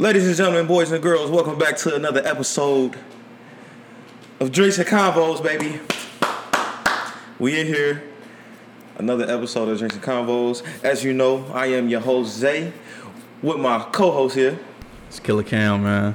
Ladies 0.00 0.26
and 0.26 0.34
gentlemen, 0.34 0.66
boys 0.66 0.90
and 0.92 1.02
girls, 1.02 1.30
welcome 1.30 1.58
back 1.58 1.76
to 1.76 1.94
another 1.94 2.26
episode 2.26 2.98
of 4.40 4.50
Drinks 4.50 4.78
and 4.78 4.88
Convos, 4.88 5.42
baby. 5.42 5.78
We 7.38 7.60
in 7.60 7.66
here, 7.66 8.02
another 8.96 9.24
episode 9.30 9.68
of 9.68 9.76
Drinks 9.76 9.96
and 9.96 10.02
Convos. 10.02 10.62
As 10.82 11.04
you 11.04 11.12
know, 11.12 11.44
I 11.52 11.66
am 11.66 11.90
your 11.90 12.00
host 12.00 12.34
Zay, 12.34 12.72
with 13.42 13.58
my 13.58 13.86
co-host 13.92 14.36
here, 14.36 14.58
It's 15.08 15.20
Killer 15.20 15.42
Cam, 15.42 15.82
man. 15.82 16.14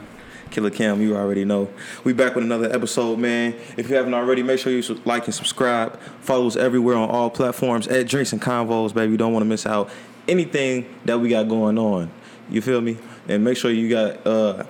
Killer 0.50 0.72
Cam. 0.72 1.00
You 1.00 1.16
already 1.16 1.46
know. 1.46 1.70
We 2.04 2.12
back 2.12 2.34
with 2.34 2.44
another 2.44 2.74
episode, 2.74 3.20
man. 3.20 3.54
If 3.78 3.88
you 3.88 3.98
haven't 3.98 4.16
already, 4.16 4.42
make 4.42 4.58
sure 4.58 4.72
you 4.72 4.82
like 5.06 5.26
and 5.26 5.36
subscribe. 5.36 6.00
Follow 6.22 6.48
us 6.48 6.56
everywhere 6.56 6.96
on 6.96 7.08
all 7.08 7.30
platforms 7.30 7.88
at 7.88 8.08
Drinks 8.08 8.34
and 8.34 8.42
Convos, 8.42 8.96
baby. 8.96 9.12
You 9.12 9.18
don't 9.20 9.32
want 9.32 9.44
to 9.44 9.48
miss 9.48 9.68
out 9.68 9.92
anything 10.28 10.88
that 11.06 11.20
we 11.20 11.30
got 11.30 11.48
going 11.48 11.78
on. 11.78 12.10
You 12.50 12.64
feel 12.64 12.82
me? 12.82 12.98
And 13.28 13.44
make 13.44 13.58
sure 13.58 13.72
you 13.72 13.90
got, 13.90 14.26
uh, 14.26 14.64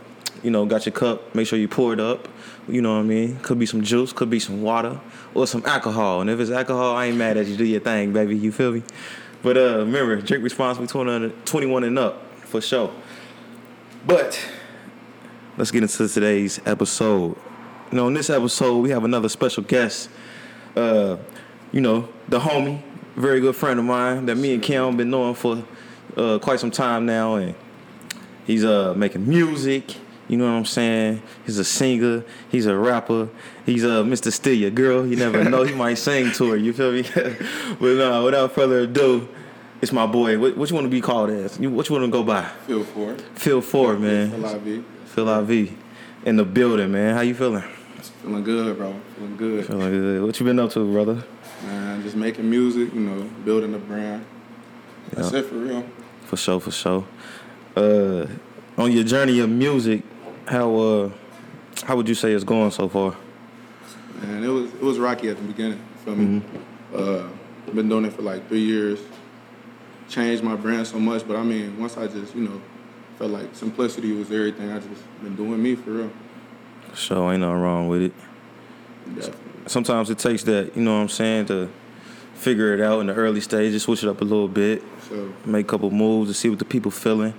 you 0.43 0.51
know, 0.51 0.65
got 0.65 0.85
your 0.85 0.93
cup. 0.93 1.35
Make 1.35 1.47
sure 1.47 1.59
you 1.59 1.67
pour 1.67 1.93
it 1.93 1.99
up. 1.99 2.27
You 2.67 2.81
know 2.81 2.95
what 2.95 3.01
I 3.01 3.03
mean? 3.03 3.37
Could 3.39 3.59
be 3.59 3.65
some 3.65 3.83
juice, 3.83 4.11
could 4.11 4.29
be 4.29 4.39
some 4.39 4.61
water, 4.61 4.99
or 5.33 5.45
some 5.45 5.63
alcohol. 5.65 6.21
And 6.21 6.29
if 6.29 6.39
it's 6.39 6.51
alcohol, 6.51 6.95
I 6.95 7.07
ain't 7.07 7.17
mad 7.17 7.37
at 7.37 7.45
you. 7.45 7.55
Do 7.55 7.65
your 7.65 7.79
thing, 7.79 8.13
baby. 8.13 8.35
You 8.35 8.51
feel 8.51 8.71
me? 8.71 8.83
But 9.43 9.57
uh, 9.57 9.77
remember, 9.79 10.19
drink 10.21 10.43
responsibly, 10.43 10.87
21 10.87 11.31
21 11.45 11.83
and 11.83 11.99
up, 11.99 12.35
for 12.41 12.61
sure. 12.61 12.91
But 14.07 14.39
let's 15.57 15.69
get 15.69 15.83
into 15.83 16.07
today's 16.07 16.59
episode. 16.65 17.37
You 17.91 17.97
know, 17.97 18.07
in 18.07 18.15
this 18.15 18.31
episode, 18.31 18.79
we 18.79 18.89
have 18.89 19.03
another 19.03 19.29
special 19.29 19.61
guest. 19.61 20.09
Uh, 20.75 21.17
you 21.71 21.81
know, 21.81 22.09
the 22.27 22.39
homie, 22.39 22.81
very 23.15 23.39
good 23.39 23.55
friend 23.55 23.79
of 23.79 23.85
mine 23.85 24.25
that 24.25 24.35
me 24.35 24.53
and 24.55 24.63
Kim 24.63 24.97
been 24.97 25.11
knowing 25.11 25.35
for 25.35 25.63
uh, 26.17 26.39
quite 26.39 26.59
some 26.59 26.71
time 26.71 27.05
now, 27.05 27.35
and 27.35 27.53
he's 28.45 28.63
uh 28.65 28.93
making 28.95 29.27
music. 29.27 29.95
You 30.27 30.37
know 30.37 30.45
what 30.45 30.57
I'm 30.57 30.65
saying? 30.65 31.21
He's 31.45 31.59
a 31.59 31.63
singer. 31.63 32.23
He's 32.49 32.65
a 32.65 32.75
rapper. 32.75 33.29
He's 33.65 33.83
uh 33.85 34.03
Mr. 34.03 34.31
Steal 34.31 34.55
Your 34.55 34.71
Girl. 34.71 35.05
You 35.05 35.15
never 35.17 35.43
know. 35.43 35.63
He 35.63 35.73
might 35.83 35.95
sing 35.95 36.31
to 36.33 36.51
her. 36.51 36.57
You 36.57 36.73
feel 36.73 36.91
me? 36.91 37.03
but 37.79 37.99
uh, 38.01 38.23
without 38.23 38.51
further 38.53 38.79
ado, 38.79 39.27
it's 39.81 39.91
my 39.91 40.07
boy. 40.07 40.39
What, 40.39 40.57
what 40.57 40.69
you 40.69 40.75
want 40.75 40.85
to 40.85 40.89
be 40.91 41.01
called 41.01 41.29
as? 41.29 41.59
You, 41.59 41.69
what 41.69 41.87
you 41.89 41.93
want 41.95 42.05
to 42.05 42.11
go 42.11 42.23
by? 42.23 42.43
For 42.93 43.11
it. 43.11 43.21
Phil 43.35 43.61
Ford, 43.61 43.99
man. 44.01 44.31
Feel 44.31 44.45
IV. 44.45 44.85
Phil 45.05 45.29
IV 45.51 45.73
in 46.25 46.37
the 46.37 46.45
building, 46.45 46.91
man. 46.91 47.13
How 47.13 47.21
you 47.21 47.35
feeling? 47.35 47.63
Feeling 48.23 48.43
good, 48.43 48.77
bro. 48.77 48.99
Feeling 49.17 49.37
good. 49.37 49.65
Feeling 49.67 49.91
good. 49.91 50.23
What 50.23 50.39
you 50.39 50.45
been 50.45 50.59
up 50.59 50.71
to, 50.71 50.91
brother? 50.91 51.23
Man, 51.63 52.01
just 52.01 52.15
making 52.15 52.49
music, 52.49 52.93
you 52.95 52.99
know, 53.01 53.23
building 53.43 53.73
the 53.73 53.77
brand. 53.77 54.25
That's 55.11 55.31
Yeah. 55.31 55.39
it 55.39 55.45
for 55.45 55.55
real. 55.55 55.85
For 56.25 56.37
sure, 56.37 56.59
for 56.59 56.71
sure. 56.71 57.05
Uh, 57.75 58.27
on 58.77 58.91
your 58.91 59.03
journey 59.03 59.39
of 59.39 59.49
music, 59.49 60.03
how 60.47 60.75
uh, 60.75 61.11
how 61.83 61.95
would 61.95 62.07
you 62.07 62.15
say 62.15 62.31
it's 62.31 62.43
going 62.43 62.71
so 62.71 62.87
far? 62.87 63.15
And 64.21 64.43
it 64.45 64.49
was 64.49 64.73
it 64.73 64.81
was 64.81 64.97
rocky 64.97 65.29
at 65.29 65.37
the 65.37 65.43
beginning. 65.43 65.81
Feel 66.03 66.15
me? 66.15 66.41
Uh, 66.93 67.27
been 67.73 67.89
doing 67.89 68.05
it 68.05 68.13
for 68.13 68.21
like 68.21 68.47
three 68.47 68.63
years. 68.63 68.99
Changed 70.07 70.43
my 70.43 70.55
brand 70.55 70.87
so 70.87 70.99
much, 70.99 71.27
but 71.27 71.35
I 71.35 71.43
mean, 71.43 71.79
once 71.79 71.97
I 71.97 72.07
just 72.07 72.35
you 72.35 72.47
know 72.47 72.61
felt 73.17 73.31
like 73.31 73.55
simplicity 73.55 74.11
was 74.13 74.31
everything, 74.31 74.71
I 74.71 74.79
just 74.79 75.03
been 75.21 75.35
doing 75.35 75.61
me 75.61 75.75
for 75.75 75.91
real. 75.91 76.11
So 76.93 77.31
ain't 77.31 77.41
nothing 77.41 77.61
wrong 77.61 77.87
with 77.87 78.03
it. 78.03 78.13
Definitely. 79.07 79.41
Sometimes 79.67 80.09
it 80.09 80.19
takes 80.19 80.43
that, 80.43 80.75
you 80.75 80.83
know 80.83 80.95
what 80.95 81.01
I'm 81.01 81.09
saying, 81.09 81.47
to 81.47 81.69
figure 82.35 82.73
it 82.73 82.81
out 82.81 82.99
in 82.99 83.07
the 83.07 83.13
early 83.13 83.41
stages, 83.41 83.83
switch 83.83 84.03
it 84.03 84.09
up 84.09 84.21
a 84.21 84.23
little 84.23 84.47
bit, 84.47 84.83
So 85.09 85.33
make 85.45 85.65
a 85.65 85.69
couple 85.69 85.89
moves 85.89 86.29
to 86.29 86.33
see 86.33 86.49
what 86.49 86.59
the 86.59 86.65
people 86.65 86.91
feeling. 86.91 87.33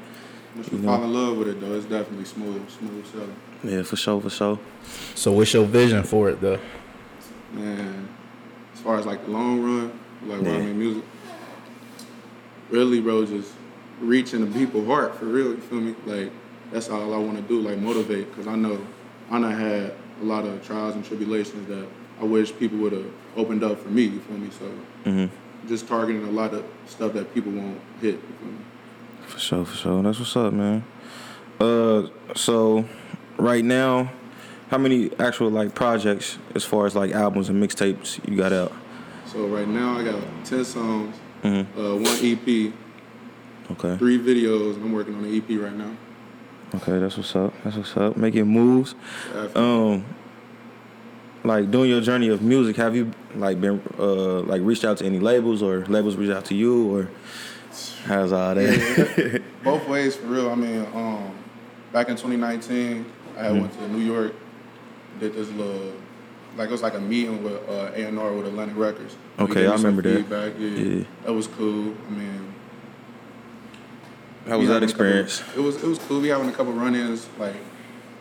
Once 0.57 0.73
you 0.73 0.79
You 0.79 0.85
know. 0.85 0.97
fall 0.97 1.05
in 1.05 1.13
love 1.13 1.37
with 1.39 1.49
it, 1.49 1.61
though, 1.61 1.75
it's 1.75 1.87
definitely 1.87 2.25
smooth, 2.25 2.69
smooth 2.71 3.07
sailing. 3.13 3.37
Yeah, 3.63 3.83
for 3.83 3.97
sure, 3.97 4.21
for 4.21 4.31
sure. 4.31 4.59
So 5.15 5.33
what's 5.33 5.53
your 5.53 5.65
vision 5.65 6.03
for 6.03 6.29
it 6.31 6.41
though? 6.41 6.59
Man, 7.53 8.09
as 8.75 8.81
far 8.81 8.99
as 8.99 9.07
like 9.07 9.25
the 9.25 9.31
long 9.31 9.63
run, 9.63 9.93
like 10.27 10.41
where 10.41 10.53
I 10.53 10.59
Yeah. 10.59 10.67
make 10.67 10.77
music, 10.77 11.05
really, 12.71 13.01
bro, 13.01 13.25
just 13.27 13.53
reaching 14.01 14.41
the 14.45 14.59
people's 14.59 14.87
heart 14.87 15.17
for 15.17 15.25
real. 15.27 15.49
You 15.51 15.57
feel 15.59 15.81
me? 15.81 15.95
Like 16.05 16.31
that's 16.73 16.89
all 16.89 17.15
I 17.15 17.19
want 17.19 17.37
to 17.37 17.43
do, 17.43 17.61
like 17.61 17.79
motivate, 17.79 18.29
because 18.31 18.47
I 18.47 18.57
know 18.57 18.79
I 19.31 19.41
done 19.41 19.53
had 19.53 19.95
a 20.21 20.25
lot 20.25 20.45
of 20.45 20.65
trials 20.65 20.95
and 20.95 21.05
tribulations 21.05 21.69
that 21.69 21.87
I 22.21 22.25
wish 22.25 22.57
people 22.57 22.79
would 22.79 22.93
have 22.93 23.07
opened 23.37 23.63
up 23.65 23.79
for 23.81 23.89
me. 23.89 24.03
You 24.03 24.21
feel 24.21 24.39
me? 24.39 24.51
So 24.51 25.11
hmm 25.11 25.27
just 25.67 25.89
targeting 25.89 26.23
a 26.23 26.31
lot 26.31 26.55
of 26.55 26.65
stuff 26.87 27.13
that 27.15 27.35
people 27.35 27.51
won't 27.51 27.81
hit. 28.01 28.15
You 28.15 28.21
feel 28.39 28.49
me? 28.49 28.59
For 29.27 29.39
sure, 29.39 29.65
for 29.65 29.77
sure. 29.77 30.03
That's 30.03 30.19
what's 30.19 30.37
up, 30.37 30.53
man. 30.53 30.85
Uh, 31.61 32.09
so 32.35 32.85
right 33.39 33.65
now, 33.65 34.13
how 34.71 34.79
many 34.79 35.11
actual 35.19 35.51
like 35.51 35.75
projects 35.75 36.39
as 36.55 36.65
far 36.65 36.87
as 36.87 36.95
like 36.95 37.13
albums 37.13 37.49
and 37.49 37.63
mixtapes 37.63 38.27
you 38.29 38.37
got 38.37 38.53
out? 38.53 38.73
So 39.27 39.47
right 39.47 39.69
now 39.69 39.99
I 39.99 40.05
got 40.05 40.23
ten 40.45 40.65
songs, 40.65 41.17
hmm 41.43 41.63
uh, 41.79 41.97
one 41.97 42.19
EP, 42.23 42.73
Okay. 43.73 43.97
three 43.97 44.19
videos, 44.19 44.75
and 44.77 44.85
I'm 44.85 44.93
working 44.93 45.15
on 45.17 45.25
an 45.25 45.35
EP 45.37 45.49
right 45.61 45.75
now. 45.75 45.91
Okay, 46.75 46.99
that's 46.99 47.17
what's 47.17 47.35
up. 47.37 47.53
That's 47.65 47.77
what's 47.77 47.97
up. 47.97 48.17
Making 48.17 48.47
moves. 48.47 48.95
Um, 49.55 50.05
like 51.45 51.71
doing 51.71 51.91
your 51.91 52.01
journey 52.01 52.29
of 52.29 52.43
music, 52.43 52.77
have 52.77 52.95
you 52.97 53.13
like 53.35 53.61
been 53.61 53.81
uh 53.99 54.41
like 54.43 54.63
reached 54.63 54.85
out 54.85 54.99
to 54.99 55.05
any 55.05 55.19
labels 55.21 55.63
or 55.63 55.85
labels 55.87 56.17
reached 56.17 56.33
out 56.33 56.45
to 56.47 56.55
you 56.55 56.95
or 56.95 57.09
how's 58.05 58.33
all 58.33 58.55
that? 58.55 59.43
Both 59.65 59.89
ways, 59.89 60.17
for 60.17 60.27
real. 60.27 60.51
I 60.51 60.55
mean, 60.55 60.87
um, 60.95 61.31
back 61.93 62.09
in 62.09 62.17
2019, 62.17 63.05
I 63.37 63.43
had 63.43 63.53
Mhm. 63.53 63.61
went 63.61 63.73
to 63.79 63.89
New 63.89 64.05
York, 64.05 64.33
did 65.21 65.35
this 65.35 65.49
little, 65.51 65.93
like 66.57 66.69
it 66.69 66.73
was 66.73 66.83
like 66.83 66.95
a 66.95 67.01
meeting 67.01 67.43
with 67.43 67.61
uh, 67.69 67.91
A&R 67.95 68.33
with 68.33 68.47
Atlantic 68.47 68.77
Records. 68.77 69.17
Okay, 69.39 69.67
I 69.67 69.73
remember 69.73 70.03
that. 70.03 70.17
feedback, 70.17 70.53
Yeah, 70.59 70.69
Yeah. 70.69 71.05
that 71.25 71.33
was 71.33 71.47
cool. 71.47 71.95
I 72.09 72.11
mean, 72.11 72.55
How 74.49 74.59
was 74.59 74.69
that 74.69 74.77
a 74.83 74.87
couple- 74.87 74.89
experience? 74.89 75.43
it 75.57 75.61
was 75.61 75.77
it 75.83 75.87
was 75.87 75.99
cool. 75.99 76.21
We 76.21 76.29
having 76.29 76.49
a 76.49 76.53
couple 76.53 76.73
run-ins 76.73 77.27
like 77.39 77.57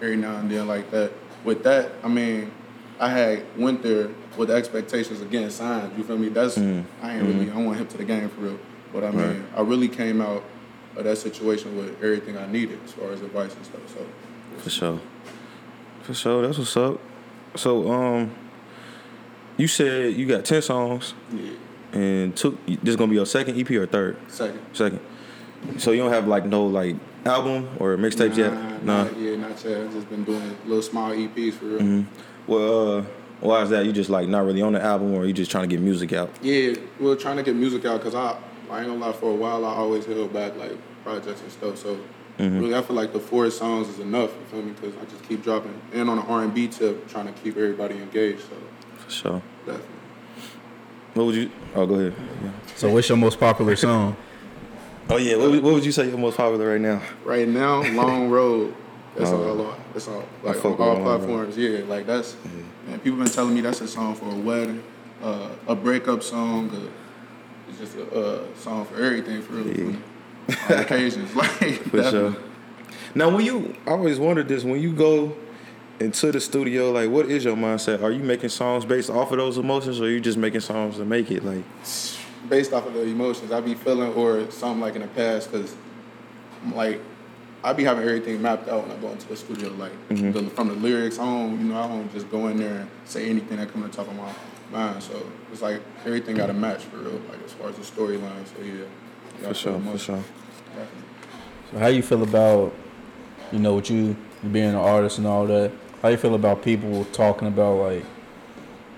every 0.02 0.18
now 0.18 0.38
and 0.38 0.50
then 0.50 0.68
like 0.68 0.90
that. 0.92 1.12
With 1.44 1.64
that, 1.64 1.92
I 2.04 2.08
mean, 2.08 2.52
I 3.00 3.10
had 3.10 3.44
went 3.58 3.84
there 3.84 4.10
with 4.36 4.50
expectations 4.50 5.22
of 5.22 5.30
getting 5.30 5.50
signed. 5.52 5.92
You 5.98 6.04
feel 6.04 6.18
me? 6.18 6.30
That's 6.30 6.58
Mm. 6.58 6.84
I 7.04 7.14
ain't 7.16 7.24
really 7.24 7.52
I 7.52 7.58
want 7.58 7.78
hip 7.78 7.90
to 7.90 7.98
the 7.98 8.04
game 8.04 8.28
for 8.30 8.42
real. 8.42 8.60
But 8.96 9.04
I 9.04 9.12
mean, 9.12 9.20
Right. 9.28 9.42
I 9.58 9.62
really 9.62 9.90
came 9.90 10.22
out 10.22 10.42
of 10.96 11.04
that 11.04 11.18
situation 11.18 11.76
with 11.76 12.02
everything 12.02 12.38
I 12.38 12.48
needed 12.50 12.80
as 12.86 12.94
far 12.94 13.12
as 13.12 13.22
advice 13.22 13.54
and 13.54 13.66
stuff. 13.66 13.82
So 13.94 14.06
For 14.60 14.70
sure. 14.70 15.00
For 16.04 16.14
sure. 16.14 16.48
That's 16.48 16.58
what's 16.58 16.78
up. 16.78 17.02
So 17.58 17.92
um, 17.92 18.32
you 19.58 19.68
said 19.68 20.14
you 20.14 20.26
got 20.26 20.46
ten 20.46 20.62
songs 20.62 21.14
yeah, 21.34 21.52
and 21.92 22.36
took 22.38 22.66
this 22.66 22.78
is 22.86 22.96
gonna 22.96 23.10
be 23.10 23.16
your 23.16 23.26
second 23.26 23.60
EP 23.60 23.70
or 23.72 23.86
third? 23.86 24.16
second. 24.30 24.60
Second. 24.72 25.00
So 25.78 25.92
you 25.92 26.02
don't 26.02 26.12
have 26.14 26.28
like 26.28 26.46
no 26.46 26.66
like 26.66 26.96
album 27.26 27.68
or 27.80 27.98
mixtapes 27.98 28.38
yet? 28.38 28.54
Nah, 28.54 29.04
not, 29.04 29.18
yeah, 29.18 29.36
not 29.36 29.64
yet. 29.66 29.82
I've 29.82 29.94
just 29.94 30.10
been 30.10 30.24
doing 30.24 30.58
little 30.66 30.82
small 30.82 31.12
EPs 31.12 31.54
for 31.56 31.66
real. 31.66 31.80
hmm 31.80 32.02
Well, 32.48 32.98
uh, 33.00 33.04
why 33.42 33.62
is 33.64 33.70
that? 33.72 33.86
You 33.86 33.92
just 33.92 34.10
like 34.10 34.30
not 34.30 34.46
really 34.46 34.62
on 34.62 34.72
the 34.74 34.82
album, 34.82 35.14
or 35.14 35.26
you 35.26 35.34
just 35.34 35.52
trying 35.52 35.68
to 35.68 35.76
get 35.76 35.82
music 35.84 36.14
out? 36.14 36.30
Yeah, 36.42 36.76
well, 37.00 37.16
trying 37.18 37.38
to 37.38 37.44
get 37.44 37.56
music 37.56 37.84
out 37.86 38.00
because 38.00 38.16
I, 38.16 38.38
I 38.72 38.80
ain't 38.80 38.88
gonna 38.88 39.00
lie, 39.00 39.14
for 39.14 39.32
a 39.32 39.36
while 39.36 39.66
I 39.66 39.74
always 39.76 40.06
held 40.06 40.34
back 40.34 40.56
like 40.58 40.74
projects 41.04 41.42
and 41.42 41.52
stuff. 41.52 41.78
So 41.78 41.98
Mhm. 42.40 42.60
really, 42.60 42.76
I 42.76 42.82
feel 42.82 42.96
like 42.96 43.14
the 43.14 43.20
four 43.20 43.50
songs 43.50 43.88
is 43.90 44.00
enough. 44.00 44.32
You 44.32 44.46
feel 44.52 44.62
me? 44.66 44.74
Because 44.80 44.96
I 45.02 45.06
just 45.10 45.24
keep 45.28 45.44
dropping, 45.44 45.74
and 45.94 46.10
on 46.10 46.18
the 46.18 46.24
R 46.24 46.44
and 46.44 46.54
B 46.54 46.68
tip, 46.68 47.08
trying 47.08 47.28
to 47.28 47.32
keep 47.34 47.56
everybody 47.58 47.96
engaged. 47.96 48.42
So 48.42 48.56
For 49.06 49.12
sure. 49.12 49.42
definitely. 49.66 49.90
What 51.14 51.26
would 51.28 51.36
you? 51.36 51.50
Oh, 51.76 51.86
go 51.86 51.96
ahead. 51.96 52.14
Yeah. 52.44 52.50
So 52.76 52.90
what's 52.92 53.08
your 53.08 53.18
most 53.18 53.40
popular 53.40 53.76
song? 53.76 54.18
Oh 55.10 55.18
yeah. 55.18 55.36
What, 55.38 55.52
would- 55.52 55.64
what 55.64 55.74
would 55.76 55.86
you 55.86 55.92
say 55.92 56.10
your 56.10 56.18
most 56.18 56.36
popular 56.38 56.72
right 56.72 56.82
now? 56.82 57.02
Right 57.24 57.48
now, 57.48 57.84
Long 57.94 58.30
Road. 58.30 58.74
That's 59.16 59.32
Long 59.32 59.40
all. 59.48 59.56
Road. 59.56 59.68
on- 59.68 59.76
That's 59.94 60.08
all. 60.10 60.24
Like 60.44 60.66
on 60.66 60.72
all 60.74 60.78
Long 60.78 60.98
Road. 60.98 61.04
platforms. 61.04 61.58
Yeah, 61.58 61.80
like 61.88 62.06
that's. 62.06 62.36
Man, 62.88 63.00
people 63.00 63.18
been 63.20 63.28
telling 63.30 63.54
me 63.56 63.62
that's 63.62 63.80
a 63.82 63.88
song 63.88 64.14
for 64.16 64.26
a 64.30 64.36
wedding, 64.36 64.84
uh, 65.24 65.48
a 65.68 65.76
breakup 65.76 66.22
song. 66.22 66.70
It's 67.80 67.94
just 67.94 67.98
a 67.98 68.20
uh, 68.20 68.46
song 68.56 68.86
for 68.86 68.96
everything 69.04 69.42
for 69.42 69.54
real. 69.54 69.92
Yeah. 69.92 70.82
Occasions, 70.82 71.36
like 71.36 71.50
For 71.90 72.04
sure. 72.04 72.36
Now, 73.14 73.30
when 73.36 73.46
you, 73.46 73.76
I 73.86 73.92
always 73.92 74.20
wondered 74.20 74.48
this. 74.48 74.64
When 74.64 74.82
you 74.82 74.94
go 74.94 75.36
into 76.00 76.32
the 76.32 76.40
studio, 76.40 76.92
like, 76.92 77.10
what 77.10 77.26
is 77.28 77.44
your 77.44 77.56
mindset? 77.56 78.04
Are 78.04 78.12
you 78.12 78.24
making 78.24 78.50
songs 78.50 78.86
based 78.86 79.10
off 79.10 79.32
of 79.32 79.38
those 79.38 79.58
emotions, 79.58 80.00
or 80.00 80.06
are 80.06 80.10
you 80.10 80.20
just 80.20 80.38
making 80.38 80.62
songs 80.62 80.98
to 80.98 81.06
make 81.06 81.32
it? 81.32 81.44
Like, 81.44 81.64
based 82.50 82.74
off 82.74 82.86
of 82.86 82.94
the 82.94 83.02
emotions 83.02 83.52
I 83.52 83.60
be 83.60 83.74
feeling 83.74 84.14
or 84.14 84.50
something 84.52 84.80
like 84.82 84.96
in 84.96 85.02
the 85.02 85.08
past 85.08 85.52
because 85.52 85.76
I'm 86.64 86.76
like 86.76 87.02
I 87.64 87.74
be 87.74 87.84
having 87.84 88.04
everything 88.08 88.40
mapped 88.40 88.70
out 88.70 88.88
when 88.88 88.96
I 88.96 89.02
go 89.02 89.10
into 89.10 89.28
the 89.28 89.36
studio 89.36 89.70
like 89.70 89.92
Mhm. 90.10 90.32
the, 90.32 90.44
from 90.52 90.68
the 90.68 90.76
lyrics 90.76 91.18
on 91.18 91.58
you 91.58 91.66
know 91.66 91.80
I 91.80 91.88
don't 91.88 92.12
just 92.14 92.30
go 92.30 92.48
in 92.50 92.58
there 92.58 92.82
and 92.82 92.90
say 93.06 93.28
anything 93.30 93.58
that 93.58 93.72
comes 93.72 93.86
to 93.86 93.90
the 93.92 93.98
top 93.98 94.08
of 94.08 94.16
my 94.16 94.32
mind 94.72 95.02
so 95.02 95.26
it's 95.52 95.62
like 95.62 95.82
everything 96.06 96.36
got 96.36 96.50
a 96.50 96.54
match 96.54 96.84
for 96.84 96.98
real 96.98 97.22
like 97.30 97.44
as 97.44 97.54
far 97.54 97.70
as 97.70 97.76
the 97.76 97.84
storyline 97.84 98.46
so 98.46 98.64
yeah 98.64 98.84
for 99.42 99.54
sure, 99.54 99.80
for 99.80 99.98
sure. 99.98 100.24
So 101.72 101.80
how 101.80 101.88
you 101.88 102.02
feel 102.02 102.24
about 102.24 102.74
you 103.52 103.60
know, 103.60 103.76
with 103.76 103.90
you 103.90 104.16
being 104.52 104.70
an 104.70 104.76
artist 104.76 105.18
and 105.18 105.28
all 105.28 105.46
that, 105.48 105.72
how 106.02 106.10
you 106.10 106.18
feel 106.18 106.36
about 106.36 106.62
people 106.62 107.06
talking 107.06 107.48
about 107.48 107.78
like 107.78 108.06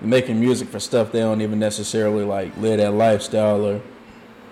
making 0.00 0.38
music 0.38 0.68
for 0.68 0.78
stuff 0.78 1.10
they 1.10 1.20
don't 1.20 1.40
even 1.40 1.58
necessarily 1.58 2.24
like 2.24 2.56
live 2.58 2.78
that 2.78 2.92
lifestyle 2.92 3.64
or 3.64 3.80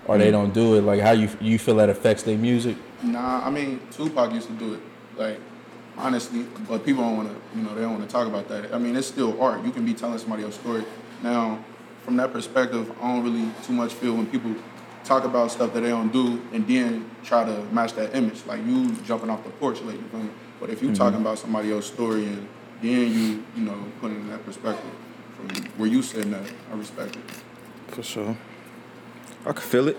or 0.05 0.17
they 0.17 0.29
mm. 0.29 0.33
don't 0.33 0.53
do 0.53 0.75
it? 0.75 0.81
Like 0.81 1.01
how 1.01 1.11
you 1.11 1.29
you 1.39 1.59
feel 1.59 1.75
that 1.75 1.89
affects 1.89 2.23
their 2.23 2.37
music? 2.37 2.77
Nah, 3.03 3.45
I 3.45 3.49
mean 3.49 3.79
Tupac 3.91 4.33
used 4.33 4.47
to 4.47 4.53
do 4.53 4.75
it, 4.75 4.81
like 5.17 5.39
honestly, 5.97 6.45
but 6.67 6.85
people 6.85 7.03
don't 7.03 7.17
want 7.17 7.29
to, 7.29 7.57
you 7.57 7.63
know, 7.63 7.73
they 7.73 7.81
don't 7.81 7.97
want 7.97 8.03
to 8.03 8.11
talk 8.11 8.27
about 8.27 8.47
that. 8.49 8.73
I 8.73 8.77
mean, 8.77 8.95
it's 8.95 9.07
still 9.07 9.41
art. 9.41 9.65
You 9.65 9.71
can 9.71 9.83
be 9.83 9.93
telling 9.93 10.19
somebody 10.19 10.43
else's 10.43 10.59
story. 10.59 10.83
Now, 11.23 11.63
from 12.03 12.17
that 12.17 12.31
perspective, 12.31 12.91
I 13.01 13.13
don't 13.13 13.23
really 13.23 13.51
too 13.63 13.73
much 13.73 13.93
feel 13.93 14.15
when 14.15 14.27
people 14.27 14.55
talk 15.03 15.23
about 15.23 15.51
stuff 15.51 15.73
that 15.73 15.81
they 15.81 15.89
don't 15.89 16.11
do 16.11 16.41
and 16.53 16.67
then 16.67 17.09
try 17.23 17.43
to 17.45 17.63
match 17.71 17.93
that 17.93 18.15
image. 18.15 18.45
Like 18.45 18.65
you 18.65 18.91
jumping 19.05 19.29
off 19.29 19.43
the 19.43 19.49
porch, 19.51 19.81
like 19.81 19.95
you 19.95 20.03
feel 20.03 20.21
me? 20.21 20.29
But 20.59 20.69
if 20.69 20.81
you 20.81 20.93
talking 20.93 21.21
about 21.21 21.39
somebody 21.39 21.71
else's 21.71 21.91
story 21.91 22.25
and 22.25 22.47
then 22.81 23.11
you, 23.11 23.43
you 23.55 23.63
know, 23.63 23.77
put 23.99 24.11
it 24.11 24.15
in 24.15 24.29
that 24.29 24.45
perspective 24.45 24.91
from 25.35 25.49
where 25.77 25.87
you 25.87 26.01
sitting 26.01 26.33
at, 26.33 26.51
I 26.71 26.75
respect 26.75 27.15
it. 27.15 27.23
For 27.87 28.03
sure. 28.03 28.37
I 29.45 29.53
can 29.53 29.61
feel 29.61 29.87
it. 29.87 29.97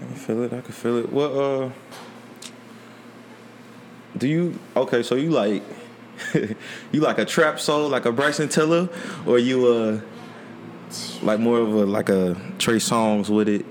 I 0.00 0.04
can 0.04 0.14
feel 0.14 0.42
it. 0.42 0.52
I 0.52 0.60
can 0.60 0.72
feel 0.72 0.96
it. 0.98 1.12
What 1.12 1.30
uh 1.32 1.70
do 4.16 4.28
you 4.28 4.58
okay, 4.76 5.02
so 5.02 5.14
you 5.14 5.30
like 5.30 5.62
you 6.92 7.00
like 7.00 7.18
a 7.18 7.24
trap 7.24 7.58
soul, 7.60 7.88
like 7.88 8.04
a 8.04 8.12
Bryson 8.12 8.48
Tiller, 8.48 8.88
or 9.26 9.38
you 9.38 9.66
uh 9.66 10.00
like 11.22 11.38
more 11.40 11.58
of 11.58 11.68
a 11.72 11.86
like 11.86 12.08
a 12.08 12.36
Trey 12.58 12.76
Songz 12.76 13.28
with 13.28 13.48
it? 13.48 13.64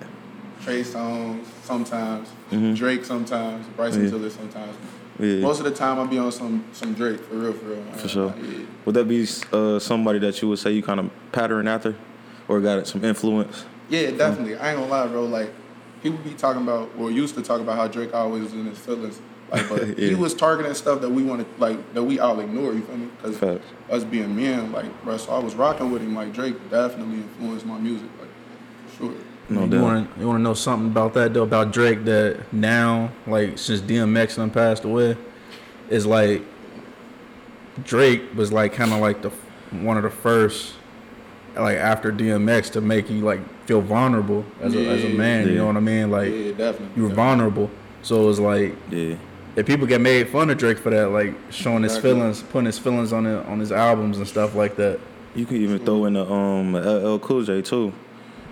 Trey 0.64 0.84
Songz 0.84 1.46
sometimes, 1.64 2.30
Mhm. 2.52 2.76
Drake 2.76 3.06
sometimes, 3.06 3.66
Bryson 3.76 4.04
Yeah. 4.06 4.10
Tiller 4.12 4.30
sometimes. 4.30 4.76
Yeah. 5.20 5.36
Most 5.42 5.60
of 5.60 5.66
the 5.66 5.72
time, 5.72 6.00
I'll 6.00 6.08
be 6.08 6.18
on 6.18 6.32
some 6.32 6.64
some 6.72 6.94
Drake 6.94 7.20
for 7.20 7.36
real, 7.36 7.54
for 7.54 7.66
real. 7.66 7.84
For 7.98 8.08
sure. 8.08 8.34
Yeah. 8.42 8.60
Would 8.86 8.96
that 8.96 9.08
be 9.08 9.28
uh 9.52 9.80
somebody 9.80 10.20
that 10.20 10.42
you 10.42 10.50
would 10.50 10.60
say 10.60 10.72
you 10.72 10.82
kind 10.84 11.00
of 11.00 11.10
pattern 11.32 11.68
after, 11.68 11.96
or 12.48 12.60
got 12.62 12.88
some 12.88 13.04
influence? 13.04 13.66
Yeah, 13.90 14.12
definitely. 14.12 14.56
I 14.56 14.72
ain't 14.72 14.80
gonna 14.80 14.92
lie, 14.92 15.08
bro. 15.08 15.26
Like 15.26 15.52
people 16.04 16.20
be 16.20 16.32
talking 16.36 16.62
about, 16.62 16.90
or 16.98 17.12
used 17.12 17.36
to 17.36 17.42
talk 17.42 17.60
about 17.60 17.76
how 17.76 17.88
Drake 17.88 18.14
always 18.14 18.44
was 18.44 18.54
in 18.54 18.66
his 18.66 18.78
feelings. 18.78 19.20
Like, 19.52 19.68
but 19.70 19.88
Yeah. 19.98 20.10
he 20.10 20.16
was 20.16 20.34
targeting 20.34 20.74
stuff 20.76 21.02
that 21.02 21.10
we 21.10 21.24
wanted, 21.24 21.48
like 21.58 21.94
that 21.94 22.04
we 22.04 22.20
all 22.20 22.40
ignore. 22.40 22.74
You 22.74 22.82
feel 22.82 22.98
me? 22.98 23.10
Because 23.22 23.60
us 23.90 24.04
being 24.04 24.36
men, 24.36 24.72
like, 24.72 25.04
bro. 25.04 25.18
So 25.18 25.32
I 25.34 25.40
was 25.40 25.56
rocking 25.56 25.92
with 25.92 26.02
him. 26.02 26.16
Like 26.16 26.34
Drake 26.34 26.56
definitely 26.70 27.18
influenced 27.18 27.66
my 27.66 27.80
music, 27.80 28.10
like 28.20 28.30
for 28.88 28.98
sure. 28.98 29.14
No 29.52 29.64
you 29.64 29.70
doubt. 29.72 29.82
want 29.82 30.14
to 30.16 30.20
you 30.20 30.28
want 30.28 30.38
to 30.38 30.44
know 30.44 30.54
something 30.54 30.92
about 30.92 31.14
that 31.16 31.34
though 31.34 31.42
about 31.44 31.72
Drake 31.74 32.06
that 32.06 32.54
now 32.54 33.10
like 33.26 33.58
since 33.58 33.82
DMX 33.82 34.36
done 34.36 34.52
passed 34.52 34.84
away 34.84 35.18
is 35.90 36.06
like 36.06 36.44
Drake 37.84 38.22
was 38.36 38.52
like 38.52 38.74
kind 38.74 38.94
of 38.94 39.00
like 39.00 39.22
the 39.22 39.30
one 39.72 39.98
of 39.98 40.04
the 40.04 40.10
first 40.12 40.74
like 41.56 41.78
after 41.78 42.12
DMX 42.12 42.72
to 42.74 42.82
make 42.82 43.10
you 43.10 43.22
like 43.22 43.40
feel 43.66 43.82
vulnerable 43.82 44.46
as 44.62 44.76
a 44.76 44.86
as 44.88 45.04
a 45.04 45.08
Yeah. 45.08 45.18
man 45.18 45.48
you 45.48 45.56
know 45.56 45.66
what 45.68 45.78
I 45.78 45.80
mean 45.80 46.12
like 46.12 46.30
yeah, 46.32 46.52
definitely. 46.52 46.88
you 46.96 47.04
were 47.04 47.10
definitely. 47.10 47.16
vulnerable 47.16 47.72
so 48.04 48.22
it 48.22 48.26
was 48.26 48.40
like 48.40 48.76
Yeah. 48.92 49.16
If 49.60 49.66
people 49.68 49.86
get 49.88 50.02
made 50.02 50.28
fun 50.30 50.50
of 50.50 50.58
Drake 50.58 50.78
for 50.80 50.90
that 50.90 51.10
like 51.10 51.34
showing 51.52 51.84
his 51.84 51.98
feelings 51.98 52.42
putting 52.44 52.66
his 52.66 52.80
feelings 52.80 53.12
on 53.14 53.26
it 53.26 53.46
on 53.48 53.60
his 53.60 53.72
albums 53.72 54.18
and 54.18 54.28
stuff 54.28 54.56
like 54.56 54.76
that 54.78 55.00
You 55.36 55.46
could 55.46 55.58
even 55.58 55.80
throw 55.80 56.06
in 56.06 56.14
the 56.14 56.26
um 56.26 56.74
LL 56.76 57.20
Cool 57.20 57.44
J 57.44 57.62
too. 57.62 57.94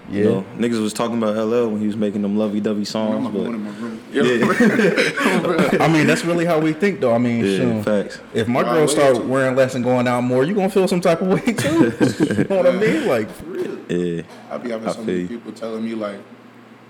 yeah 0.09 0.17
You 0.17 0.23
know, 0.25 0.45
niggas 0.57 0.81
was 0.81 0.93
talking 0.93 1.17
about 1.17 1.35
LL 1.35 1.69
when 1.69 1.79
he 1.81 1.87
was 1.87 1.95
making 1.97 2.21
them 2.21 2.37
lovey 2.37 2.59
dovey 2.61 2.79
I'm 2.81 2.85
songs, 2.85 3.27
going 3.29 3.45
but 3.45 3.53
in 3.55 3.63
my 3.63 3.69
room. 3.79 3.99
Yeah. 4.11 5.77
I 5.85 5.87
mean 5.91 6.07
that's 6.07 6.23
really 6.25 6.45
how 6.45 6.59
we 6.59 6.73
think 6.73 6.99
though 7.01 7.13
I 7.13 7.17
mean 7.17 7.43
yeah, 7.45 7.57
shoot. 7.57 7.83
facts. 7.83 8.19
If 8.33 8.47
my 8.47 8.61
Right, 8.61 8.73
girl 8.73 8.87
start 8.87 9.25
wearing 9.25 9.55
less 9.55 9.75
and 9.75 9.83
going 9.83 10.07
out 10.07 10.21
more, 10.21 10.43
you 10.43 10.53
gonna 10.55 10.69
feel 10.69 10.87
some 10.87 11.01
type 11.01 11.21
of 11.21 11.27
way 11.29 11.53
too. 11.53 11.93
you 12.37 12.43
know 12.49 12.57
what 12.57 12.67
I 12.67 12.71
mean? 12.71 13.07
Like, 13.07 13.29
for 13.31 13.45
real. 13.45 13.77
Yeah, 13.89 14.23
I 14.51 14.57
be 14.57 14.69
having 14.71 14.89
I 14.89 14.91
so 14.93 15.03
many 15.03 15.21
you. 15.21 15.27
people 15.27 15.51
telling 15.53 15.83
me 15.85 15.93
like, 15.95 16.19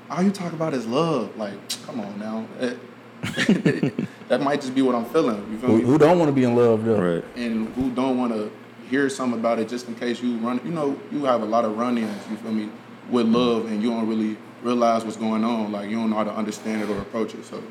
all 0.10 0.22
you 0.24 0.32
talk 0.32 0.54
about 0.54 0.74
is 0.74 0.86
love. 0.88 1.36
Like, 1.38 1.54
come 1.86 2.00
on 2.00 2.18
now. 2.20 2.46
That, 2.60 2.78
that 4.28 4.42
might 4.42 4.62
just 4.62 4.74
be 4.76 4.82
what 4.82 4.96
I'm 4.96 5.06
feeling. 5.06 5.38
You 5.52 5.58
feel 5.58 5.70
Who, 5.70 5.78
me? 5.78 5.84
who 5.84 5.98
don't 5.98 6.20
want 6.20 6.30
to 6.30 6.34
be 6.34 6.44
in 6.44 6.56
love 6.56 6.86
though? 6.86 7.00
right. 7.16 7.24
and 7.36 7.68
who 7.76 7.90
don't 7.92 8.18
want 8.18 8.34
to 8.34 8.52
hear 8.90 9.10
something 9.10 9.40
about 9.40 9.60
it 9.60 9.68
just 9.68 9.88
in 9.88 9.96
case 9.96 10.22
you 10.22 10.38
run 10.38 10.62
you 10.64 10.72
know 10.72 10.98
you 11.12 11.26
have 11.26 11.42
a 11.42 11.46
lot 11.46 11.66
of 11.66 11.78
run-ins 11.78 12.22
you 12.32 12.38
feel 12.38 12.54
me 12.54 12.70
with 13.10 13.26
love 13.28 13.66
and 13.66 13.84
you 13.84 13.90
don't 13.90 14.08
really 14.08 14.38
realize 14.64 15.04
what's 15.04 15.18
going 15.18 15.44
on 15.44 15.72
like 15.74 15.90
you 15.90 15.98
don't 15.98 16.10
know 16.10 16.16
how 16.16 16.24
to 16.24 16.32
understand 16.34 16.82
it 16.82 16.90
or 16.90 16.98
approach 17.02 17.34
it 17.36 17.44
so 17.44 17.62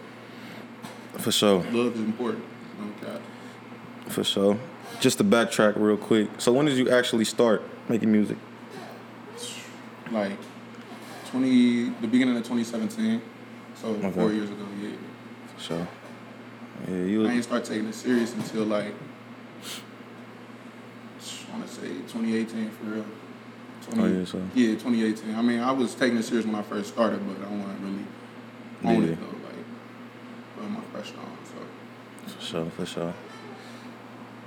For 1.16 1.32
sure, 1.32 1.62
love 1.72 1.94
is 1.94 2.00
important 2.00 2.44
okay 3.02 3.18
for 4.08 4.22
sure. 4.24 4.58
Just 5.00 5.18
to 5.18 5.24
backtrack 5.24 5.74
real 5.76 5.96
quick. 5.96 6.28
So 6.38 6.52
when 6.52 6.64
did 6.66 6.78
you 6.78 6.88
actually 6.90 7.24
start 7.24 7.60
making 7.88 8.12
music? 8.12 8.36
like 10.12 10.38
20 11.30 11.90
the 12.00 12.06
beginning 12.06 12.36
of 12.36 12.42
2017 12.44 13.20
so 13.74 13.88
Okay. 13.88 14.10
four 14.12 14.32
years 14.32 14.48
ago 14.50 14.64
yeah 14.80 14.90
Sure. 15.58 15.86
Yeah, 16.88 16.96
you. 16.96 17.26
I 17.26 17.32
ain't 17.32 17.44
start 17.44 17.64
taking 17.64 17.88
it 17.88 17.94
serious 17.94 18.34
until 18.34 18.64
like 18.64 18.92
I 21.48 21.56
want 21.58 21.66
to 21.68 21.74
say 21.74 21.88
2018 21.88 22.70
for 22.70 22.84
real 22.84 23.04
20, 23.90 24.02
Oh, 24.02 24.18
yeah, 24.18 24.24
so- 24.24 24.38
yeah 24.54 24.68
2018 24.72 25.34
I 25.34 25.42
mean 25.42 25.60
I 25.60 25.72
was 25.72 25.94
taking 25.94 26.18
it 26.18 26.22
serious 26.24 26.44
when 26.46 26.54
I 26.54 26.62
first 26.62 26.92
started 26.92 27.20
but 27.26 27.36
I 27.46 27.50
wasn't 27.50 27.80
really 27.80 28.04
on 28.84 29.02
Yeah. 29.02 29.12
it 29.12 29.20
though 29.20 29.26
like 29.26 29.64
putting 30.56 30.72
my 30.72 30.80
pressure 30.92 31.14
on 31.18 31.36
so 31.46 32.34
For 32.34 32.44
sure, 32.44 32.66
for 32.76 32.86
sure. 32.86 33.14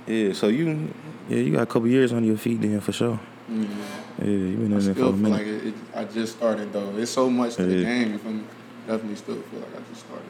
Yeah, 0.06 0.32
so 0.32 0.48
you, 0.48 0.92
yeah, 1.28 1.36
you 1.38 1.52
got 1.52 1.62
a 1.62 1.66
couple 1.66 1.88
years 1.88 2.12
on 2.12 2.24
your 2.24 2.36
feet 2.36 2.60
then, 2.60 2.80
for 2.80 2.92
sure. 2.92 3.18
Mm-hmm. 3.50 3.62
yeah. 3.62 4.24
Yeah, 4.24 4.26
you 4.26 4.56
been 4.56 4.72
in 4.72 4.78
there 4.84 4.94
for 4.94 5.04
a 5.04 5.12
minute. 5.12 5.30
like 5.38 5.46
it, 5.46 5.66
it, 5.68 5.74
I 5.94 6.04
just 6.04 6.36
started 6.36 6.72
though. 6.72 6.96
It's 6.96 7.10
so 7.10 7.30
much 7.30 7.56
to 7.56 7.64
the 7.64 7.82
game. 7.84 8.18
Feel 8.18 8.32
me? 8.32 8.42
Definitely 8.86 9.16
still 9.16 9.36
feel 9.36 9.60
like 9.60 9.74
I 9.76 9.80
just 9.88 10.04
started. 10.06 10.28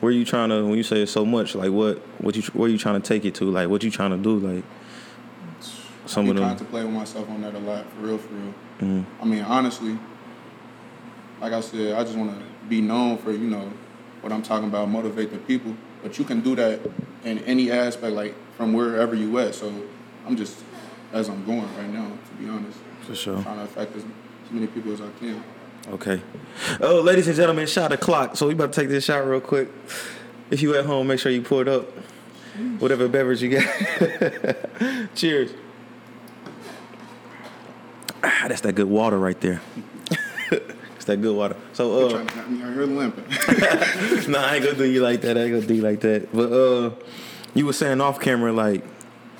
Where 0.00 0.12
you 0.12 0.24
trying 0.24 0.50
to? 0.50 0.64
When 0.64 0.76
you 0.76 0.82
say 0.84 1.02
it's 1.02 1.12
so 1.12 1.24
much, 1.24 1.54
like 1.54 1.70
what? 1.70 1.98
What 2.18 2.36
you? 2.36 2.42
Where 2.52 2.68
you 2.68 2.78
trying 2.78 3.00
to 3.00 3.06
take 3.06 3.24
it 3.24 3.34
to? 3.36 3.50
Like 3.50 3.68
what 3.68 3.82
you 3.82 3.90
trying 3.90 4.10
to 4.10 4.16
do? 4.16 4.38
Like 4.38 4.64
some 6.06 6.26
I 6.26 6.30
of 6.30 6.36
them. 6.36 6.44
contemplating 6.44 6.90
with 6.90 6.98
myself 6.98 7.28
on 7.28 7.42
that 7.42 7.54
a 7.54 7.58
lot, 7.58 7.84
for 7.92 8.00
real, 8.00 8.18
for 8.18 8.34
real. 8.34 8.54
Mm, 8.80 9.04
I 9.20 9.24
mean, 9.24 9.42
honestly, 9.42 9.98
like 11.40 11.52
I 11.52 11.60
said, 11.60 11.94
I 11.94 12.04
just 12.04 12.16
want 12.16 12.38
to 12.38 12.44
be 12.68 12.80
known 12.80 13.18
for 13.18 13.32
you 13.32 13.38
know 13.50 13.72
what 14.20 14.32
I'm 14.32 14.42
talking 14.42 14.68
about, 14.68 14.88
motivate 14.88 15.30
the 15.32 15.38
people. 15.38 15.74
But 16.02 16.18
you 16.18 16.24
can 16.24 16.40
do 16.40 16.54
that 16.56 16.80
in 17.24 17.38
any 17.40 17.70
aspect, 17.70 18.12
like 18.14 18.34
from 18.56 18.72
wherever 18.72 19.14
you 19.14 19.36
at. 19.38 19.54
So 19.54 19.72
I'm 20.26 20.36
just 20.36 20.62
as 21.12 21.28
I'm 21.28 21.44
going 21.44 21.62
right 21.76 21.90
now, 21.92 22.06
to 22.08 22.42
be 22.42 22.48
honest, 22.48 22.78
for 23.02 23.14
sure. 23.14 23.42
trying 23.42 23.56
to 23.56 23.64
affect 23.64 23.96
as 23.96 24.04
many 24.50 24.66
people 24.66 24.92
as 24.92 25.00
I 25.00 25.10
can. 25.18 25.42
Okay. 25.92 26.20
Oh, 26.80 27.00
ladies 27.00 27.28
and 27.28 27.36
gentlemen, 27.36 27.66
shot 27.66 27.92
o'clock. 27.92 28.36
So 28.36 28.48
we 28.48 28.52
about 28.52 28.72
to 28.72 28.80
take 28.80 28.88
this 28.88 29.04
shot 29.04 29.26
real 29.26 29.40
quick. 29.40 29.68
If 30.50 30.60
you 30.60 30.76
at 30.76 30.84
home, 30.84 31.06
make 31.06 31.18
sure 31.18 31.32
you 31.32 31.42
pour 31.42 31.62
it 31.62 31.68
up. 31.68 31.86
Whatever 32.78 33.08
beverage 33.08 33.40
you 33.40 33.50
got. 33.50 35.14
Cheers. 35.14 35.52
Ah, 38.22 38.46
that's 38.48 38.62
that 38.62 38.74
good 38.74 38.88
water 38.88 39.18
right 39.18 39.40
there. 39.40 39.60
it's 40.50 41.04
that 41.04 41.22
good 41.22 41.36
water. 41.36 41.56
So 41.72 42.06
uh 42.06 42.10
trying 42.10 42.26
to 42.26 42.48
me 42.48 42.62
out 42.62 42.72
here 42.72 42.86
limping. 42.86 43.24
nah, 44.32 44.40
I 44.40 44.56
ain't 44.56 44.64
gonna 44.64 44.76
do 44.76 44.84
you 44.84 45.00
like 45.00 45.20
that. 45.20 45.38
I 45.38 45.42
ain't 45.42 45.52
gonna 45.52 45.66
do 45.66 45.74
you 45.74 45.82
like 45.82 46.00
that. 46.00 46.32
But 46.32 46.52
uh, 46.52 46.90
you 47.54 47.64
were 47.64 47.72
saying 47.72 48.00
off 48.00 48.18
camera 48.20 48.52
like 48.52 48.84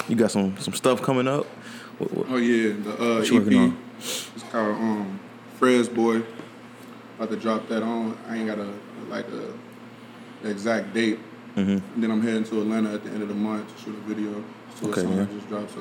you 0.08 0.14
got 0.14 0.30
some 0.30 0.56
some 0.58 0.74
stuff 0.74 1.02
coming 1.02 1.26
up. 1.26 1.46
What, 1.98 2.12
what, 2.14 2.26
Oh 2.30 2.36
yeah, 2.36 2.74
the 2.74 3.18
uh, 3.18 3.20
EP. 3.20 3.74
It's 3.98 4.30
called 4.52 4.76
um, 4.76 5.18
Fred's 5.58 5.88
Boy. 5.88 6.22
About 7.18 7.30
to 7.30 7.36
drop 7.36 7.68
that 7.68 7.82
on. 7.82 8.16
I 8.28 8.36
ain't 8.36 8.46
got 8.46 8.58
a 8.58 8.68
like 9.10 9.26
a 9.28 10.48
exact 10.48 10.94
date. 10.94 11.18
Mhm. 11.56 11.82
And 11.94 12.02
then 12.02 12.10
I'm 12.12 12.22
heading 12.22 12.44
to 12.44 12.60
Atlanta 12.60 12.94
at 12.94 13.02
the 13.04 13.10
end 13.10 13.22
of 13.22 13.28
the 13.28 13.34
month 13.34 13.74
to 13.76 13.82
shoot 13.84 13.94
a 13.96 14.08
video. 14.08 14.44
So 14.80 14.88
Okay, 14.88 15.00
a 15.00 15.04
song 15.04 15.12
yeah. 15.14 15.18
that 15.24 15.32
just 15.34 15.48
dropped. 15.48 15.74
So 15.74 15.80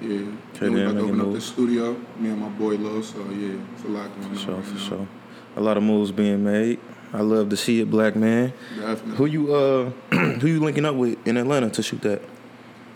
yeah. 0.00 0.08
Okay, 0.08 0.26
then 0.60 0.72
we 0.72 0.82
about 0.82 0.92
to 0.94 1.00
open 1.00 1.20
up 1.20 1.32
the 1.32 1.40
studio. 1.40 1.96
Me 2.18 2.30
and 2.30 2.40
my 2.40 2.48
boy 2.48 2.76
Lo. 2.76 3.02
So 3.02 3.18
yeah, 3.30 3.56
it's 3.74 3.84
a 3.84 3.88
lot 3.88 4.08
going 4.18 4.22
For 4.22 4.28
on 4.30 4.36
sure, 4.38 4.54
right 4.54 4.64
for 4.64 4.74
now. 4.74 4.80
sure. 4.80 5.08
A 5.56 5.60
lot 5.60 5.76
of 5.76 5.82
moves 5.82 6.12
being 6.12 6.42
made. 6.44 6.78
I 7.12 7.20
love 7.22 7.48
to 7.50 7.56
see 7.56 7.80
it, 7.80 7.90
black 7.90 8.16
man. 8.16 8.52
Definitely. 8.78 9.16
Who 9.16 9.26
you 9.26 9.54
uh 9.54 9.90
who 10.40 10.46
you 10.46 10.60
linking 10.60 10.84
up 10.86 10.94
with 10.94 11.18
in 11.26 11.36
Atlanta 11.36 11.68
to 11.70 11.82
shoot 11.82 12.00
that? 12.02 12.22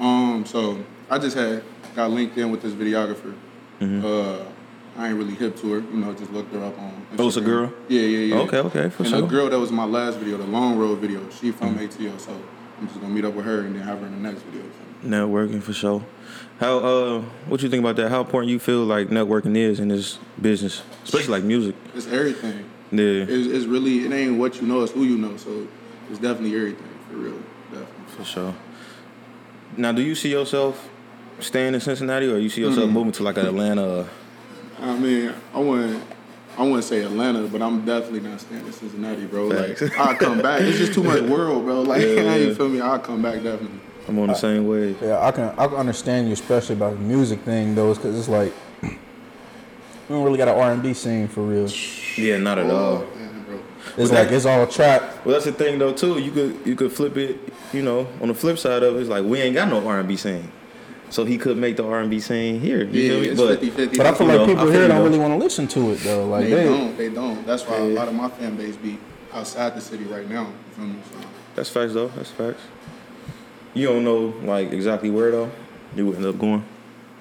Um, 0.01 0.45
so 0.47 0.79
I 1.11 1.19
just 1.19 1.37
had 1.37 1.63
got 1.95 2.11
linked 2.11 2.39
in 2.39 2.51
with 2.51 2.63
this 2.63 2.73
videographer. 2.73 3.35
Mm-hmm. 3.81 4.05
Uh, 4.05 4.45
I 4.97 5.09
ain't 5.09 5.17
really 5.19 5.35
hip 5.35 5.57
to 5.61 5.73
her, 5.73 5.79
you 5.81 5.97
know, 5.99 6.13
just 6.13 6.31
looked 6.33 6.53
her 6.55 6.63
up 6.65 6.79
on. 6.79 7.07
Oh, 7.19 7.29
it's 7.29 7.37
a 7.37 7.41
girl? 7.41 7.73
Yeah, 7.89 8.03
yeah, 8.03 8.19
yeah. 8.35 8.41
Okay, 8.43 8.59
okay, 8.59 8.89
for 8.91 9.03
and 9.03 9.09
sure. 9.11 9.19
Mm-hmm. 9.19 9.21
the 9.21 9.27
girl 9.27 9.49
that 9.51 9.59
was 9.59 9.71
in 9.71 9.77
my 9.77 9.85
last 9.87 10.19
video, 10.19 10.37
the 10.37 10.45
long 10.47 10.77
road 10.79 10.99
video, 10.99 11.21
she 11.31 11.51
from 11.51 11.79
ATL, 11.79 12.19
so 12.21 12.31
I'm 12.79 12.89
just 12.89 13.01
gonna 13.01 13.13
meet 13.15 13.25
up 13.25 13.33
with 13.35 13.45
her 13.47 13.61
and 13.61 13.75
then 13.75 13.83
have 13.83 14.01
her 14.01 14.07
in 14.07 14.23
the 14.23 14.29
next 14.31 14.43
video. 14.43 14.63
Networking 15.05 15.63
for 15.63 15.73
sure. 15.73 16.05
How 16.61 16.79
uh 16.79 17.21
what 17.49 17.63
you 17.63 17.69
think 17.69 17.81
about 17.83 17.97
that? 17.97 18.11
How 18.11 18.21
important 18.21 18.51
you 18.53 18.59
feel 18.59 18.85
like 18.85 19.09
networking 19.09 19.57
is 19.57 19.81
in 19.81 19.89
this 19.89 20.19
business, 20.41 20.83
especially 21.05 21.33
like 21.33 21.45
music? 21.45 21.75
It's 21.95 22.07
everything. 22.07 22.65
Yeah, 22.93 23.25
It's, 23.27 23.49
it's 23.49 23.65
really 23.65 24.05
it 24.05 24.13
ain't 24.13 24.39
what 24.39 24.61
you 24.61 24.67
know, 24.69 24.83
it's 24.83 24.93
who 24.93 25.05
you 25.05 25.17
know. 25.19 25.37
So 25.39 25.67
it's 26.11 26.19
definitely 26.21 26.55
everything 26.55 26.87
for 27.09 27.15
for 27.15 27.19
real, 27.19 27.39
definitely. 27.71 28.15
For 28.17 28.25
sure. 28.25 28.55
Now, 29.77 29.91
do 29.93 30.03
you 30.03 30.15
see 30.15 30.31
yourself 30.31 30.89
staying 31.41 31.73
in 31.75 31.81
Cincinnati, 31.81 32.27
or 32.31 32.37
you 32.39 32.51
see 32.51 32.61
yourself 32.61 32.85
Mm-hmm. 32.87 32.95
moving 32.95 33.13
to 33.13 33.23
like 33.23 33.39
Atlanta? 33.39 34.07
I 34.83 34.99
mean, 34.99 35.33
I 35.55 35.59
wouldn't. 35.59 36.05
I 36.59 36.63
wouldn't 36.65 36.85
say 36.85 37.03
Atlanta, 37.03 37.47
but 37.49 37.63
I'm 37.63 37.83
definitely 37.87 38.21
not 38.21 38.39
staying 38.39 38.67
in 38.67 38.73
Cincinnati, 38.75 39.25
bro. 39.25 39.47
Like, 39.49 39.81
I'll 39.99 40.15
come 40.15 40.43
back. 40.43 40.61
It's 40.61 40.77
just 40.77 40.93
too 40.93 41.03
much 41.03 41.23
world, 41.23 41.65
bro. 41.65 41.81
Like, 41.81 42.03
Yeah, 42.03 42.09
yeah. 42.21 42.35
you 42.37 42.55
feel 42.55 42.69
me? 42.69 42.79
I'll 42.81 42.99
come 42.99 43.23
back 43.23 43.37
definitely. 43.43 43.81
I'm 44.07 44.19
on 44.19 44.29
the 44.29 44.35
same 44.35 44.67
wave. 44.67 44.99
Yeah, 45.01 45.25
I 45.25 45.31
can 45.31 45.45
I 45.57 45.67
can 45.67 45.77
understand 45.77 46.27
you, 46.27 46.35
especially 46.35 46.75
about 46.75 46.95
the 46.95 47.01
music 47.01 47.41
thing, 47.41 47.75
though, 47.75 47.95
because 47.95 48.19
it's 48.19 48.29
like 48.29 48.53
we 48.83 48.91
don't 50.11 50.25
really 50.25 50.37
got 50.37 50.49
an 50.49 50.59
R 50.59 50.73
and 50.73 50.83
B 50.83 50.93
scene 50.93 51.27
for 51.29 51.41
real. 51.43 51.69
Yeah, 52.19 52.37
not 52.37 52.59
at 52.59 52.67
all. 52.71 53.07
Oh, 53.11 53.17
man, 53.17 53.45
bro. 53.45 53.61
But 53.97 53.99
like 53.99 54.11
that- 54.29 54.33
it's 54.33 54.45
all 54.45 54.67
trap. 54.67 55.25
Well, 55.25 55.33
that's 55.35 55.47
the 55.47 55.53
thing 55.53 55.79
though 55.79 55.95
too. 55.95 56.19
You 56.19 56.33
could 56.33 56.67
you 56.67 56.75
could 56.77 56.93
flip 56.93 57.17
it. 57.17 57.39
You 57.73 57.81
know, 57.83 58.07
on 58.21 58.29
the 58.29 58.35
flip 58.35 58.59
side 58.59 58.83
of 58.83 58.97
it, 58.97 59.01
it's 59.01 59.09
like 59.09 59.25
we 59.25 59.41
ain't 59.41 59.55
got 59.55 59.69
no 59.69 59.87
R&B 59.89 60.17
scene, 60.17 60.53
so 61.13 61.25
he 61.27 61.37
could 61.37 61.59
make 61.59 61.77
the 61.77 61.87
R&B 61.87 62.21
scene 62.21 62.59
here. 62.59 62.85
You 62.85 63.03
Yeah, 63.03 63.09
feel 63.11 63.21
me? 63.21 63.29
it's 63.29 63.41
But 63.41 63.61
50 63.61 63.71
50. 63.71 63.97
But 63.99 64.07
I 64.07 64.15
feel 64.15 64.27
like 64.29 64.37
know, 64.39 64.47
people 64.47 64.65
feel 64.65 64.73
here 64.73 64.89
don't 64.89 65.03
really 65.05 65.19
want 65.19 65.33
to 65.39 65.45
listen 65.45 65.69
to 65.69 65.91
it 65.93 65.97
though. 66.01 66.25
Like 66.27 66.45
they, 66.45 66.51
they, 66.51 66.65
don't. 66.65 66.97
They 66.97 67.11
don't. 67.11 67.47
That's 67.47 67.65
why 67.65 67.77
a 67.77 67.85
lot 67.85 68.09
of 68.09 68.15
my 68.15 68.31
fan 68.31 68.57
base 68.57 68.77
be 68.77 68.99
outside 69.33 69.75
the 69.77 69.81
city 69.83 70.05
right 70.05 70.27
now. 70.29 70.47
You 70.47 70.75
feel 70.75 70.85
me? 70.87 70.97
So, 71.13 71.19
that's 71.55 71.69
facts 71.69 71.93
though. 71.93 72.09
That's 72.09 72.31
facts. 72.31 72.63
You 73.75 73.89
don't 73.89 74.05
know 74.05 74.35
like 74.45 74.73
exactly 74.73 75.11
where 75.11 75.31
though. 75.31 75.51
You 75.95 76.07
would 76.07 76.17
end 76.17 76.25
up 76.25 76.39
going. 76.39 76.65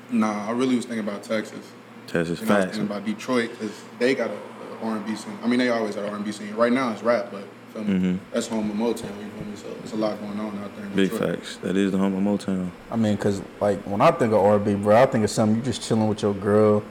nah, 0.10 0.48
I 0.48 0.52
really 0.52 0.78
was 0.78 0.86
thinking 0.86 1.06
about 1.06 1.24
Texas. 1.24 1.66
Texas 2.08 2.40
And 2.42 2.50
I 2.50 2.56
was 2.56 2.64
facts. 2.66 2.78
thinking 2.78 2.96
about 2.96 3.06
Detroit 3.06 3.50
because 3.52 3.84
they 4.00 4.16
got 4.16 4.30
a, 4.30 4.34
a 4.34 4.86
R&B 4.86 5.16
scene. 5.16 5.38
I 5.44 5.48
mean, 5.48 5.60
they 5.60 5.68
always 5.70 5.96
had 5.96 6.06
an 6.06 6.12
R&B 6.14 6.32
scene. 6.32 6.56
Right 6.56 6.72
now 6.72 6.92
it's 6.94 7.04
rap, 7.04 7.28
but 7.32 7.44
feel 7.74 7.84
me? 7.84 7.94
Mhm. 7.94 8.18
that's 8.32 8.48
home 8.48 8.70
of 8.70 8.76
Motown. 8.78 9.04
You 9.04 9.30
feel 9.38 9.46
me? 9.48 9.56
So 9.56 9.68
there's 9.80 9.94
a 9.94 9.96
lot 9.96 10.20
going 10.20 10.40
on 10.40 10.60
out 10.64 10.76
there 10.76 10.86
in 10.86 10.92
Big 10.96 11.12
Detroit. 11.12 11.38
facts. 11.38 11.58
That 11.64 11.76
is 11.78 11.92
the 11.92 11.98
home 11.98 12.16
of 12.28 12.40
Motown. 12.40 12.70
I 12.92 12.96
mean, 12.96 13.18
cause 13.18 13.42
like 13.60 13.80
when 13.84 14.02
I 14.02 14.12
think 14.12 14.34
of 14.34 14.40
R 14.40 14.56
and 14.56 14.66
B, 14.66 14.74
bro, 14.76 15.02
I 15.02 15.06
think 15.06 15.24
of 15.24 15.30
something 15.30 15.58
you 15.58 15.62
just 15.64 15.82
chilling 15.82 16.08
with 16.08 16.22
your 16.22 16.34
girl, 16.34 16.84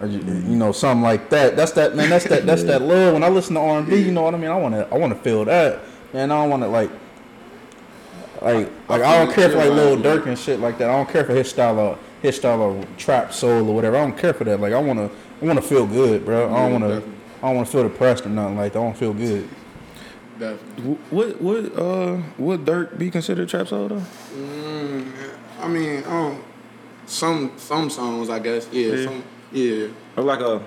or 0.00 0.06
you, 0.06 0.18
you 0.18 0.56
know 0.56 0.72
something 0.72 1.02
like 1.02 1.30
that. 1.30 1.56
That's 1.56 1.72
that 1.72 1.94
man. 1.96 2.10
That's 2.10 2.24
that. 2.26 2.46
That's 2.46 2.62
Yeah. 2.62 2.78
that 2.78 2.82
love. 2.82 3.14
When 3.14 3.22
I 3.24 3.28
listen 3.28 3.54
to 3.54 3.60
R 3.60 3.78
and 3.78 3.88
B, 3.88 3.96
you 3.96 4.12
know 4.12 4.22
what 4.22 4.34
I 4.34 4.38
mean. 4.38 4.50
I 4.50 4.56
want 4.58 4.74
to. 4.74 4.86
I 4.92 4.98
want 4.98 5.12
to 5.12 5.18
feel 5.20 5.44
that. 5.44 5.80
Man, 6.12 6.30
I 6.30 6.40
don't 6.42 6.50
want 6.50 6.62
to 6.62 6.68
like. 6.68 6.90
Like, 8.42 8.68
like 8.88 9.02
I 9.02 9.24
don't 9.24 9.34
care 9.34 9.48
for 9.48 9.56
like 9.56 9.70
Lil 9.70 9.96
Durk 9.96 10.26
and 10.26 10.38
shit 10.38 10.60
like 10.60 10.76
that. 10.78 10.90
I 10.90 10.96
don't 10.96 11.08
care 11.08 11.24
for 11.24 11.32
his 11.32 11.48
style 11.48 11.78
of 11.78 11.98
his 12.20 12.36
style 12.36 12.62
of 12.62 12.96
trap 12.96 13.32
soul 13.32 13.68
or 13.70 13.74
whatever. 13.74 13.96
I 13.96 14.00
don't 14.00 14.16
care 14.18 14.34
for 14.34 14.44
that. 14.44 14.60
Like, 14.60 14.72
I 14.72 14.78
wanna, 14.80 15.08
I 15.40 15.44
wanna 15.46 15.62
feel 15.62 15.86
good, 15.86 16.24
bro. 16.24 16.52
I 16.52 16.68
don't 16.68 16.72
wanna. 16.82 17.02
I 17.42 17.46
don't 17.48 17.56
wanna 17.56 17.66
feel 17.66 17.82
depressed 17.84 18.26
or 18.26 18.30
nothing 18.30 18.56
like 18.56 18.72
that. 18.72 18.78
I 18.78 18.82
want 18.82 18.94
to 18.96 19.00
feel 19.00 19.12
good. 19.14 19.48
Definitely. 20.38 20.94
What 21.10 21.40
what 21.40 21.78
uh 21.78 22.18
would 22.38 22.64
Durk 22.64 22.98
be 22.98 23.10
considered 23.10 23.48
trap 23.48 23.68
soul 23.68 23.88
though? 23.88 24.02
Mm, 24.36 25.06
I 25.60 25.68
mean, 25.68 25.98
I 26.04 26.10
don't, 26.10 26.44
some 27.06 27.52
some 27.56 27.88
songs, 27.90 28.28
I 28.28 28.38
guess. 28.40 28.68
Yeah, 28.72 28.92
Yeah. 28.94 29.04
some 29.04 29.24
yeah. 29.52 29.86
Or 30.16 30.24
like 30.24 30.40
a 30.40 30.60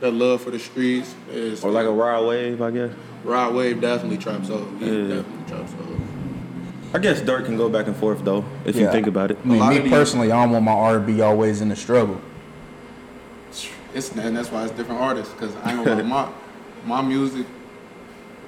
The 0.00 0.10
love 0.10 0.42
for 0.42 0.50
the 0.50 0.58
streets 0.58 1.14
is 1.30 1.62
or 1.64 1.70
like 1.70 1.86
a 1.86 1.90
Rod 1.90 2.26
Wave, 2.26 2.60
I 2.62 2.70
guess. 2.70 2.90
Rod 3.24 3.54
Wave 3.54 3.80
definitely 3.80 4.18
trap 4.18 4.44
soul. 4.44 4.66
Yeah, 4.80 4.86
Yeah. 4.86 5.16
definitely 5.16 5.46
trap 5.48 5.68
soul. 5.68 5.96
I 6.94 6.98
guess 6.98 7.20
Durk 7.20 7.44
can 7.44 7.56
go 7.58 7.68
back 7.68 7.86
and 7.88 7.96
forth 7.96 8.24
though, 8.24 8.44
if 8.64 8.76
you 8.76 8.90
think 8.90 9.06
about 9.06 9.30
it. 9.30 9.38
I 9.44 9.48
mean, 9.48 9.84
me 9.84 9.90
personally, 9.90 10.32
I 10.32 10.42
don't 10.42 10.52
want 10.52 10.64
my 10.64 10.72
R 10.72 10.96
and 10.96 11.06
B 11.06 11.20
always 11.20 11.60
in 11.60 11.68
the 11.68 11.76
struggle. 11.76 12.20
It's 13.94 14.10
and 14.14 14.36
that's 14.36 14.50
why 14.50 14.64
it's 14.64 14.72
different 14.72 15.00
artists. 15.00 15.32
Cause 15.34 15.54
I 15.56 15.72
ain't 15.72 15.84
gonna 15.84 16.02
lie, 16.02 16.32
my 16.84 17.00
my 17.00 17.02
music, 17.02 17.46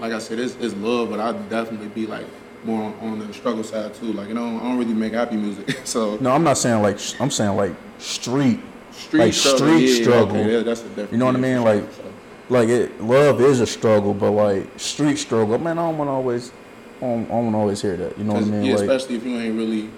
like 0.01 0.13
I 0.13 0.19
said, 0.19 0.39
it's, 0.39 0.55
it's 0.57 0.75
love, 0.77 1.11
but 1.11 1.21
I'd 1.21 1.49
definitely 1.49 1.89
be 1.89 2.07
like 2.07 2.27
more 2.65 2.83
on, 2.85 2.95
on 3.01 3.19
the 3.19 3.33
struggle 3.35 3.65
side 3.65 3.95
too. 3.95 4.13
Like 4.13 4.29
you 4.29 4.35
know, 4.35 4.59
I 4.59 4.63
don't 4.63 4.79
really 4.79 4.95
make 4.95 5.13
happy 5.13 5.37
music, 5.37 5.81
so 5.85 6.17
No, 6.17 6.33
I'm 6.33 6.45
not 6.45 6.59
saying 6.59 6.83
like 6.83 6.99
I'm 7.21 7.31
saying 7.31 7.57
like 7.57 7.73
street, 7.99 8.61
street 8.93 9.19
like 9.21 9.33
struggle, 9.35 9.59
street 9.59 9.89
yeah, 9.89 10.03
struggle. 10.03 10.37
Okay, 10.37 10.53
yeah, 10.53 10.63
that's 10.63 10.81
a 10.83 10.89
different. 10.89 11.13
You 11.13 11.19
know 11.19 11.27
what 11.27 11.37
I 11.37 11.41
mean? 11.41 11.63
Like- 11.63 11.93
so. 11.93 12.13
like 12.49 12.69
it. 12.69 13.01
Love 13.01 13.41
is 13.41 13.61
a 13.61 13.67
struggle, 13.67 14.15
but 14.15 14.31
like 14.33 14.79
street 14.79 15.17
struggle, 15.19 15.59
man, 15.59 15.79
I 15.79 15.83
don't 15.87 15.99
want 15.99 16.09
to 16.09 16.13
always, 16.13 16.53
I 16.99 17.01
don't, 17.03 17.29
want 17.29 17.53
to 17.53 17.59
always 17.59 17.83
hear 17.83 17.97
that. 17.97 18.19
You 18.19 18.25
know 18.25 18.35
what 18.35 18.43
I 18.43 18.47
mean? 18.47 18.65
yeah, 18.65 18.75
like, 18.77 18.89
especially 18.89 19.17
if 19.17 19.25
you 19.25 19.37
ain't 19.37 19.57
really 19.57 19.91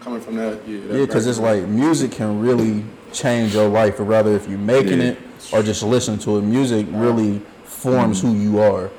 coming 0.00 0.20
from 0.20 0.36
that. 0.36 0.66
Yeah, 0.66 0.80
that 0.80 0.98
yeah, 0.98 1.06
because 1.06 1.26
it's 1.26 1.38
like 1.38 1.66
music 1.66 2.12
can 2.12 2.40
really 2.40 2.84
change 3.12 3.54
your 3.54 3.68
life, 3.68 4.00
or 4.00 4.04
rather, 4.04 4.32
if 4.32 4.48
you're 4.48 4.58
making 4.58 5.00
Yeah. 5.00 5.08
it 5.10 5.18
or 5.52 5.62
just 5.62 5.82
listen 5.82 6.18
to 6.20 6.38
it, 6.38 6.42
music 6.42 6.86
really 6.90 7.40
forms 7.64 8.20
who 8.20 8.32
you 8.34 8.60
are. 8.60 8.90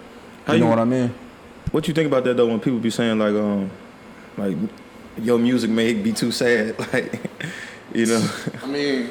How 0.45 0.53
you 0.53 0.59
know 0.59 0.65
you- 0.65 0.69
what 0.69 0.79
I 0.79 0.85
mean? 0.85 1.13
What 1.71 1.87
you 1.87 1.93
think 1.93 2.07
about 2.07 2.23
that 2.25 2.37
though? 2.37 2.47
When 2.47 2.59
people 2.59 2.79
be 2.79 2.89
saying 2.91 3.17
like, 3.19 3.33
um, 3.33 3.71
like 4.37 4.55
your 5.17 5.39
music 5.39 5.69
may 5.69 5.93
be 5.93 6.11
too 6.11 6.31
sad, 6.31 6.77
like, 6.93 7.19
you 7.93 8.05
know, 8.05 8.29
I 8.61 8.67
mean, 8.67 9.09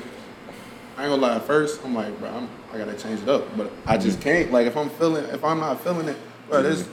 I 0.96 1.04
ain't 1.04 1.10
gonna 1.10 1.16
lie. 1.16 1.36
At 1.36 1.44
first, 1.44 1.80
I'm 1.84 1.94
like, 1.94 2.16
bro, 2.20 2.28
I'm, 2.28 2.48
I 2.72 2.78
gotta 2.78 2.94
change 2.96 3.20
it 3.22 3.28
up, 3.28 3.56
but 3.56 3.70
I 3.86 3.96
just 3.98 4.18
Mm-hmm. 4.20 4.28
can't. 4.28 4.52
Like, 4.52 4.66
if 4.66 4.76
I'm 4.76 4.90
feeling, 4.90 5.24
if 5.26 5.42
I'm 5.44 5.58
not 5.60 5.82
feeling 5.82 6.08
it, 6.08 6.16
bro, 6.48 6.62
this 6.62 6.88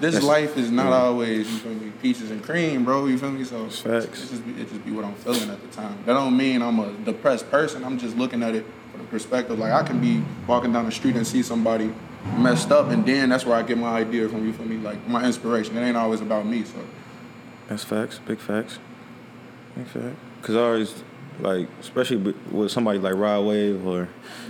this 0.00 0.14
That's- 0.14 0.22
life 0.22 0.56
is 0.56 0.70
not 0.70 0.92
always 0.92 1.50
you 1.50 1.58
feel 1.58 1.74
me, 1.74 1.92
peaches 2.00 2.30
and 2.30 2.42
cream, 2.42 2.84
bro. 2.84 3.06
You 3.06 3.18
feel 3.18 3.30
me? 3.32 3.44
So 3.44 3.66
It's 3.66 3.80
facts. 3.80 4.24
It 4.24 4.28
just 4.30 4.46
be, 4.46 4.52
it 4.62 4.68
just 4.68 4.84
be 4.84 4.92
what 4.92 5.04
I'm 5.04 5.14
feeling 5.16 5.50
at 5.50 5.60
the 5.60 5.68
time. 5.76 5.98
That 6.06 6.14
don't 6.14 6.36
mean 6.36 6.62
I'm 6.62 6.78
a 6.78 6.92
depressed 7.04 7.50
person. 7.50 7.84
I'm 7.84 7.98
just 7.98 8.16
looking 8.16 8.42
at 8.42 8.54
it 8.54 8.64
from 8.64 8.72
the 8.74 8.79
perspective. 9.08 9.58
Like 9.58 9.72
I 9.72 9.82
can 9.82 10.00
be 10.00 10.22
walking 10.46 10.72
down 10.72 10.84
the 10.86 10.92
street 10.92 11.16
and 11.16 11.26
see 11.26 11.42
somebody 11.42 11.92
messed 12.36 12.70
up, 12.70 12.90
and 12.90 13.04
then 13.06 13.28
that's 13.30 13.46
where 13.46 13.56
I 13.56 13.62
get 13.62 13.78
my 13.78 13.88
idea 13.98 14.28
from. 14.28 14.44
You 14.46 14.52
feel 14.52 14.66
me? 14.66 14.76
Like 14.76 15.06
my 15.08 15.24
inspiration. 15.24 15.76
It 15.76 15.82
ain't 15.86 15.96
always 15.96 16.20
about 16.20 16.46
me. 16.46 16.64
So 16.64 16.76
that's 17.68 17.84
facts, 17.84 18.18
big 18.26 18.38
facts, 18.38 18.78
big 19.76 19.86
fact. 19.86 20.16
Cause 20.42 20.56
I 20.56 20.60
always 20.60 21.02
like, 21.38 21.68
especially 21.80 22.34
with- 22.50 22.70
somebody 22.70 22.98
like 22.98 23.14
Rod 23.14 23.46
Wave 23.46 23.86
or, 23.86 24.08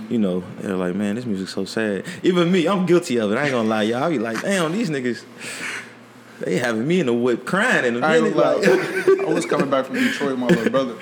you 0.09 0.17
know, 0.17 0.43
they're 0.59 0.75
like, 0.75 0.93
man, 0.95 1.15
this 1.15 1.25
music's 1.25 1.53
so 1.53 1.63
sad. 1.65 2.05
Even 2.23 2.51
me, 2.51 2.67
I'm 2.67 2.85
guilty 2.85 3.17
of 3.17 3.31
it. 3.31 3.37
I 3.37 3.43
ain't 3.43 3.51
gonna 3.51 3.69
lie, 3.69 3.83
y'all. 3.83 4.03
I 4.03 4.09
be 4.09 4.19
like, 4.19 4.41
damn, 4.41 4.71
these 4.73 4.89
niggas, 4.89 5.23
they 6.39 6.57
having 6.57 6.85
me 6.87 6.99
in 6.99 7.05
the 7.05 7.13
whip 7.13 7.45
crying 7.45 7.85
in 7.85 7.99
the 8.01 8.05
I 8.05 8.19
minute. 8.19 8.35
gonna 8.35 8.57
Like. 8.57 9.19
I 9.29 9.33
was 9.33 9.45
coming 9.45 9.69
back 9.69 9.85
from 9.85 9.95
Detroit 9.95 10.31
with 10.31 10.39
my 10.39 10.47
little 10.47 10.69
brother, 10.69 10.95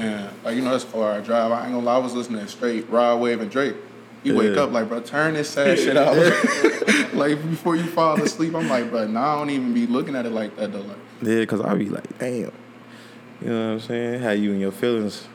and 0.00 0.44
like 0.44 0.56
you 0.56 0.62
know 0.62 0.70
that's 0.70 0.84
far 0.84 1.12
I 1.12 1.20
drive. 1.20 1.52
I 1.52 1.64
ain't 1.64 1.72
gonna 1.72 1.84
lie, 1.84 1.96
I 1.96 1.98
was 1.98 2.14
listening 2.14 2.40
to 2.40 2.48
straight 2.48 2.88
Rod 2.88 3.20
Wave 3.20 3.40
and 3.40 3.50
Drake. 3.50 3.76
You 4.22 4.36
wake 4.36 4.54
Yeah. 4.54 4.62
up 4.62 4.72
like, 4.72 4.88
bro, 4.88 5.00
turn 5.00 5.34
this 5.34 5.48
sad 5.48 5.78
shit 5.78 5.96
out. 5.96 6.14
like 7.14 7.40
before 7.48 7.76
you 7.76 7.84
fall 7.84 8.20
asleep, 8.20 8.54
I'm 8.54 8.68
like, 8.68 8.90
bro, 8.90 9.06
nah, 9.06 9.34
I 9.34 9.38
don't 9.38 9.50
even 9.50 9.72
be 9.72 9.86
looking 9.86 10.14
at 10.14 10.26
it 10.26 10.30
like 10.30 10.56
that 10.56 10.72
though. 10.72 10.80
Like, 10.80 10.98
yeah, 11.22 11.44
cause 11.44 11.60
I 11.60 11.74
be 11.74 11.88
like, 11.88 12.18
damn, 12.18 12.30
you 12.30 13.48
know 13.48 13.68
what 13.68 13.72
I'm 13.72 13.80
saying? 13.80 14.22
How 14.22 14.30
you 14.30 14.52
and 14.52 14.60
your 14.60 14.72
feelings 14.72 15.26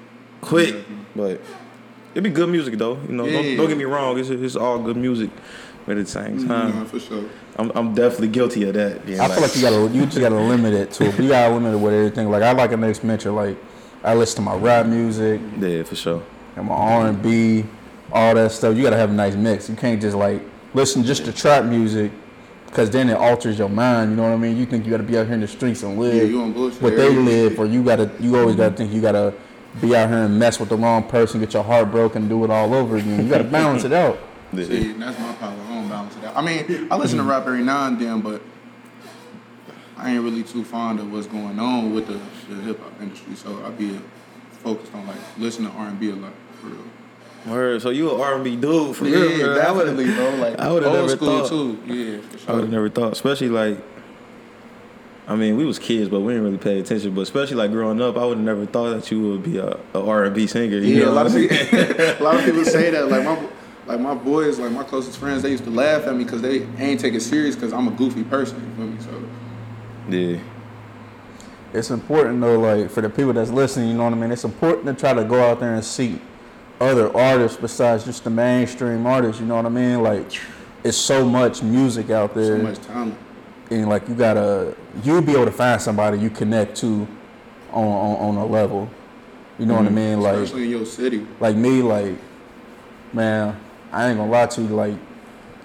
quick, 0.42 0.76
but 1.16 1.42
it 2.14 2.22
be 2.22 2.30
good 2.30 2.50
music 2.50 2.78
though. 2.78 3.00
You 3.08 3.14
know, 3.14 3.26
Yeah. 3.26 3.42
don't, 3.42 3.58
don't 3.58 3.68
get 3.70 3.78
me 3.78 3.86
wrong, 3.86 4.20
it's 4.20 4.30
it's 4.30 4.56
all 4.56 4.80
good 4.80 4.98
music, 4.98 5.30
but 5.86 5.98
at 5.98 6.06
the 6.06 6.12
same 6.12 6.38
mm-hmm. 6.38 6.48
time, 6.48 6.80
nah, 6.80 6.86
for 6.86 7.00
sure. 7.00 7.26
I'm 7.58 7.72
I'm 7.76 7.94
definitely 7.94 8.30
guilty 8.30 8.64
of 8.64 8.74
that. 8.76 9.06
being 9.06 9.20
I 9.20 9.28
feel 9.30 9.42
like 9.42 9.56
you 9.56 9.62
gotta, 9.62 9.96
you 9.96 10.06
just 10.06 10.20
gotta 10.20 10.36
limit 10.36 10.74
it 10.74 10.92
to 10.92 11.06
it. 11.06 11.16
But 11.16 11.24
you 11.24 11.30
gotta 11.30 11.54
limit 11.54 11.74
it 11.74 11.78
with 11.78 11.94
everything. 11.94 12.30
Like 12.30 12.44
I 12.44 12.52
like 12.52 12.72
a 12.72 12.78
mixed 12.78 13.04
mentor. 13.04 13.32
Like 13.32 13.58
I 14.06 14.14
listen 14.14 14.36
to 14.36 14.42
my 14.44 14.56
rap 14.56 14.86
music 14.86 15.42
yeah, 15.60 15.82
for 15.84 15.96
sure. 15.96 16.24
and 16.56 16.68
my 16.68 16.76
R 16.76 17.08
and 17.08 17.22
B, 17.22 17.66
all 18.12 18.36
that 18.36 18.52
stuff. 18.52 18.78
You 18.78 18.84
gotta 18.84 18.98
have 18.98 19.10
a 19.10 19.14
nice 19.14 19.36
mix. 19.36 19.68
You 19.68 19.76
can't 19.76 20.00
just 20.00 20.16
like 20.16 20.42
listen 20.76 21.04
just 21.04 21.26
to 21.26 21.34
trap 21.34 21.66
music, 21.66 22.12
because 22.68 22.92
then 22.92 23.10
it 23.10 23.16
alters 23.16 23.58
your 23.58 23.70
mind. 23.70 24.12
You 24.12 24.18
know 24.18 24.24
what 24.24 24.34
I 24.34 24.38
mean? 24.38 24.58
You 24.58 24.66
think 24.68 24.86
you 24.86 24.92
gotta 24.92 25.04
be 25.04 25.18
out 25.18 25.26
here 25.26 25.34
in 25.34 25.42
the 25.42 25.48
streets 25.48 25.82
and 25.82 25.98
live 25.98 26.14
Yeah, 26.14 26.24
you 26.24 26.70
what 26.80 26.96
they 26.96 27.10
live, 27.10 27.60
or 27.60 27.66
you 27.66 27.84
gotta, 27.84 28.12
you 28.20 28.38
always 28.38 28.56
gotta 28.56 28.76
think 28.76 28.94
you 28.94 29.02
gotta 29.02 29.34
be 29.82 29.96
out 29.96 30.10
here 30.10 30.20
and 30.20 30.38
mess 30.38 30.60
with 30.60 30.70
the 30.70 30.78
wrong 30.78 31.04
person, 31.04 31.40
get 31.40 31.54
your 31.54 31.64
heart 31.64 31.90
broken, 31.90 32.30
do 32.30 32.44
it 32.44 32.52
all 32.52 32.74
over 32.76 32.98
again. 32.98 33.24
You 33.24 33.30
gotta 33.30 33.44
balance 33.44 33.86
it 33.86 33.94
out. 33.94 34.20
See, 34.56 34.94
that's 34.94 35.20
my 35.20 35.34
problem. 35.34 35.68
I 35.68 35.74
don't 35.74 35.90
balance 35.90 36.16
it 36.16 36.24
out. 36.26 36.38
I 36.38 36.42
mean, 36.42 36.88
I 36.92 36.96
listen 36.98 37.18
to 37.18 37.24
rap 37.24 37.48
every 37.48 37.64
now 37.64 37.88
and 37.88 38.00
then, 38.00 38.22
but 38.22 38.42
I 39.98 40.12
ain't 40.14 40.24
really 40.24 40.44
too 40.44 40.64
fond 40.64 41.00
of 41.00 41.12
what's 41.12 41.28
going 41.28 41.60
on 41.60 41.94
with 41.94 42.08
the, 42.08 42.20
the 42.54 42.62
hip 42.62 42.80
hop 42.82 43.02
industry. 43.02 43.36
So 43.36 43.64
I 43.66 43.70
be 43.70 44.00
focused 44.52 44.94
on 44.94 45.08
like 45.08 45.18
listening 45.38 45.72
to 45.72 45.78
R 45.78 45.88
and 45.88 46.00
B 46.00 46.10
a 46.10 46.16
lot 46.16 46.34
for 46.60 46.68
real. 46.68 46.84
Word. 47.48 47.82
So 47.82 47.92
you 47.92 48.14
an 48.14 48.20
R&B 48.20 48.56
dude 48.56 48.96
for 48.96 49.06
yeah, 49.08 49.18
real? 49.18 49.30
would've- 49.30 49.56
definitely, 49.56 50.06
bro. 50.16 50.36
Like 50.38 50.60
I 50.60 50.72
would've 50.72 50.88
old 50.90 50.96
never 50.98 51.10
school 51.10 51.40
thought. 51.42 51.50
too. 51.50 51.80
Yeah, 51.86 52.20
for 52.40 52.52
I 52.52 52.56
would 52.56 52.62
have 52.64 52.72
never 52.72 52.90
thought, 52.90 53.12
especially 53.14 53.50
like. 53.50 53.78
I 55.28 55.36
mean, 55.36 55.58
we 55.58 55.66
was 55.66 55.80
kids, 55.80 56.08
but 56.08 56.20
we 56.20 56.34
didn't 56.34 56.44
really 56.46 56.58
pay 56.60 56.80
attention. 56.80 57.16
But 57.16 57.22
especially 57.22 57.56
like 57.56 57.72
growing 57.72 58.00
up, 58.00 58.16
I 58.16 58.26
would 58.26 58.38
have 58.38 58.46
never 58.46 58.66
thought 58.68 58.92
that 58.96 59.10
you 59.10 59.22
would 59.32 59.44
be 59.44 59.58
a, 59.58 59.78
a 59.96 60.06
R&B 60.06 60.46
singer. 60.46 60.78
You 60.78 60.82
Yeah, 60.98 61.06
know 61.06 61.12
a 61.12 61.14
lot 61.14 61.26
of 61.26 61.34
people, 61.34 61.58
a 62.20 62.24
lot 62.24 62.36
of 62.36 62.46
people 62.46 62.64
say 62.64 62.92
that. 62.92 63.10
Like 63.10 63.24
my, 63.26 63.48
like 63.88 64.00
my 64.00 64.14
boys, 64.14 64.60
like 64.60 64.72
my 64.72 64.84
closest 64.84 65.18
friends, 65.18 65.42
they 65.42 65.50
used 65.50 65.64
to 65.64 65.72
laugh 65.72 66.06
at 66.06 66.16
me 66.16 66.24
because 66.26 66.44
they 66.44 66.68
ain't 66.78 67.00
take 67.00 67.16
it 67.16 67.22
serious 67.22 67.56
because 67.56 67.74
I'm 67.74 67.88
a 67.88 67.92
goofy 67.92 68.24
person. 68.24 68.60
You 68.60 68.76
feel 68.76 68.88
me? 68.88 69.02
So 69.02 69.30
Yeah, 70.10 70.40
It's 71.74 71.90
important 71.90 72.42
though, 72.42 72.60
like 72.60 72.90
for 72.90 73.02
the 73.02 73.10
people 73.10 73.34
that's 73.34 73.50
listening, 73.50 73.90
you 73.90 73.96
know 73.96 74.04
what 74.04 74.14
I 74.14 74.18
mean. 74.18 74.32
It's 74.32 74.44
important 74.44 74.86
to 74.86 74.94
try 74.94 75.14
to 75.14 75.24
go 75.24 75.50
out 75.50 75.60
there 75.60 75.74
and 75.74 75.84
see 75.84 76.22
other 76.80 77.16
artists 77.16 77.58
besides 77.58 78.06
just 78.06 78.24
the 78.24 78.30
mainstream 78.30 79.06
artists. 79.06 79.40
You 79.42 79.48
know 79.48 79.56
what 79.56 79.66
I 79.66 79.70
mean? 79.70 80.02
Like, 80.04 80.40
it's 80.84 80.98
so 80.98 81.26
much 81.26 81.64
music 81.64 82.10
out 82.12 82.36
there. 82.36 82.58
so 82.58 82.64
much 82.64 82.80
talent. 82.82 83.18
and 83.72 83.90
like 83.90 84.08
you 84.08 84.14
gotta 84.14 84.76
you'll 85.04 85.22
be 85.22 85.32
able 85.32 85.46
to 85.46 85.52
find 85.52 85.82
somebody 85.82 86.20
you 86.20 86.30
connect 86.30 86.78
to 86.78 87.08
on 87.72 87.86
on, 87.86 88.16
on 88.18 88.36
a 88.36 88.46
level. 88.46 88.90
You 89.58 89.66
know 89.66 89.76
what 89.76 89.86
I 89.86 89.88
mm-hmm. 89.88 89.96
mean? 89.96 90.22
Like 90.22 90.36
Especially 90.36 90.66
in 90.66 90.70
your 90.70 90.86
city. 90.86 91.26
like 91.40 91.56
me, 91.56 91.82
like 91.82 92.16
man, 93.14 93.60
I 93.92 94.10
ain't 94.10 94.18
gonna 94.18 94.32
lie 94.32 94.46
to 94.46 94.62
you. 94.62 94.68
Like 94.68 94.96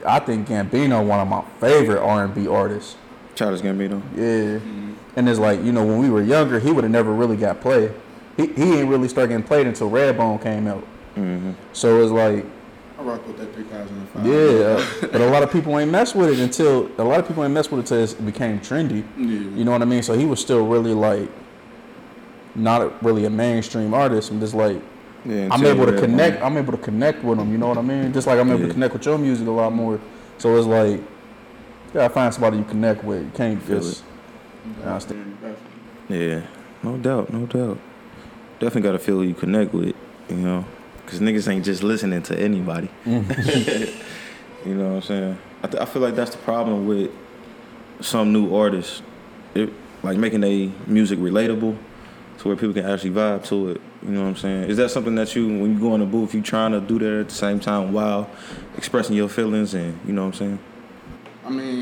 I 0.06 0.18
think 0.20 0.48
Gambino 0.48 1.04
one 1.06 1.20
of 1.20 1.28
my 1.28 1.44
favorite 1.60 2.00
R 2.00 2.24
and 2.24 2.34
B 2.34 2.48
artists. 2.48 2.96
Childish 3.40 3.62
Gambino. 3.62 4.02
Yeah, 4.14 4.60
and 5.16 5.28
it's 5.28 5.38
like 5.38 5.62
you 5.64 5.72
know 5.72 5.84
when 5.84 5.98
we 5.98 6.10
were 6.10 6.22
younger, 6.22 6.60
he 6.60 6.70
would 6.70 6.84
have 6.84 6.90
never 6.90 7.12
really 7.12 7.36
got 7.36 7.60
played. 7.62 7.90
He 8.36 8.46
he 8.48 8.74
ain't 8.74 8.88
really 8.88 9.08
start 9.08 9.30
getting 9.30 9.42
played 9.44 9.66
until 9.66 9.90
Redbone 9.90 10.42
came 10.42 10.66
out. 10.66 10.84
Mm-hmm. 11.16 11.52
So 11.72 12.02
it's 12.02 12.12
like 12.12 12.44
I 12.98 13.02
rock 13.02 13.26
with 13.26 13.38
that 13.38 13.54
3005. 13.54 14.26
yeah, 14.26 15.08
but 15.10 15.20
a 15.22 15.26
lot 15.30 15.42
of 15.42 15.50
people 15.50 15.78
ain't 15.78 15.90
mess 15.90 16.14
with 16.14 16.28
it 16.30 16.38
until 16.38 16.90
a 16.98 17.02
lot 17.02 17.18
of 17.18 17.26
people 17.26 17.42
ain't 17.44 17.54
mess 17.54 17.70
with 17.70 17.80
it 17.80 17.90
until 17.90 18.18
it 18.18 18.26
became 18.26 18.60
trendy. 18.60 19.02
Yeah. 19.16 19.24
You 19.56 19.64
know 19.64 19.70
what 19.72 19.80
I 19.80 19.86
mean? 19.86 20.02
So 20.02 20.12
he 20.12 20.26
was 20.26 20.38
still 20.38 20.66
really 20.66 20.92
like 20.92 21.30
not 22.54 22.82
a, 22.82 22.92
really 23.00 23.24
a 23.24 23.30
mainstream 23.30 23.94
artist. 23.94 24.30
I'm 24.30 24.38
just 24.40 24.54
like 24.54 24.80
Yeah, 25.24 25.48
I'm 25.50 25.64
able 25.64 25.86
to 25.86 25.92
Redbone. 25.92 26.00
connect. 26.00 26.42
I'm 26.42 26.56
able 26.58 26.72
to 26.72 26.78
connect 26.78 27.24
with 27.24 27.38
them. 27.38 27.50
You 27.50 27.56
know 27.58 27.68
what 27.68 27.78
I 27.78 27.82
mean? 27.82 28.12
Just 28.12 28.26
like 28.26 28.38
I'm 28.38 28.50
able 28.50 28.60
Yeah. 28.60 28.66
to 28.66 28.72
connect 28.74 28.92
with 28.92 29.06
your 29.06 29.16
music 29.18 29.46
a 29.48 29.50
lot 29.50 29.72
more. 29.72 29.98
So 30.38 30.54
it's 30.56 30.66
like 30.66 31.00
you 31.90 31.94
gotta 31.94 32.14
find 32.14 32.32
somebody 32.32 32.58
you 32.58 32.64
connect 32.64 33.02
with. 33.02 33.24
You 33.24 33.30
can't 33.34 33.62
Feel 33.62 33.80
just. 33.80 34.04
I 34.84 34.88
understand. 34.88 35.36
Yeah, 36.08 36.42
no 36.82 36.96
doubt, 36.96 37.32
no 37.32 37.46
doubt. 37.46 37.78
Definitely 38.60 38.82
got 38.82 38.92
to 38.92 38.98
feel 38.98 39.16
who 39.16 39.22
you 39.22 39.34
connect 39.34 39.72
with, 39.72 39.94
you 40.28 40.36
know, 40.36 40.64
because 41.04 41.18
niggas 41.20 41.48
ain't 41.50 41.64
just 41.64 41.82
listening 41.82 42.22
to 42.22 42.38
anybody. 42.38 42.90
you 43.06 44.74
know 44.74 44.88
what 44.88 44.96
I'm 44.96 45.02
saying? 45.02 45.38
I, 45.62 45.66
th- 45.66 45.82
I 45.82 45.86
feel 45.86 46.02
like 46.02 46.14
that's 46.14 46.32
the 46.32 46.38
problem 46.38 46.86
with 46.86 47.10
some 48.00 48.32
new 48.32 48.54
artists, 48.54 49.02
it, 49.54 49.72
like 50.02 50.18
making 50.18 50.40
their 50.42 50.70
music 50.86 51.18
relatable 51.18 51.76
to 52.38 52.48
where 52.48 52.56
people 52.56 52.74
can 52.74 52.86
actually 52.86 53.10
vibe 53.10 53.44
to 53.46 53.70
it. 53.70 53.80
You 54.02 54.10
know 54.10 54.22
what 54.22 54.28
I'm 54.28 54.36
saying? 54.36 54.70
Is 54.70 54.76
that 54.78 54.90
something 54.90 55.14
that 55.16 55.34
you, 55.34 55.46
when 55.46 55.74
you 55.74 55.78
go 55.78 55.94
in 55.94 56.00
the 56.00 56.06
booth, 56.06 56.34
you 56.34 56.42
trying 56.42 56.72
to 56.72 56.80
do 56.80 56.98
that 56.98 57.20
at 57.20 57.28
the 57.28 57.34
same 57.34 57.60
time 57.60 57.92
while 57.92 58.30
expressing 58.76 59.16
your 59.16 59.28
feelings 59.28 59.74
and 59.74 59.98
you 60.06 60.12
know 60.12 60.26
what 60.26 60.34
I'm 60.34 60.38
saying? 60.38 60.58
I 61.44 61.50
mean, 61.50 61.79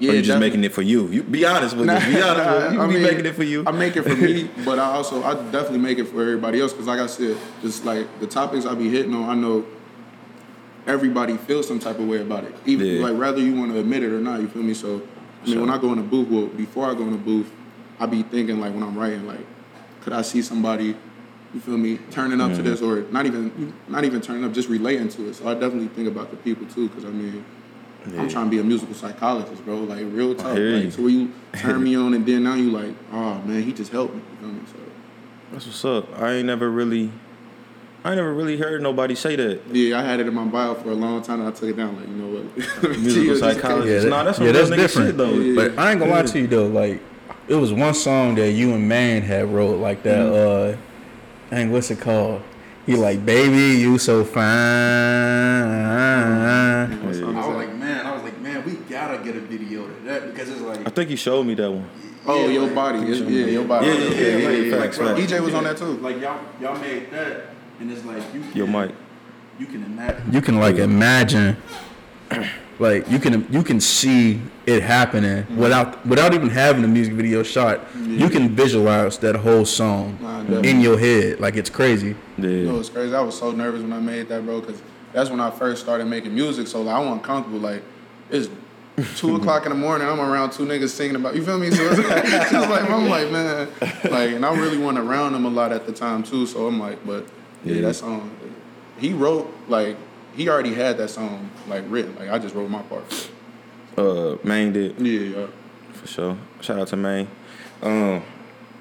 or 0.00 0.04
yeah, 0.04 0.12
you 0.12 0.18
just 0.18 0.28
definitely. 0.28 0.48
making 0.48 0.64
it 0.64 0.72
for 0.72 0.82
you? 0.82 1.08
You 1.08 1.22
be 1.22 1.44
honest 1.44 1.76
with 1.76 1.86
me. 1.86 1.94
Be 1.94 2.22
honest 2.22 2.50
with 2.50 2.70
me. 2.70 2.76
You 2.76 2.82
I 2.82 2.86
be 2.86 2.94
mean, 2.94 3.02
making 3.02 3.26
it 3.26 3.34
for 3.34 3.42
you. 3.44 3.64
I 3.66 3.70
make 3.70 3.96
it 3.96 4.02
for 4.02 4.16
me, 4.16 4.50
but 4.64 4.78
I 4.78 4.84
also 4.84 5.22
I 5.22 5.34
definitely 5.50 5.78
make 5.78 5.98
it 5.98 6.06
for 6.06 6.22
everybody 6.22 6.60
else 6.60 6.72
because, 6.72 6.86
like 6.86 7.00
I 7.00 7.06
said, 7.06 7.36
just 7.60 7.84
like 7.84 8.06
the 8.20 8.26
topics 8.26 8.64
I 8.64 8.74
be 8.74 8.88
hitting 8.88 9.14
on, 9.14 9.28
I 9.28 9.34
know 9.34 9.66
everybody 10.86 11.36
feels 11.36 11.68
some 11.68 11.78
type 11.78 11.98
of 11.98 12.08
way 12.08 12.20
about 12.20 12.44
it. 12.44 12.54
Even 12.64 12.86
Yeah. 12.86 13.02
like 13.02 13.18
whether 13.18 13.40
you 13.40 13.54
want 13.54 13.72
to 13.72 13.78
admit 13.78 14.02
it 14.02 14.10
or 14.12 14.20
not, 14.20 14.40
you 14.40 14.48
feel 14.48 14.62
me? 14.62 14.74
So 14.74 14.88
I 14.88 15.46
mean, 15.46 15.54
Sure. 15.54 15.60
when 15.60 15.70
I 15.70 15.78
go 15.78 15.92
in 15.92 15.96
the 15.98 16.04
booth, 16.04 16.28
well, 16.28 16.46
before 16.46 16.90
I 16.90 16.94
go 16.94 17.02
in 17.02 17.12
the 17.12 17.18
booth, 17.18 17.50
I 17.98 18.06
be 18.06 18.22
thinking 18.22 18.60
like 18.60 18.72
when 18.72 18.82
I'm 18.82 18.96
writing, 18.96 19.26
like, 19.26 19.46
could 20.02 20.12
I 20.12 20.22
see 20.22 20.40
somebody? 20.42 20.96
You 21.52 21.60
feel 21.60 21.76
me? 21.76 21.98
Turning 22.10 22.40
up 22.40 22.52
to 22.52 22.58
mm-hmm. 22.58 22.64
this, 22.66 22.80
or 22.80 23.02
not 23.10 23.26
even 23.26 23.74
not 23.88 24.04
even 24.04 24.20
turning 24.20 24.44
up, 24.44 24.52
just 24.52 24.68
relating 24.68 25.08
to 25.10 25.28
it. 25.28 25.34
So 25.34 25.48
I 25.48 25.54
definitely 25.54 25.88
think 25.88 26.08
about 26.08 26.30
the 26.30 26.36
people 26.36 26.66
too, 26.66 26.88
because 26.88 27.04
I 27.04 27.10
mean. 27.10 27.44
Yeah. 28.08 28.22
I'm 28.22 28.28
trying 28.28 28.46
to 28.46 28.50
be 28.50 28.58
a 28.58 28.64
musical 28.64 28.94
psychologist, 28.94 29.64
bro. 29.64 29.76
Like 29.80 30.00
real 30.10 30.34
talk. 30.34 30.46
Like, 30.46 30.56
you. 30.58 30.90
so 30.90 31.02
where 31.02 31.10
you 31.10 31.32
turn 31.54 31.82
me 31.82 31.94
on 31.96 32.14
and 32.14 32.24
then 32.24 32.44
now 32.44 32.54
you 32.54 32.70
like, 32.70 32.94
oh 33.12 33.40
man, 33.42 33.62
he 33.62 33.72
just 33.72 33.92
helped 33.92 34.14
me. 34.14 34.22
You 34.32 34.36
feel 34.38 34.48
me? 34.48 34.60
So 34.66 34.76
That's 35.52 35.66
what's 35.66 35.84
up. 35.84 36.18
I 36.20 36.32
ain't 36.32 36.46
never 36.46 36.70
really, 36.70 37.10
I 38.04 38.10
ain't 38.10 38.16
never 38.16 38.32
really 38.32 38.56
heard 38.56 38.80
nobody 38.82 39.14
say 39.14 39.36
that. 39.36 39.60
yeah, 39.70 39.98
I 39.98 40.02
had 40.02 40.18
it 40.20 40.26
in 40.28 40.34
my 40.34 40.44
bio 40.46 40.74
for 40.74 40.90
a 40.90 40.94
long 40.94 41.20
time. 41.22 41.40
And 41.40 41.48
I 41.48 41.52
took 41.52 41.68
it 41.68 41.76
down. 41.76 41.96
Like 41.96 42.08
you 42.08 42.14
know 42.14 42.42
what? 42.42 42.56
Musical 42.98 43.24
Just- 43.36 43.40
psychologist. 43.40 44.04
that- 44.04 44.10
Nah, 44.10 44.24
that's 44.24 44.38
some 44.38 44.46
yeah, 44.46 44.52
that's 44.52 44.70
different. 44.70 45.08
shit, 45.08 45.16
though. 45.18 45.30
Yeah. 45.34 45.54
But 45.54 45.78
I 45.78 45.90
ain't 45.90 46.00
gonna 46.00 46.10
lie 46.12 46.22
to 46.22 46.38
you 46.40 46.46
though, 46.46 46.66
like 46.68 47.02
it 47.48 47.54
was 47.56 47.72
one 47.72 47.92
song 47.94 48.36
that 48.36 48.52
you 48.52 48.72
and 48.72 48.88
Man 48.88 49.22
had 49.22 49.52
wrote 49.52 49.78
like 49.80 50.02
that. 50.04 50.20
Uh, 50.26 50.76
dang, 51.50 51.70
what's 51.70 51.90
it 51.90 52.00
called? 52.00 52.42
He 52.90 52.96
like, 52.96 53.24
baby, 53.24 53.78
you 53.80 53.98
so 53.98 54.24
fine. 54.24 54.42
What 57.06 57.14
song 57.14 57.34
Yeah. 57.34 57.40
is 57.40 57.46
I 57.46 57.46
was 57.46 57.46
that? 57.46 57.54
like, 57.54 57.74
man, 57.76 58.04
I 58.04 58.12
was 58.14 58.22
like, 58.24 58.40
man, 58.40 58.64
we 58.64 58.72
gotta 58.92 59.18
get 59.22 59.36
a 59.36 59.40
video 59.40 59.86
to 59.86 59.94
that 60.06 60.26
because 60.32 60.48
it's 60.50 60.60
like, 60.60 60.84
I 60.84 60.90
think 60.90 61.08
he 61.08 61.14
showed 61.14 61.46
me 61.46 61.54
that 61.54 61.70
one. 61.70 61.88
Oh, 62.26 62.34
Yeah, 62.46 62.46
your 62.48 62.62
like- 62.64 62.74
body. 62.74 62.98
It's, 63.02 63.20
yeah, 63.20 63.46
your 63.46 63.62
body. 63.64 63.86
Yeah, 63.86 63.92
yeah, 63.92 64.00
yeah, 64.00 64.48
like- 64.48 64.64
yeah, 64.64 64.70
facts, 64.80 64.98
like, 64.98 65.06
bro, 65.06 65.16
facts. 65.22 65.32
EJ 65.32 65.40
was 65.44 65.54
on 65.54 65.62
that 65.64 65.76
too. 65.76 65.84
Like 65.98 66.20
y'all, 66.20 66.40
y'all 66.60 66.76
made 66.80 67.12
that, 67.12 67.50
and 67.78 67.92
it's 67.92 68.04
like 68.04 68.22
you. 68.34 68.40
Can, 68.40 68.52
Your 68.56 68.66
mic. 68.66 68.90
You 69.60 69.66
can 69.66 69.84
imagine. 69.84 70.32
You 70.32 70.40
can 70.40 70.58
like 70.58 70.76
imagine, 70.78 71.56
like 72.80 73.08
you 73.10 73.18
can 73.18 73.46
you 73.52 73.62
can 73.62 73.78
see 73.80 74.40
it 74.66 74.82
happening 74.82 75.46
without 75.56 76.04
without 76.06 76.32
even 76.34 76.48
having 76.48 76.82
the 76.82 76.88
music 76.88 77.14
video 77.14 77.42
shot. 77.42 77.80
You 77.96 78.28
can 78.28 78.48
visualize 78.56 79.18
that 79.18 79.36
whole 79.36 79.64
song 79.64 80.18
Nah, 80.20 80.60
in 80.60 80.80
your 80.80 80.98
head, 80.98 81.38
like 81.40 81.56
it's 81.56 81.70
crazy. 81.70 82.08
You 82.08 82.16
know, 82.38 82.48
Yeah. 82.48 82.70
it 82.70 82.78
was 82.78 82.88
crazy. 82.90 83.14
I 83.14 83.20
was 83.20 83.38
so 83.38 83.52
nervous 83.52 83.82
when 83.82 83.92
I 83.92 84.00
made 84.00 84.28
that, 84.30 84.44
bro, 84.44 84.60
because 84.60 84.80
that's 85.12 85.28
when 85.30 85.40
I 85.40 85.50
first 85.50 85.82
started 85.82 86.06
making 86.06 86.34
music. 86.34 86.66
So 86.66 86.82
like, 86.82 86.96
I 86.96 86.98
wasn't 87.00 87.22
comfortable. 87.22 87.58
Like, 87.60 87.82
it's 88.30 88.48
two 89.16 89.36
o'clock 89.36 89.66
in 89.66 89.70
the 89.70 89.78
morning. 89.78 90.08
I'm 90.08 90.20
around 90.20 90.52
two 90.52 90.64
niggas 90.64 90.88
singing 90.90 91.16
about. 91.16 91.36
You 91.36 91.44
feel 91.44 91.58
me? 91.58 91.70
So 91.76 91.82
it's 91.90 91.98
like, 91.98 92.24
it's 92.24 92.52
like 92.52 92.90
I'm 92.90 93.08
like, 93.08 93.30
man, 93.30 93.68
like, 94.10 94.30
and 94.32 94.44
I 94.46 94.54
really 94.56 94.78
wasn't 94.78 95.06
around 95.06 95.32
them 95.34 95.44
a 95.44 95.50
lot 95.50 95.70
at 95.72 95.86
the 95.86 95.92
time 95.92 96.22
too. 96.22 96.46
So 96.46 96.66
I'm 96.66 96.80
like, 96.80 97.04
but 97.06 97.26
yeah, 97.64 97.74
Yeah. 97.74 97.80
that 97.82 97.94
song. 97.94 98.30
He 98.98 99.12
wrote 99.12 99.52
like 99.68 99.96
he 100.36 100.48
already 100.48 100.74
had 100.74 100.98
that 100.98 101.08
song 101.10 101.50
like 101.68 101.84
written. 101.88 102.14
Like 102.16 102.30
I 102.30 102.38
just 102.38 102.54
wrote 102.54 102.70
my 102.70 102.82
part. 102.82 103.30
Uh, 103.96 104.36
Main 104.44 104.72
did 104.72 104.98
Yeah, 105.00 105.38
yeah. 105.40 105.46
for 105.92 106.06
sure. 106.06 106.36
Shout 106.60 106.78
out 106.78 106.88
to 106.88 106.96
Main. 106.96 107.28
Um, 107.82 108.22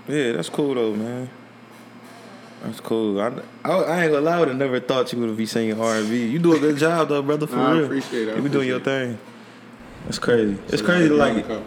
yeah, 0.08 0.32
that's 0.34 0.50
cool 0.50 0.74
though, 0.76 0.94
man. 0.96 1.30
That's 2.64 2.80
cool. 2.82 3.20
I, 3.22 3.28
I, 3.64 3.72
I 3.72 4.04
ain't 4.04 4.12
gonna 4.12 4.20
lie, 4.22 4.36
I 4.36 4.40
would 4.40 4.48
have 4.50 4.58
never 4.58 4.80
thought 4.82 5.12
you 5.14 5.20
would 5.20 5.38
be 5.38 5.46
singing 5.46 5.80
R 5.80 5.96
and 5.96 6.10
B. 6.10 6.28
You 6.28 6.40
do 6.40 6.56
a 6.56 6.60
good 6.60 6.78
job 6.78 7.08
though, 7.10 7.22
brother. 7.22 7.48
For 7.48 7.56
Nah, 7.56 7.70
I 7.70 7.74
real. 7.76 7.86
appreciate 7.86 8.28
it. 8.28 8.34
I 8.34 8.36
You 8.36 8.42
be 8.44 8.50
doing 8.50 8.68
your 8.68 8.82
thing. 8.82 9.18
That's 10.06 10.20
crazy. 10.20 10.58
It's 10.68 10.80
So, 10.80 10.86
crazy 10.86 11.08
to 11.10 11.16
like. 11.16 11.48
cover. 11.48 11.64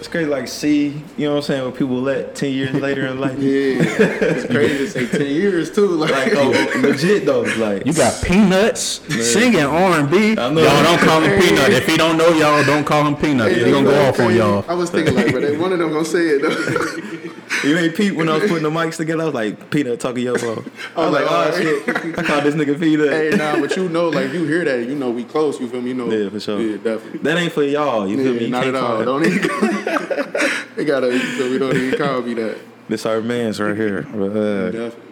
It's 0.00 0.08
crazy 0.08 0.30
like 0.30 0.48
see. 0.48 1.02
You 1.18 1.26
know 1.26 1.32
what 1.32 1.36
I'm 1.36 1.42
saying? 1.42 1.62
When 1.62 1.72
people 1.72 2.00
let 2.00 2.34
ten 2.34 2.52
years 2.52 2.72
later 2.74 3.06
in 3.06 3.20
life. 3.20 3.38
Yeah, 3.38 3.82
it's 3.82 4.46
crazy 4.46 4.78
to 4.78 4.88
say 4.90 5.06
ten 5.18 5.26
years 5.26 5.70
too. 5.70 5.88
Like, 5.88 6.10
Like 6.10 6.32
oh, 6.36 6.80
legit 6.80 7.26
though. 7.26 7.42
Like 7.42 7.84
You 7.86 7.92
got 7.92 8.22
Peanuts 8.24 8.82
singing 9.32 9.60
R 9.60 10.00
and 10.00 10.10
B. 10.10 10.36
I 10.38 10.48
Y'all 10.48 10.54
don't 10.54 10.98
call 11.00 11.20
him 11.20 11.38
Peanut. 11.40 11.70
If 11.72 11.86
he 11.86 11.96
don't 11.98 12.16
know 12.16 12.30
y'all, 12.30 12.64
don't 12.64 12.84
call 12.84 13.06
him 13.06 13.14
Peanut. 13.14 13.52
Hey, 13.52 13.64
He 13.64 13.70
gonna 13.70 13.84
go 13.84 13.90
that's 13.92 14.18
off 14.18 14.26
on 14.26 14.34
y'all. 14.34 14.64
I 14.68 14.74
was 14.74 14.88
thinking 14.90 15.14
like, 15.14 15.32
but 15.32 15.42
they- 15.42 15.56
one 15.56 15.72
of 15.72 15.78
them 15.78 15.92
gonna 15.92 16.04
say 16.04 16.20
it 16.28 16.42
though. 16.42 17.06
You 17.64 17.76
ain't 17.76 17.94
Pete 17.94 18.14
when 18.14 18.28
I 18.28 18.34
was 18.38 18.48
putting 18.48 18.62
the 18.62 18.70
mics 18.70 18.96
together. 18.96 19.22
I 19.22 19.26
was 19.26 19.34
like 19.34 19.70
Peanut 19.70 20.00
talking 20.00 20.24
yo 20.24 20.34
bro. 20.36 20.64
I 20.96 21.04
was 21.08 21.12
like, 21.12 21.26
oh 21.28 21.60
shit. 21.60 22.18
I 22.18 22.22
called 22.22 22.44
this 22.44 22.54
nigga 22.54 22.78
Peanut. 22.80 23.10
hey, 23.10 23.36
nah, 23.36 23.60
but 23.60 23.76
you 23.76 23.88
know, 23.88 24.08
like 24.08 24.32
you 24.32 24.44
hear 24.46 24.64
that, 24.64 24.88
you 24.88 24.94
know 24.94 25.10
we 25.10 25.24
close. 25.24 25.60
You 25.60 25.68
feel 25.68 25.82
me? 25.82 25.88
You 25.90 25.94
know, 25.94 26.10
Yeah, 26.10 26.30
for 26.30 26.40
sure. 26.40 26.60
Yeah, 26.60 26.76
definitely. 26.78 27.18
That 27.20 27.36
ain't 27.38 27.52
for 27.52 27.62
y'all. 27.62 28.08
You 28.08 28.16
feel 28.16 28.32
Yeah, 28.34 28.38
me? 28.38 28.44
You 28.46 28.50
not 28.50 28.66
at 28.66 28.74
all. 28.76 29.04
Don't 29.04 29.26
even. 29.26 29.42
they 30.76 30.84
gotta. 30.84 31.12
You 31.12 31.18
feel 31.18 31.50
me? 31.50 31.58
Don't 31.58 31.76
even 31.76 31.98
call 31.98 32.22
me 32.22 32.34
that. 32.34 32.58
This 32.88 33.04
our 33.06 33.20
man's 33.20 33.60
right 33.60 33.76
here. 33.76 34.02
But, 34.02 34.30
uh, 34.36 34.70
Definitely. 34.70 35.02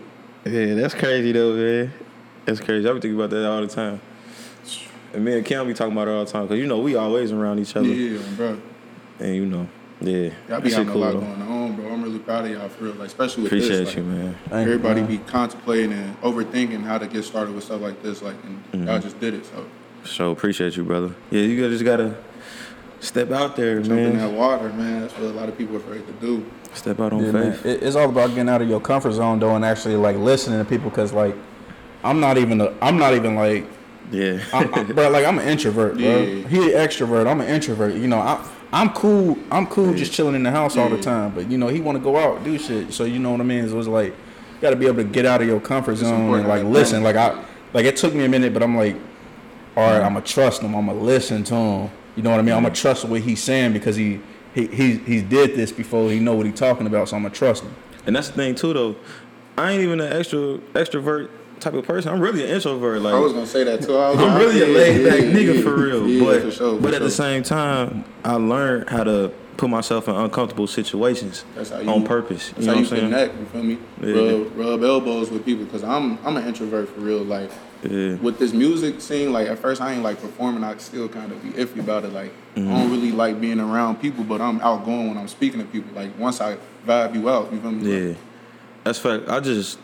yeah, 0.47 0.75
that's 0.75 0.95
crazy 0.95 1.33
though, 1.33 1.55
man. 1.55 1.93
That's 2.47 2.61
crazy. 2.61 2.89
I 2.89 2.93
be 2.95 3.01
thinking 3.01 3.15
about 3.19 3.31
that 3.31 3.47
all 3.49 3.61
the 3.61 3.69
time. 3.69 4.01
And 5.13 5.25
me 5.25 5.37
and 5.37 5.45
Cam 5.47 5.67
be 5.67 5.75
talking 5.75 5.93
about 5.93 6.09
it 6.09 6.13
all 6.13 6.25
the 6.25 6.31
time 6.31 6.43
because 6.47 6.59
you 6.59 6.67
know 6.67 6.79
we 6.81 6.95
always 6.97 7.31
around 7.33 7.59
each 7.61 7.75
other, 7.77 7.87
Yeah, 7.89 8.21
bro. 8.37 8.59
and 9.21 9.35
you 9.35 9.47
know, 9.47 9.67
yeah, 10.01 10.31
Y'all 10.49 10.61
be 10.61 10.71
having 10.71 10.93
cool 10.93 11.03
a 11.03 11.05
lot 11.05 11.13
though. 11.15 11.21
going 11.21 11.43
on, 11.43 11.49
bro. 11.81 11.93
I'm 11.93 12.03
really 12.03 12.19
proud 12.19 12.45
of 12.45 12.51
y'all 12.51 12.69
for 12.69 12.85
real. 12.85 12.95
Like, 12.95 13.09
especially 13.09 13.45
with 13.45 13.53
Appreciate 13.53 13.85
this. 13.85 13.95
you, 13.97 14.03
like, 14.03 14.13
man. 14.13 14.37
Thank 14.49 14.67
you, 14.67 14.75
Everybody 14.75 15.01
man. 15.03 15.11
be 15.11 15.19
contemplating 15.19 15.93
and 15.93 16.21
overthinking 16.23 16.83
how 16.85 16.99
to 16.99 17.07
get 17.07 17.25
started 17.25 17.55
with 17.55 17.65
stuff 17.65 17.81
like 17.81 18.03
this. 18.03 18.23
Like, 18.23 18.37
and 18.45 18.63
Mm-hmm. 18.73 18.87
y'all 18.89 18.99
just 18.99 19.19
did 19.21 19.35
it. 19.35 19.47
So 19.47 19.65
So 20.05 20.31
appreciate 20.31 20.77
you, 20.77 20.85
brother. 20.85 21.15
Yeah, 21.31 21.43
you 21.43 21.57
gotta- 21.57 21.71
just 21.71 21.85
gotta 21.85 22.15
step 23.01 23.31
out 23.31 23.57
there, 23.57 23.81
jump 23.81 23.99
in 24.01 24.19
that 24.19 24.31
water, 24.33 24.69
man. 24.71 25.03
That's 25.03 25.15
what 25.15 25.23
a 25.25 25.33
lot 25.33 25.49
of 25.49 25.57
people 25.57 25.77
are 25.77 25.81
afraid 25.81 26.07
to 26.07 26.13
do. 26.15 26.45
Step 26.75 27.01
out 27.01 27.13
on 27.13 27.25
Yeah, 27.25 27.33
faith. 27.33 27.65
It- 27.67 27.83
It's 27.83 27.97
all 27.97 28.09
about 28.09 28.31
getting 28.31 28.49
out 28.49 28.61
of 28.63 28.69
your 28.69 28.81
comfort 28.81 29.13
zone 29.13 29.39
though, 29.39 29.55
and 29.57 29.65
actually 29.65 29.97
like 29.97 30.17
listening 30.17 30.59
to 30.59 30.65
people. 30.65 30.91
Cause 30.91 31.13
like, 31.13 31.35
I'm 32.05 32.21
not 32.21 32.39
even 32.39 32.61
a, 32.61 32.73
I'm 32.83 32.99
not 32.99 33.15
even 33.15 33.35
like 33.35 33.67
Yeah, 34.11 34.39
I'm, 34.53 34.73
I'm, 34.75 34.87
bro, 34.87 35.11
like 35.11 35.25
I'm 35.27 35.39
an 35.39 35.47
introvert, 35.49 35.95
bro. 35.95 36.03
Yeah. 36.03 36.49
He 36.49 36.73
an 36.73 36.79
extrovert. 36.79 37.27
I'm 37.31 37.41
an 37.41 37.49
introvert. 37.49 37.95
You 37.95 38.07
know, 38.09 38.19
I, 38.21 38.43
I'm 38.73 38.91
cool. 38.91 39.39
I'm 39.51 39.67
cool 39.67 39.95
just 39.95 40.13
chilling 40.13 40.35
in 40.35 40.43
the 40.43 40.51
house 40.51 40.77
all 40.77 40.89
the 40.89 41.01
time. 41.01 41.35
But 41.35 41.51
you 41.51 41.59
know, 41.59 41.69
he 41.69 41.81
want 41.81 41.97
to 41.97 42.05
go 42.05 42.17
out, 42.17 42.45
do 42.45 42.59
shit. 42.59 42.93
So 42.93 43.05
you 43.05 43.19
know 43.19 43.31
what 43.31 43.41
I 43.41 43.45
mean? 43.45 43.69
So 43.69 43.77
was 43.77 43.89
like, 43.89 44.13
you 44.13 44.61
got 44.61 44.71
to 44.71 44.77
be 44.77 44.87
able 44.87 44.99
to 44.99 45.05
get 45.05 45.25
out 45.25 45.41
of 45.41 45.47
your 45.47 45.61
comfort 45.61 45.97
zone 45.97 46.35
and 46.35 46.49
like 46.49 46.65
listen. 46.65 47.03
Like. 47.03 47.17
I, 47.17 47.45
like 47.73 47.85
it 47.85 47.97
took 47.97 48.15
me 48.15 48.25
a 48.25 48.29
minute, 48.29 48.53
but 48.53 48.63
I'm 48.63 48.77
like, 48.77 48.97
all 49.77 49.85
right, 49.85 50.03
I'm 50.03 50.15
gonna 50.15 50.25
trust 50.25 50.63
him. 50.63 50.75
I'm 50.75 50.87
gonna 50.87 50.99
listen 50.99 51.45
to 51.45 51.55
him. 51.55 51.91
You 52.17 52.23
know 52.23 52.31
what 52.31 52.41
I 52.41 52.43
mean? 52.43 52.55
I'm 52.55 52.63
gonna 52.63 52.75
trust 52.75 53.05
what 53.05 53.21
he's 53.21 53.43
saying 53.43 53.73
because 53.73 53.97
he, 53.97 54.21
he, 54.55 54.67
he, 54.67 54.97
he 54.97 55.23
did 55.23 55.55
this 55.55 55.71
before. 55.71 56.11
He 56.11 56.19
know 56.19 56.35
what 56.35 56.47
he's 56.47 56.59
talking 56.59 56.87
about. 56.87 57.09
So 57.09 57.17
I'm 57.17 57.23
gonna 57.23 57.35
trust 57.35 57.63
him. 57.65 57.75
and 58.07 58.17
that's 58.17 58.29
the 58.29 58.35
thing 58.35 58.55
too, 58.55 58.73
though. 58.73 58.97
I 59.57 59.73
ain't 59.73 59.83
even 59.83 60.01
an 60.01 60.13
extra 60.13 60.59
extrovert 60.75 61.31
type 61.61 61.75
of 61.75 61.85
person. 61.87 62.13
I'm 62.13 62.21
really 62.21 62.43
an 62.45 62.51
introvert. 62.51 63.03
Like 63.03 63.15
I 63.15 63.19
was 63.19 63.33
gonna 63.33 63.47
say 63.47 63.65
that 63.65 63.83
too. 63.83 63.97
I 63.97 64.11
was 64.11 64.19
I'm 64.21 64.29
like, 64.29 64.39
really 64.39 64.63
a 64.63 64.67
laid 64.67 65.05
back 65.09 65.21
yeah, 65.21 65.27
nigga 65.27 65.55
yeah, 65.57 65.63
for 65.63 65.77
real. 65.77 66.25
But 66.25 66.43
for 66.43 66.51
sure, 66.51 66.77
for 66.77 66.83
but 66.83 66.95
at 66.95 67.03
the 67.03 67.11
same 67.11 67.43
time, 67.43 68.05
I 68.25 68.35
learned 68.35 68.89
how 68.91 69.05
to 69.05 69.33
put 69.57 69.69
myself 69.71 70.07
in 70.07 70.15
uncomfortable 70.15 70.69
situations 70.69 71.45
That's 71.57 71.71
how 71.71 71.81
you, 71.81 71.91
on 71.91 72.05
purpose. 72.05 72.51
That's 72.51 72.61
You 72.61 72.67
know 72.67 72.73
how 72.75 72.81
what 72.81 72.91
you 72.91 72.97
I'm 72.97 73.13
saying? 73.13 73.29
connect. 73.29 73.39
You 73.41 73.47
feel 73.47 73.63
me? 73.65 73.79
Yeah. 74.01 74.31
Rub, 74.45 74.57
rub 74.57 74.83
elbows 74.85 75.31
with 75.31 75.45
people 75.45 75.65
because 75.65 75.83
I'm 75.83 76.17
I'm 76.25 76.37
an 76.37 76.47
introvert 76.47 76.89
for 76.91 77.01
real. 77.01 77.25
Like 77.25 77.51
Yeah. 77.83 78.15
with 78.17 78.39
this 78.39 78.53
music 78.53 79.01
scene, 79.01 79.33
like 79.33 79.49
at 79.49 79.59
first 79.59 79.81
I 79.81 79.93
ain't 79.95 80.03
like 80.05 80.21
performing. 80.21 80.63
I 80.63 80.77
still 80.79 81.09
kind 81.09 81.33
of 81.33 81.43
be 81.43 81.51
iffy 81.51 81.81
about 81.81 82.05
it. 82.05 82.13
Like 82.13 82.33
I 82.57 82.61
Mm-hmm. 82.61 82.71
don't 82.71 82.91
really 82.91 83.13
like 83.13 83.41
being 83.41 83.61
around 83.61 84.01
people, 84.01 84.25
but 84.25 84.41
I'm 84.41 84.61
outgoing 84.61 85.09
when 85.09 85.17
I'm 85.19 85.29
speaking 85.29 85.61
to 85.61 85.67
people. 85.67 85.91
Like 85.95 86.17
once 86.19 86.41
I 86.41 86.57
vibe 86.87 87.15
you 87.15 87.29
out, 87.29 87.53
you 87.53 87.61
feel 87.61 87.71
me? 87.73 88.09
Yeah, 88.11 88.15
that's 88.85 88.99
fact. 89.01 89.29
I 89.29 89.39
just 89.41 89.79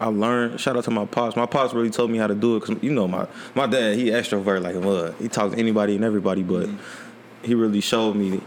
I 0.00 0.06
learned. 0.06 0.60
Shout 0.60 0.76
out 0.76 0.84
to 0.84 0.90
my 0.90 1.04
pops. 1.04 1.36
My 1.36 1.46
pops 1.46 1.74
really 1.74 1.90
told 1.90 2.10
me 2.10 2.18
how 2.18 2.26
to 2.26 2.34
do 2.34 2.56
it 2.56 2.60
because 2.60 2.82
you 2.82 2.92
know 2.92 3.08
my 3.08 3.26
my 3.54 3.66
dad 3.66 3.96
he 3.96 4.10
extrovert 4.10 4.62
like 4.62 4.76
a 4.76 4.80
mud. 4.80 5.14
He 5.18 5.28
talks 5.28 5.54
to 5.54 5.60
anybody 5.60 5.96
and 5.96 6.04
everybody, 6.04 6.42
but 6.42 6.66
mm-hmm. 6.66 7.44
he 7.44 7.54
really 7.54 7.80
showed 7.80 8.14
me 8.14 8.40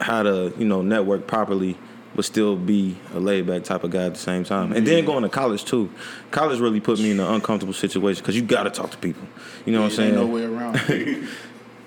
how 0.00 0.22
to 0.22 0.54
you 0.56 0.64
know 0.64 0.82
network 0.82 1.26
properly, 1.26 1.76
but 2.14 2.24
still 2.24 2.56
be 2.56 2.96
a 3.14 3.20
laid 3.20 3.46
back 3.46 3.64
type 3.64 3.82
of 3.82 3.90
guy 3.90 4.04
at 4.04 4.14
the 4.14 4.20
same 4.20 4.44
time. 4.44 4.72
And 4.72 4.86
then 4.86 5.04
going 5.04 5.24
to 5.24 5.28
college 5.28 5.64
too. 5.64 5.90
College 6.30 6.60
really 6.60 6.80
put 6.80 6.98
me 6.98 7.10
in 7.10 7.18
an 7.18 7.26
uncomfortable 7.26 7.74
situation 7.74 8.22
because 8.22 8.36
you 8.36 8.42
got 8.42 8.64
to 8.64 8.70
talk 8.70 8.90
to 8.92 8.98
people. 8.98 9.26
You 9.66 9.72
know 9.72 9.80
what 9.80 9.90
I'm 9.90 9.96
saying? 9.96 10.14
No 10.14 10.26
way 10.26 10.44
around. 10.44 10.80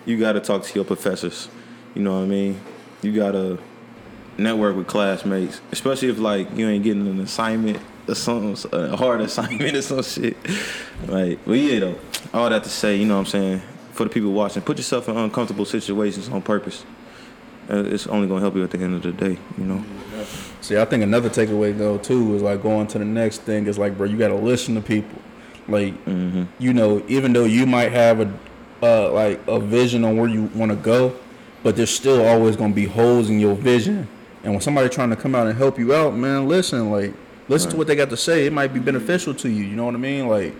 you 0.05 0.19
got 0.19 0.33
to 0.33 0.41
talk 0.41 0.63
to 0.63 0.75
your 0.75 0.85
professors. 0.85 1.47
You 1.93 2.01
know 2.01 2.17
what 2.17 2.25
I 2.25 2.27
mean? 2.27 2.59
You 3.01 3.15
got 3.15 3.31
to 3.31 3.59
network 4.37 4.75
with 4.75 4.87
classmates, 4.87 5.61
especially 5.71 6.09
if 6.09 6.19
like 6.19 6.53
you 6.57 6.67
ain't 6.67 6.83
getting 6.83 7.07
an 7.07 7.21
assignment 7.21 7.79
something, 8.13 8.71
a 8.71 8.95
hard 8.95 9.21
assignment 9.27 9.75
or 9.75 9.81
some 9.81 10.03
shit. 10.03 10.37
Like, 11.07 11.39
but 11.45 11.53
yeah, 11.53 11.79
though, 11.79 11.95
all 12.33 12.49
that 12.49 12.63
to 12.63 12.69
say, 12.69 12.95
you 12.97 13.05
know 13.05 13.15
what 13.15 13.21
I'm 13.21 13.25
saying? 13.27 13.61
For 13.93 14.03
the 14.03 14.09
people 14.09 14.31
watching, 14.31 14.61
put 14.61 14.77
yourself 14.77 15.07
in 15.09 15.15
uncomfortable 15.17 15.65
situations 15.65 16.29
on 16.29 16.41
purpose. 16.41 16.85
Uh, 17.69 17.83
It's 17.85 18.05
only 18.07 18.27
gonna 18.27 18.41
help 18.41 18.55
you 18.55 18.63
at 18.63 18.69
the 18.71 18.77
end 18.79 18.93
of 18.95 19.01
the 19.01 19.11
day, 19.11 19.37
you 19.57 19.63
know. 19.63 19.83
See, 20.61 20.77
I 20.77 20.85
think 20.85 21.01
another 21.03 21.29
takeaway 21.29 21.75
though 21.77 21.97
too 21.97 22.35
is 22.35 22.41
like 22.41 22.61
going 22.61 22.87
to 22.87 22.99
the 22.99 23.05
next 23.05 23.41
thing 23.43 23.65
is 23.67 23.77
like, 23.77 23.97
bro, 23.97 24.05
you 24.07 24.17
gotta 24.17 24.35
listen 24.35 24.75
to 24.75 24.81
people. 24.81 25.19
Like, 25.67 25.93
you 26.59 26.73
know, 26.73 27.01
even 27.07 27.33
though 27.33 27.45
you 27.45 27.65
might 27.65 27.91
have 27.91 28.19
a 28.19 28.31
uh, 28.83 29.11
like 29.11 29.39
a 29.47 29.59
vision 29.59 30.03
on 30.03 30.17
where 30.17 30.29
you 30.29 30.43
want 30.53 30.71
to 30.71 30.75
go, 30.75 31.15
but 31.63 31.75
there's 31.75 31.89
still 31.89 32.23
always 32.25 32.55
gonna 32.55 32.73
be 32.73 32.85
holes 32.85 33.29
in 33.29 33.39
your 33.39 33.55
vision. 33.55 34.07
And 34.43 34.51
when 34.53 34.61
somebody 34.61 34.89
trying 34.89 35.09
to 35.09 35.15
come 35.15 35.33
out 35.33 35.47
and 35.47 35.57
help 35.57 35.79
you 35.79 35.95
out, 35.95 36.15
man, 36.15 36.47
listen, 36.47 36.91
like, 36.91 37.13
listen 37.47 37.71
to 37.71 37.77
what 37.77 37.87
they 37.87 37.95
got 37.95 38.09
to 38.09 38.17
say. 38.17 38.45
It 38.45 38.53
might 38.53 38.73
be 38.73 38.79
beneficial 38.79 39.33
to 39.35 39.49
you. 39.49 39.63
You 39.65 39.75
know 39.75 39.85
what 39.85 39.93
I 39.95 39.97
mean? 39.97 40.27
Like, 40.27 40.53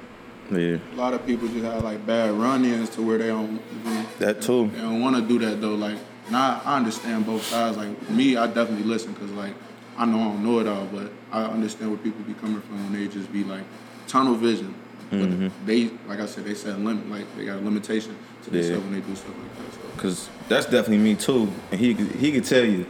Yeah, 0.52 0.78
A 0.93 0.95
lot 0.95 1.13
of 1.13 1.26
people 1.26 1.48
just 1.48 1.63
have 1.65 1.84
like 1.84 2.06
bad 2.06 2.32
run-ins 2.32 2.89
to 2.91 3.02
where 3.02 3.17
they 3.17 3.28
don't. 3.28 3.54
You 3.54 3.60
know, 3.91 4.06
that 4.19 4.41
too. 4.41 4.69
They 4.74 4.82
don't 4.82 5.02
want 5.02 5.15
to 5.15 5.21
do 5.21 5.39
that 5.45 5.60
though. 5.62 5.76
Like, 5.76 5.98
now 6.30 6.62
I 6.65 6.78
understand 6.78 7.26
both 7.26 7.43
sides. 7.43 7.78
Like 7.78 8.10
me, 8.10 8.38
I 8.38 8.48
definitely 8.48 8.84
listen 8.86 9.13
because 9.13 9.32
like 9.32 9.54
I 9.98 10.06
know 10.06 10.19
I 10.19 10.24
don't 10.26 10.43
know 10.43 10.60
it 10.60 10.67
all, 10.67 10.86
but 10.86 11.12
I 11.32 11.43
understand 11.45 11.89
where 11.91 12.00
people 12.00 12.21
be 12.24 12.34
coming 12.36 12.62
from 12.62 12.91
when 12.91 12.93
they 13.02 13.08
just 13.12 13.32
be 13.34 13.43
like 13.43 13.63
tunnel 14.08 14.36
vision. 14.36 14.74
Mm-hmm. 15.12 15.48
But 15.48 15.65
they, 15.67 15.89
like 16.08 16.19
I 16.19 16.26
said, 16.26 16.45
they 16.45 16.54
set 16.56 16.76
a 16.76 16.78
limit. 16.78 17.10
Like 17.10 17.26
they 17.38 17.45
got 17.45 17.58
a 17.58 17.62
limitation 17.62 18.15
to 18.43 18.52
Yeah. 18.52 18.62
themselves 18.62 18.84
when 18.86 18.93
they 18.93 19.08
do 19.08 19.15
stuff 19.15 19.34
like 19.38 19.58
that. 19.58 19.74
So. 19.74 20.02
Cause 20.02 20.30
that's 20.50 20.65
definitely 20.65 20.98
me 21.00 21.15
too, 21.15 21.52
and 21.71 21.80
he 21.80 21.93
he 21.93 22.32
could 22.32 22.45
tell 22.45 22.63
you. 22.65 22.86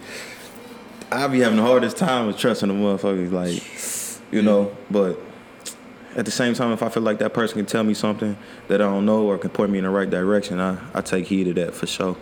I 1.15 1.28
be 1.28 1.39
having 1.39 1.58
the 1.58 1.63
hardest 1.63 1.97
time 1.97 2.28
with 2.28 2.38
trusting 2.38 2.67
the 2.67 2.73
motherfuckers, 2.73 3.32
like 3.32 4.34
you 4.34 4.41
know. 4.41 4.75
But 4.91 5.19
at 6.15 6.25
the 6.25 6.32
same 6.32 6.54
time, 6.54 6.71
if 6.71 6.84
I 6.84 6.89
feel 6.89 7.04
like 7.04 7.19
that 7.19 7.34
person 7.34 7.58
can 7.58 7.65
tell 7.65 7.84
me 7.84 7.93
something 7.93 8.38
that 8.67 8.82
I 8.82 8.86
don't 8.86 9.06
know 9.06 9.25
or 9.25 9.38
can 9.38 9.49
point 9.49 9.71
me 9.71 9.78
in 9.78 9.84
the 9.84 9.89
right 9.89 10.10
direction, 10.10 10.60
I 10.60 10.78
I 10.93 11.01
take 11.01 11.28
heed 11.28 11.47
of 11.47 11.56
that 11.56 11.73
for 11.73 11.88
sure, 11.88 12.17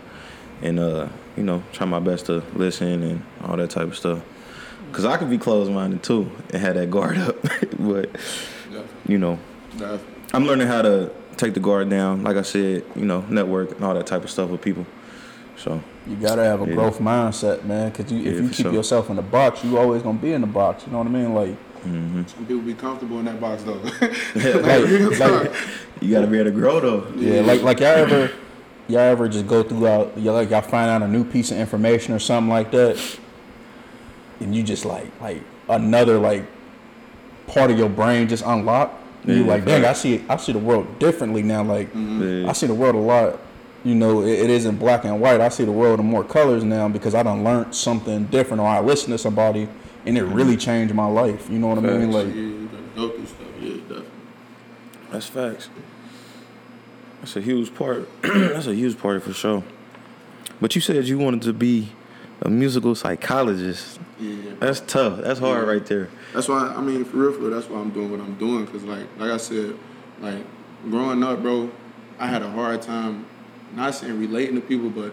and 0.62 0.78
uh 0.78 1.08
you 1.36 1.42
know 1.42 1.62
try 1.72 1.86
my 1.86 2.00
best 2.00 2.26
to 2.26 2.42
listen 2.54 3.02
and 3.02 3.22
all 3.42 3.56
that 3.56 3.70
type 3.70 3.88
of 3.88 3.96
stuff. 3.96 4.22
Cause 4.92 5.04
I 5.04 5.16
could 5.16 5.28
be 5.28 5.38
closed 5.38 5.72
minded 5.72 6.04
too 6.04 6.30
and 6.52 6.62
have 6.62 6.76
that 6.76 6.90
guard 6.90 7.18
up, 7.26 7.36
but 7.78 8.10
you 9.08 9.18
know 9.18 9.38
I'm 10.32 10.46
learning 10.46 10.68
how 10.68 10.82
to 10.82 11.10
take 11.36 11.54
the 11.54 11.60
guard 11.60 11.90
down. 11.90 12.22
Like 12.22 12.36
I 12.36 12.42
said, 12.42 12.84
you 12.94 13.04
know, 13.04 13.22
network 13.22 13.72
and 13.72 13.84
all 13.84 13.94
that 13.94 14.06
type 14.06 14.24
of 14.24 14.30
stuff 14.30 14.50
with 14.50 14.62
people. 14.62 14.86
So 15.56 15.80
you 16.06 16.16
gotta 16.16 16.44
have 16.44 16.62
a 16.62 16.66
Yeah. 16.66 16.74
growth 16.74 16.98
mindset, 16.98 17.64
man. 17.64 17.90
Cause 17.92 18.10
you, 18.10 18.18
Yeah, 18.18 18.30
if 18.32 18.42
you 18.42 18.48
keep 18.48 18.66
sure. 18.66 18.72
yourself 18.72 19.10
in 19.10 19.16
the 19.16 19.22
box, 19.22 19.64
you 19.64 19.78
always 19.78 20.02
gonna 20.02 20.18
be 20.18 20.32
in 20.32 20.40
the 20.40 20.46
box. 20.46 20.84
You 20.86 20.92
know 20.92 20.98
what 20.98 21.06
I 21.06 21.10
mean? 21.10 21.34
Like, 21.34 21.56
mm-hmm. 21.86 22.22
Some 22.26 22.46
people 22.46 22.62
be 22.62 22.74
comfortable 22.74 23.18
in 23.18 23.24
that 23.26 23.40
box 23.40 23.62
though. 23.62 23.72
like, 24.34 25.18
like 25.18 25.52
you 26.00 26.10
gotta 26.14 26.26
be 26.26 26.38
able 26.38 26.44
to 26.44 26.50
grow 26.50 26.80
though. 26.80 27.06
Yeah, 27.16 27.40
like 27.42 27.62
like 27.62 27.80
y'all 27.80 27.88
ever 27.88 28.30
y'all 28.88 29.00
ever 29.00 29.28
just 29.28 29.46
go 29.46 29.62
throughout 29.62 30.12
y'all 30.18 30.34
like 30.34 30.50
y'all 30.50 30.60
find 30.60 30.90
out 30.90 31.02
a 31.02 31.08
new 31.08 31.24
piece 31.24 31.50
of 31.50 31.56
information 31.58 32.12
or 32.12 32.18
something 32.18 32.50
like 32.50 32.70
that 32.70 32.98
and 34.40 34.54
you 34.54 34.62
just 34.62 34.84
like 34.84 35.08
like 35.20 35.40
another 35.68 36.18
like 36.18 36.44
part 37.46 37.70
of 37.70 37.78
your 37.78 37.88
brain 37.88 38.28
just 38.28 38.44
unlocked. 38.46 39.02
And 39.26 39.38
you 39.38 39.44
like, 39.44 39.64
dang, 39.64 39.84
I 39.86 39.94
see 39.94 40.22
I 40.28 40.36
see 40.36 40.52
the 40.52 40.58
world 40.58 40.98
differently 40.98 41.42
now. 41.42 41.62
Like 41.62 41.88
mm-hmm. 41.88 42.42
Yeah. 42.44 42.50
I 42.50 42.52
see 42.52 42.66
the 42.66 42.74
world 42.74 42.94
a 42.94 42.98
lot. 42.98 43.40
You 43.84 43.94
know, 43.94 44.22
it, 44.22 44.38
it 44.38 44.50
isn't 44.50 44.76
black 44.76 45.04
and 45.04 45.20
white. 45.20 45.40
I 45.40 45.48
see 45.50 45.64
the 45.64 45.72
world 45.72 46.00
in 46.00 46.06
more 46.06 46.24
colors 46.24 46.64
now 46.64 46.88
because 46.88 47.14
I 47.14 47.22
done 47.22 47.44
learned 47.44 47.74
something 47.74 48.24
different 48.26 48.60
or 48.60 48.66
I 48.66 48.80
listened 48.80 49.12
to 49.12 49.18
somebody 49.18 49.68
and 50.06 50.18
it 50.18 50.24
really 50.24 50.52
mm-hmm. 50.52 50.60
changed 50.60 50.94
my 50.94 51.06
life. 51.06 51.48
You 51.50 51.58
know 51.58 51.68
what 51.68 51.78
I 51.78 51.82
mean? 51.82 52.10
Like 52.10 52.28
yeah, 52.28 52.34
you 52.34 52.68
gotta 52.72 52.82
go 52.96 53.08
through 53.10 53.26
stuff. 53.26 53.46
Yeah, 53.60 53.68
definitely. 53.74 54.06
That's 55.10 55.26
facts. 55.26 55.68
That's 57.20 57.36
a 57.36 57.40
huge 57.40 57.74
part. 57.74 58.08
That's 58.22 58.66
a 58.66 58.74
huge 58.74 58.98
part 58.98 59.22
for 59.22 59.32
sure. 59.32 59.62
But 60.60 60.74
you 60.74 60.80
said 60.80 61.06
you 61.06 61.18
wanted 61.18 61.42
to 61.42 61.52
be 61.52 61.90
a 62.42 62.50
musical 62.50 62.94
psychologist. 62.94 63.98
Yeah. 64.20 64.36
That's 64.60 64.80
tough. 64.80 65.20
That's 65.20 65.40
hard 65.40 65.66
Yeah. 65.66 65.72
right 65.72 65.86
there. 65.86 66.10
That's 66.32 66.48
why 66.48 66.72
I 66.76 66.80
mean, 66.80 67.04
for 67.04 67.16
real, 67.16 67.32
for 67.32 67.38
real, 67.40 67.50
that's 67.50 67.68
why 67.68 67.80
I'm 67.80 67.90
doing 67.90 68.10
what 68.10 68.20
I'm 68.20 68.34
doing. 68.34 68.66
Cause 68.66 68.82
like, 68.82 69.06
like 69.18 69.30
I 69.30 69.36
said, 69.36 69.76
like 70.20 70.44
growing 70.90 71.22
up, 71.22 71.42
bro, 71.42 71.70
I 72.18 72.26
had 72.26 72.42
a 72.42 72.50
hard 72.50 72.82
time, 72.82 73.26
not 73.76 73.94
saying 73.94 74.18
relating 74.18 74.54
to 74.56 74.60
people, 74.60 74.90
but 74.90 75.12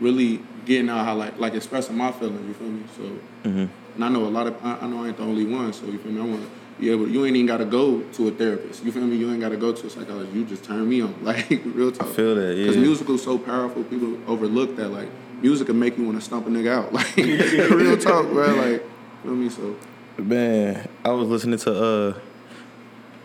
really 0.00 0.40
getting 0.66 0.88
out 0.88 1.04
how 1.04 1.14
like 1.14 1.38
like 1.38 1.54
expressing 1.54 1.96
my 1.96 2.12
feelings. 2.12 2.46
You 2.46 2.54
feel 2.54 2.68
me? 2.68 2.82
So, 2.96 3.02
Mm-hmm. 3.48 3.66
and 3.94 4.04
I 4.04 4.08
know 4.08 4.24
a 4.24 4.28
lot 4.28 4.46
of 4.48 4.56
I, 4.64 4.78
I 4.82 4.86
know 4.88 5.04
I 5.04 5.08
ain't 5.08 5.16
the 5.16 5.22
only 5.22 5.44
one. 5.44 5.72
So 5.72 5.86
you 5.86 5.98
feel 5.98 6.12
me? 6.12 6.20
I 6.20 6.24
want 6.24 6.42
to 6.42 6.50
be 6.80 6.90
able. 6.90 7.08
You 7.08 7.24
ain't 7.24 7.36
even 7.36 7.46
got 7.46 7.58
to 7.58 7.64
go 7.64 8.00
to 8.00 8.28
a 8.28 8.30
therapist. 8.32 8.84
You 8.84 8.92
feel 8.92 9.02
me? 9.02 9.16
You 9.16 9.30
ain't 9.30 9.40
got 9.40 9.50
to 9.50 9.56
go 9.56 9.72
to 9.72 9.86
a 9.86 9.90
psychologist. 9.90 10.34
You 10.34 10.44
just 10.44 10.64
turn 10.64 10.88
me 10.88 11.00
on. 11.02 11.14
Like 11.24 11.48
real 11.64 11.92
talk. 11.92 12.08
I 12.08 12.12
feel 12.12 12.34
that, 12.34 12.56
Because 12.56 12.76
yeah. 12.76 12.82
music 12.82 13.08
is 13.10 13.22
so 13.22 13.38
powerful. 13.38 13.84
People 13.84 14.18
overlook 14.26 14.76
that. 14.76 14.88
Like 14.88 15.08
music 15.42 15.66
can 15.68 15.78
make 15.78 15.96
you 15.98 16.04
want 16.04 16.18
to 16.18 16.24
stump 16.24 16.46
a 16.46 16.50
nigga 16.50 16.72
out. 16.72 16.92
Like 16.98 17.16
real 17.16 17.96
talk, 17.96 18.26
bro. 18.30 18.54
Like 18.54 18.82
feel 19.22 19.34
me? 19.34 19.48
So. 19.48 19.76
Man, 20.18 20.88
I 21.04 21.10
was 21.10 21.28
listening 21.28 21.58
to 21.60 21.70
uh 21.72 22.14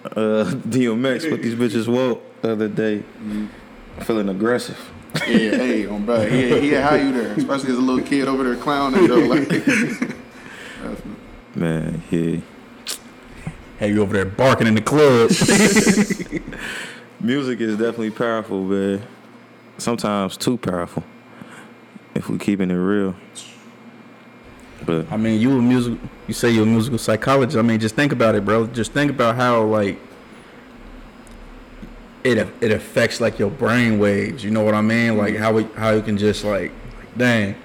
uh 0.06 0.46
DMX 0.52 1.32
what 1.32 1.42
these 1.42 1.56
bitches 1.56 1.88
woke 1.88 2.22
the 2.42 2.52
other 2.52 2.68
day. 2.68 3.04
Feeling 4.02 4.30
aggressive. 4.30 4.80
Yeah, 5.28 5.28
hey, 5.28 5.86
on 5.86 6.06
bro. 6.06 6.24
Yeah, 6.24 6.58
he 6.58 6.70
had 6.70 6.84
how 6.84 6.96
you 6.96 7.12
there, 7.12 7.34
especially 7.34 7.72
as 7.72 7.78
a 7.78 7.82
little 7.82 8.04
kid 8.04 8.28
over 8.28 8.44
there 8.44 8.56
clowning 8.56 9.08
though. 9.08 9.20
Like, 9.20 9.50
Man, 11.56 12.02
yeah. 12.10 12.38
hey, 13.78 13.90
you 13.90 14.02
over 14.02 14.14
there 14.14 14.26
barking 14.26 14.66
in 14.66 14.74
the 14.74 14.82
club. 14.82 15.30
Music 17.22 17.62
is 17.62 17.78
definitely 17.78 18.10
powerful, 18.10 18.64
man. 18.64 19.04
Sometimes 19.78 20.36
too 20.36 20.58
powerful. 20.58 21.04
If 22.16 22.30
we 22.30 22.40
keeping 22.40 22.72
it 22.72 22.76
real. 22.76 23.16
But 24.86 25.12
I 25.12 25.18
mean, 25.18 25.40
you 25.40 25.58
a 25.58 25.62
music. 25.62 26.00
You 26.28 26.34
say 26.34 26.50
you're 26.50 26.64
a 26.64 26.66
musical 26.66 26.98
psychologist. 26.98 27.58
I 27.58 27.62
mean, 27.62 27.80
just 27.80 27.96
think 27.96 28.12
about 28.12 28.36
it, 28.36 28.44
bro. 28.44 28.68
Just 28.68 28.92
think 28.92 29.12
about 29.12 29.36
how 29.36 29.64
like 29.64 30.00
it 32.24 32.38
it 32.62 32.72
affects 32.72 33.20
like 33.22 33.40
your 33.40 33.50
brain 33.50 34.00
waves. 34.00 34.44
You 34.44 34.52
know 34.52 34.64
what 34.64 34.74
I 34.76 34.82
mean? 34.82 35.18
Like 35.18 35.36
how 35.36 35.58
it, 35.58 35.68
how 35.76 35.92
you 35.92 36.02
can 36.02 36.18
just 36.18 36.44
like, 36.44 36.72
dang, 37.18 37.56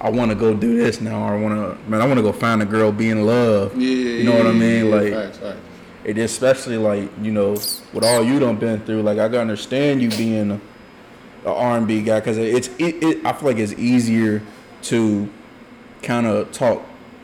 I 0.00 0.10
want 0.10 0.30
to 0.30 0.34
go 0.34 0.54
do 0.54 0.76
this 0.76 1.00
now. 1.00 1.22
Or 1.28 1.34
I 1.36 1.40
want 1.40 1.54
to, 1.84 1.90
man, 1.90 2.00
I 2.00 2.06
want 2.06 2.18
to 2.18 2.22
go 2.22 2.32
find 2.32 2.62
a 2.62 2.66
girl, 2.66 2.92
be 2.92 3.10
in 3.10 3.24
love. 3.26 3.76
Yeah, 3.76 3.88
you 3.88 4.24
know 4.24 4.36
what 4.36 4.46
I 4.46 4.52
mean? 4.52 4.86
yeah, 4.86 4.94
Like 4.94 5.12
facts, 5.12 5.38
facts. 5.38 5.58
it 6.04 6.18
especially 6.18 6.76
like 6.76 7.10
you 7.22 7.32
know 7.32 7.52
with 7.92 8.04
all 8.04 8.22
you 8.22 8.38
done 8.38 8.56
been 8.56 8.80
through. 8.80 9.02
Like 9.02 9.18
I 9.18 9.28
can 9.28 9.38
understand 9.38 10.02
you 10.02 10.10
being 10.10 10.50
a, 10.52 10.60
a 11.46 11.52
R&B 11.54 12.02
guy 12.02 12.20
because 12.20 12.38
it's 12.38 12.68
it, 12.78 13.02
it. 13.02 13.26
I 13.26 13.32
feel 13.32 13.48
like 13.48 13.58
it's 13.58 13.72
easier 13.74 14.42
to 14.82 15.28
kind 16.02 16.26
of 16.26 16.52
talk 16.52 16.82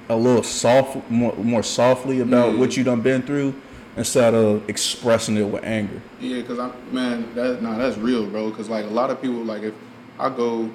a 0.09 0.17
little 0.17 0.43
soft, 0.43 1.09
more, 1.11 1.35
more 1.37 1.63
softly 1.63 2.21
about 2.21 2.55
Yeah. 2.55 2.59
what 2.59 2.77
you 2.77 2.83
done 2.83 3.01
been 3.03 3.23
through 3.23 3.55
instead 3.97 4.35
of 4.35 4.69
expressing 4.69 5.37
it 5.37 5.45
with 5.45 5.65
anger. 5.65 6.01
Yeah, 6.21 6.43
cause 6.43 6.59
I 6.59 6.71
man, 6.93 7.35
that 7.35 7.63
nah, 7.63 7.77
that's 7.77 7.97
real, 7.97 8.27
bro. 8.27 8.51
Cause 8.51 8.69
like 8.69 8.85
a 8.85 8.89
lot 8.89 9.11
of 9.11 9.21
people, 9.21 9.43
like 9.45 9.63
if 9.63 9.75
I 10.19 10.29
go 10.31 10.71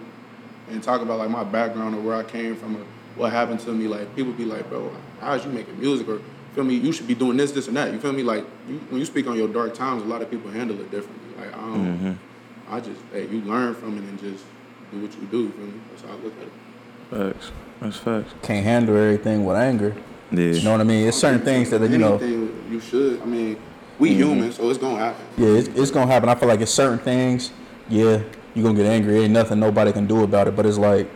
and 0.69 0.81
talk 0.81 1.01
about 1.01 1.19
like 1.19 1.29
my 1.29 1.43
background 1.43 1.95
or 1.95 2.01
where 2.01 2.15
I 2.15 2.23
came 2.23 2.55
from 2.55 2.77
or 2.77 2.85
what 3.15 3.31
happened 3.31 3.59
to 3.61 3.71
me, 3.71 3.87
like 3.87 4.15
people 4.15 4.33
be 4.33 4.45
like, 4.45 4.67
bro, 4.69 4.91
how's 5.21 5.45
you 5.45 5.51
making 5.51 5.79
music 5.79 6.07
or 6.07 6.21
feel 6.53 6.63
me, 6.63 6.75
you 6.75 6.91
should 6.91 7.07
be 7.07 7.15
doing 7.15 7.37
this, 7.37 7.51
this, 7.51 7.67
and 7.67 7.75
that. 7.77 7.91
You 7.91 7.99
feel 7.99 8.13
me? 8.13 8.23
Like 8.23 8.45
you, 8.67 8.77
when 8.89 8.99
you 8.99 9.05
speak 9.05 9.27
on 9.27 9.37
your 9.37 9.47
dark 9.47 9.73
times, 9.73 10.03
a 10.03 10.05
lot 10.05 10.21
of 10.21 10.29
people 10.31 10.49
handle 10.51 10.79
it 10.79 10.89
differently. 10.91 11.45
Like 11.45 11.53
I 11.55 11.61
don't, 11.61 11.85
Mm-hmm. 11.85 12.73
I 12.73 12.79
just 12.79 12.99
hey, 13.13 13.27
you 13.27 13.41
learn 13.41 13.75
from 13.75 13.97
it 13.97 14.03
and 14.03 14.19
just 14.19 14.43
do 14.91 14.99
what 14.99 15.13
you 15.13 15.27
do. 15.27 15.43
You 15.43 15.49
feel 15.51 15.65
me? 15.65 15.73
That's 15.89 16.01
how 16.01 16.09
I 16.09 16.15
look 16.15 16.33
at 16.37 16.47
it. 16.47 17.33
Facts. 17.33 17.51
That's 17.79 17.97
facts. 17.97 18.33
Can't 18.41 18.65
handle 18.65 18.97
everything 18.97 19.45
with 19.45 19.55
anger. 19.57 19.95
Yeah. 20.31 20.39
You 20.45 20.63
know 20.63 20.71
what 20.71 20.81
I 20.81 20.85
mean? 20.85 21.07
It's 21.07 21.17
certain 21.17 21.41
things 21.41 21.69
that 21.69 21.81
you 21.89 21.97
know. 21.97 22.17
Anything 22.17 22.65
you 22.71 22.79
should. 22.79 23.21
I 23.21 23.25
mean, 23.25 23.57
we 23.99 24.09
Mm-hmm. 24.09 24.17
humans, 24.19 24.55
so 24.55 24.69
it's 24.69 24.79
gonna 24.79 24.97
happen. 24.97 25.25
Yeah, 25.37 25.49
it's, 25.59 25.67
it's 25.69 25.91
gonna 25.91 26.11
happen. 26.11 26.27
I 26.29 26.35
feel 26.35 26.49
like 26.49 26.59
it's 26.61 26.71
certain 26.73 26.99
things. 26.99 27.51
Yeah, 27.87 28.21
you 28.53 28.61
are 28.61 28.67
gonna 28.67 28.75
get 28.75 28.87
angry. 28.87 29.19
Ain't 29.23 29.31
nothing 29.33 29.59
nobody 29.59 29.91
can 29.93 30.05
do 30.07 30.23
about 30.23 30.47
it. 30.47 30.55
But 30.55 30.65
it's 30.65 30.77
like 30.77 31.07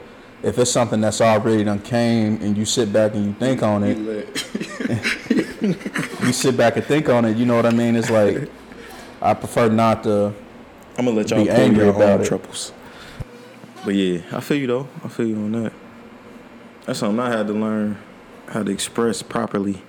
if 0.43 0.57
it's 0.57 0.71
something 0.71 1.01
that's 1.01 1.19
already 1.19 1.63
done 1.65 1.79
came 1.79 2.41
and 2.41 2.55
you 2.57 2.63
sit 2.65 2.93
back 2.93 3.13
and 3.15 3.25
you 3.25 3.33
think 3.33 3.61
on 3.63 3.83
it, 3.83 3.97
you 6.21 6.31
sit 6.33 6.55
back 6.55 6.77
and 6.77 6.85
think 6.85 7.09
on 7.09 7.25
it. 7.25 7.35
You 7.37 7.45
know 7.45 7.55
what 7.55 7.65
I 7.65 7.71
mean? 7.71 7.95
It's 7.95 8.09
like 8.09 8.49
I 9.21 9.33
prefer 9.33 9.69
not 9.69 10.03
to. 10.03 10.33
I'm 10.97 11.05
gonna 11.05 11.11
let 11.17 11.29
y'all 11.29 11.43
be 11.43 11.49
angry 11.49 11.83
your 11.85 11.95
about 11.95 12.09
own 12.19 12.21
it. 12.21 12.25
troubles. 12.27 12.71
But 13.83 13.95
yeah, 13.95 14.21
I 14.31 14.39
feel 14.41 14.57
you 14.57 14.67
though. 14.67 14.87
I 15.03 15.07
feel 15.09 15.25
you 15.27 15.35
on 15.35 15.51
that. 15.63 15.73
That's 16.85 16.99
something 16.99 17.19
I 17.19 17.29
had 17.29 17.47
to 17.47 17.53
learn 17.53 17.97
how 18.49 18.63
to 18.63 18.71
express 18.71 19.21
properly, 19.21 19.81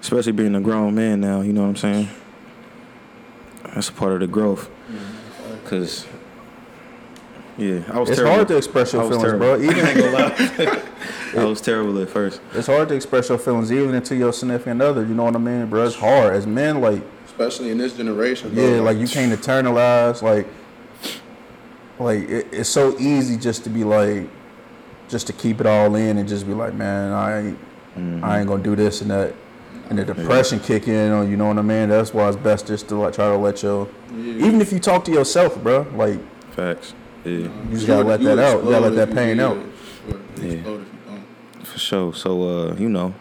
especially 0.00 0.32
being 0.32 0.54
a 0.54 0.60
grown 0.60 0.94
man 0.94 1.20
now. 1.20 1.40
You 1.40 1.52
know 1.52 1.62
what 1.62 1.68
I'm 1.68 1.76
saying? 1.76 2.08
That's 3.74 3.88
a 3.88 3.92
part 3.92 4.12
of 4.12 4.20
the 4.20 4.26
growth. 4.26 4.70
Cause 5.66 6.06
yeah, 7.56 7.80
I 7.92 7.98
was 7.98 8.10
It's 8.10 8.18
terrible. 8.18 8.34
hard 8.34 8.48
to 8.48 8.56
express 8.56 8.92
your 8.92 9.06
was 9.06 9.16
feelings, 9.16 9.38
bro. 9.38 9.58
terrible. 9.58 9.64
Even 9.80 10.12
I 10.14 10.72
lie. 10.74 10.82
I 11.40 11.44
was 11.44 11.60
terrible 11.60 12.00
at 12.02 12.10
first. 12.10 12.40
it's 12.52 12.66
hard 12.66 12.88
to 12.88 12.94
express 12.94 13.28
your 13.28 13.38
feelings 13.38 13.72
even 13.72 13.94
into 13.94 14.14
your 14.14 14.32
significant 14.32 14.80
other. 14.82 15.02
You 15.02 15.14
know 15.14 15.24
what 15.24 15.34
I 15.34 15.38
mean, 15.38 15.66
bro? 15.66 15.84
It's 15.86 15.96
hard 15.96 16.34
as 16.34 16.46
men. 16.46 16.80
Like 16.80 17.02
especially 17.26 17.70
in 17.70 17.78
this 17.78 17.96
generation. 17.96 18.54
bro, 18.54 18.74
yeah, 18.74 18.80
like 18.80 18.98
you 18.98 19.08
can't 19.08 19.32
internalize 19.32 20.22
like 20.22 20.46
like 21.98 22.28
it, 22.28 22.48
it's 22.52 22.68
so 22.68 22.96
easy 22.98 23.36
just 23.36 23.64
to 23.64 23.70
be 23.70 23.82
like 23.84 24.28
just 25.08 25.26
to 25.28 25.32
keep 25.32 25.60
it 25.60 25.66
all 25.66 25.94
in 25.96 26.18
and 26.18 26.28
just 26.28 26.46
be 26.46 26.52
like 26.54 26.74
man 26.74 27.12
i 27.12 27.40
ain't 27.40 27.58
i 27.96 28.38
ain't 28.38 28.48
gonna 28.48 28.62
do 28.62 28.74
this 28.76 29.00
and 29.02 29.10
that 29.10 29.34
and 29.88 29.98
the 29.98 30.04
depression 30.04 30.58
kick 30.60 30.88
in 30.88 31.12
on 31.12 31.30
you 31.30 31.36
know 31.36 31.46
what 31.46 31.58
i 31.58 31.62
mean 31.62 31.88
that's 31.88 32.12
why 32.14 32.26
it's 32.28 32.36
best 32.36 32.66
just 32.66 32.88
to 32.88 32.96
like 32.96 33.14
try 33.14 33.28
to 33.28 33.36
let 33.36 33.62
your 33.62 33.88
Yeah. 34.12 34.46
even 34.46 34.60
if 34.60 34.72
you 34.72 34.80
talk 34.80 35.04
to 35.04 35.12
yourself 35.12 35.62
bro 35.62 35.86
like 35.94 36.18
Facts. 36.54 36.94
Yeah, 37.24 37.32
you 37.32 37.50
just 37.72 37.86
gotta 37.86 38.04
let 38.04 38.20
that 38.20 38.38
out 38.38 38.62
you 38.62 38.70
gotta 38.70 38.88
let 38.88 39.08
that 39.08 39.14
pain 39.14 39.40
out 39.40 39.58
Yeah. 40.40 40.52
Yeah. 40.52 40.78
for 41.64 41.78
sure. 41.78 42.14
So 42.14 42.42
uh, 42.42 42.74
you 42.76 42.88
know. 42.88 43.14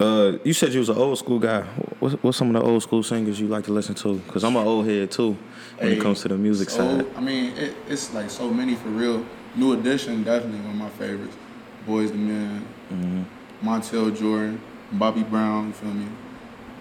Uh, 0.00 0.38
you 0.42 0.52
said 0.52 0.72
you 0.72 0.80
was 0.80 0.88
an 0.88 0.96
old 0.96 1.16
school 1.18 1.38
guy. 1.38 1.62
What's, 2.00 2.14
what's 2.22 2.36
some 2.38 2.54
of 2.54 2.60
the 2.60 2.68
old 2.68 2.82
school 2.82 3.02
singers 3.02 3.38
you 3.38 3.46
like 3.46 3.64
to 3.66 3.72
listen 3.72 3.94
to? 3.96 4.20
Cause 4.28 4.42
I'm 4.42 4.56
an 4.56 4.66
old 4.66 4.86
head 4.86 5.10
too 5.10 5.36
when 5.78 5.92
it 5.92 6.00
comes 6.00 6.22
to 6.22 6.28
the 6.28 6.36
music 6.36 6.70
so, 6.70 6.98
side. 6.98 7.06
I 7.16 7.20
mean, 7.20 7.56
it, 7.56 7.76
it's 7.88 8.12
like 8.12 8.28
so 8.30 8.50
many 8.50 8.74
for 8.74 8.88
real. 8.88 9.24
New 9.54 9.72
Edition, 9.74 10.24
definitely 10.24 10.60
one 10.60 10.70
of 10.70 10.76
my 10.76 10.88
favorites. 10.90 11.36
Boyz 11.86 12.10
II 12.10 12.16
Men, 12.18 12.66
Mm-hmm. 12.92 13.22
Montell 13.66 14.10
Jordan, 14.16 14.60
Bobby 14.92 15.22
Brown, 15.22 15.68
you 15.68 15.72
feel 15.72 15.90
me? 15.94 16.06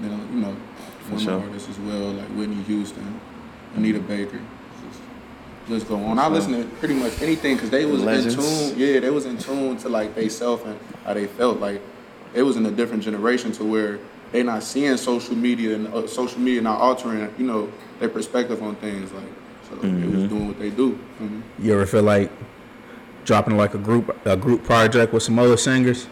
You 0.01 0.09
know, 0.09 0.19
you 0.33 0.39
know, 0.41 0.55
For 0.99 1.07
former 1.09 1.19
sure. 1.21 1.39
artists 1.41 1.69
as 1.69 1.79
well, 1.79 2.11
like 2.11 2.27
Whitney 2.29 2.61
Houston, 2.63 3.19
Anita 3.75 3.99
Baker. 3.99 4.39
Just, 4.89 5.01
let's 5.69 5.83
go 5.85 5.95
on. 5.95 6.19
I 6.19 6.23
sure. 6.23 6.31
listen 6.31 6.53
to 6.53 6.63
pretty 6.77 6.95
much 6.95 7.21
anything 7.21 7.55
because 7.55 7.69
they 7.69 7.85
was 7.85 8.01
Legends. 8.03 8.35
in 8.35 8.41
tune. 8.75 8.79
Yeah, 8.79 8.99
they 8.99 9.09
was 9.09 9.25
in 9.25 9.37
tune 9.37 9.77
to 9.77 9.89
like 9.89 10.13
they 10.15 10.27
self 10.29 10.65
and 10.65 10.77
how 11.05 11.13
they 11.13 11.25
felt. 11.27 11.59
Like 11.59 11.81
it 12.33 12.43
was 12.43 12.57
in 12.57 12.65
a 12.65 12.71
different 12.71 13.01
generation 13.03 13.51
to 13.53 13.63
where 13.63 13.99
they 14.33 14.43
not 14.43 14.63
seeing 14.63 14.97
social 14.97 15.35
media 15.35 15.75
and 15.75 15.87
uh, 15.93 16.05
social 16.07 16.39
media 16.39 16.61
not 16.61 16.81
altering, 16.81 17.33
you 17.37 17.45
know, 17.45 17.71
their 17.99 18.09
perspective 18.09 18.61
on 18.61 18.75
things. 18.77 19.11
Like 19.13 19.23
so 19.69 19.75
they 19.77 19.87
Mm-hmm. 19.87 20.21
was 20.21 20.29
doing 20.29 20.47
what 20.47 20.59
they 20.59 20.69
do. 20.69 20.99
feel 21.17 21.27
me? 21.29 21.41
you 21.59 21.73
ever 21.73 21.85
feel 21.85 22.03
like 22.03 22.29
dropping 23.25 23.57
like 23.57 23.73
a 23.73 23.77
group 23.77 24.15
a 24.25 24.35
group 24.37 24.63
project 24.63 25.13
with 25.13 25.23
some 25.23 25.39
other 25.39 25.57
singers 25.57 26.07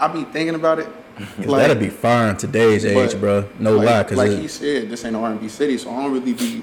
I 0.00 0.06
be 0.08 0.22
thinking 0.24 0.54
about 0.54 0.78
it. 0.78 0.88
'Cause 1.36 1.46
that'd 1.46 1.80
be 1.80 1.88
fire 1.88 2.30
in 2.30 2.36
today's 2.36 2.84
age 2.84 3.12
but, 3.12 3.20
bro 3.20 3.44
no 3.58 3.76
like, 3.76 3.86
lie 3.86 4.02
because 4.04 4.18
like 4.18 4.30
he 4.30 4.46
said, 4.46 4.88
this 4.88 5.04
ain't 5.04 5.16
an 5.16 5.22
R&B 5.22 5.48
city, 5.48 5.76
so 5.76 5.90
I 5.90 6.02
don't 6.02 6.12
really 6.12 6.32
be, 6.32 6.62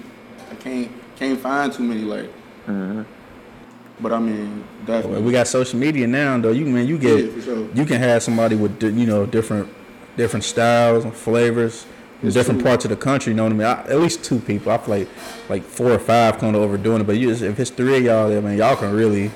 I 0.50 0.56
can't 0.56 0.90
can't 1.18 1.40
find 1.40 1.72
too 1.74 1.84
many 1.84 2.02
like. 2.02 2.30
Mm-hmm. 2.68 3.02
But 4.00 4.14
I 4.14 4.20
mean, 4.20 4.64
definitely. 4.86 5.22
we 5.24 5.32
got 5.34 5.48
social 5.48 5.78
media 5.80 6.08
now 6.08 6.38
though 6.38 6.52
you 6.52 6.66
man 6.66 6.88
you 6.88 6.98
get 6.98 7.26
Yeah, 7.36 7.42
sure. 7.44 7.68
you 7.74 7.86
can 7.86 8.00
have 8.02 8.24
somebody 8.24 8.56
with 8.56 8.82
you 8.82 9.06
know 9.06 9.26
different 9.26 9.68
different 10.18 10.44
styles 10.46 11.04
and 11.04 11.14
flavors 11.14 11.86
in 12.28 12.34
different 12.34 12.64
parts 12.64 12.86
of 12.86 12.90
the 12.90 12.96
country. 12.98 13.32
You 13.32 13.38
know 13.38 13.44
what 13.44 13.52
I 13.52 13.56
mean? 13.56 13.68
I, 13.68 13.82
at 13.90 14.00
least 14.00 14.24
two 14.24 14.40
people. 14.40 14.72
I 14.72 14.78
feel 14.78 14.98
like 14.98 15.08
like 15.50 15.64
four 15.64 15.92
or 15.92 16.00
five 16.00 16.38
kind 16.38 16.56
of 16.56 16.62
overdoing 16.62 17.02
it. 17.02 17.08
But 17.08 17.18
you 17.18 17.30
just, 17.30 17.42
if 17.42 17.60
it's 17.60 17.70
three 17.70 17.98
of 17.98 18.04
y'all, 18.04 18.36
I 18.38 18.40
mean, 18.42 18.58
y'all 18.58 18.76
can 18.76 18.92
really. 18.94 19.32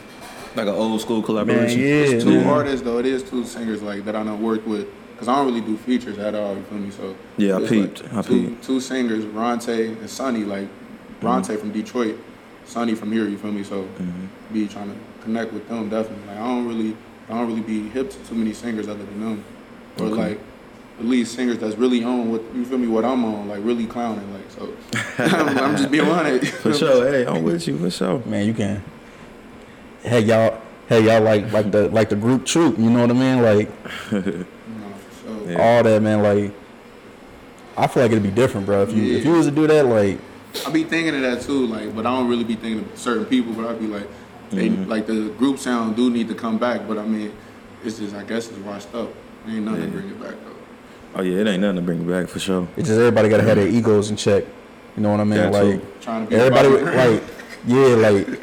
Like 0.56 0.68
an 0.68 0.74
old 0.74 1.00
school 1.00 1.22
collaboration. 1.22 1.80
Man, 1.80 1.88
collaboration. 1.88 2.10
yeah, 2.10 2.16
It's 2.16 2.24
two 2.24 2.40
man. 2.40 2.48
artists 2.48 2.82
though. 2.82 2.98
It 2.98 3.06
is 3.06 3.24
two 3.24 3.46
singers 3.46 3.82
like 3.82 4.04
that 4.06 4.16
I 4.16 4.24
don't 4.24 4.42
work 4.42 4.66
with 4.66 4.88
because 5.12 5.28
I 5.28 5.36
don't 5.36 5.46
really 5.48 5.62
do 5.62 5.78
features 5.78 6.18
at 6.18 6.34
all. 6.34 6.56
You 6.56 6.64
feel 6.64 6.78
me? 6.80 6.92
So 6.92 7.16
Yeah, 7.38 7.58
I 7.58 7.62
it's 7.62 7.70
peeped. 7.70 8.04
I 8.14 8.22
two, 8.22 8.48
peeped. 8.50 8.64
two 8.64 8.80
singers, 8.80 9.26
Ronte 9.26 9.88
and 9.88 10.10
Sonny. 10.10 10.44
Like 10.44 10.64
mm-hmm. 10.68 11.26
Ronte 11.28 11.56
from 11.58 11.72
Detroit, 11.72 12.18
Sonny 12.66 12.96
from 12.96 13.12
here. 13.12 13.28
You 13.28 13.38
feel 13.38 13.52
me? 13.52 13.64
So 13.64 13.84
mm-hmm. 13.84 14.54
be 14.54 14.68
trying 14.68 14.90
to 14.92 14.98
connect 15.24 15.54
with 15.54 15.68
them 15.70 15.88
definitely. 15.90 16.26
Like 16.28 16.38
I 16.38 16.48
don't 16.48 16.68
really, 16.68 16.98
I 17.30 17.34
don't 17.34 17.48
really 17.48 17.62
be 17.62 17.88
hip 17.90 18.10
to 18.10 18.18
too 18.26 18.36
many 18.36 18.54
singers 18.54 18.88
other 18.88 19.04
than 19.04 19.20
them, 19.22 19.44
or 20.00 20.06
Okay. 20.08 20.30
like 20.30 20.40
at 21.00 21.06
least 21.06 21.34
singers 21.34 21.58
that's 21.60 21.76
really 21.76 22.04
on 22.04 22.32
what 22.32 22.42
you 22.54 22.66
feel 22.66 22.78
me? 22.78 22.88
What 22.88 23.06
I'm 23.06 23.24
on, 23.26 23.48
like 23.48 23.64
really 23.64 23.86
clowning. 23.86 24.32
Like 24.34 24.50
so, 24.52 24.74
I'm 25.24 25.78
just 25.78 25.90
being 25.92 26.08
honest. 26.08 26.52
For 26.62 26.74
sure. 26.74 27.10
Hey, 27.10 27.26
I'm 27.26 27.44
with 27.44 27.68
you. 27.68 27.78
For 27.78 27.90
sure. 27.90 28.20
Man, 28.26 28.46
you 28.46 28.54
can. 28.54 28.84
Hey 30.04 30.22
y'all, 30.22 30.62
hey 30.88 31.02
y'all 31.06 31.22
like 31.22 31.52
like 31.52 31.72
the 31.72 31.90
like 31.90 32.10
the 32.10 32.16
group 32.16 32.46
troop. 32.46 32.78
You 32.78 32.90
know 32.90 33.02
what 33.02 33.12
I 33.12 33.14
mean? 33.14 33.42
Like 33.42 33.70
No, 34.12 34.22
sure. 35.24 35.52
Yeah. 35.52 35.76
all 35.78 35.84
that, 35.84 36.02
man. 36.02 36.22
Like 36.22 36.54
I 37.78 37.88
feel 37.88 38.04
like 38.04 38.12
it'd 38.12 38.24
be 38.24 38.32
different, 38.32 38.66
bro. 38.66 38.84
If 38.84 38.94
you 38.94 39.18
if 39.18 39.26
you 39.26 39.32
was 39.34 39.46
to 39.46 39.52
do 39.52 39.68
that, 39.68 39.86
like 39.86 40.20
I 40.66 40.72
be 40.72 40.84
thinking 40.84 41.16
of 41.16 41.22
that 41.22 41.42
too, 41.42 41.68
like, 41.68 41.96
but 41.96 42.06
I 42.06 42.16
don't 42.18 42.28
really 42.28 42.44
be 42.44 42.56
thinking 42.56 42.80
of 42.92 42.98
certain 42.98 43.26
people. 43.26 43.54
But 43.54 43.68
I'd 43.68 43.80
be 43.80 43.88
like, 43.88 44.08
they 44.52 44.70
Mm-hmm. 44.70 44.90
like 44.90 45.06
the 45.06 45.30
group 45.38 45.60
sound 45.60 45.96
do 45.96 46.10
need 46.10 46.28
to 46.28 46.36
come 46.36 46.58
back. 46.58 46.88
But 46.88 46.98
I 46.98 47.06
mean, 47.06 47.32
it's 47.86 48.00
just 48.00 48.16
I 48.16 48.24
guess 48.24 48.50
it's 48.50 48.58
washed 48.60 48.94
up. 48.96 49.14
Ain't 49.48 49.64
nothing 49.64 49.80
Yeah. 49.82 49.86
to 49.86 49.92
bring 49.92 50.10
it 50.10 50.20
back 50.22 50.34
though. 50.44 50.56
Oh 51.16 51.22
yeah, 51.22 51.40
it 51.42 51.48
ain't 51.48 51.62
nothing 51.62 51.78
to 51.78 51.82
bring 51.82 52.02
it 52.02 52.08
back 52.08 52.28
for 52.28 52.40
sure. 52.40 52.68
it's 52.78 52.88
just 52.88 53.00
everybody 53.00 53.30
gotta 53.30 53.44
have 53.44 53.58
their 53.58 53.68
egos 53.68 54.10
in 54.10 54.16
check. 54.16 54.44
You 54.96 55.04
know 55.04 55.12
what 55.12 55.20
I 55.20 55.24
mean? 55.24 55.40
That 55.40 55.52
like 55.52 56.02
Trying 56.02 56.26
to 56.26 56.30
be 56.30 56.36
everybody 56.36 56.68
about 56.68 56.96
like 56.96 57.24
yeah 57.66 57.88
like 57.96 58.42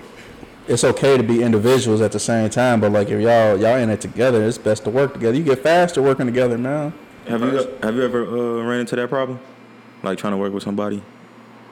it's 0.69 0.85
okay 0.85 1.17
to 1.17 1.23
be 1.23 1.43
individuals 1.43 2.01
at 2.01 2.13
the 2.13 2.19
same 2.19 2.51
time 2.51 2.81
but 2.81 2.91
like 2.93 3.09
if 3.09 3.21
y'all 3.21 3.57
y'all 3.59 3.77
in 3.79 3.89
it 3.89 4.01
together 4.01 4.43
it's 4.45 4.59
best 4.59 4.85
to 4.85 4.91
work 4.91 5.13
together 5.15 5.37
you 5.37 5.45
get 5.45 5.61
faster 5.61 6.03
working 6.03 6.27
together 6.27 6.59
man 6.59 6.93
Have 7.29 7.41
you 7.41 7.79
have 7.83 7.95
you 7.95 8.03
ever 8.03 8.25
uh, 8.27 8.63
ran 8.65 8.81
into 8.81 8.97
that 8.97 9.09
problem? 9.09 9.39
Like 10.03 10.19
trying 10.19 10.33
to 10.33 10.37
work 10.37 10.53
with 10.53 10.63
somebody, 10.63 11.03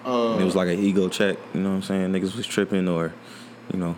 Uh, 0.04 0.38
it 0.40 0.44
was 0.44 0.54
like 0.56 0.68
an 0.68 0.78
ego 0.78 1.08
check. 1.08 1.36
You 1.54 1.60
know 1.60 1.70
what 1.70 1.76
I'm 1.76 1.82
saying? 1.82 2.12
Niggas 2.12 2.36
was 2.36 2.46
tripping, 2.46 2.88
or 2.88 3.12
you 3.72 3.78
know. 3.78 3.94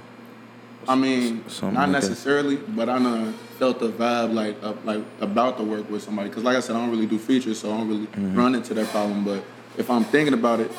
I 0.88 0.94
mean, 0.94 1.44
something 1.48 1.74
not 1.74 1.88
like 1.90 2.00
that. 2.02 2.08
necessarily, 2.08 2.56
but 2.56 2.88
I 2.88 2.98
done 2.98 3.32
felt 3.58 3.80
the 3.80 3.88
vibe 3.88 4.32
like 4.34 4.56
uh, 4.62 4.74
like 4.84 5.02
about 5.20 5.56
to 5.58 5.64
work 5.64 5.88
with 5.90 6.02
somebody. 6.02 6.30
Cause 6.30 6.44
like 6.44 6.56
I 6.56 6.60
said, 6.60 6.76
I 6.76 6.80
don't 6.80 6.90
really 6.90 7.06
do 7.06 7.18
features, 7.18 7.58
so 7.60 7.72
I 7.72 7.76
don't 7.78 7.88
really 7.88 8.06
Mm-hmm. 8.06 8.36
run 8.38 8.54
into 8.54 8.72
that 8.74 8.86
problem. 8.88 9.24
But 9.24 9.42
if 9.76 9.90
I'm 9.90 10.04
thinking 10.04 10.34
about 10.34 10.60
it, 10.60 10.70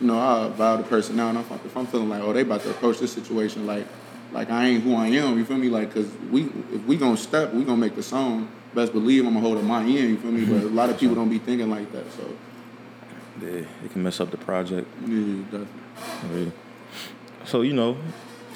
you 0.00 0.06
know, 0.06 0.18
I 0.18 0.50
vibe 0.56 0.78
the 0.78 0.84
person 0.84 1.16
now, 1.16 1.28
and 1.28 1.38
if, 1.38 1.50
I, 1.52 1.56
if 1.56 1.76
I'm 1.76 1.86
feeling 1.86 2.08
like, 2.08 2.22
oh, 2.22 2.32
they 2.32 2.40
about 2.42 2.62
to 2.62 2.70
approach 2.70 2.98
this 2.98 3.12
situation 3.12 3.66
like 3.66 3.86
like 4.32 4.48
I 4.50 4.66
ain't 4.66 4.82
who 4.84 4.94
I 4.94 5.08
am, 5.08 5.36
you 5.38 5.44
feel 5.44 5.58
me? 5.58 5.68
Like, 5.68 5.92
cause 5.92 6.08
we 6.30 6.44
if 6.72 6.84
we 6.86 6.96
gonna 6.96 7.16
step, 7.16 7.52
we 7.52 7.64
gonna 7.64 7.76
make 7.76 7.96
the 7.96 8.02
song. 8.02 8.48
Best 8.74 8.92
believe 8.92 9.26
I'm 9.26 9.34
gonna 9.34 9.40
hold 9.44 9.58
up 9.58 9.64
my 9.64 9.80
end, 9.80 9.88
you 10.10 10.16
feel 10.16 10.30
me? 10.30 10.44
But 10.44 10.62
a 10.62 10.68
lot 10.68 10.88
of 10.90 10.98
people 11.00 11.16
don't 11.16 11.28
be 11.28 11.38
thinking 11.38 11.68
like 11.68 11.90
that, 11.92 12.04
so 12.12 12.22
Yeah, 13.42 13.64
it 13.84 13.92
can 13.92 14.02
mess 14.02 14.20
up 14.20 14.30
the 14.30 14.36
project. 14.36 14.86
yeah, 15.06 15.42
definitely. 15.50 16.52
So 17.44 17.62
you 17.62 17.72
know, 17.72 17.96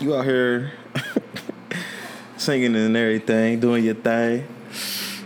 you 0.00 0.14
out 0.14 0.24
here 0.24 0.72
singing 2.36 2.74
and 2.76 2.96
everything, 2.96 3.60
doing 3.60 3.84
your 3.84 3.94
thing. 3.94 4.46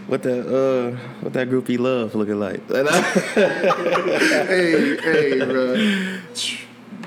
What 0.07 0.22
that 0.22 0.46
uh, 0.46 0.96
what 1.20 1.33
that 1.35 1.48
groupie 1.48 1.78
love 1.78 2.14
looking 2.14 2.40
like? 2.40 2.66
hey, 3.35 4.96
hey, 4.96 5.44
bro. 5.44 5.74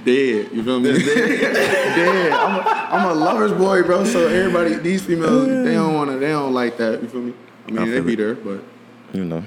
Dead, 0.04 0.52
you 0.52 0.64
feel 0.64 0.80
me? 0.80 0.94
Dead. 0.94 1.06
dead. 1.06 2.32
I'm 2.32 2.60
a, 2.60 2.64
I'm 2.64 3.10
a 3.10 3.14
lover's 3.14 3.54
boy, 3.54 3.84
bro. 3.84 4.04
So 4.04 4.28
everybody, 4.28 4.76
these 4.76 5.04
females, 5.04 5.48
they 5.48 5.74
don't 5.74 5.94
wanna, 5.94 6.18
they 6.18 6.30
don't 6.30 6.54
like 6.54 6.78
that. 6.78 7.02
You 7.02 7.08
feel 7.08 7.22
me? 7.22 7.34
I 7.68 7.72
mean, 7.72 7.80
I 7.80 7.86
they 7.86 7.92
feel 7.94 8.04
be 8.04 8.14
it. 8.14 8.18
there, 8.18 8.36
but 8.36 8.64
you 9.14 9.26
know. 9.26 9.44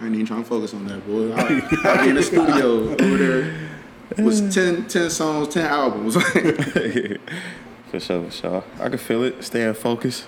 I 0.00 0.06
ain't 0.06 0.14
even 0.14 0.26
trying 0.26 0.42
to 0.44 0.48
focus 0.48 0.74
on 0.74 0.86
that, 0.86 1.04
boy. 1.06 1.32
I, 1.32 1.92
I 1.92 2.02
be 2.04 2.10
in 2.10 2.14
the 2.14 2.22
studio 2.22 2.90
over 2.90 3.16
there. 3.16 3.67
Was 4.16 4.54
10, 4.54 4.88
10 4.88 5.10
songs, 5.10 5.48
ten 5.48 5.66
albums. 5.66 6.14
for 6.22 8.00
sure, 8.00 8.24
for 8.24 8.30
sure. 8.30 8.64
I 8.80 8.88
can 8.88 8.98
feel 8.98 9.22
it. 9.24 9.44
Staying 9.44 9.74
focused. 9.74 10.24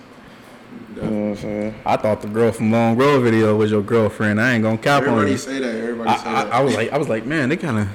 You 0.94 1.02
know 1.02 1.08
what 1.08 1.28
I'm 1.30 1.36
saying? 1.36 1.74
I 1.86 1.96
thought 1.96 2.20
the 2.20 2.28
girl 2.28 2.52
from 2.52 2.70
Long 2.70 2.96
Road 2.96 3.20
video 3.22 3.56
was 3.56 3.70
your 3.70 3.82
girlfriend. 3.82 4.40
I 4.40 4.52
ain't 4.52 4.62
gonna 4.62 4.76
cap 4.76 5.02
on 5.02 5.08
Everybody 5.08 5.30
you. 5.32 5.38
say 5.38 5.58
that. 5.60 5.74
Everybody 5.74 6.10
I, 6.10 6.16
say 6.16 6.28
I, 6.28 6.44
that. 6.44 6.52
I 6.52 6.60
was 6.60 6.74
like, 6.74 6.92
I 6.92 6.98
was 6.98 7.08
like, 7.08 7.24
man, 7.24 7.48
they 7.48 7.56
kind 7.56 7.78
of, 7.78 7.88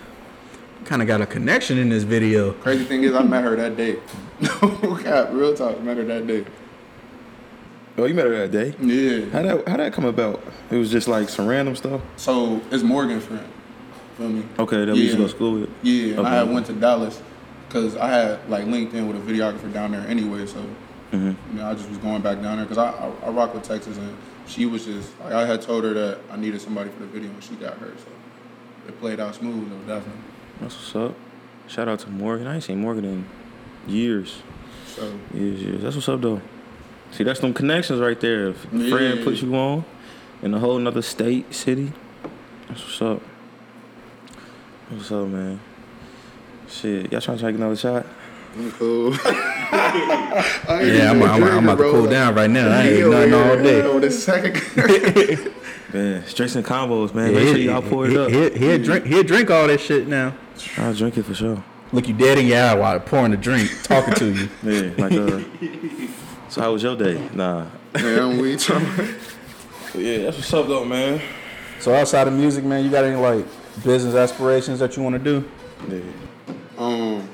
kind 0.86 1.02
of 1.02 1.08
got 1.08 1.21
a 1.21 1.26
connection 1.26 1.78
in 1.78 1.89
this 1.89 2.04
video. 2.04 2.54
Crazy 2.54 2.84
thing 2.86 3.04
is, 3.04 3.13
I 3.13 3.21
met 3.24 3.43
her 3.43 3.56
that 3.56 3.78
day. 3.78 3.98
No 4.41 4.98
cap, 5.02 5.30
real 5.32 5.54
talk. 5.56 5.82
Met 5.82 5.95
her 5.98 6.04
that 6.04 6.28
day. 6.28 6.45
Oh, 7.98 8.04
you 8.06 8.13
met 8.13 8.26
her 8.26 8.48
that 8.48 8.52
day? 8.52 8.76
Yeah. 8.82 9.30
How 9.30 9.41
that 9.41 9.67
how 9.67 9.78
that 9.78 9.93
come 9.93 10.04
about? 10.06 10.43
It 10.69 10.76
was 10.76 10.91
just 10.91 11.08
like 11.08 11.30
some 11.30 11.48
random 11.48 11.76
stuff. 11.78 12.02
So 12.17 12.62
it's 12.71 12.84
Morgan's 12.84 13.24
friend. 13.24 13.48
Feel 14.17 14.30
me? 14.30 14.43
Okay, 14.60 14.86
that 14.86 14.93
we 14.93 15.01
used 15.01 15.13
to 15.15 15.17
go 15.21 15.28
to 15.28 15.30
school 15.30 15.60
with. 15.60 15.69
Yeah, 15.84 16.12
and 16.12 16.19
Okay. 16.19 16.30
I 16.30 16.36
had 16.36 16.49
went 16.49 16.65
to 16.67 16.73
Dallas 16.73 17.21
because 17.67 17.95
I 17.97 18.08
had 18.10 18.49
like 18.49 18.65
linked 18.65 18.93
in 18.93 19.08
with 19.08 19.17
a 19.17 19.19
videographer 19.32 19.71
down 19.73 19.91
there 19.91 20.06
anyway. 20.08 20.45
So 20.45 20.63
Mm-hmm. 21.12 21.28
you 21.56 21.62
know, 21.62 21.69
I 21.69 21.73
just 21.75 21.88
was 21.88 21.99
going 21.99 22.21
back 22.23 22.41
down 22.41 22.58
there 22.58 22.65
because 22.65 22.80
I, 22.80 22.89
I 22.89 23.28
I 23.28 23.30
rock 23.30 23.54
with 23.54 23.63
Texas 23.63 23.95
and 23.97 24.17
she 24.47 24.65
was 24.65 24.86
just 24.86 25.17
like 25.21 25.34
I 25.34 25.45
had 25.45 25.62
told 25.62 25.84
her 25.84 25.93
that 25.93 26.19
I 26.32 26.36
needed 26.36 26.60
somebody 26.62 26.89
for 26.89 26.99
the 26.99 27.06
video 27.06 27.30
and 27.30 27.43
she 27.43 27.56
got 27.56 27.78
hurt. 27.78 27.97
So 27.99 28.08
it 28.88 28.99
played 28.99 29.19
out 29.19 29.36
smooth 29.36 29.69
though, 29.69 29.95
definitely. 29.95 30.21
That's 30.62 30.75
what's 30.75 30.95
up. 30.95 31.15
Shout 31.67 31.88
out 31.88 31.99
to 31.99 32.10
Morgan. 32.10 32.47
I 32.47 32.56
ain't 32.56 32.63
seen 32.63 32.82
Morgan 32.82 33.06
in 33.06 33.25
years. 33.88 34.41
So 34.88 35.13
Years, 35.34 35.62
years. 35.62 35.82
That's 35.84 35.95
what's 35.95 36.10
up 36.10 36.21
though. 36.21 36.41
See, 37.12 37.23
that's 37.23 37.39
them 37.39 37.54
connections 37.54 38.01
right 38.01 38.19
there. 38.19 38.47
If 38.49 38.73
a 38.73 38.78
Yeah. 38.78 38.89
friend 38.89 39.23
puts 39.23 39.41
you 39.41 39.56
on 39.56 39.86
in 40.41 40.54
a 40.54 40.60
whole 40.60 40.78
nother 40.80 41.01
state, 41.04 41.54
city. 41.54 41.93
That's 42.67 42.82
what's 42.84 43.01
up. 43.01 43.21
What's 44.89 45.12
up, 45.12 45.28
man? 45.28 45.60
Shit, 46.69 47.12
y'all 47.12 47.19
trying 47.19 47.38
to 47.39 47.43
take 47.43 47.56
another 47.56 47.76
shot? 47.76 48.06
I'm 48.56 48.71
cool. 48.74 49.15
Yeah, 49.76 51.12
I'm, 51.12 51.24
I'm, 51.24 51.43
I'm 51.43 51.63
about 51.63 51.78
to 51.78 51.91
cool 51.91 52.08
down 52.08 52.36
right 52.36 52.50
now. 52.50 52.69
I 52.69 52.84
ain't 52.84 52.98
eating 52.98 53.10
nothing 53.10 53.34
all 53.34 53.58
day. 53.58 53.82
Over 53.82 54.00
the 54.02 54.12
second. 54.12 55.54
Man, 55.93 56.26
straights 56.28 56.56
and 56.56 56.65
combos, 56.65 57.13
man. 57.15 57.32
Yeah, 57.32 57.39
Make 57.39 57.48
sure 57.48 57.58
y'all 57.58 57.82
pour 57.82 58.08
it 58.08 58.15
up. 58.17 58.30
He, 58.30 58.50
he'll 58.60 58.84
drink. 58.84 59.06
He'll 59.06 59.24
drink 59.24 59.50
all 59.50 59.67
this 59.67 59.82
shit 59.82 60.08
now. 60.08 60.36
I'll 60.78 60.93
drink 60.93 61.17
it 61.17 61.24
for 61.24 61.34
sure. 61.34 61.63
Look 61.91 62.08
you 62.08 62.13
dead 62.13 62.38
in 62.38 62.48
your 62.48 62.62
eye 62.62 62.76
while 62.76 63.00
pouring 63.00 63.32
the 63.32 63.38
drink, 63.38 63.71
talking 63.84 64.13
to 64.15 64.34
you. 64.34 64.50
Yeah, 64.63 64.93
like 64.98 65.13
uh. 65.13 65.41
so 66.50 66.62
how 66.62 66.74
was 66.74 66.84
your 66.84 66.95
day? 66.95 67.30
Nah. 67.34 67.67
Man, 67.93 68.38
we 68.38 68.56
talking. 68.58 69.15
Yeah, 69.95 70.17
that's 70.19 70.38
what's 70.38 70.54
up 70.54 70.67
though, 70.67 70.86
man. 70.86 71.21
So 71.80 71.93
outside 71.93 72.28
of 72.28 72.34
music, 72.34 72.65
man, 72.65 72.84
you 72.84 72.91
got 72.91 73.04
any 73.06 73.15
like 73.15 73.45
business 73.83 74.15
aspirations 74.15 74.79
that 74.79 74.95
you 74.95 75.03
want 75.03 75.15
to 75.15 75.19
do? 75.19 75.49
Yeah. 75.89 76.53
Um. 76.77 77.29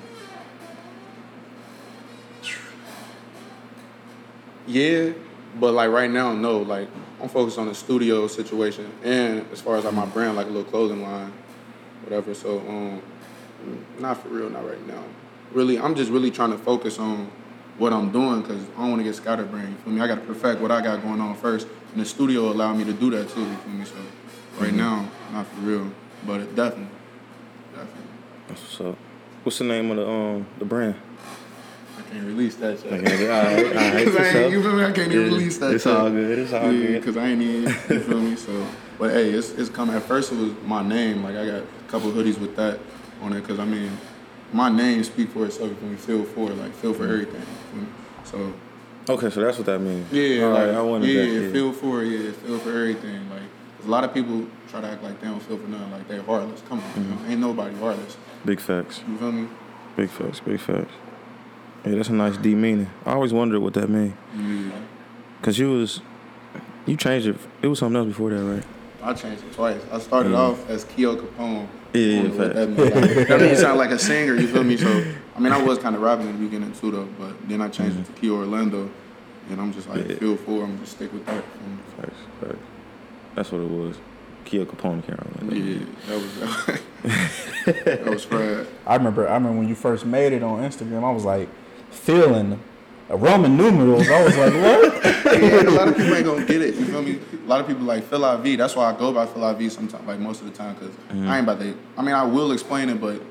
Yeah, 4.68 5.12
but 5.60 5.74
like 5.74 5.90
right 5.90 6.10
now, 6.10 6.34
no. 6.34 6.60
Like 6.60 6.88
I'm 7.22 7.30
focused 7.30 7.58
on 7.58 7.68
the 7.68 7.76
studio 7.76 8.28
situation, 8.28 8.92
and 9.04 9.46
as 9.52 9.62
far 9.62 9.76
as 9.78 9.86
like 9.86 9.94
my 9.94 10.06
brand, 10.06 10.36
like 10.36 10.48
a 10.48 10.50
little 10.50 10.70
clothing 10.70 11.02
line, 11.02 11.34
whatever. 12.04 12.34
So 12.34 12.60
um, 12.60 13.02
not 14.00 14.22
for 14.22 14.30
real, 14.30 14.50
not 14.50 14.68
right 14.68 14.86
now. 14.88 15.04
Really, 15.52 15.78
I'm 15.80 15.96
just 15.96 16.12
really 16.12 16.32
trying 16.32 16.52
to 16.52 16.58
focus 16.58 17.00
on 17.00 17.30
what 17.78 17.92
I'm 17.92 18.12
doing 18.12 18.42
because 18.42 18.62
I 18.78 18.82
don't 18.82 18.92
want 18.92 19.00
to 19.00 19.04
get 19.04 19.16
scatterbrained. 19.16 19.70
You 19.70 19.76
feel 19.76 19.94
me? 19.94 20.02
I 20.02 20.08
got 20.08 20.16
to 20.16 20.22
perfect 20.22 20.62
what 20.62 20.72
I 20.72 20.82
got 20.82 21.02
going 21.02 21.20
on 21.20 21.36
first, 21.36 21.68
and 21.94 22.02
the 22.02 22.06
studio 22.06 22.52
allowed 22.52 22.78
me 22.78 22.84
to 22.86 22.94
do 22.94 23.10
that 23.12 23.30
too. 23.30 23.42
You 23.42 23.56
feel 23.58 23.74
me? 23.74 23.86
So 23.86 23.96
right 24.60 24.74
now, 24.74 25.10
not 25.34 25.48
for 25.48 25.62
real, 25.62 25.92
but 26.26 26.42
it 26.42 26.56
definitely, 26.56 26.88
definitely. 27.74 28.04
That's 28.48 28.62
what's 28.62 28.82
up. 28.82 28.98
What's 29.44 29.58
the 29.58 29.64
name 29.66 29.92
of 29.92 29.98
the 29.98 30.08
um 30.08 30.46
the 30.60 30.66
brand? 30.66 30.96
I 31.98 32.02
can't 32.14 32.26
release 32.26 32.56
that 32.58 32.80
shit. 32.80 32.92
Okay, 32.94 33.30
all 33.30 33.44
right, 33.44 33.58
all 33.78 33.94
right, 33.94 34.06
Cause 34.06 34.16
I 34.18 34.28
ain't, 34.40 34.52
you 34.52 34.62
feel 34.62 34.74
me? 34.74 34.84
I 34.84 34.92
can't 34.92 35.12
even 35.12 35.12
Yeah, 35.12 35.24
release 35.34 35.58
that. 35.60 35.74
it's 35.74 35.84
shit. 35.86 35.94
all 35.94 36.10
good, 36.10 36.40
it's 36.40 36.54
all 36.54 36.72
yeah, 36.72 36.88
good. 36.88 37.04
Cause 37.04 37.18
I 37.18 37.28
ain't 37.28 37.42
even. 37.42 37.64
You 37.64 38.00
feel 38.02 38.20
me? 38.20 38.36
So, 38.36 38.68
but 39.00 39.12
hey, 39.12 39.30
it's 39.32 39.52
it's 39.52 39.70
coming. 39.70 39.96
At 39.96 40.04
first, 40.04 40.32
it 40.32 40.36
was 40.38 40.52
my 40.66 40.84
name. 40.84 41.24
Like 41.24 41.36
I 41.36 41.46
got 41.46 41.56
a 41.62 41.66
couple 41.88 42.12
hoodies 42.12 42.38
with 42.40 42.56
that 42.58 42.80
on 43.22 43.34
it. 43.34 43.44
Cause 43.46 43.60
I 43.60 43.66
mean, 43.66 43.92
my 44.54 44.70
name 44.70 45.04
speak 45.04 45.30
for 45.30 45.46
itself. 45.46 45.72
You 45.84 45.96
feel? 45.98 46.24
Feel 46.24 46.26
for 46.26 46.52
it. 46.52 46.56
Like 46.56 46.74
feel 46.76 46.94
for 46.94 47.04
everything. 47.06 47.42
You 47.76 47.82
feel? 47.82 47.88
So 48.26 48.54
Okay, 49.10 49.30
so 49.32 49.42
that's 49.42 49.58
what 49.58 49.66
that 49.66 49.80
means. 49.80 50.12
yeah, 50.12 50.44
all 50.46 50.52
like, 50.54 50.68
right, 50.68 50.76
I 50.76 50.82
wanted 50.82 51.08
yeah, 51.10 51.22
that. 51.26 51.42
Yeah. 51.48 51.52
feel 51.52 51.74
for 51.74 52.04
it. 52.04 52.08
Yeah, 52.10 52.32
feel 52.32 52.60
for 52.60 52.70
everything. 52.70 53.30
Like 53.30 53.42
a 53.84 53.88
lot 53.88 54.04
of 54.04 54.14
people 54.14 54.46
try 54.72 54.82
to 54.82 54.88
act 54.88 55.04
like 55.04 55.20
they 55.20 55.28
don't 55.28 55.42
feel 55.42 55.58
for 55.58 55.68
nothing. 55.68 55.92
Like 55.92 56.08
they're 56.08 56.22
heartless. 56.24 56.62
Come 56.68 56.80
on, 56.80 56.86
you 56.96 57.10
know? 57.10 57.16
Mm-hmm. 57.18 57.32
ain't 57.32 57.42
nobody 57.42 57.76
heartless. 57.76 58.18
Big 58.46 58.60
facts. 58.60 59.04
You 59.08 59.18
feel 59.18 59.32
me? 59.32 59.48
Big 59.98 60.10
facts. 60.10 60.40
Big 60.40 60.60
facts. 60.60 60.94
Yeah, 61.86 61.96
that's 61.96 62.10
a 62.10 62.14
nice 62.14 62.38
deep 62.38 62.58
meaning. 62.58 62.90
I 63.06 63.14
always 63.14 63.34
wondered 63.34 63.60
what 63.60 63.74
that 63.74 63.90
mean. 63.90 64.16
Yeah. 64.36 64.72
Cause 65.42 65.58
you 65.58 65.72
was, 65.72 66.02
you 66.86 66.96
changed 66.96 67.28
it. 67.28 67.36
It 67.62 67.68
was 67.68 67.80
something 67.80 67.98
else 67.98 68.08
before 68.08 68.30
that, 68.30 68.44
right? 68.44 68.64
I 69.04 69.14
changed 69.14 69.44
it 69.44 69.54
twice. 69.54 69.82
I 69.92 70.00
started 70.00 70.32
Yeah. 70.32 70.38
off 70.38 70.70
as 70.70 70.84
Keo 70.86 71.16
Capone. 71.16 71.68
Yeah, 71.94 72.02
yeah, 72.02 72.20
I 72.20 72.24
don't 72.24 72.38
know 72.38 72.38
what 72.38 72.54
fact. 72.54 72.56
that 72.56 72.70
means. 72.70 73.16
Like, 73.18 73.28
that 73.28 73.40
means 73.42 73.52
you 73.52 73.58
sound 73.58 73.78
like 73.80 73.90
a 73.92 74.00
singer, 74.00 74.36
you 74.36 74.48
feel 74.48 74.64
me? 74.64 74.78
So, 74.78 75.06
I 75.36 75.40
mean, 75.40 75.52
I 75.52 75.62
was 75.62 75.80
kind 75.80 75.96
of 75.96 76.02
rapping 76.02 76.28
in 76.28 76.38
the 76.38 76.46
beginning 76.46 76.72
too, 76.74 76.92
though, 76.92 77.08
but 77.20 77.34
then 77.50 77.62
I 77.62 77.68
changed 77.68 78.00
it 78.00 78.06
to 78.06 78.12
Keo 78.14 78.38
Orlando, 78.38 78.90
and 79.50 79.60
I'm 79.60 79.74
just 79.74 79.90
like, 79.90 80.08
Yeah. 80.08 80.16
feel 80.16 80.38
for, 80.38 80.64
I'm 80.64 80.78
just 80.80 80.94
stick 80.94 81.12
with 81.12 81.26
that. 81.26 81.44
Facts. 82.00 82.56
That's 83.36 83.52
what 83.52 83.62
it 83.62 83.70
was. 83.70 83.98
Kia 84.46 84.66
Capone 84.66 85.04
Carolina. 85.06 85.56
yeah, 85.56 85.86
that 86.08 86.16
was 86.16 87.66
that 87.66 88.06
was 88.06 88.24
Fred. 88.26 88.68
I 88.86 88.96
remember. 88.96 89.28
I 89.28 89.34
remember 89.34 89.60
when 89.60 89.70
you 89.70 89.76
first 89.76 90.06
made 90.06 90.34
it 90.34 90.44
on 90.44 90.62
Instagram. 90.62 91.04
I 91.04 91.12
was 91.12 91.26
like 91.26 91.50
feeling 91.90 92.60
a 93.10 93.18
Roman 93.18 93.58
numerals. 93.58 94.10
I 94.10 94.24
was 94.24 94.38
like, 94.38 94.54
what? 94.54 95.04
yeah, 95.42 95.62
a 95.62 95.70
lot 95.70 95.88
of 95.90 95.98
people 95.98 96.16
ain't 96.16 96.26
gonna 96.26 96.46
get 96.46 96.62
it. 96.62 96.76
You 96.76 96.86
feel 96.86 97.02
me? 97.02 97.20
A 97.44 97.48
lot 97.48 97.60
of 97.60 97.68
people 97.68 97.84
like 97.84 98.04
Feel 98.06 98.24
IV. 98.24 98.58
That's 98.58 98.76
why 98.76 98.92
I 98.92 98.98
go 98.98 99.12
by 99.12 99.26
Feel 99.26 99.44
IV 99.50 99.72
sometimes, 99.72 100.08
like 100.08 100.20
most 100.20 100.42
of 100.42 100.48
the 100.48 100.54
time, 100.54 100.76
because 100.76 100.96
mm-hmm. 100.96 101.28
I 101.28 101.38
ain't 101.38 101.44
about 101.48 101.60
to. 101.60 101.78
I 101.98 102.02
mean, 102.02 102.16
I 102.16 102.24
will 102.24 102.52
explain 102.52 102.90
it, 102.90 103.02
but 103.02 103.22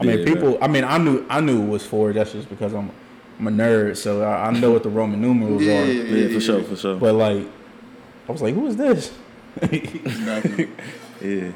I 0.00 0.04
mean, 0.04 0.18
Yeah, 0.18 0.24
people. 0.24 0.58
I 0.60 0.66
mean, 0.66 0.84
I 0.84 0.98
knew. 0.98 1.24
I 1.28 1.40
knew 1.40 1.62
it 1.62 1.68
was 1.68 1.86
for. 1.86 2.12
That's 2.12 2.32
just 2.32 2.48
because 2.48 2.74
I'm. 2.74 2.90
I'm 3.38 3.46
a 3.46 3.50
nerd, 3.52 3.96
so 3.96 4.24
I, 4.24 4.48
I 4.48 4.50
know 4.50 4.72
what 4.72 4.82
the 4.82 4.88
Roman 4.88 5.20
numerals 5.20 5.62
yeah, 5.64 5.80
are. 5.80 5.84
yeah, 5.84 6.02
Yeah, 6.02 6.26
yeah, 6.26 6.34
for 6.34 6.40
sure, 6.40 6.62
for 6.64 6.74
sure. 6.74 6.96
But 6.96 7.14
like, 7.14 7.46
I 8.28 8.32
was 8.32 8.42
like, 8.42 8.52
who 8.52 8.66
is 8.66 8.76
this? 8.76 9.16
Definitely, 9.60 10.68
yeah, 11.20 11.52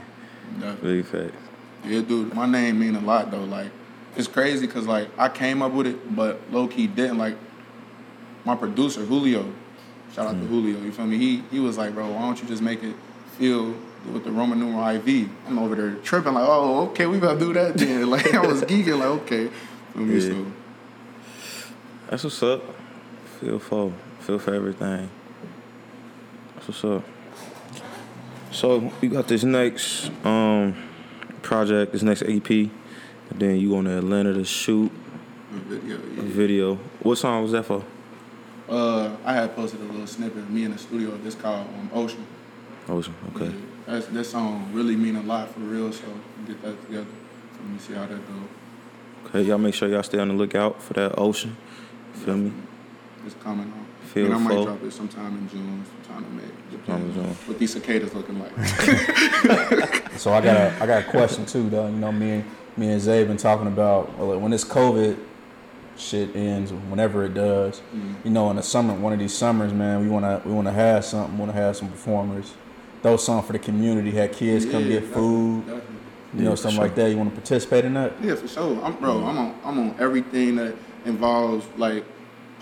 definitely. 0.59 1.03
big 1.03 1.07
facts. 1.07 1.43
Yeah, 1.85 2.01
dude, 2.01 2.35
my 2.35 2.47
name 2.47 2.79
mean 2.79 2.95
a 2.95 3.01
lot 3.01 3.31
though. 3.31 3.45
Like, 3.45 3.71
it's 4.17 4.29
crazy 4.29 4.67
because 4.67 4.87
like 4.87 5.09
I 5.19 5.29
came 5.29 5.62
up 5.62 5.73
with 5.73 5.87
it, 5.87 6.15
but 6.15 6.41
low 6.53 6.69
key 6.69 6.87
didn't. 6.87 7.19
Like, 7.19 7.37
my 8.45 8.55
producer 8.57 9.05
Julio, 9.05 9.53
shout 10.15 10.27
out 10.27 10.33
to 10.33 10.38
mm. 10.38 10.49
Julio. 10.49 10.81
You 10.81 10.93
feel 10.93 11.07
me? 11.07 11.19
He 11.19 11.43
he 11.51 11.61
was 11.61 11.79
like, 11.79 11.95
bro, 11.95 12.11
why 12.11 12.21
don't 12.21 12.41
you 12.41 12.49
just 12.49 12.62
make 12.62 12.83
it 12.83 12.95
feel 13.38 13.75
with 14.12 14.25
the 14.25 14.31
Roman 14.31 14.61
numeral 14.61 14.88
IV? 14.88 15.29
I'm 15.47 15.59
over 15.59 15.75
there 15.75 15.95
tripping 15.97 16.35
like, 16.35 16.47
oh, 16.47 16.88
okay, 16.88 17.07
we 17.07 17.19
gotta 17.19 17.38
do 17.38 17.53
that 17.53 17.75
then. 17.75 18.11
Like 18.11 18.33
I 18.35 18.47
was 18.47 18.62
geeking 18.62 18.99
like, 18.99 19.09
okay, 19.23 19.49
feel 19.93 20.03
me? 20.03 20.15
Yeah. 20.15 20.31
So 20.31 20.47
That's 22.11 22.25
what's 22.25 22.43
up. 22.43 22.62
Feel 23.41 23.59
for, 23.59 23.93
feel 24.21 24.38
for 24.38 24.55
everything. 24.55 25.11
That's 26.55 26.69
what's 26.69 26.85
up. 26.85 27.12
So 28.53 28.93
we 29.01 29.09
got 29.09 29.29
this 29.29 29.45
next 29.45 30.11
um 30.25 30.77
project, 31.41 31.93
this 31.93 32.03
next 32.03 32.23
EP, 32.23 32.51
and 32.51 32.71
then 33.31 33.59
you 33.59 33.71
going 33.71 33.87
to 33.87 33.99
Atlanta 33.99 34.35
to 34.35 34.45
shoot 34.45 34.93
the 35.51 35.59
video, 35.79 35.97
a 35.97 36.23
video. 36.23 36.75
What 37.01 37.17
song 37.17 37.43
was 37.43 37.53
that 37.53 37.65
for? 37.65 37.83
Uh, 38.69 39.17
I 39.25 39.33
had 39.33 39.57
posted 39.57 39.81
a 39.81 39.85
little 39.85 40.07
snippet 40.07 40.38
of 40.38 40.51
me 40.51 40.65
in 40.65 40.73
the 40.73 40.79
studio. 40.79 41.17
This 41.19 41.35
called 41.35 41.67
um, 41.67 41.91
Ocean. 41.93 42.27
Ocean. 42.88 43.15
Okay. 43.35 43.47
Yeah, 43.47 43.53
that's, 43.87 44.07
that 44.07 44.25
song 44.25 44.71
really 44.73 44.97
mean 44.97 45.17
a 45.17 45.23
lot 45.23 45.49
for 45.49 45.61
real. 45.61 45.91
So 45.91 46.05
get 46.47 46.62
that 46.62 46.81
together. 46.87 47.07
So 47.53 47.59
let 47.62 47.71
me 47.71 47.79
see 47.79 47.95
how 47.95 48.07
that 48.07 48.21
go. 48.29 48.35
Okay. 49.27 49.43
Y'all 49.43 49.59
make 49.59 49.75
sure 49.75 49.88
y'all 49.88 50.03
stay 50.03 50.19
on 50.19 50.29
the 50.29 50.35
lookout 50.35 50.83
for 50.83 50.93
that 50.95 51.19
Ocean. 51.19 51.57
Feel 52.12 52.37
me? 52.37 52.53
It's 53.25 53.35
coming 53.43 53.73
on. 53.73 53.87
Feel 54.12 54.27
and 54.27 54.35
I 54.35 54.38
might 54.38 54.62
drop 54.62 54.83
it 54.83 54.92
sometime 54.92 55.38
in 55.38 55.48
June, 55.48 55.85
sometime 56.05 56.25
in 56.25 56.37
May. 56.37 56.42
Sometime 56.70 57.03
in 57.07 57.14
June. 57.14 57.25
What 57.46 57.59
these 57.59 57.72
cicadas 57.72 58.12
looking 58.12 58.38
like. 58.38 58.53
So 60.18 60.32
I 60.32 60.43
got 60.43 60.57
a 60.57 60.82
I 60.82 60.87
got 60.87 61.03
a 61.03 61.11
question 61.11 61.47
too 61.47 61.70
though. 61.70 61.87
You 61.87 61.97
know, 61.97 62.12
me 62.12 62.30
and 62.30 62.45
me 62.76 62.91
and 62.91 63.01
Zay 63.01 63.24
been 63.24 63.39
talking 63.39 63.66
about 63.66 64.16
well, 64.18 64.39
when 64.39 64.51
this 64.51 64.64
COVID 64.64 65.16
shit 65.97 66.37
ends, 66.37 66.72
whenever 66.72 67.24
it 67.24 67.32
does. 67.34 67.80
Mm-hmm. 67.80 68.14
You 68.24 68.30
know, 68.30 68.51
in 68.51 68.57
the 68.57 68.62
summer, 68.62 68.95
one 68.95 69.14
of 69.14 69.18
these 69.18 69.34
summers, 69.34 69.72
man, 69.72 70.01
we 70.01 70.09
wanna 70.09 70.43
we 70.45 70.53
wanna 70.53 70.72
have 70.72 71.05
something. 71.07 71.39
Wanna 71.39 71.55
have 71.55 71.76
some 71.76 71.89
performers. 71.89 72.53
Throw 73.03 73.16
something 73.16 73.47
for 73.47 73.53
the 73.55 73.59
community. 73.59 74.11
Have 74.12 74.32
kids 74.32 74.66
come 74.66 74.87
get 74.87 75.05
food. 75.05 75.61
definitely. 75.66 75.97
You 76.34 76.41
know, 76.43 76.45
Yeah, 76.45 76.51
for 76.51 76.57
something 76.57 76.76
sure. 76.76 76.84
like 76.84 76.95
that. 76.97 77.11
You 77.11 77.16
wanna 77.16 77.30
participate 77.30 77.84
in 77.87 77.95
that? 77.95 78.12
Yeah, 78.22 78.34
for 78.34 78.49
sure. 78.49 78.84
I'm 78.84 78.95
bro. 78.97 79.14
Mm. 79.14 79.24
I'm 79.26 79.39
on. 79.39 79.55
I'm 79.64 79.78
on 79.78 79.97
everything 79.99 80.57
that 80.57 80.74
involves 81.07 81.66
like 81.78 82.05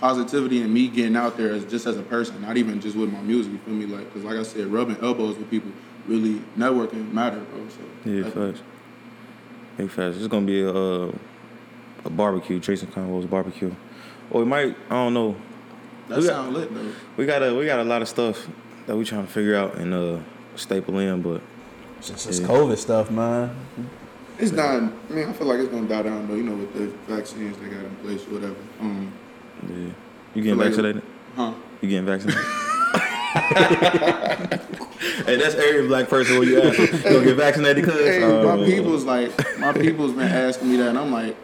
positivity 0.01 0.61
and 0.63 0.73
me 0.73 0.87
getting 0.87 1.15
out 1.15 1.37
there 1.37 1.51
as 1.53 1.63
just 1.65 1.85
as 1.85 1.97
a 1.97 2.01
person, 2.01 2.41
not 2.41 2.57
even 2.57 2.81
just 2.81 2.97
with 2.97 3.11
my 3.13 3.21
music. 3.21 3.53
You 3.53 3.59
feel 3.59 3.73
me? 3.75 3.85
Like, 3.85 4.11
cause 4.13 4.23
like 4.23 4.35
I 4.35 4.43
said, 4.43 4.67
rubbing 4.67 4.97
elbows 5.01 5.37
with 5.37 5.49
people 5.49 5.71
really 6.07 6.41
networking 6.57 7.13
matter, 7.13 7.39
bro. 7.39 7.59
So 7.69 8.09
Yeah, 8.09 8.23
definitely. 8.23 8.51
facts. 8.53 8.63
Big 9.77 9.89
facts. 9.91 10.17
It's 10.17 10.27
gonna 10.27 10.45
be 10.45 10.61
a 10.63 10.73
uh, 10.73 11.11
a 12.03 12.09
barbecue, 12.09 12.59
Jason 12.59 12.87
Convo's 12.91 13.25
barbecue. 13.27 13.73
Or 14.31 14.41
it 14.41 14.45
might, 14.47 14.75
I 14.89 14.93
don't 14.95 15.13
know. 15.13 15.35
That 16.09 16.17
we 16.17 16.25
got, 16.25 16.33
sound 16.33 16.53
lit 16.55 16.73
though. 16.73 16.91
we 17.15 17.25
got 17.25 17.43
a 17.43 17.53
we 17.55 17.65
got 17.67 17.79
a 17.79 17.83
lot 17.83 18.01
of 18.01 18.09
stuff 18.09 18.47
that 18.87 18.97
we 18.97 19.05
trying 19.05 19.25
to 19.27 19.31
figure 19.31 19.55
out 19.55 19.75
and 19.75 19.93
uh 19.93 20.19
staple 20.55 20.97
in, 20.99 21.21
but 21.21 21.41
It's 21.99 22.09
just 22.25 22.41
Yeah. 22.41 22.47
COVID 22.47 22.77
stuff, 22.77 23.11
man. 23.11 23.55
It's 24.39 24.51
not. 24.51 24.81
I 24.81 25.13
mean, 25.13 25.29
I 25.29 25.33
feel 25.33 25.45
like 25.45 25.59
it's 25.59 25.69
gonna 25.69 25.87
die 25.87 26.01
down 26.01 26.27
though. 26.27 26.33
You 26.35 26.43
know, 26.43 26.55
with 26.55 26.73
the 26.73 26.87
vaccines 27.13 27.55
they 27.57 27.67
got 27.67 27.85
in 27.85 27.95
place, 27.97 28.25
or 28.27 28.31
whatever. 28.33 28.55
Um, 28.79 29.13
yeah. 29.69 29.75
You 30.35 30.41
getting 30.43 30.57
Like- 30.57 30.67
vaccinated? 30.69 31.01
huh? 31.35 31.53
You 31.81 31.89
getting 31.89 32.05
vaccinated? 32.05 32.41
hey, 35.25 35.35
that's 35.37 35.55
every 35.55 35.87
black 35.87 36.09
person 36.09 36.37
when 36.39 36.47
you 36.47 36.61
ask 36.61 36.77
them, 36.77 36.85
you 36.95 37.03
gonna 37.03 37.23
get 37.25 37.35
vaccinated, 37.37 37.83
cuz? 37.85 37.93
Hey, 37.95 38.23
Oh, 38.23 38.57
my 38.57 38.65
people's 38.65 39.03
like, 39.03 39.31
my 39.59 39.73
people's 39.73 40.11
been 40.13 40.27
asking 40.27 40.69
me 40.71 40.77
that, 40.77 40.89
and 40.89 40.97
I'm 40.97 41.11
like, 41.11 41.35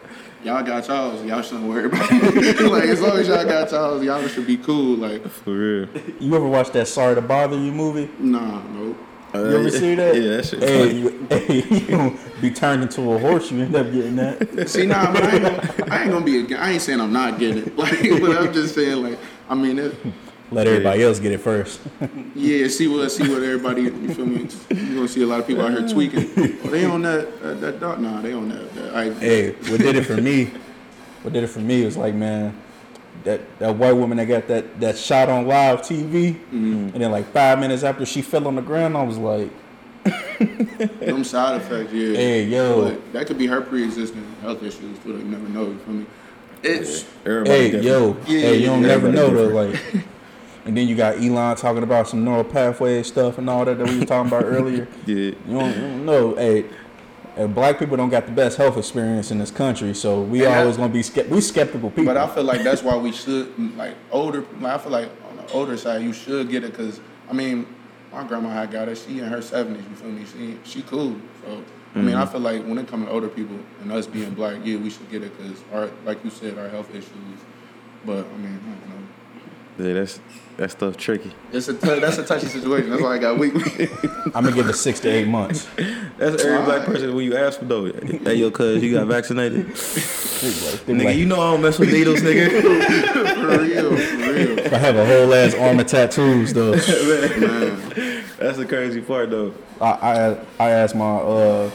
y'all 0.44 0.62
got 0.62 0.86
y'all's, 0.88 1.24
y'all 1.24 1.42
shouldn't 1.42 1.66
worry 1.68 1.86
about 1.86 2.08
it. 2.10 2.60
like, 2.70 2.84
as 2.84 3.00
long 3.00 3.18
as 3.18 3.28
y'all 3.28 3.44
got 3.44 3.70
y'all's, 3.70 4.02
y'all 4.04 4.26
should 4.28 4.46
be 4.46 4.56
cool. 4.58 4.96
Like, 4.96 5.26
For 5.28 5.50
real. 5.52 5.88
You 6.20 6.34
ever 6.36 6.46
watch 6.46 6.70
that 6.72 6.88
Sorry 6.88 7.14
to 7.14 7.20
Bother 7.22 7.56
You 7.58 7.72
movie? 7.72 8.10
nah, 8.18 8.62
no. 8.68 8.96
Uh, 9.38 9.48
You 9.50 9.56
ever 9.58 9.70
see 9.70 9.94
that? 9.94 10.14
Yeah, 10.16 10.36
that 10.36 10.46
shit 10.46 10.62
Hey, 10.62 10.92
you, 10.92 11.26
hey, 11.30 11.62
you 11.86 12.18
be 12.40 12.50
turned 12.50 12.82
into 12.82 13.12
a 13.12 13.18
horse. 13.18 13.50
You 13.50 13.62
end 13.62 13.76
up 13.76 13.92
getting 13.92 14.16
that. 14.16 14.68
See, 14.68 14.86
nah, 14.86 15.12
but 15.12 15.22
I 15.22 15.30
ain't 15.34 15.42
gonna, 15.42 15.74
I 15.90 16.02
ain't 16.02 16.10
gonna 16.10 16.24
be. 16.24 16.54
A, 16.54 16.58
I 16.58 16.70
ain't 16.70 16.82
saying 16.82 17.00
I'm 17.00 17.12
not 17.12 17.38
getting 17.38 17.64
it. 17.66 17.76
Like, 17.78 18.20
but 18.20 18.36
I'm 18.36 18.52
just 18.52 18.74
saying, 18.74 19.02
like, 19.02 19.18
I 19.48 19.54
mean, 19.54 19.78
it, 19.78 19.94
Let 20.50 20.66
everybody 20.66 21.02
else 21.02 21.18
get 21.20 21.32
it 21.32 21.38
first. 21.40 21.80
yeah. 22.34 22.68
See 22.68 22.88
what, 22.88 23.10
see 23.10 23.28
what 23.28 23.42
everybody. 23.42 23.82
You 23.82 24.14
feel 24.14 24.26
me? 24.26 24.48
You 24.70 24.94
gonna 24.94 25.08
see 25.08 25.22
a 25.22 25.26
lot 25.26 25.40
of 25.40 25.46
people 25.46 25.64
out 25.64 25.72
here 25.72 25.88
tweaking. 25.88 26.30
Oh, 26.64 26.68
they 26.70 26.84
on 26.84 27.02
that, 27.02 27.40
that, 27.42 27.60
that 27.60 27.80
dog. 27.80 28.00
Nah, 28.00 28.20
they 28.20 28.32
on 28.32 28.48
that. 28.48 28.74
that 28.74 28.94
I, 28.94 29.12
hey, 29.14 29.52
what 29.52 29.78
did 29.78 29.96
it 29.96 30.04
for 30.04 30.16
me? 30.16 30.50
What 31.22 31.32
did 31.32 31.44
it 31.44 31.48
for 31.48 31.60
me 31.60 31.84
was 31.84 31.96
like, 31.96 32.14
man, 32.14 32.54
that 33.28 33.58
that 33.58 33.76
white 33.76 33.92
woman 33.92 34.18
that 34.18 34.26
got 34.26 34.48
that 34.48 34.80
that 34.80 34.96
shot 34.98 35.28
on 35.28 35.46
live 35.46 35.80
TV, 35.82 36.34
Mm-hmm. 36.34 36.90
and 36.94 36.94
then 36.94 37.10
like 37.10 37.26
five 37.32 37.58
minutes 37.58 37.82
after 37.82 38.04
she 38.06 38.22
fell 38.22 38.46
on 38.48 38.56
the 38.56 38.62
ground, 38.62 38.96
I 38.96 39.02
was 39.02 39.18
like, 39.18 39.50
Them 40.38 41.24
side 41.24 41.60
effects, 41.60 41.92
yeah. 41.92 42.16
Hey, 42.16 42.44
yo. 42.44 42.82
But 42.90 43.12
that 43.12 43.26
could 43.26 43.38
be 43.38 43.46
her 43.46 43.60
pre-existing 43.60 44.24
health 44.42 44.62
issues 44.62 44.98
too. 45.00 45.10
You 45.18 45.24
never 45.24 45.48
know. 45.48 45.64
You 45.66 45.78
feel 45.78 45.94
me? 45.94 46.06
It's 46.62 47.04
Everybody 47.24 47.50
hey, 47.50 47.70
different. 47.70 47.84
yo, 47.84 48.16
Yeah, 48.26 48.40
hey, 48.40 48.56
you 48.58 48.66
don't 48.66 48.82
yeah, 48.82 48.88
never 48.88 49.12
know 49.12 49.30
though, 49.30 49.48
like. 49.48 49.80
And 50.64 50.76
then 50.76 50.86
you 50.88 50.96
got 50.96 51.16
Elon 51.16 51.56
talking 51.56 51.82
about 51.82 52.08
some 52.08 52.24
neural 52.24 52.44
pathway 52.44 53.02
stuff 53.02 53.38
and 53.38 53.48
all 53.48 53.64
that 53.64 53.78
that 53.78 53.86
we 53.88 53.98
were 54.00 54.04
talking 54.04 54.28
about 54.28 54.44
earlier. 54.44 54.86
Yeah. 55.06 55.14
You 55.16 55.32
don't, 55.48 55.74
you 55.74 55.80
don't 55.80 56.04
know. 56.06 56.34
Hey, 56.34 56.64
hey, 57.38 57.46
black 57.46 57.78
people 57.78 57.96
don't 57.96 58.10
got 58.10 58.26
the 58.26 58.32
best 58.32 58.58
health 58.58 58.76
experience 58.76 59.30
in 59.30 59.38
this 59.38 59.50
country, 59.50 59.94
so 59.94 60.20
we 60.20 60.44
And 60.44 60.54
always 60.54 60.76
gonna 60.76 60.92
be 60.92 61.02
ske- 61.02 61.30
we 61.30 61.40
skeptical 61.40 61.90
people. 61.90 62.12
But 62.12 62.16
I 62.16 62.26
feel 62.26 62.44
like 62.44 62.62
that's 62.62 62.82
why 62.82 62.96
we 62.96 63.12
should 63.12 63.76
like 63.76 63.94
older. 64.10 64.44
Like, 64.60 64.74
I 64.74 64.78
feel 64.78 64.92
like 64.92 65.10
on 65.30 65.36
the 65.36 65.52
older 65.52 65.76
side 65.76 66.02
you 66.02 66.12
should 66.12 66.50
get 66.50 66.64
it 66.64 66.72
because 66.72 67.00
I 67.30 67.32
mean 67.32 67.66
my 68.12 68.24
grandma 68.24 68.50
had 68.50 68.70
got 68.70 68.88
it. 68.88 68.98
She 68.98 69.20
in 69.20 69.26
her 69.26 69.40
seventies. 69.40 69.84
You 69.88 69.96
feel 69.96 70.10
me? 70.10 70.24
She 70.64 70.70
she 70.70 70.82
cool. 70.82 71.16
So 71.44 71.62
I 71.94 71.98
mean 72.00 72.14
I 72.14 72.22
mm-hmm. 72.22 72.32
feel 72.32 72.40
like 72.40 72.62
when 72.64 72.78
it 72.78 72.88
comes 72.88 73.06
to 73.06 73.12
older 73.12 73.28
people 73.28 73.58
and 73.80 73.92
us 73.92 74.06
being 74.06 74.34
black, 74.34 74.58
yeah, 74.64 74.76
we 74.76 74.90
should 74.90 75.10
get 75.10 75.22
it 75.22 75.36
because 75.38 75.62
our 75.72 75.90
like 76.04 76.22
you 76.24 76.30
said 76.30 76.58
our 76.58 76.68
health 76.68 76.90
issues. 76.90 77.38
But 78.04 78.26
I 78.26 78.36
mean 78.36 78.60
I 78.60 78.68
don't 78.68 78.88
know. 78.88 78.97
Yeah, 79.78 79.94
that's 79.94 80.20
that 80.56 80.72
stuff 80.72 80.96
tricky. 80.96 81.32
It's 81.52 81.68
a 81.68 81.74
t- 81.74 82.00
that's 82.00 82.18
a 82.18 82.24
touchy 82.24 82.46
situation. 82.46 82.90
That's 82.90 83.00
why 83.00 83.14
I 83.14 83.18
got 83.18 83.38
weak. 83.38 83.54
I'm 84.34 84.42
gonna 84.42 84.52
give 84.52 84.68
it 84.68 84.74
six 84.74 84.98
to 85.00 85.08
eight 85.08 85.28
months. 85.28 85.68
That's 86.16 86.42
every 86.42 86.64
black 86.64 86.80
Alright. 86.80 86.86
person 86.86 87.14
when 87.14 87.24
you 87.24 87.36
ask 87.36 87.60
them 87.60 87.68
though. 87.68 87.92
Hey, 87.92 88.34
yo, 88.34 88.50
cuz 88.50 88.82
you 88.82 88.92
got 88.92 89.06
vaccinated? 89.06 89.66
Nigga, 90.38 91.04
like, 91.04 91.16
you 91.16 91.26
know 91.26 91.40
I 91.40 91.52
don't 91.52 91.62
mess 91.62 91.78
with 91.78 91.92
needles, 91.92 92.20
nigga. 92.20 92.62
for 93.34 93.62
real, 93.62 93.96
for 93.96 94.16
real. 94.32 94.74
I 94.74 94.78
have 94.78 94.96
a 94.96 95.06
whole 95.06 95.32
ass 95.32 95.54
arm 95.54 95.78
of 95.78 95.86
tattoos 95.86 96.52
though. 96.52 96.72
Man. 96.72 98.24
That's 98.38 98.56
the 98.56 98.66
crazy 98.66 99.00
part 99.00 99.30
though. 99.30 99.54
I, 99.80 99.90
I 99.90 100.38
I 100.58 100.70
asked 100.70 100.94
my 100.96 101.18
uh 101.18 101.70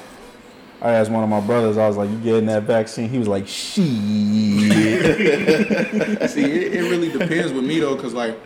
I 0.83 0.91
asked 0.91 1.09
one 1.09 1.23
of 1.23 1.29
my 1.29 1.39
brothers. 1.39 1.77
I 1.77 1.87
was 1.87 1.97
like, 1.97 2.09
"You 2.09 2.17
getting 2.17 2.45
that 2.47 2.63
vaccine?" 2.63 3.09
He 3.09 3.17
was 3.17 3.27
like, 3.27 3.47
"Shit." 3.47 3.85
See, 6.29 6.43
it, 6.43 6.73
it 6.75 6.81
really 6.89 7.09
depends 7.11 7.53
with 7.53 7.63
me 7.63 7.79
though, 7.79 7.95
cause 7.95 8.13
like 8.13 8.37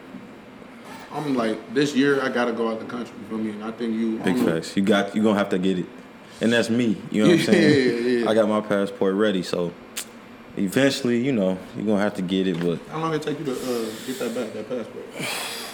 I'm 1.12 1.36
like 1.36 1.74
this 1.74 1.96
year 1.96 2.22
I 2.24 2.30
gotta 2.30 2.52
go 2.52 2.70
out 2.72 2.80
the 2.80 2.86
country. 2.86 3.16
You 3.22 3.28
feel 3.30 3.38
me? 3.40 3.50
And 3.52 3.64
I 3.64 3.72
think 3.72 3.94
you 3.96 4.18
Big 4.20 4.28
I 4.28 4.32
don't 4.38 4.46
know. 4.46 4.54
facts. 4.54 4.78
You 4.78 4.84
got 4.84 5.16
you 5.16 5.24
gonna 5.24 5.38
have 5.40 5.50
to 5.50 5.58
get 5.60 5.80
it. 5.80 5.86
And 6.40 6.54
that's 6.54 6.70
me. 6.70 6.96
You 7.10 7.24
know 7.24 7.30
what 7.32 7.40
I'm 7.40 7.46
saying? 7.46 8.04
yeah, 8.06 8.20
yeah. 8.20 8.30
I 8.30 8.36
got 8.36 8.48
my 8.48 8.62
passport 8.62 9.16
ready, 9.16 9.42
so 9.42 9.74
eventually, 10.56 11.26
you 11.26 11.32
know, 11.32 11.58
you're 11.76 11.86
gonna 11.88 12.00
have 12.02 12.14
to 12.16 12.22
get 12.22 12.48
it, 12.48 12.60
but 12.60 12.80
How 12.92 13.00
long 13.00 13.12
did 13.12 13.22
it 13.22 13.26
take 13.26 13.40
you 13.40 13.46
to 13.46 13.54
uh, 13.54 13.86
get 14.06 14.20
that 14.20 14.36
back, 14.36 14.54
that 14.54 14.70
passport? 14.70 15.06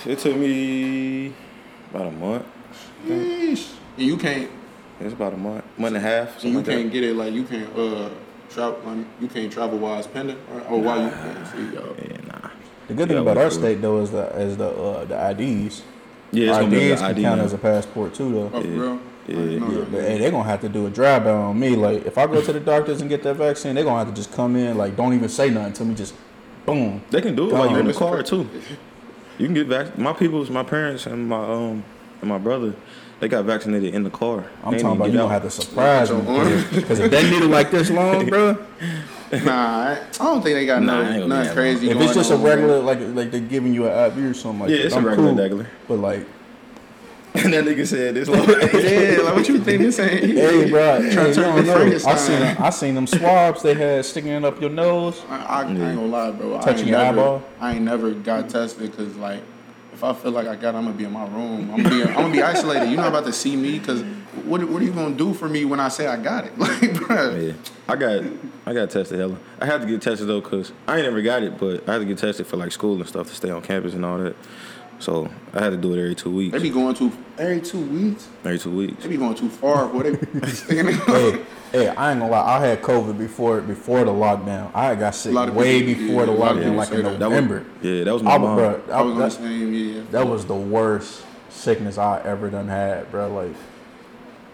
it 0.07 0.19
took 0.19 0.37
me 0.37 1.33
about 1.89 2.07
a 2.07 2.11
month. 2.11 2.45
Yeesh. 3.05 3.73
And 3.97 4.07
you 4.07 4.15
can't, 4.17 4.49
It's 5.05 5.13
about 5.13 5.33
a 5.33 5.37
month, 5.37 5.63
month 5.77 5.95
and 5.95 5.97
a 5.97 6.07
half. 6.07 6.31
and 6.33 6.41
Something 6.41 6.51
you 6.51 6.57
like 6.57 6.65
can't 6.67 6.83
that. 6.85 6.93
get 6.93 7.03
it 7.03 7.15
like 7.15 7.33
you 7.33 7.43
can't 7.43 7.77
uh 7.77 8.09
travel, 8.49 8.79
like, 8.85 9.05
you 9.19 9.27
can't 9.27 9.51
travel 9.51 9.77
while 9.79 9.97
it's 9.99 10.07
pending, 10.07 10.37
or, 10.53 10.61
or 10.61 10.81
while 10.81 11.01
you 11.03 11.09
can 11.09 11.45
see. 11.45 11.73
Yo. 11.75 11.95
Yeah, 11.99 12.17
nah. 12.27 12.49
The 12.87 12.93
good 12.93 13.07
thing 13.09 13.17
about 13.17 13.37
our 13.37 13.49
cool. 13.49 13.59
state 13.59 13.81
though 13.81 13.99
is 14.01 14.11
the 14.11 14.27
is 14.39 14.57
the 14.57 14.69
uh, 14.69 15.05
the 15.05 15.29
IDs. 15.31 15.83
Yeah, 16.31 16.49
it's 16.49 16.57
gonna 16.57 16.69
be 16.71 16.91
IDs 16.91 17.01
can 17.01 17.11
ID 17.11 17.21
count 17.21 17.37
now. 17.39 17.45
as 17.45 17.53
a 17.53 17.57
passport 17.57 18.13
too 18.13 18.31
though. 18.31 18.51
Oh, 18.53 18.61
for 18.61 18.67
Yeah. 18.67 18.79
real? 18.81 18.99
Yeah. 19.27 19.37
I 19.37 19.41
Yeah, 19.71 19.85
but 19.89 20.01
hey, 20.01 20.17
they're 20.19 20.31
gonna 20.31 20.43
have 20.49 20.61
to 20.61 20.69
do 20.69 20.85
a 20.85 20.89
drive 20.89 21.23
by 21.23 21.31
on 21.31 21.57
me. 21.59 21.75
Like 21.75 22.05
if 22.05 22.17
I 22.17 22.27
go 22.27 22.41
to 22.41 22.53
the 22.53 22.59
doctors 22.59 22.99
and 23.01 23.09
get 23.09 23.23
that 23.23 23.35
vaccine, 23.35 23.75
they're 23.75 23.83
gonna 23.85 23.99
have 24.03 24.09
to 24.09 24.13
just 24.13 24.33
come 24.33 24.55
in, 24.55 24.77
like 24.77 24.95
don't 24.97 25.13
even 25.13 25.29
say 25.29 25.49
nothing 25.49 25.73
to 25.73 25.85
me, 25.85 25.95
just 25.95 26.13
boom. 26.65 27.01
They 27.09 27.21
can 27.21 27.35
do 27.35 27.49
it 27.49 27.53
while 27.53 27.69
you're 27.69 27.79
in 27.79 27.87
the 27.87 27.93
car 27.93 28.21
too. 28.23 28.49
You 29.37 29.47
can 29.47 29.53
get 29.53 29.69
back. 29.69 29.97
My 29.97 30.13
people's, 30.13 30.49
my 30.49 30.63
parents, 30.63 31.05
and 31.07 31.27
my 31.29 31.37
um 31.43 31.83
and 32.21 32.29
my 32.29 32.37
brother, 32.37 32.75
they 33.23 33.29
got 33.29 33.45
vaccinated 33.45 33.95
in 33.95 34.03
the 34.03 34.09
car. 34.09 34.43
I'm 34.65 34.73
They 34.73 34.79
talking 34.81 34.97
about 34.97 35.05
you 35.13 35.17
out. 35.19 35.23
don't 35.23 35.31
have 35.31 35.43
to 35.43 35.49
surprise 35.49 36.11
me. 36.11 36.17
Your. 36.25 36.61
Because 36.73 36.99
if 36.99 37.09
that 37.09 37.23
needle 37.31 37.47
like 37.47 37.71
this 37.71 37.89
long, 37.89 38.25
bro, 38.29 38.57
Nah, 39.31 39.51
I, 39.51 39.91
I 40.19 40.23
don't 40.25 40.41
think 40.43 40.55
they 40.55 40.65
got 40.65 40.83
Nah, 40.83 40.99
I 40.99 41.03
ain't 41.03 41.05
no, 41.05 41.11
gonna 41.11 41.23
be 41.23 41.29
nothing 41.29 41.53
crazy. 41.53 41.87
if 41.87 41.93
going 41.93 42.05
it's 42.05 42.15
just 42.15 42.31
a 42.31 42.33
on, 42.35 42.41
bro. 42.41 42.49
regular, 42.49 42.79
like 42.81 42.99
like 42.99 43.31
they're 43.31 43.39
giving 43.39 43.73
you 43.73 43.87
an 43.87 44.11
IV 44.11 44.17
or 44.31 44.33
something 44.33 44.59
like 44.59 44.69
Yeah, 44.71 44.77
that, 44.77 44.85
it's 44.87 44.95
a 44.95 44.97
I'm 44.97 45.05
regular 45.05 45.29
cool. 45.29 45.37
regular. 45.37 45.67
But 45.87 45.99
like, 45.99 46.27
And 47.35 47.53
that 47.53 47.63
nigga 47.63 47.87
said 47.87 48.13
this. 48.15 48.27
Long. 48.27 48.39
yeah, 48.49 49.21
like 49.23 49.35
what 49.35 49.47
you 49.47 49.59
think 49.59 49.81
this 49.83 49.97
ain't? 49.99 50.25
hey, 50.25 50.69
bro, 50.69 50.99
Trying 50.99 51.03
hey, 51.09 51.13
to 51.13 51.27
you 51.29 51.33
turn 51.33 51.65
don't. 51.65 51.69
I 51.69 51.73
Frankenstein. 51.73 52.17
seen 52.17 52.41
I 52.65 52.69
seen 52.71 52.93
them 52.95 53.07
swabs 53.07 53.63
they 53.63 53.73
had 53.73 54.03
sticking 54.03 54.31
it 54.31 54.43
up 54.43 54.59
your 54.59 54.69
nose. 54.69 55.23
I, 55.29 55.37
I, 55.37 55.61
I 55.61 55.69
ain't 55.69 55.77
gonna 55.79 56.05
lie, 56.07 56.31
bro. 56.31 56.57
I 56.57 56.59
Touching 56.61 56.79
ain't 56.79 56.87
your 56.89 56.97
never, 56.99 57.19
eyeball? 57.21 57.43
I 57.61 57.71
ain't 57.75 57.81
never 57.85 58.11
got 58.11 58.49
tested 58.49 58.91
because, 58.91 59.15
like, 59.15 59.41
I 60.03 60.13
feel 60.13 60.31
like 60.31 60.47
I 60.47 60.55
got, 60.55 60.75
I'm 60.75 60.83
gonna 60.83 60.97
be 60.97 61.05
in 61.05 61.13
my 61.13 61.27
room. 61.27 61.71
I'm 61.71 61.81
gonna 61.81 61.89
be, 61.89 62.03
I'm 62.03 62.13
gonna 62.13 62.33
be 62.33 62.41
isolated. 62.41 62.87
You're 62.87 62.97
not 62.97 63.07
about 63.07 63.25
to 63.25 63.33
see 63.33 63.55
me 63.55 63.79
because 63.79 64.01
what, 64.43 64.63
what 64.67 64.81
are 64.81 64.85
you 64.85 64.91
gonna 64.91 65.15
do 65.15 65.33
for 65.33 65.47
me 65.47 65.63
when 65.63 65.79
I 65.79 65.87
say 65.87 66.07
I 66.07 66.17
got 66.21 66.45
it? 66.45 66.53
Like, 66.63 67.07
bro. 67.07 67.35
Yeah, 67.35 67.53
I 67.87 67.95
got 67.95 68.23
I 68.65 68.73
got 68.73 68.89
tested 68.89 69.19
hella. 69.19 69.37
I 69.59 69.65
had 69.65 69.81
to 69.81 69.87
get 69.87 70.01
tested 70.01 70.27
though 70.27 70.41
because 70.41 70.71
I 70.87 70.97
ain't 70.97 71.05
never 71.05 71.21
got 71.21 71.43
it, 71.43 71.57
but 71.57 71.87
I 71.87 71.93
had 71.93 71.99
to 71.99 72.05
get 72.05 72.17
tested 72.17 72.47
for 72.47 72.57
like 72.57 72.71
school 72.71 72.95
and 72.95 73.07
stuff 73.07 73.27
to 73.27 73.35
stay 73.35 73.49
on 73.49 73.61
campus 73.61 73.93
and 73.93 74.03
all 74.05 74.17
that. 74.17 74.35
So 75.03 75.29
I 75.53 75.61
had 75.61 75.71
to 75.71 75.77
do 75.77 75.93
it 75.93 75.99
every 75.99 76.15
two 76.15 76.31
weeks. 76.31 76.53
They 76.53 76.59
be 76.63 76.69
going 76.69 76.95
too 76.95 77.11
every 77.37 77.59
two 77.59 77.81
weeks. 77.81 78.29
Every 78.45 78.57
two 78.57 78.71
weeks. 78.71 79.03
They 79.03 79.09
be 79.09 79.17
going 79.17 79.35
too 79.35 79.49
far, 79.49 79.87
boy. 79.89 80.03
They 80.03 80.15
be 80.15 80.47
sticking 80.47 80.87
it 80.87 80.95
hey, 80.95 81.45
hey, 81.73 81.87
I 81.89 82.11
ain't 82.11 82.21
gonna 82.21 82.31
lie. 82.31 82.57
I 82.57 82.65
had 82.65 82.81
COVID 82.81 83.17
before 83.17 83.59
before 83.59 84.05
the 84.05 84.11
lockdown. 84.11 84.73
I 84.73 84.95
got 84.95 85.13
sick 85.13 85.33
lot 85.33 85.53
way 85.53 85.83
people- 85.83 86.05
before 86.05 86.25
the 86.25 86.31
yeah, 86.31 86.37
a 86.37 86.39
lot 86.39 86.51
of 86.51 86.57
lockdown, 86.57 86.63
people 86.63 86.77
like 86.77 86.91
in 86.91 87.03
that. 87.03 87.19
That 87.19 87.29
was, 87.29 87.41
November. 87.41 87.65
yeah, 87.81 88.03
that 88.05 88.13
was 88.13 88.23
my 88.23 88.31
I, 88.35 88.37
mom. 88.37 88.55
bro, 88.55 88.81
I 88.93 89.01
was 89.01 89.11
on 89.11 89.17
the 89.17 89.23
that, 89.25 89.31
same, 89.33 89.73
yeah. 89.73 90.03
that 90.11 90.25
was 90.27 90.45
the 90.45 90.55
worst 90.55 91.25
sickness 91.49 91.97
I 91.97 92.21
ever 92.21 92.49
done 92.49 92.69
had, 92.69 93.11
bro. 93.11 93.27
Like, 93.33 93.55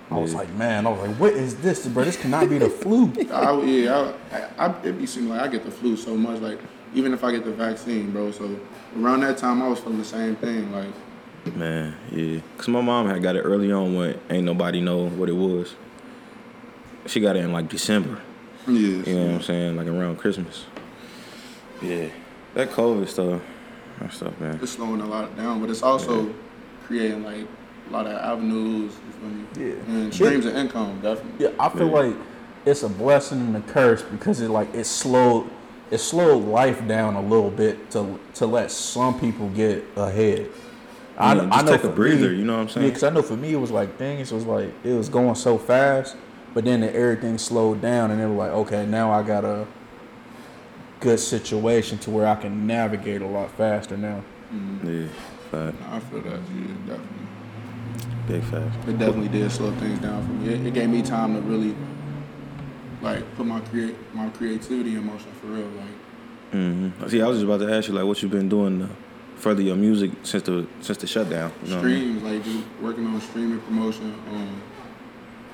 I 0.09 0.17
was 0.17 0.31
Yeah. 0.31 0.39
like, 0.39 0.53
man, 0.55 0.87
I 0.87 0.89
was 0.89 1.07
like, 1.07 1.15
what 1.17 1.33
is 1.33 1.57
this, 1.57 1.85
bro? 1.87 2.03
This 2.05 2.17
cannot 2.17 2.49
be 2.49 2.57
the 2.57 2.71
flu. 2.71 3.13
I, 3.31 3.61
yeah, 3.61 4.13
I, 4.57 4.65
I, 4.65 4.81
it 4.83 4.97
be 4.97 5.05
seeming 5.05 5.29
like 5.29 5.41
I 5.41 5.47
get 5.47 5.63
the 5.63 5.69
flu 5.69 5.95
so 5.95 6.15
much. 6.17 6.41
Like, 6.41 6.59
even 6.93 7.13
if 7.13 7.23
I 7.23 7.31
get 7.31 7.43
the 7.45 7.51
vaccine, 7.51 8.11
bro. 8.11 8.31
So 8.31 8.59
around 8.97 9.21
that 9.21 9.37
time, 9.37 9.61
I 9.61 9.67
was 9.67 9.79
feeling 9.79 9.97
the 9.99 10.05
same 10.05 10.35
thing. 10.35 10.71
Like, 10.71 10.87
Man, 11.55 11.95
yeah. 12.11 12.41
Cause 12.57 12.67
my 12.67 12.81
mom 12.81 13.07
had 13.07 13.23
got 13.23 13.35
it 13.35 13.41
early 13.41 13.71
on 13.71 13.95
when 13.95 14.19
ain't 14.29 14.45
nobody 14.45 14.81
know 14.81 15.07
what 15.09 15.29
it 15.29 15.33
was. 15.35 15.73
She 17.05 17.19
got 17.21 17.35
it 17.35 17.45
in 17.45 17.51
like 17.53 17.69
December. 17.69 18.19
yeah, 18.67 18.73
You 18.73 19.03
know 19.15 19.25
what 19.27 19.35
I'm 19.35 19.41
saying? 19.41 19.75
Like 19.77 19.87
around 19.87 20.17
Christmas. 20.17 20.65
Yeah. 21.81 22.09
That 22.55 22.71
COVID 22.71 23.07
stuff. 23.07 23.41
That 23.99 24.13
stuff, 24.13 24.39
man. 24.39 24.59
it's 24.61 24.73
slowing 24.73 25.01
a 25.01 25.05
lot 25.05 25.35
down, 25.35 25.59
but 25.61 25.69
it's 25.69 25.81
also 25.83 26.33
creating 26.85 27.23
like 27.23 27.45
a 27.87 27.91
lot 27.91 28.05
of 28.05 28.13
avenues. 28.13 28.93
You 29.55 29.55
feel? 29.55 29.67
Yeah. 29.67 29.73
And 29.93 30.13
streams 30.13 30.45
of 30.45 30.55
income, 30.55 30.99
definitely. 31.01 31.45
Yeah, 31.45 31.51
I 31.59 31.69
feel 31.69 31.87
Yeah. 31.87 31.93
like 31.93 32.15
it's 32.65 32.83
a 32.83 32.89
blessing 32.89 33.39
and 33.39 33.55
a 33.57 33.61
curse 33.61 34.01
because 34.03 34.41
it 34.41 34.49
like 34.49 34.73
it 34.73 34.85
slowed 34.85 35.49
it 35.91 35.97
slowed 35.99 36.43
life 36.45 36.87
down 36.87 37.15
a 37.15 37.21
little 37.21 37.49
bit 37.51 37.89
to 37.91 38.19
to 38.35 38.45
let 38.45 38.71
some 38.71 39.19
people 39.19 39.49
get 39.49 39.83
ahead. 39.95 40.49
I, 41.17 41.35
Yeah, 41.35 41.41
I 41.41 41.45
just 41.47 41.65
know 41.65 41.71
take 41.73 41.83
a 41.83 41.89
for 41.89 41.95
breather, 41.95 42.29
me- 42.29 42.37
you 42.37 42.45
know 42.45 42.53
what 42.55 42.61
I'm 42.61 42.69
saying? 42.69 42.87
because 42.87 43.03
I 43.03 43.09
know 43.09 43.21
for 43.21 43.35
me 43.35 43.51
it 43.53 43.57
was 43.57 43.71
like 43.71 43.97
things 43.97 44.31
was 44.31 44.45
like 44.45 44.71
it 44.83 44.93
was 44.93 45.09
going 45.09 45.35
so 45.35 45.57
fast, 45.57 46.15
but 46.53 46.63
then 46.65 46.81
everything 46.83 47.37
slowed 47.37 47.81
down 47.81 48.11
and 48.11 48.21
it 48.21 48.27
was 48.27 48.37
like 48.37 48.51
okay 48.51 48.85
now 48.85 49.11
I 49.11 49.23
got 49.23 49.43
a 49.43 49.65
good 50.99 51.19
situation 51.19 51.97
to 51.99 52.09
where 52.11 52.27
I 52.27 52.35
can 52.35 52.67
navigate 52.67 53.21
a 53.21 53.27
lot 53.27 53.51
faster 53.51 53.95
now. 53.97 54.21
Mm-hmm. 54.53 55.01
Yeah, 55.03 55.07
fact, 55.51 55.77
I 55.91 55.99
feel 55.99 56.21
that. 56.21 56.31
Yeah, 56.31 56.67
definitely. 56.87 57.27
big 58.27 58.43
fact. 58.43 58.87
It 58.89 58.97
definitely 58.99 59.27
did 59.29 59.51
slow 59.51 59.71
things 59.75 59.99
down 59.99 60.25
for 60.25 60.31
me. 60.33 60.53
It, 60.53 60.65
it 60.67 60.73
gave 60.73 60.89
me 60.89 61.01
time 61.01 61.35
to 61.35 61.41
really 61.41 61.75
like 63.01 63.35
put 63.35 63.45
my 63.45 63.59
create 63.61 63.95
my 64.13 64.29
creativity 64.29 64.95
in 64.95 65.05
motion 65.05 65.31
for 65.41 65.47
real. 65.47 65.67
Like 65.67 65.87
Mm-hmm. 66.51 67.07
See, 67.07 67.21
I 67.21 67.27
was 67.27 67.37
just 67.37 67.45
about 67.45 67.59
to 67.65 67.73
ask 67.73 67.87
you 67.87 67.93
like 67.93 68.05
what 68.05 68.21
you've 68.21 68.31
been 68.31 68.49
doing 68.49 68.79
to 68.79 68.89
further 69.35 69.61
your 69.61 69.75
music 69.75 70.11
since 70.23 70.43
the 70.43 70.65
since 70.81 70.97
the 70.97 71.07
shutdown. 71.07 71.51
You 71.63 71.69
know 71.69 71.75
what 71.77 71.85
I 71.85 71.87
mean? 71.87 72.19
streams, 72.19 72.23
like 72.23 72.43
just 72.43 72.81
working 72.81 73.05
on 73.05 73.21
streaming 73.21 73.59
promotion, 73.61 74.15
um, 74.31 74.61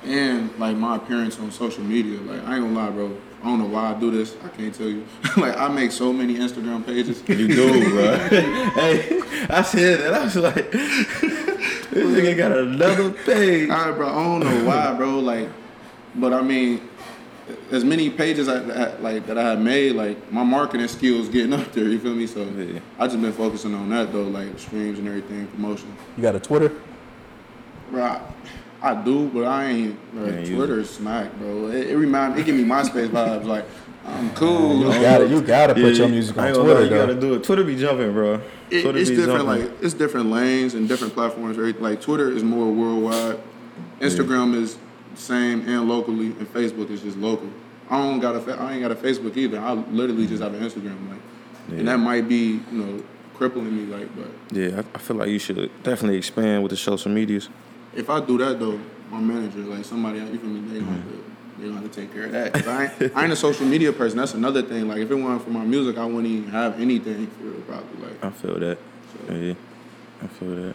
and 0.04 0.58
like 0.58 0.76
my 0.76 0.96
appearance 0.96 1.38
on 1.38 1.50
social 1.52 1.84
media. 1.84 2.18
Like 2.20 2.42
I 2.46 2.56
ain't 2.56 2.64
gonna 2.64 2.72
lie, 2.72 2.90
bro. 2.90 3.16
I 3.42 3.44
don't 3.44 3.58
know 3.58 3.66
why 3.66 3.92
I 3.92 3.94
do 3.94 4.10
this. 4.10 4.34
I 4.42 4.48
can't 4.48 4.74
tell 4.74 4.88
you. 4.88 5.04
like 5.36 5.56
I 5.58 5.68
make 5.68 5.92
so 5.92 6.12
many 6.12 6.36
Instagram 6.36 6.84
pages. 6.86 7.22
You 7.28 7.46
do, 7.46 7.90
bro. 7.90 8.16
hey, 8.28 9.20
I 9.50 9.62
said 9.62 10.00
that. 10.00 10.14
I 10.14 10.24
was 10.24 10.36
like, 10.36 10.70
this 10.72 11.92
nigga 11.92 12.36
got 12.38 12.52
another 12.52 13.10
page. 13.10 13.68
All 13.68 13.76
right, 13.76 13.94
bro. 13.94 14.08
I 14.08 14.14
don't 14.14 14.40
know 14.40 14.64
why, 14.64 14.94
bro. 14.94 15.18
Like, 15.18 15.50
but 16.14 16.32
I 16.32 16.40
mean, 16.40 16.88
as 17.70 17.84
many 17.84 18.10
pages 18.10 18.48
I, 18.48 18.58
that, 18.60 19.02
like 19.02 19.26
that 19.26 19.38
I 19.38 19.50
had 19.50 19.60
made, 19.60 19.92
like 19.94 20.32
my 20.32 20.42
marketing 20.42 20.88
skills 20.88 21.28
getting 21.28 21.52
up 21.52 21.72
there. 21.72 21.84
You 21.88 21.98
feel 21.98 22.14
me? 22.14 22.26
So 22.26 22.42
Yeah. 22.44 22.80
I 22.98 23.06
just 23.06 23.20
been 23.20 23.32
focusing 23.32 23.74
on 23.74 23.88
that 23.90 24.12
though, 24.12 24.24
like 24.24 24.58
streams 24.58 24.98
and 24.98 25.06
everything, 25.08 25.46
promotion. 25.48 25.94
You 26.16 26.22
got 26.22 26.34
a 26.34 26.40
Twitter? 26.40 26.72
Bro, 27.90 28.02
I, 28.04 28.20
I 28.82 28.94
do, 29.02 29.28
but 29.28 29.44
I 29.44 29.64
ain't. 29.66 30.12
Bro, 30.12 30.26
You 30.40 30.56
Twitter 30.56 30.84
smack, 30.84 31.32
bro. 31.38 31.68
It, 31.68 31.88
it 31.90 31.96
remind, 31.96 32.38
it 32.38 32.44
give 32.46 32.56
me 32.56 32.64
MySpace 32.64 33.08
vibes. 33.08 33.44
Like 33.44 33.64
I'm 34.04 34.30
cool. 34.34 34.78
You 34.92 35.00
got 35.00 35.20
it. 35.22 35.30
You 35.30 35.40
gotta 35.40 35.74
put 35.74 35.82
Yeah, 35.84 35.90
your 35.90 36.08
music 36.08 36.36
on 36.38 36.46
ain't 36.48 36.56
lie, 36.56 36.62
Twitter 36.64 36.82
You 36.84 36.88
though. 36.90 37.06
gotta 37.06 37.20
do 37.20 37.34
it. 37.34 37.44
Twitter 37.44 37.64
be 37.64 37.76
jumping, 37.76 38.12
bro. 38.12 38.40
it- 38.70 38.84
it's 38.96 39.10
different. 39.10 39.26
jumping. 39.28 39.46
Like 39.46 39.70
it's 39.82 39.94
different 39.94 40.30
lanes 40.30 40.74
and 40.74 40.88
different 40.88 41.14
platforms. 41.14 41.56
Right? 41.58 41.80
Like 41.80 42.00
Twitter 42.00 42.30
is 42.30 42.42
more 42.42 42.70
worldwide. 42.72 43.38
Instagram 44.00 44.54
is 44.54 44.74
the 44.74 44.80
same 45.16 45.66
and 45.68 45.88
locally, 45.88 46.26
and 46.26 46.52
Facebook 46.52 46.90
is 46.90 47.02
just 47.02 47.16
local. 47.18 47.48
I 47.90 47.98
don't 47.98 48.20
got 48.20 48.34
a. 48.36 48.40
fa- 48.40 48.58
I 48.60 48.72
ain't 48.72 48.82
got 48.82 48.90
a 48.92 48.94
Facebook 48.96 49.36
either. 49.36 49.58
I 49.60 49.72
literally 49.72 50.26
just 50.26 50.42
have 50.42 50.54
an 50.54 50.60
Instagram. 50.60 51.08
Like, 51.08 51.18
Yeah. 51.70 51.78
and 51.78 51.88
that 51.88 51.98
might 51.98 52.28
be 52.28 52.60
you 52.70 52.78
know 52.78 53.02
crippling 53.34 53.76
me. 53.76 53.84
Like, 53.94 54.08
but 54.16 54.28
yeah, 54.56 54.82
I, 54.82 54.96
I 54.96 54.98
feel 54.98 55.16
like 55.16 55.28
you 55.28 55.38
should 55.38 55.56
definitely 55.82 56.18
expand 56.18 56.62
with 56.62 56.70
the 56.70 56.76
social 56.76 57.10
medias. 57.12 57.48
if 57.94 58.10
I 58.10 58.20
do 58.20 58.38
that 58.38 58.58
though, 58.58 58.78
my 59.10 59.20
manager, 59.20 59.60
like 59.60 59.84
somebody, 59.84 60.18
you 60.18 60.38
feel 60.38 60.48
me, 60.50 60.60
they 60.68 60.80
gonna 60.80 60.92
have 60.92 61.04
to, 61.08 61.24
they 61.58 61.68
gonna 61.68 61.80
have 61.80 61.90
to 61.92 62.00
take 62.00 62.12
care 62.12 62.24
of 62.24 62.32
that. 62.32 62.66
I 62.66 62.84
ain't, 63.00 63.16
I 63.16 63.22
ain't 63.24 63.32
a 63.32 63.36
social 63.36 63.66
media 63.66 63.92
person. 63.92 64.18
That's 64.18 64.34
another 64.34 64.62
thing. 64.62 64.88
Like 64.88 64.98
if 64.98 65.10
it 65.10 65.14
wasn't 65.14 65.42
for 65.42 65.50
my 65.50 65.64
music, 65.64 65.96
I 65.96 66.04
wouldn't 66.06 66.26
even 66.26 66.50
have 66.50 66.80
anything 66.80 67.26
for 67.28 67.44
real, 67.44 67.60
probably. 67.62 68.06
Like 68.08 68.24
I 68.24 68.30
feel 68.30 68.58
that. 68.58 68.78
So- 69.28 69.34
Yeah, 69.34 69.54
I 70.22 70.26
feel 70.26 70.54
that. 70.56 70.74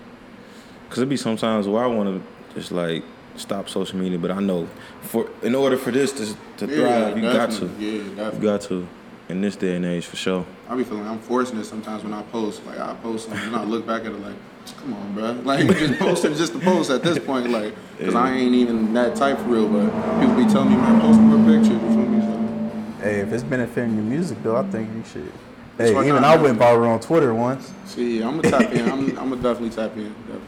Cause 0.90 0.98
it'd 1.00 1.10
be 1.10 1.18
sometimes 1.18 1.68
where 1.68 1.84
I 1.84 1.88
want 1.88 2.22
to 2.22 2.54
just 2.60 2.72
like 2.72 3.04
stop 3.38 3.70
social 3.70 3.98
media, 3.98 4.18
but 4.18 4.32
I 4.32 4.40
know 4.40 4.68
for 5.02 5.30
in 5.42 5.56
order 5.56 5.78
for 5.78 5.92
this 5.92 6.12
to 6.14 6.26
to 6.58 6.68
thrive, 6.68 7.18
you 7.18 7.24
got 7.24 7.52
to, 7.52 7.68
definitely. 7.68 7.86
Yeah, 7.88 8.32
you 8.34 8.40
got 8.40 8.62
to. 8.62 8.88
In 9.30 9.40
this 9.40 9.56
day 9.56 9.78
and 9.78 9.86
age, 9.86 10.06
for 10.06 10.18
sure. 10.18 10.46
I 10.68 10.76
be 10.76 10.84
feeling 10.84 11.08
I'm 11.08 11.20
forcing 11.20 11.58
it 11.58 11.64
sometimes 11.64 12.04
when 12.04 12.14
I 12.14 12.22
post. 12.24 12.66
Like 12.66 12.80
I 12.80 12.94
post 12.96 13.30
something 13.30 13.48
and 13.48 13.56
I 13.56 13.64
look 13.64 13.88
back 13.88 14.02
at 14.02 14.08
it 14.08 14.20
like, 14.20 14.36
come 14.78 14.94
on, 14.94 15.14
bro. 15.14 15.32
Like 15.44 15.64
you 15.64 15.74
just 15.74 16.00
posting 16.00 16.36
just 16.36 16.52
to 16.54 16.60
post 16.60 16.90
at 16.90 17.02
this 17.02 17.18
point, 17.18 17.50
like, 17.50 17.74
cause 17.98 18.14
I 18.14 18.34
ain't 18.34 18.54
even 18.56 18.94
that 18.94 19.16
type 19.16 19.38
for 19.38 19.44
real. 19.46 19.70
But 19.70 19.86
people 20.20 20.36
be 20.36 20.46
telling 20.52 20.72
me, 20.72 20.76
man, 20.76 21.00
post 21.00 21.20
more 21.22 21.38
pictures. 21.46 21.70
You 21.70 21.80
feel 21.80 22.06
me? 22.08 22.22
So, 22.22 23.04
Hey, 23.04 23.20
if 23.22 23.32
it's 23.32 23.44
benefiting 23.44 23.96
your 23.96 24.04
music 24.04 24.44
though, 24.44 24.58
I 24.58 24.64
think 24.64 24.90
you 24.94 25.04
should. 25.12 25.32
Hey, 25.78 25.96
why 25.96 26.02
even 26.08 26.22
not. 26.22 26.38
I 26.38 26.42
went 26.42 26.60
viral 26.60 26.90
on 26.90 27.00
Twitter 27.00 27.34
once. 27.34 27.72
see, 27.86 28.22
I'm 28.22 28.42
gonna 28.42 28.52
tap 28.52 28.72
in. 28.74 28.86
I'm, 28.92 29.18
I'm 29.18 29.30
gonna 29.30 29.36
definitely 29.38 29.70
tap 29.70 29.96
in. 29.96 30.14
Definitely. 30.28 30.42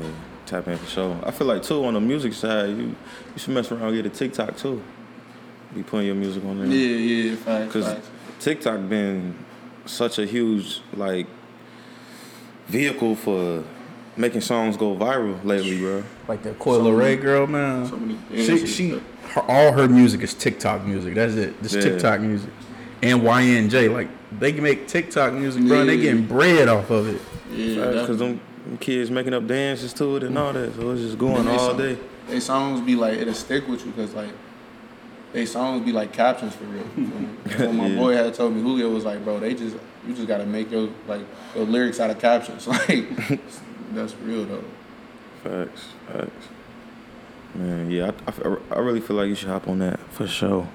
Yeah, 0.00 0.06
tap 0.46 0.68
in 0.68 0.76
for 0.78 0.86
sure. 0.86 1.18
I 1.24 1.30
feel 1.30 1.46
like 1.46 1.62
too 1.62 1.84
on 1.84 1.94
the 1.94 2.00
music 2.00 2.32
side, 2.34 2.68
you 2.70 2.76
you 2.84 2.94
should 3.36 3.54
mess 3.54 3.70
around 3.70 3.82
and 3.94 3.94
get 3.96 4.06
a 4.06 4.10
TikTok 4.10 4.56
too. 4.56 4.82
Be 5.74 5.82
putting 5.82 6.06
your 6.06 6.14
music 6.16 6.44
on 6.44 6.58
there. 6.58 6.66
Yeah, 6.66 6.96
yeah, 7.30 7.36
facts, 7.36 7.72
Cause. 7.72 7.96
TikTok 8.40 8.88
been 8.88 9.34
such 9.86 10.18
a 10.18 10.26
huge 10.26 10.80
like 10.94 11.26
vehicle 12.66 13.14
for 13.16 13.64
making 14.16 14.40
songs 14.40 14.76
go 14.76 14.94
viral 14.94 15.42
lately, 15.44 15.78
bro. 15.78 16.02
Like 16.28 16.42
the 16.42 16.52
Coi 16.54 16.78
Leray 16.78 17.20
girl, 17.20 17.46
man. 17.46 17.86
So 17.86 17.96
many 17.96 18.18
she, 18.44 18.66
she, 18.66 19.00
her, 19.30 19.40
all 19.48 19.72
her 19.72 19.88
music 19.88 20.20
is 20.22 20.34
TikTok 20.34 20.84
music. 20.84 21.14
That's 21.14 21.34
it. 21.34 21.60
Just 21.62 21.76
Yeah. 21.76 21.80
TikTok 21.82 22.20
music. 22.20 22.50
And 23.02 23.22
YNJ, 23.22 23.92
like 23.92 24.08
they 24.38 24.52
can 24.52 24.62
make 24.62 24.86
TikTok 24.88 25.32
music, 25.34 25.64
bro. 25.66 25.80
And 25.80 25.88
they 25.88 25.94
Yeah. 25.96 26.02
getting 26.12 26.26
bread 26.26 26.68
off 26.68 26.90
of 26.90 27.08
it. 27.08 27.20
Yeah, 27.52 27.74
Cause 27.76 27.94
definitely. 27.94 28.16
them, 28.16 28.28
them 28.28 28.40
kids 28.80 29.10
making 29.10 29.34
up 29.34 29.46
dances 29.46 29.92
to 29.94 30.16
it 30.16 30.22
and 30.24 30.36
all 30.38 30.52
that, 30.52 30.74
so 30.74 30.90
it's 30.92 31.02
just 31.02 31.18
going 31.18 31.46
all 31.48 31.58
song- 31.58 31.78
day. 31.78 31.98
They 32.28 32.40
songs 32.40 32.80
be 32.80 32.94
like 32.94 33.18
it'll 33.18 33.34
stick 33.34 33.66
with 33.68 33.84
you 33.84 33.90
because 33.92 34.14
like 34.14 34.30
they 35.32 35.44
songs 35.46 35.84
be 35.84 35.92
like 35.92 36.12
captions 36.12 36.54
for 36.54 36.64
real. 36.64 36.84
you 36.96 37.06
feel 37.06 37.20
me? 37.20 37.28
That's 37.44 37.60
what 37.62 37.74
my 37.74 37.86
Yeah. 37.88 37.96
boy 37.96 38.14
had 38.14 38.34
told 38.34 38.54
me. 38.54 38.62
Julio 38.62 38.90
was 38.90 39.04
like, 39.04 39.24
bro, 39.24 39.40
they 39.40 39.54
just 39.54 39.76
you 40.06 40.14
just 40.14 40.28
gotta 40.28 40.46
make 40.46 40.70
your 40.70 40.88
like 41.08 41.22
your 41.54 41.64
lyrics 41.64 41.98
out 42.00 42.10
of 42.10 42.18
captions. 42.20 42.66
Like 42.68 43.08
that's 43.94 44.14
real 44.16 44.44
though. 44.46 44.64
Facts, 45.42 45.88
facts. 46.10 46.48
Man, 47.54 47.90
yeah, 47.90 48.12
I 48.70 48.78
really 48.78 49.00
feel 49.00 49.16
like 49.16 49.28
you 49.28 49.34
should 49.34 49.48
hop 49.50 49.68
on 49.68 49.80
that 49.80 50.00
for 50.12 50.26
sure. 50.26 50.66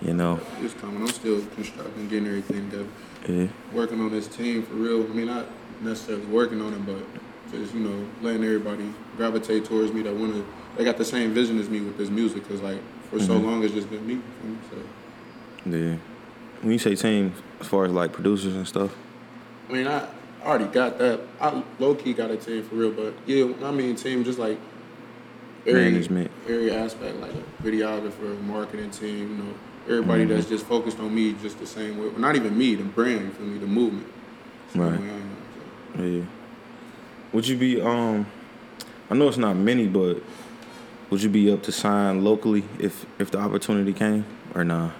You 0.00 0.14
know, 0.14 0.40
It's 0.62 0.72
coming. 0.74 1.02
I'm 1.02 1.08
still 1.08 1.44
constructing, 1.54 2.08
getting 2.08 2.26
everything 2.28 2.70
together. 2.70 2.88
yeah, 3.28 3.46
Working 3.74 4.00
on 4.00 4.10
this 4.10 4.26
team 4.28 4.62
for 4.62 4.74
real. 4.74 5.02
I 5.04 5.08
mean, 5.08 5.26
not 5.26 5.44
necessarily 5.80 6.26
working 6.26 6.60
on 6.62 6.72
it, 6.74 6.84
but 6.86 6.96
just 7.50 7.74
you 7.74 7.80
know 7.80 8.06
letting 8.22 8.44
everybody 8.44 8.92
gravitate 9.16 9.64
towards 9.64 9.92
me 9.92 10.02
that 10.02 10.14
want 10.14 10.34
to. 10.34 10.44
They 10.76 10.84
got 10.84 10.96
the 10.98 11.04
same 11.04 11.32
vision 11.34 11.58
as 11.58 11.68
me 11.68 11.80
with 11.80 11.96
this 11.98 12.08
music 12.10 12.42
because 12.46 12.60
like 12.62 12.78
for 13.10 13.18
so 13.18 13.38
Mhm. 13.38 13.44
long 13.44 13.64
it's 13.64 13.74
just 13.74 13.90
been 13.90 14.06
me. 14.06 14.14
you 14.14 14.20
feel 14.40 14.50
me? 14.50 14.84
So. 15.64 15.70
yeah. 15.76 15.96
When 16.62 16.72
you 16.72 16.78
say 16.78 16.94
team, 16.94 17.32
as 17.60 17.66
far 17.66 17.86
as 17.86 17.92
like 17.92 18.12
producers 18.12 18.54
and 18.54 18.66
stuff, 18.68 18.94
I 19.68 19.72
mean, 19.72 19.86
I 19.86 20.06
already 20.44 20.66
got 20.66 20.98
that. 20.98 21.20
I 21.40 21.62
low 21.78 21.94
key 21.94 22.12
got 22.12 22.30
a 22.30 22.36
team 22.36 22.62
for 22.62 22.74
real, 22.76 22.92
but 22.92 23.14
yeah, 23.26 23.46
I 23.64 23.70
mean, 23.70 23.96
team 23.96 24.24
just 24.24 24.38
like 24.38 24.58
every 25.66 25.84
Management. 25.90 26.30
every 26.48 26.70
aspect, 26.70 27.16
like 27.16 27.32
a 27.32 27.66
videographer, 27.66 28.40
marketing 28.42 28.90
team, 28.90 29.18
you 29.30 29.36
know, 29.44 29.54
everybody 29.88 30.24
Mm-hmm. 30.24 30.34
that's 30.34 30.46
just 30.48 30.66
focused 30.66 31.00
on 31.00 31.14
me 31.14 31.34
just 31.42 31.58
the 31.58 31.66
same 31.66 31.98
way. 31.98 32.08
Well, 32.08 32.18
not 32.18 32.36
even 32.36 32.56
me, 32.56 32.74
the 32.74 32.84
brand, 32.84 33.34
for 33.34 33.42
me, 33.42 33.58
the 33.58 33.66
movement. 33.66 34.06
Same 34.72 34.82
Right. 34.82 35.00
way 35.00 35.06
I 35.08 35.12
am, 35.12 35.20
so. 35.20 35.29
Yeah. 35.98 36.22
Would 37.32 37.46
you 37.48 37.56
be 37.56 37.80
um? 37.80 38.26
I 39.10 39.14
know 39.14 39.28
it's 39.28 39.36
not 39.36 39.56
many, 39.56 39.86
but 39.86 40.22
would 41.10 41.22
you 41.22 41.28
be 41.28 41.50
up 41.52 41.62
to 41.64 41.72
sign 41.72 42.22
locally 42.24 42.64
if 42.78 43.06
if 43.18 43.30
the 43.30 43.38
opportunity 43.38 43.92
came, 43.92 44.24
or 44.54 44.64
nah? 44.64 44.90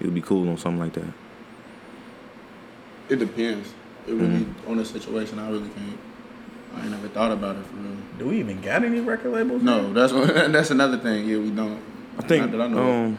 It 0.00 0.06
would 0.06 0.14
be 0.14 0.20
cool 0.22 0.48
on 0.48 0.58
something 0.58 0.80
like 0.80 0.94
that. 0.94 1.12
It 3.08 3.16
depends. 3.18 3.68
It 4.06 4.12
really 4.12 4.26
Mm-hmm. 4.44 4.70
on 4.70 4.76
the 4.78 4.84
situation. 4.84 5.38
I 5.38 5.48
really 5.50 5.68
can't. 5.68 5.98
I 6.74 6.80
ain't 6.82 6.90
never 6.90 7.08
thought 7.08 7.30
about 7.30 7.56
it 7.56 7.66
for 7.66 7.76
real. 7.76 7.96
Do 8.18 8.26
we 8.28 8.38
even 8.40 8.60
got 8.60 8.82
any 8.82 9.00
record 9.00 9.32
labels? 9.32 9.62
No, 9.62 9.92
that's 9.92 10.12
that's 10.52 10.70
another 10.70 10.98
thing. 10.98 11.28
Yeah, 11.28 11.38
we 11.38 11.50
don't. 11.50 11.80
I 12.18 12.22
think 12.22 12.46
Not 12.50 12.52
that 12.52 12.60
I 12.62 12.66
know 12.68 12.78
of. 12.78 12.88
um, 13.06 13.18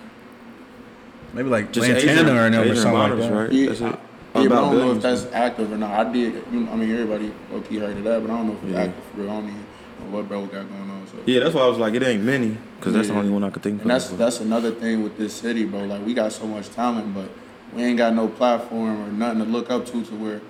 Maybe 1.34 1.49
like 1.49 1.71
just 1.71 1.88
Lantana 1.88 2.11
Adrian, 2.11 2.38
or 2.38 2.49
them 2.49 2.53
or 2.53 2.63
Adrian 2.63 2.76
something 2.78 2.99
like 2.99 3.30
that. 3.30 3.34
right? 3.34 3.51
Yeah, 3.51 3.95
That's 4.34 4.36
it. 4.36 4.39
I, 4.39 4.41
yeah, 4.43 4.49
but 4.49 4.57
I 4.57 4.61
don't 4.71 4.79
know 4.79 4.91
if 4.93 5.01
that's 5.01 5.25
active 5.34 5.71
or 5.71 5.77
not. 5.77 6.07
I 6.07 6.11
did. 6.11 6.34
You 6.51 6.59
know, 6.61 6.71
I 6.71 6.75
mean, 6.75 6.91
everybody 6.91 7.31
okay 7.53 7.77
heard 7.77 7.97
of 7.97 8.03
that, 8.03 8.21
but 8.21 8.31
I 8.31 8.38
don't 8.38 8.47
know 8.47 8.53
if 8.53 8.63
it's 8.63 8.73
Yeah. 8.73 8.81
active 8.81 9.03
for 9.05 9.21
real. 9.21 9.29
I 9.29 9.34
don't 9.34 9.43
even 9.49 9.55
know 9.59 10.17
what 10.17 10.27
bro 10.27 10.41
got 10.45 10.51
going 10.69 10.89
on. 10.89 11.07
So 11.07 11.17
Yeah, 11.25 11.39
that's 11.41 11.55
why 11.55 11.61
I 11.61 11.67
was 11.67 11.77
like, 11.77 11.93
it 11.93 12.03
ain't 12.03 12.23
many, 12.23 12.57
cause 12.81 12.93
that's 12.93 13.07
the 13.09 13.13
only 13.13 13.29
one 13.31 13.43
I 13.43 13.49
could 13.49 13.61
think 13.63 13.75
of. 13.75 13.81
and 13.81 13.91
that's 13.91 14.09
that's 14.09 14.39
another 14.39 14.71
thing 14.71 15.03
with 15.03 15.17
this 15.17 15.34
city, 15.34 15.65
bro. 15.65 15.84
Like 15.86 16.05
we 16.05 16.13
got 16.13 16.31
so 16.31 16.45
much 16.47 16.69
talent, 16.69 17.13
but 17.13 17.29
we 17.75 17.84
ain't 17.84 17.97
got 17.97 18.13
no 18.13 18.27
platform 18.27 19.01
or 19.03 19.11
nothing 19.11 19.39
to 19.39 19.45
look 19.45 19.69
up 19.69 19.86
to 19.88 20.03
to 20.03 20.15
where 20.15 20.41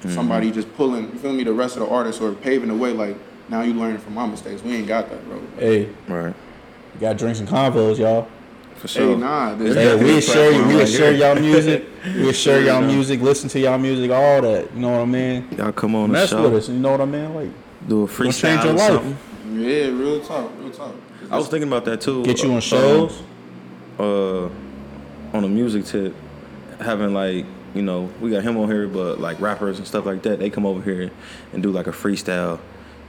Mm-hmm. 0.00 0.14
somebody 0.14 0.50
just 0.52 0.72
pulling. 0.76 1.04
You 1.04 1.18
feel 1.18 1.32
me? 1.32 1.42
The 1.42 1.54
rest 1.54 1.76
of 1.78 1.80
the 1.82 1.88
artists 1.88 2.20
or 2.20 2.32
paving 2.32 2.68
the 2.68 2.74
way. 2.74 2.92
Like 2.92 3.16
now 3.48 3.62
you 3.62 3.72
learning 3.72 3.96
from 3.98 4.12
my 4.14 4.26
mistakes. 4.26 4.62
We 4.62 4.74
ain't 4.74 4.86
got 4.86 5.08
that, 5.08 5.24
bro. 5.26 5.40
Hey, 5.58 5.88
right 6.06 6.34
you 6.94 7.00
got 7.00 7.16
drinks 7.16 7.40
and 7.40 7.48
convos, 7.48 7.96
y'all. 7.98 8.28
For 8.78 8.88
sure. 8.88 9.14
Hey, 9.14 9.16
nah. 9.16 9.54
This, 9.54 9.74
Hey, 9.74 9.96
we 9.96 10.18
a 10.18 10.20
share 10.20 10.50
platform 10.50 10.68
we 10.68 10.78
right 10.80 10.88
share 10.88 11.12
here. 11.12 11.34
y'all 11.34 11.40
music. 11.40 11.84
We 12.16 12.32
share 12.32 12.60
y'all 12.60 12.80
Yeah. 12.82 12.86
music, 12.86 13.20
listen 13.20 13.48
to 13.50 13.58
y'all 13.60 13.78
music, 13.78 14.10
all 14.12 14.40
that. 14.42 14.72
You 14.74 14.80
know 14.80 14.90
what 14.92 15.00
I 15.00 15.04
mean? 15.06 15.48
Y'all 15.58 15.72
come 15.72 15.94
on 15.96 16.08
the 16.08 16.12
Mess 16.12 16.30
show, 16.30 16.42
with 16.44 16.54
us. 16.54 16.68
You 16.68 16.76
know 16.78 16.92
what 16.92 17.00
I 17.00 17.04
mean? 17.04 17.34
Like 17.34 17.50
do 17.88 18.04
a 18.04 18.06
freestyle 18.06 18.40
change 18.40 18.64
your 18.64 18.72
life. 18.74 18.88
something. 18.88 19.16
yeah, 19.54 19.86
real 19.88 20.20
talk, 20.20 20.50
real 20.60 20.70
talk. 20.70 20.94
I 21.30 21.36
was 21.36 21.48
thinking 21.48 21.68
about 21.68 21.84
that 21.86 22.00
too. 22.00 22.24
get 22.24 22.42
you 22.42 22.52
uh, 22.52 22.54
on 22.54 22.60
shows. 22.60 23.22
uh, 23.98 24.44
on 25.36 25.44
a 25.44 25.48
music 25.48 25.84
tip, 25.84 26.14
having 26.80 27.12
like 27.12 27.44
you 27.74 27.82
know 27.82 28.08
we 28.20 28.30
got 28.30 28.42
him 28.44 28.56
on 28.56 28.68
here, 28.68 28.86
but 28.86 29.20
like 29.20 29.40
rappers 29.40 29.78
and 29.78 29.86
stuff 29.86 30.06
like 30.06 30.22
that, 30.22 30.38
they 30.38 30.48
come 30.50 30.64
over 30.64 30.80
here 30.80 31.10
and 31.52 31.62
do 31.62 31.70
like 31.72 31.86
a 31.88 31.92
freestyle. 31.92 32.60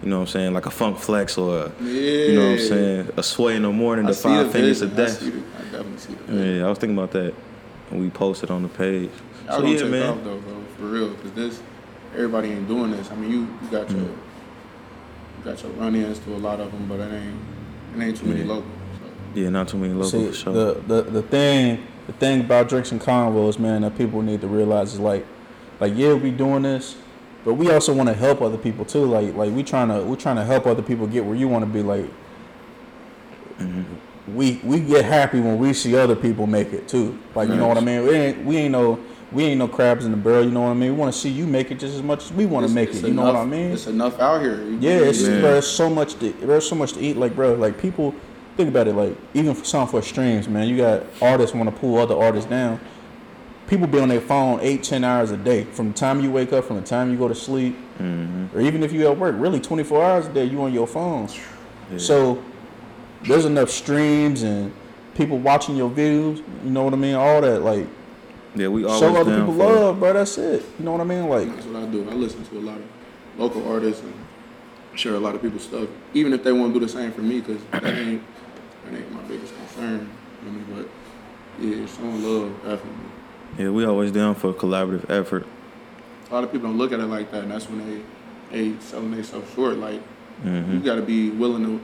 You 0.04 0.10
know 0.10 0.18
what 0.18 0.22
I'm 0.24 0.28
saying? 0.28 0.54
Like 0.54 0.66
a 0.68 0.72
funk 0.72 1.00
flex 1.00 1.38
or 1.38 1.58
a, 1.58 1.72
Yeah. 1.84 1.90
you 1.92 2.36
know 2.36 2.52
what 2.52 2.60
I'm 2.60 2.68
saying? 2.68 3.10
A 3.18 3.24
sway 3.24 3.56
in 3.56 3.64
the 3.64 3.72
morning 3.72 4.06
I 4.06 4.10
to 4.10 4.14
see 4.14 4.24
five 4.24 4.46
the 4.48 4.52
fingers 4.54 4.82
a 4.82 4.88
vision. 4.88 5.02
I 5.02 5.06
death. 5.08 5.20
see 5.20 5.28
I 5.28 5.62
definitely 5.72 5.98
see 5.98 6.14
the. 6.28 6.46
Yeah, 6.60 6.66
I 6.66 6.70
was 6.70 6.78
thinking 6.78 6.98
about 6.98 7.12
that, 7.12 7.34
and 7.92 8.00
we 8.02 8.10
posted 8.12 8.52
on 8.52 8.62
the 8.64 8.70
page. 8.70 9.10
Y'all 9.48 9.56
So, 9.56 9.62
gonna 9.62 9.74
yeah, 9.74 9.80
take 9.82 9.92
man. 9.92 10.10
off 10.10 10.24
though, 10.24 10.38
bro, 10.38 10.64
for 10.78 10.84
real. 10.86 11.14
Cause 11.16 11.32
this, 11.32 11.62
everybody 12.14 12.50
ain't 12.50 12.68
doing 12.68 12.92
this. 12.92 13.10
I 13.12 13.16
mean, 13.16 13.32
you, 13.32 13.40
you 13.40 13.68
got 13.72 13.90
your, 13.90 14.02
Mm. 14.02 14.18
you 15.40 15.44
got 15.44 15.64
your 15.64 15.72
run-ins 15.74 16.20
to 16.20 16.36
a 16.36 16.38
lot 16.38 16.60
of 16.60 16.72
them, 16.72 16.86
but 16.88 17.00
it 17.00 17.12
ain't, 17.14 17.36
it 18.02 18.04
ain't 18.06 18.18
too 18.18 18.26
many 18.28 18.42
Yeah. 18.42 18.48
local. 18.48 18.64
So. 19.34 19.40
Yeah, 19.42 19.50
not 19.50 19.68
too 19.68 19.78
many 19.78 19.94
local 19.94 20.10
See, 20.10 20.28
for 20.28 20.34
sure. 20.34 20.54
the, 20.54 20.82
the 20.88 21.02
the 21.12 21.22
thing 21.24 21.84
the 22.06 22.14
thing 22.14 22.42
about 22.42 22.70
drinks 22.70 22.92
and 22.92 23.02
convos, 23.02 23.58
man, 23.60 23.82
that 23.82 23.98
people 23.98 24.22
need 24.22 24.42
to 24.42 24.48
realize 24.48 24.94
is 24.94 25.00
like, 25.00 25.26
like 25.80 25.94
yeah, 25.96 26.14
we 26.14 26.30
doing 26.32 26.62
this, 26.64 26.96
but 27.48 27.54
we 27.54 27.72
also 27.72 27.94
want 27.94 28.10
to 28.10 28.14
help 28.14 28.42
other 28.42 28.58
people 28.58 28.84
too. 28.84 29.06
Like 29.06 29.34
like 29.34 29.54
we 29.54 29.64
trying 29.64 29.88
to 29.88 30.04
we 30.04 30.18
trying 30.18 30.36
to 30.36 30.44
help 30.44 30.68
other 30.68 30.82
people 30.82 31.08
get 31.08 31.24
where 31.24 31.34
you 31.34 31.48
want 31.48 31.64
to 31.64 31.72
be. 31.72 31.82
Like 31.82 32.10
we 34.28 34.60
we 34.66 34.82
get 34.82 35.06
happy 35.06 35.40
when 35.40 35.58
we 35.58 35.72
see 35.72 35.96
other 35.96 36.14
people 36.18 36.46
make 36.46 36.74
it 36.74 36.90
too. 36.90 37.18
Like 37.36 37.48
you 37.48 37.56
know 37.56 37.66
what 37.66 37.78
I 37.78 37.80
mean? 37.80 38.04
We 38.04 38.10
ain't 38.12 38.46
we 38.46 38.58
ain't 38.58 38.74
no 38.74 39.00
we 39.32 39.46
ain't 39.46 39.60
no 39.60 39.70
crabs 39.70 40.04
in 40.04 40.12
the 40.12 40.18
barrel. 40.18 40.44
You 40.44 40.52
know 40.52 40.64
what 40.64 40.72
I 40.72 40.74
mean? 40.74 40.92
We 40.92 40.98
want 40.98 41.14
to 41.14 41.18
see 41.18 41.30
you 41.30 41.48
make 41.48 41.72
it 41.72 41.80
just 41.80 41.96
as 41.96 42.04
much 42.04 42.26
as 42.26 42.34
we 42.34 42.46
want 42.46 42.68
to 42.68 42.74
make 42.74 42.90
it. 42.90 43.02
You 43.02 43.14
know 43.14 43.24
what 43.24 43.38
I 43.38 43.46
mean? 43.46 43.72
It's 43.72 43.88
enough 43.88 44.20
out 44.20 44.42
here. 44.42 44.66
Yeah, 44.82 44.98
it's? 44.98 45.22
Yeah. 45.22 45.40
bro. 45.40 45.52
There's 45.54 45.72
so 45.72 45.90
much 45.90 46.16
to 46.16 46.34
there's 46.34 46.68
so 46.68 46.76
much 46.76 46.94
to 46.94 47.00
eat. 47.00 47.16
Like, 47.16 47.34
bro, 47.34 47.54
like 47.54 47.80
people 47.80 48.14
think 48.58 48.68
about 48.68 48.90
it. 48.90 48.94
Like, 48.94 49.16
even 49.34 49.54
for 49.54 49.64
some 49.64 49.88
for 49.88 50.02
streams, 50.02 50.50
man, 50.50 50.68
you 50.68 50.76
got 50.76 51.06
artists 51.22 51.56
want 51.56 51.74
to 51.74 51.80
pull 51.80 51.98
other 51.98 52.18
artists 52.18 52.50
down. 52.50 52.82
People 53.68 53.86
be 53.88 54.00
on 54.00 54.08
their 54.08 54.22
phone 54.22 54.60
eight, 54.62 54.84
ten 54.84 55.04
hours 55.04 55.32
a 55.32 55.38
day. 55.38 55.66
From 55.66 55.90
the 55.90 55.94
time 55.94 56.22
you 56.22 56.32
wake 56.32 56.54
up, 56.54 56.66
from 56.66 56.78
the 56.78 56.82
time 56.86 57.12
you 57.12 57.18
go 57.18 57.28
to 57.28 57.36
sleep, 57.36 57.76
Mm-hmm. 58.00 58.56
or 58.56 58.62
even 58.62 58.84
if 58.84 58.94
you 58.94 59.08
at 59.08 59.18
work, 59.18 59.36
really 59.40 59.60
24 59.60 60.04
hours 60.06 60.28
a 60.28 60.30
day, 60.34 60.44
you 60.46 60.62
on 60.62 60.72
your 60.72 60.86
phone. 60.86 61.28
Yeah. 61.92 61.98
So 61.98 62.44
there's 63.24 63.46
enough 63.46 63.72
streams 63.72 64.44
and 64.44 64.72
people 65.16 65.40
watching 65.40 65.76
your 65.76 65.90
videos. 65.90 66.38
You 66.64 66.70
know 66.70 66.84
what 66.84 66.94
I 66.94 66.98
mean? 66.98 67.16
All 67.16 67.42
that, 67.42 67.64
like, 67.64 67.88
yeah, 68.56 68.68
we 68.68 68.86
always 68.86 69.00
show 69.00 69.16
other 69.16 69.36
people 69.40 69.54
for 69.56 69.62
it. 69.62 69.76
love, 69.80 70.00
bro. 70.00 70.14
That's 70.14 70.38
it. 70.38 70.64
You 70.78 70.86
know 70.86 70.92
what 70.92 71.02
I 71.02 71.06
mean? 71.06 71.28
Like, 71.28 71.48
That's 71.56 71.66
what 71.66 71.82
I 71.84 71.86
do. 71.88 72.08
I 72.08 72.14
listen 72.14 72.46
to 72.46 72.58
a 72.58 72.62
lot 72.62 72.78
of 72.78 72.86
local 73.40 73.68
artists 73.68 74.04
and 74.04 74.14
share 74.94 75.16
a 75.16 75.20
lot 75.20 75.34
of 75.36 75.42
people's 75.42 75.64
stuff, 75.64 75.90
even 76.14 76.34
if 76.34 76.44
they 76.44 76.52
want 76.52 76.74
to 76.76 76.80
do 76.80 76.86
the 76.86 76.92
same 76.92 77.12
for 77.12 77.22
me, 77.22 77.40
because 77.42 77.62
that 77.72 77.84
ain't 77.84 78.22
that 78.86 78.94
ain't 78.94 79.12
my 79.12 79.22
biggest 79.24 79.56
concern. 79.56 80.08
You 80.46 80.52
know, 80.52 80.64
but 80.76 80.90
yeah, 81.66 81.86
showing 81.88 82.24
love 82.24 82.56
definitely. 82.58 83.12
Yeah, 83.58 83.70
we 83.70 83.86
always 83.86 84.12
down 84.12 84.36
for 84.36 84.50
a 84.50 84.54
collaborative 84.54 85.10
effort. 85.10 85.46
A 86.30 86.34
lot 86.34 86.44
of 86.44 86.52
people 86.52 86.68
don't 86.70 86.78
look 86.78 86.92
at 86.92 87.00
it 87.00 87.06
like 87.06 87.32
that, 87.32 87.44
and 87.44 87.52
that's 87.52 87.66
when 87.70 87.80
they 87.90 88.02
they 88.52 88.80
selling 88.80 89.12
themselves 89.12 89.54
short. 89.54 89.78
Like 89.78 90.02
Mm-hmm. 90.46 90.74
you 90.74 90.80
got 90.82 90.96
to 90.98 91.02
be 91.02 91.32
willing 91.32 91.66
to. 91.66 91.82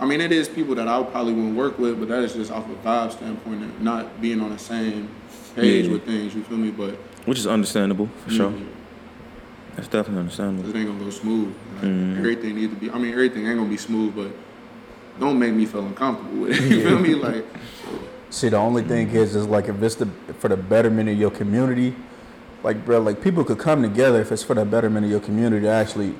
I 0.00 0.06
mean, 0.06 0.20
it 0.20 0.32
is 0.32 0.48
people 0.48 0.74
that 0.74 0.88
I 0.88 1.00
probably 1.04 1.34
wouldn't 1.34 1.54
work 1.56 1.78
with, 1.78 2.00
but 2.00 2.08
that 2.08 2.24
is 2.24 2.32
just 2.34 2.50
off 2.50 2.68
a 2.68 2.74
vibe 2.84 3.12
standpoint 3.12 3.62
and 3.62 3.80
not 3.80 4.20
being 4.20 4.40
on 4.40 4.50
the 4.50 4.58
same 4.58 5.08
page 5.54 5.86
Yeah. 5.86 5.92
with 5.92 6.04
things. 6.04 6.34
You 6.34 6.42
feel 6.42 6.58
me? 6.58 6.72
But 6.72 6.94
Which 7.26 7.38
is 7.38 7.46
understandable 7.46 8.08
for 8.24 8.30
sure. 8.30 8.50
mm, 8.50 8.66
That's 9.76 9.86
definitely 9.86 10.18
understandable. 10.18 10.68
it 10.68 10.74
ain't 10.76 10.88
gonna 10.88 11.04
go 11.04 11.10
smooth. 11.10 11.54
Like, 11.76 11.84
Mhm. 11.84 12.18
Everything 12.18 12.56
needs 12.56 12.74
to 12.74 12.80
be. 12.80 12.90
I 12.90 12.98
mean, 12.98 13.12
everything 13.12 13.46
ain't 13.46 13.56
gonna 13.58 13.70
be 13.70 13.76
smooth, 13.76 14.16
but 14.16 14.32
don't 15.20 15.38
make 15.38 15.54
me 15.54 15.64
feel 15.64 15.86
uncomfortable 15.86 16.40
with 16.42 16.58
it. 16.58 16.60
You 16.72 16.82
feel 16.82 16.98
me? 16.98 17.14
Like, 17.14 17.44
See, 18.32 18.48
the 18.48 18.56
only 18.56 18.82
thing 18.82 19.10
is, 19.10 19.36
is 19.36 19.46
like 19.46 19.68
if 19.68 19.82
it's 19.82 19.94
the 19.96 20.06
for 20.38 20.48
the 20.48 20.56
betterment 20.56 21.08
of 21.10 21.18
your 21.18 21.30
community, 21.30 21.94
like 22.62 22.84
bro, 22.84 22.98
like 22.98 23.22
people 23.22 23.44
could 23.44 23.58
come 23.58 23.82
together 23.82 24.20
if 24.22 24.32
it's 24.32 24.42
for 24.42 24.54
the 24.54 24.64
betterment 24.64 25.04
of 25.04 25.10
your 25.10 25.20
community 25.20 25.62
to 25.66 25.70
actually 25.70 26.14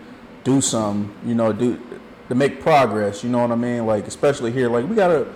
do 0.44 0.60
something, 0.60 1.10
you 1.26 1.34
know, 1.34 1.52
do 1.54 1.80
to 2.28 2.34
make 2.34 2.60
progress. 2.60 3.24
You 3.24 3.30
know 3.30 3.38
what 3.38 3.50
I 3.50 3.56
mean? 3.56 3.86
Like 3.86 4.06
especially 4.06 4.52
here, 4.52 4.68
like 4.68 4.86
we 4.88 4.94
got 4.94 5.10
a 5.10 5.26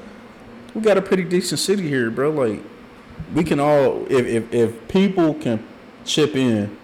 we 0.74 0.82
got 0.82 0.98
a 0.98 1.02
pretty 1.02 1.24
decent 1.24 1.60
city 1.60 1.88
here, 1.88 2.10
bro. 2.10 2.30
Like 2.30 2.60
we 3.34 3.42
can 3.42 3.58
all 3.58 4.04
if 4.12 4.26
if, 4.26 4.52
if 4.52 4.88
people 4.88 5.32
can 5.34 5.66
chip 6.04 6.36
in. 6.36 6.76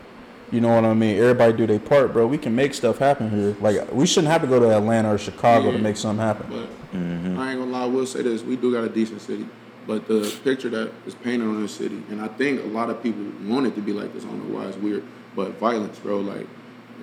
You 0.51 0.61
know 0.63 0.75
what 0.75 0.85
I 0.85 0.93
mean? 0.95 1.17
Everybody 1.19 1.53
do 1.55 1.67
their 1.67 1.79
part, 1.79 2.13
bro. 2.15 2.27
We 2.27 2.37
can 2.39 2.55
make 2.55 2.73
stuff 2.75 2.97
happen 2.99 3.31
here. 3.31 3.57
Like 3.61 3.93
we 3.93 4.07
shouldn't 4.07 4.33
have 4.33 4.41
to 4.41 4.47
go 4.47 4.59
to 4.59 4.75
Atlanta 4.75 5.13
or 5.15 5.19
Chicago 5.19 5.71
to 5.71 5.79
make 5.79 5.97
something 5.99 6.25
happen. 6.25 6.47
but 6.49 6.69
Mm-hmm. 6.99 7.39
I 7.39 7.53
ain't 7.53 7.59
gonna 7.61 7.71
lie. 7.71 7.87
we'll 7.87 8.05
say 8.07 8.21
this: 8.23 8.43
we 8.43 8.55
do 8.57 8.71
got 8.73 8.85
a 8.85 8.89
decent 8.91 9.23
city, 9.23 9.47
but 9.87 10.07
the 10.09 10.33
picture 10.45 10.69
that 10.71 10.93
is 11.07 11.15
painted 11.15 11.47
on 11.47 11.61
this 11.63 11.75
city, 11.75 12.03
and 12.11 12.21
I 12.21 12.29
think 12.29 12.61
a 12.63 12.67
lot 12.69 12.91
of 12.91 13.03
people 13.03 13.25
want 13.47 13.67
it 13.67 13.75
to 13.75 13.81
be 13.81 13.93
like 13.93 14.13
this. 14.15 14.25
I 14.25 14.29
don't 14.29 14.49
know 14.49 14.59
why 14.59 14.67
it's 14.67 14.77
weird, 14.77 15.03
but 15.35 15.59
violence, 15.59 15.99
bro. 15.99 16.21
Like, 16.21 16.47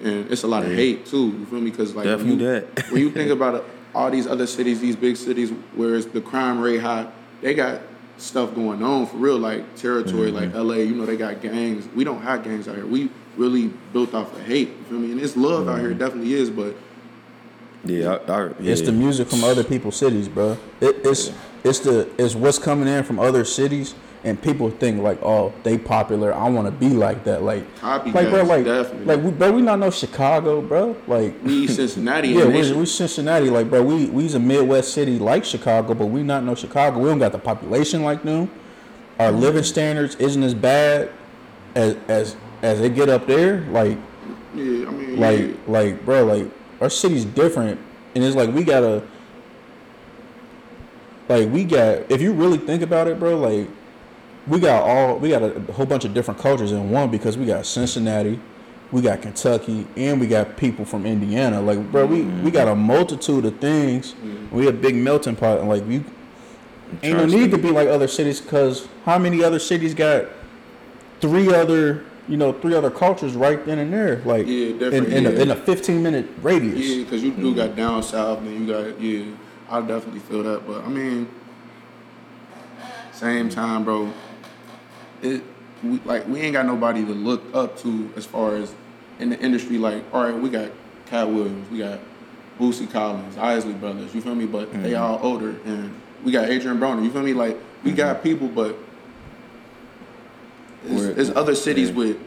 and 0.03 0.31
it's 0.31 0.43
a 0.43 0.47
lot 0.47 0.63
of 0.63 0.71
hate 0.71 1.05
too. 1.05 1.27
You 1.27 1.45
feel 1.45 1.59
me? 1.61 1.71
Because 1.71 1.93
like 1.95 2.05
when 2.05 2.27
you, 2.27 2.35
that. 2.37 2.91
when 2.91 3.01
you 3.01 3.11
think 3.11 3.31
about 3.37 3.55
it, 3.55 3.63
all 3.93 4.09
these 4.09 4.27
other 4.27 4.47
cities, 4.47 4.79
these 4.79 4.95
big 4.95 5.17
cities, 5.17 5.51
where 5.75 5.95
it's 5.95 6.05
the 6.07 6.21
crime 6.21 6.59
rate 6.59 6.79
high, 6.81 7.11
they 7.41 7.53
got 7.53 7.81
stuff 8.17 8.53
going 8.55 8.83
on 8.83 9.05
for 9.07 9.17
real, 9.17 9.37
like 9.37 9.75
territory, 9.75 10.31
like 10.31 10.49
Mm-hmm. 10.49 10.67
LA. 10.67 10.75
You 10.75 10.95
know, 10.95 11.05
they 11.05 11.17
got 11.17 11.41
gangs. 11.41 11.87
We 11.95 12.03
don't 12.03 12.21
have 12.21 12.43
gangs 12.43 12.67
out 12.67 12.75
here. 12.75 12.85
We 12.85 13.09
really 13.37 13.67
built 13.93 14.13
off 14.13 14.33
of 14.35 14.45
hate. 14.45 14.69
You 14.69 14.83
feel 14.89 14.99
me? 14.99 15.11
And 15.11 15.21
it's 15.21 15.35
love 15.37 15.67
out 15.67 15.75
Mm-hmm. 15.75 15.81
here, 15.81 15.91
it 15.91 15.97
definitely 15.97 16.33
is, 16.33 16.49
but. 16.49 16.75
Yeah, 17.85 18.17
I, 18.27 18.31
I, 18.31 18.45
yeah. 18.59 18.71
It's 18.73 18.81
the 18.81 18.91
music 18.91 19.29
from 19.29 19.43
other 19.45 19.63
people's 19.63 19.95
cities, 19.95 20.27
bro. 20.27 20.57
It, 20.81 20.97
it's 21.05 21.31
it's 21.63 21.79
the 21.79 22.09
it's 22.17 22.35
what's 22.35 22.59
coming 22.59 22.87
in 22.87 23.03
from 23.03 23.19
other 23.19 23.43
cities, 23.43 23.95
and 24.23 24.41
people 24.41 24.69
think 24.69 25.01
like, 25.01 25.21
oh, 25.21 25.53
they 25.63 25.77
popular. 25.77 26.33
I 26.33 26.49
want 26.49 26.67
to 26.67 26.71
be 26.71 26.89
like 26.89 27.23
that. 27.25 27.43
Like, 27.43 27.65
like 27.81 28.29
bro, 28.29 28.43
like, 28.43 28.65
definitely. 28.65 29.05
like 29.05 29.23
we, 29.23 29.31
bro, 29.31 29.51
we 29.51 29.61
not 29.61 29.79
know 29.79 29.91
Chicago, 29.91 30.61
bro. 30.61 30.95
Like, 31.07 31.35
We 31.43 31.67
Cincinnati, 31.67 32.27
yeah, 32.29 32.45
we, 32.45 32.73
we 32.73 32.85
Cincinnati, 32.85 33.49
like, 33.49 33.69
bro. 33.69 33.83
We 33.83 34.05
we's 34.07 34.35
a 34.35 34.39
Midwest 34.39 34.93
city 34.93 35.19
like 35.19 35.45
Chicago, 35.45 35.93
but 35.93 36.07
we 36.07 36.23
not 36.23 36.43
know 36.43 36.55
Chicago. 36.55 36.99
We 36.99 37.09
don't 37.09 37.19
got 37.19 37.31
the 37.31 37.39
population 37.39 38.03
like 38.03 38.23
them. 38.23 38.49
Our 39.19 39.31
mm-hmm. 39.31 39.39
living 39.41 39.63
standards 39.63 40.15
isn't 40.15 40.43
as 40.43 40.53
bad 40.53 41.11
as 41.75 41.97
as 42.07 42.35
as 42.61 42.79
they 42.79 42.89
get 42.89 43.09
up 43.09 43.27
there. 43.27 43.61
Like, 43.71 43.97
Yeah, 44.55 44.87
I 44.87 44.91
mean, 44.91 45.19
like 45.19 45.39
yeah. 45.39 45.53
like 45.67 46.05
bro 46.05 46.25
like 46.25 46.47
our 46.81 46.89
city's 46.89 47.25
different 47.25 47.79
and 48.15 48.23
it's 48.23 48.35
like 48.35 48.53
we 48.53 48.63
gotta 48.63 49.03
like 51.29 51.49
we 51.49 51.63
got 51.63 52.11
if 52.11 52.21
you 52.21 52.33
really 52.33 52.57
think 52.57 52.81
about 52.81 53.07
it 53.07 53.19
bro 53.19 53.37
like 53.37 53.69
we 54.47 54.59
got 54.59 54.83
all 54.83 55.17
we 55.17 55.29
got 55.29 55.43
a 55.43 55.59
whole 55.73 55.85
bunch 55.85 56.03
of 56.03 56.13
different 56.13 56.39
cultures 56.39 56.71
in 56.71 56.89
one 56.89 57.09
because 57.09 57.37
we 57.37 57.45
got 57.45 57.65
cincinnati 57.65 58.39
we 58.91 59.01
got 59.01 59.21
kentucky 59.21 59.87
and 59.95 60.19
we 60.19 60.27
got 60.27 60.57
people 60.57 60.85
from 60.85 61.05
indiana. 61.05 61.61
Like 61.61 61.91
bro 61.91 62.05
we 62.05 62.21
mm-hmm. 62.21 62.43
we 62.43 62.51
got 62.51 62.67
a 62.67 62.75
multitude 62.75 63.45
of 63.45 63.59
things. 63.59 64.13
Mm-hmm. 64.13 64.55
We 64.55 64.67
a 64.67 64.73
big 64.73 64.95
melting 64.95 65.35
pot 65.35 65.59
and 65.59 65.69
like 65.69 65.85
we 65.85 66.03
ain't 67.03 67.17
no 67.17 67.25
need 67.25 67.51
to 67.51 67.57
be 67.57 67.69
like 67.69 67.87
other 67.87 68.07
cities 68.07 68.41
because 68.41 68.87
how 69.05 69.19
many 69.19 69.43
other 69.43 69.59
cities 69.59 69.93
got 69.93 70.25
three 71.21 71.53
other 71.53 72.03
you 72.27 72.37
know 72.37 72.53
three 72.53 72.75
other 72.75 72.89
cultures 72.89 73.35
right 73.35 73.63
then 73.65 73.77
and 73.77 73.93
there? 73.93 74.21
Like 74.25 74.47
Yeah, 74.47 74.87
in, 74.87 75.05
in, 75.11 75.25
a, 75.27 75.29
in 75.31 75.51
a 75.51 75.55
15 75.55 76.01
minute 76.01 76.27
radius. 76.41 76.79
Yeah, 76.79 77.03
because 77.03 77.23
you 77.23 77.31
do 77.31 77.55
got 77.55 77.69
mm-hmm. 77.69 77.75
down 77.75 78.03
south, 78.03 78.39
and 78.39 78.67
you 78.67 78.73
got 78.73 78.99
yeah. 78.99 79.25
I 79.69 79.81
definitely 79.81 80.19
feel 80.21 80.43
that, 80.43 80.65
but 80.65 80.83
I 80.83 80.87
mean, 80.87 81.29
same 83.11 83.49
time, 83.49 83.83
bro. 83.83 84.11
It 85.21 85.43
we, 85.83 85.99
like 86.05 86.27
we 86.27 86.39
ain't 86.41 86.53
got 86.53 86.65
nobody 86.65 87.05
to 87.05 87.11
look 87.11 87.43
up 87.53 87.77
to 87.79 88.11
as 88.15 88.25
far 88.25 88.55
as 88.55 88.73
in 89.19 89.29
the 89.29 89.39
industry. 89.39 89.77
Like, 89.77 90.03
all 90.13 90.23
right, 90.23 90.35
we 90.35 90.49
got 90.49 90.71
Katt 91.05 91.29
Williams, 91.29 91.69
we 91.69 91.79
got 91.79 91.99
Bootsy 92.59 92.89
Collins, 92.89 93.37
Isley 93.37 93.73
Brothers. 93.73 94.13
You 94.13 94.21
feel 94.21 94.35
me? 94.35 94.45
But 94.45 94.71
they 94.71 94.91
mm-hmm. 94.91 95.03
all 95.03 95.19
older, 95.21 95.55
and 95.65 95.93
we 96.23 96.31
got 96.31 96.49
Adrien 96.49 96.79
Broner. 96.79 97.03
You 97.03 97.11
feel 97.11 97.23
me? 97.23 97.33
Like 97.33 97.57
we 97.83 97.91
got 97.91 98.17
mm-hmm. 98.17 98.23
people, 98.23 98.47
but 98.47 98.75
there's, 100.83 101.15
there's 101.15 101.29
other 101.31 101.55
cities 101.55 101.89
yeah. 101.89 101.95
with 101.95 102.19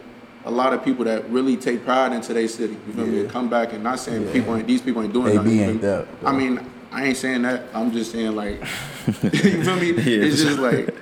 a 0.45 0.51
lot 0.51 0.72
of 0.72 0.84
people 0.84 1.05
that 1.05 1.28
really 1.30 1.57
take 1.57 1.84
pride 1.84 2.12
in 2.12 2.20
today's 2.20 2.55
city. 2.55 2.76
You 2.86 2.93
feel 2.93 3.07
me? 3.07 3.28
Come 3.28 3.49
back 3.49 3.72
and 3.72 3.82
not 3.82 3.99
saying 3.99 4.30
people 4.32 4.57
ain't 4.57 4.66
these 4.66 4.82
people 4.82 5.03
ain't 5.03 5.12
doing 5.12 5.28
AB 5.28 5.36
nothing. 5.36 5.61
ain't 5.61 5.80
that, 5.82 6.07
I 6.24 6.32
mean, 6.32 6.71
I 6.93 7.07
ain't 7.07 7.16
saying 7.16 7.43
that. 7.43 7.64
I'm 7.74 7.90
just 7.90 8.12
saying 8.12 8.36
like, 8.36 8.61
you 9.22 9.64
feel 9.64 9.76
me? 9.76 9.93
Yeah. 9.93 10.24
It's 10.24 10.43
just 10.43 10.59
like 10.59 10.95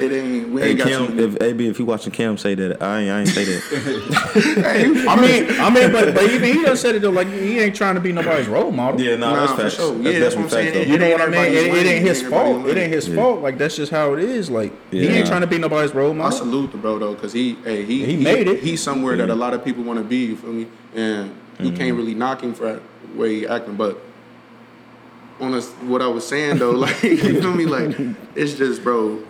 it 0.00 0.12
ain't. 0.12 0.48
We 0.50 0.60
Hey 0.60 0.70
ain't 0.70 0.78
got 0.78 0.88
Cam, 0.88 1.16
too 1.16 1.22
if 1.24 1.40
AB, 1.42 1.68
if 1.68 1.78
you 1.78 1.86
watching 1.86 2.12
Cam 2.12 2.36
say 2.36 2.54
that, 2.56 2.82
I 2.82 3.00
ain't, 3.02 3.10
I 3.10 3.20
ain't 3.20 3.28
say 3.28 3.44
that. 3.44 3.62
Hey, 4.36 5.06
I 5.08 5.20
mean, 5.20 5.60
I 5.60 5.70
mean, 5.70 5.92
but, 5.92 6.14
but 6.14 6.24
even 6.24 6.52
he 6.52 6.62
done 6.62 6.76
said 6.76 6.94
it 6.96 7.02
though. 7.02 7.10
Like 7.10 7.28
he 7.28 7.58
ain't 7.60 7.74
trying 7.74 7.94
to 7.94 8.00
be 8.00 8.12
nobody's 8.12 8.48
role 8.48 8.70
model. 8.70 9.00
yeah, 9.00 9.16
nah, 9.16 9.32
Nah, 9.34 9.40
that's 9.46 9.52
for 9.52 9.62
facts. 9.62 9.74
sure. 9.76 9.94
That's 9.94 10.04
Yeah, 10.14 10.18
that's 10.20 10.34
what 10.36 10.42
I'm 10.44 10.48
definitely 10.48 10.72
saying. 10.72 10.74
facts, 10.74 10.90
You 10.92 10.98
know 10.98 11.10
what 11.12 11.20
I 11.20 11.26
mean? 11.30 11.54
It, 11.54 11.74
it 11.74 11.86
ain't 11.86 12.06
his 12.06 12.18
Everybody 12.24 12.52
fault. 12.52 12.66
It 12.68 12.76
ain't 12.78 12.92
his 12.92 13.08
Yeah. 13.08 13.14
fault. 13.16 13.42
Like 13.42 13.58
that's 13.58 13.76
just 13.76 13.92
how 13.92 14.12
it 14.14 14.20
is. 14.20 14.50
Like 14.50 14.72
he 14.90 15.06
ain't 15.08 15.26
trying 15.26 15.40
to 15.42 15.46
be 15.46 15.58
nobody's 15.58 15.94
role 15.94 16.12
model. 16.12 16.22
I 16.26 16.30
model. 16.30 16.38
salute 16.38 16.72
the 16.72 16.78
bro 16.78 16.98
though, 16.98 17.14
cause 17.14 17.32
he, 17.32 17.54
hey, 17.64 17.84
he, 17.84 18.04
He 18.04 18.16
made 18.22 18.48
it. 18.48 18.62
He's 18.62 18.82
somewhere 18.82 19.16
that 19.16 19.30
a 19.30 19.34
lot 19.34 19.54
of 19.54 19.64
people 19.64 19.84
want 19.84 19.98
to 20.00 20.04
be. 20.04 20.16
You 20.26 20.36
feel 20.36 20.52
me? 20.52 20.66
And 20.94 21.30
you 21.60 21.68
Mm-hmm. 21.68 21.76
can't 21.76 21.96
really 21.96 22.14
knock 22.14 22.42
him 22.42 22.52
for 22.52 22.74
the 22.74 23.18
way 23.18 23.36
he 23.36 23.46
acting. 23.46 23.76
But 23.76 23.98
on 25.40 25.54
us, 25.54 25.68
what 25.82 26.02
I 26.02 26.08
was 26.08 26.26
saying 26.26 26.58
though, 26.58 26.70
like 26.86 27.02
you 27.02 27.16
feel 27.40 27.52
me? 27.54 27.66
Like 27.66 27.96
it's 28.34 28.54
just, 28.54 28.82
bro. 28.82 29.22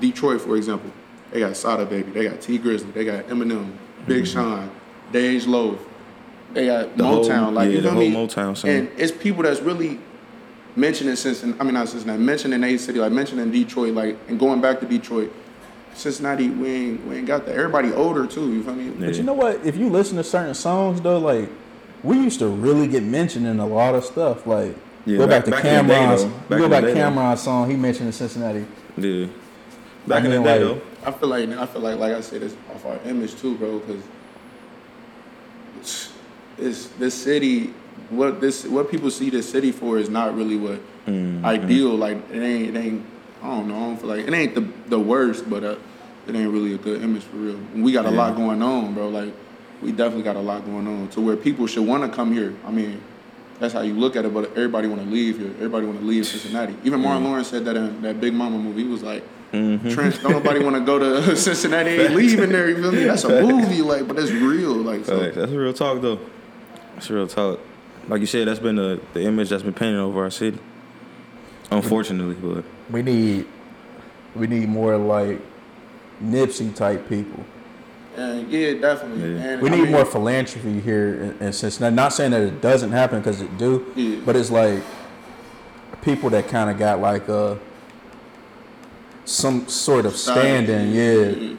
Detroit, 0.00 0.40
for 0.40 0.56
example, 0.56 0.90
they 1.30 1.38
got 1.40 1.56
Sada 1.56 1.84
Baby, 1.86 2.10
they 2.10 2.28
got 2.28 2.40
Tee 2.40 2.58
Grizzley, 2.58 2.92
they 2.92 3.04
got 3.04 3.26
Eminem, 3.28 3.72
Big 4.06 4.26
Sean, 4.26 4.68
Dej 5.12 5.46
Loaf, 5.46 5.78
they 6.52 6.66
got 6.66 6.86
Mm-hmm. 6.88 6.96
The 6.98 7.04
whole- 7.04 7.24
Motown. 7.24 7.52
like 7.54 7.68
yeah, 7.70 7.74
you 7.76 7.80
the 7.80 7.90
whole 7.90 8.00
me? 8.00 8.12
Motown 8.12 8.56
scene. 8.56 8.70
And 8.70 8.90
it's 8.96 9.12
people 9.12 9.42
that's 9.44 9.60
really 9.60 10.00
mentioning 10.76 11.14
Cincinnati. 11.16 11.60
I 11.60 11.64
mean, 11.64 11.74
not 11.74 11.88
Cincinnati. 11.88 12.20
Mentioning 12.20 12.64
A 12.64 12.76
City, 12.76 12.98
like 12.98 13.12
mentioning 13.12 13.50
Detroit, 13.52 13.94
like 13.94 14.18
and 14.28 14.38
going 14.38 14.60
back 14.60 14.80
to 14.80 14.86
Detroit. 14.86 15.32
Cincinnati, 15.94 16.50
we 16.50 16.68
ain't, 16.68 17.06
we 17.06 17.16
ain't 17.18 17.26
got 17.28 17.46
that. 17.46 17.54
Everybody 17.54 17.92
older 17.92 18.26
too. 18.26 18.52
You 18.52 18.64
feel 18.64 18.74
me? 18.74 18.86
Yeah. 18.86 19.06
But 19.06 19.14
you 19.14 19.22
know 19.22 19.32
what? 19.32 19.64
If 19.64 19.76
you 19.76 19.88
listen 19.88 20.16
to 20.16 20.24
certain 20.24 20.54
songs 20.54 21.00
though, 21.00 21.18
like 21.20 21.48
we 22.02 22.16
used 22.16 22.40
to 22.40 22.48
really 22.48 22.88
get 22.88 23.04
mentioned 23.04 23.46
in 23.46 23.60
a 23.60 23.66
lot 23.66 23.94
of 23.94 24.04
stuff. 24.04 24.44
Like 24.44 24.74
Yeah, 25.06 25.18
go 25.18 25.26
back, 25.26 25.44
back- 25.44 25.44
to 25.44 25.50
back 25.50 25.64
in 25.64 25.86
the 25.86 25.92
day, 25.92 25.98
Cameron's. 26.00 26.22
though. 26.22 26.28
you 26.28 26.34
Back 26.34 26.48
go 26.48 26.54
in 26.56 26.62
the 26.62 26.68
back 26.68 26.80
day, 26.84 26.86
though. 26.88 26.94
Cameron's 26.94 27.40
song. 27.42 27.70
He 27.70 27.76
mentioned 27.76 28.06
in 28.06 28.12
Cincinnati. 28.12 28.66
Yeah. 28.96 29.26
Back 30.06 30.22
I 30.22 30.24
in 30.26 30.30
the 30.30 30.38
day 30.42 30.58
like- 30.58 30.60
though. 30.60 30.80
I 31.06 31.10
feel 31.12 31.28
like 31.28 31.48
I 31.50 31.66
feel 31.66 31.82
like 31.82 31.98
like 31.98 32.12
I 32.14 32.20
said, 32.22 32.42
it's 32.42 32.56
off 32.74 32.86
our 32.86 32.98
image 33.04 33.34
too, 33.36 33.56
bro. 33.56 33.78
Because 33.80 34.02
it's, 35.80 36.12
it's 36.58 36.86
this 36.98 37.14
city. 37.14 37.74
What 38.10 38.40
this 38.40 38.64
what 38.64 38.90
people 38.90 39.10
see 39.10 39.30
this 39.30 39.48
city 39.48 39.70
for 39.72 39.98
is 39.98 40.08
not 40.08 40.34
really 40.36 40.56
what 40.56 40.80
Mm-hmm. 41.06 41.44
ideal. 41.44 41.90
Like 41.90 42.16
it 42.30 42.40
ain't 42.40 42.74
it 42.74 42.78
ain't. 42.80 43.04
I 43.42 43.48
don't 43.48 43.68
know. 43.68 43.76
I 43.76 43.80
don't 43.80 43.96
feel 43.98 44.08
like 44.08 44.26
it 44.26 44.32
ain't 44.32 44.54
the 44.54 44.66
the 44.88 44.98
worst, 44.98 45.50
but 45.50 45.62
uh, 45.62 45.76
it 46.26 46.34
ain't 46.34 46.50
really 46.50 46.72
a 46.72 46.78
good 46.78 47.02
image 47.02 47.22
for 47.24 47.36
real. 47.36 47.56
And 47.74 47.84
we 47.84 47.92
got 47.92 48.06
a 48.06 48.10
Yeah. 48.10 48.16
lot 48.16 48.36
going 48.36 48.62
on, 48.62 48.94
bro. 48.94 49.10
Like 49.10 49.34
we 49.82 49.90
definitely 49.92 50.22
got 50.22 50.36
a 50.36 50.40
lot 50.40 50.64
going 50.64 50.86
on 50.88 51.08
to 51.08 51.20
where 51.20 51.36
people 51.36 51.66
should 51.66 51.86
want 51.86 52.02
to 52.02 52.08
come 52.08 52.32
here. 52.32 52.54
I 52.66 52.70
mean. 52.70 53.02
That's 53.64 53.72
how 53.72 53.80
you 53.80 53.94
look 53.94 54.14
at 54.14 54.26
it, 54.26 54.34
but 54.34 54.50
everybody 54.50 54.88
want 54.88 55.02
to 55.02 55.08
leave 55.08 55.38
here. 55.38 55.48
Everybody 55.56 55.86
want 55.86 55.98
to 56.00 56.04
leave 56.04 56.26
Cincinnati. 56.26 56.76
Even 56.84 57.00
Martin 57.00 57.24
Lawrence 57.24 57.48
said 57.48 57.64
that 57.64 57.76
in 57.78 58.02
that 58.02 58.20
Big 58.20 58.34
Mama 58.34 58.58
movie. 58.58 58.82
He 58.82 58.88
was 58.88 59.02
like, 59.02 59.24
Mm-hmm. 59.52 59.88
Trent, 59.90 60.20
don't 60.20 60.32
nobody 60.32 60.62
want 60.62 60.74
to 60.74 60.80
go 60.80 60.98
to 60.98 61.36
Cincinnati. 61.36 61.90
Ain't 61.90 62.14
leaving 62.14 62.50
there. 62.50 62.68
You 62.68 62.82
feel 62.82 62.90
me? 62.90 63.04
That's 63.04 63.22
a 63.22 63.40
movie, 63.40 63.82
like, 63.82 64.06
but 64.06 64.18
it's 64.18 64.32
real. 64.32 64.72
Like, 64.74 65.04
so, 65.04 65.18
Facts. 65.20 65.36
That's 65.36 65.52
real 65.52 65.72
talk 65.72 66.02
though. 66.02 66.18
That's 66.94 67.08
real 67.08 67.28
talk. 67.28 67.60
Like 68.08 68.20
you 68.20 68.26
said, 68.26 68.48
that's 68.48 68.58
been 68.58 68.76
the, 68.76 69.00
the 69.14 69.22
image 69.22 69.48
that's 69.48 69.62
been 69.62 69.72
painted 69.72 70.00
over 70.00 70.24
our 70.24 70.30
city. 70.30 70.58
Unfortunately, 71.70 72.34
but 72.34 72.64
We 72.90 73.02
need 73.02 73.46
we 74.34 74.46
need 74.48 74.68
more 74.68 74.98
like 74.98 75.40
Nipsey 76.22 76.74
type 76.74 77.08
people. 77.08 77.44
And 78.16 78.50
yeah, 78.50 78.74
definitely. 78.74 79.34
Yeah. 79.34 79.40
And, 79.40 79.62
We 79.62 79.70
I 79.70 79.76
need 79.76 79.82
mean, 79.84 79.92
more 79.92 80.04
philanthropy 80.04 80.80
here 80.80 81.22
and 81.22 81.42
in 81.42 81.52
Cincinnati. 81.52 81.94
Not 81.94 82.12
saying 82.12 82.30
that 82.32 82.42
it 82.42 82.60
doesn't 82.60 82.92
happen 82.92 83.20
because 83.20 83.40
it 83.40 83.56
do, 83.58 83.92
Yeah. 83.94 84.20
but 84.24 84.36
it's 84.36 84.50
like 84.50 84.82
people 86.02 86.30
that 86.30 86.48
kind 86.48 86.70
of 86.70 86.78
got 86.78 87.00
like 87.00 87.28
a 87.28 87.58
some 89.24 89.66
sort 89.68 90.04
of 90.04 90.16
standing, 90.16 90.92
yeah, 90.92 91.56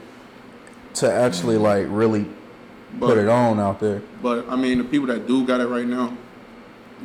to 0.94 1.12
actually 1.12 1.56
mm-hmm. 1.56 1.64
like 1.64 1.88
really 1.90 2.26
But, 3.00 3.08
put 3.08 3.18
it 3.18 3.28
on 3.28 3.60
out 3.60 3.80
there. 3.80 4.02
But 4.22 4.48
I 4.50 4.56
mean, 4.56 4.78
the 4.78 4.84
people 4.84 5.08
that 5.08 5.28
do 5.28 5.46
got 5.46 5.62
it 5.62 5.68
right 5.68 5.88
now, 5.88 6.16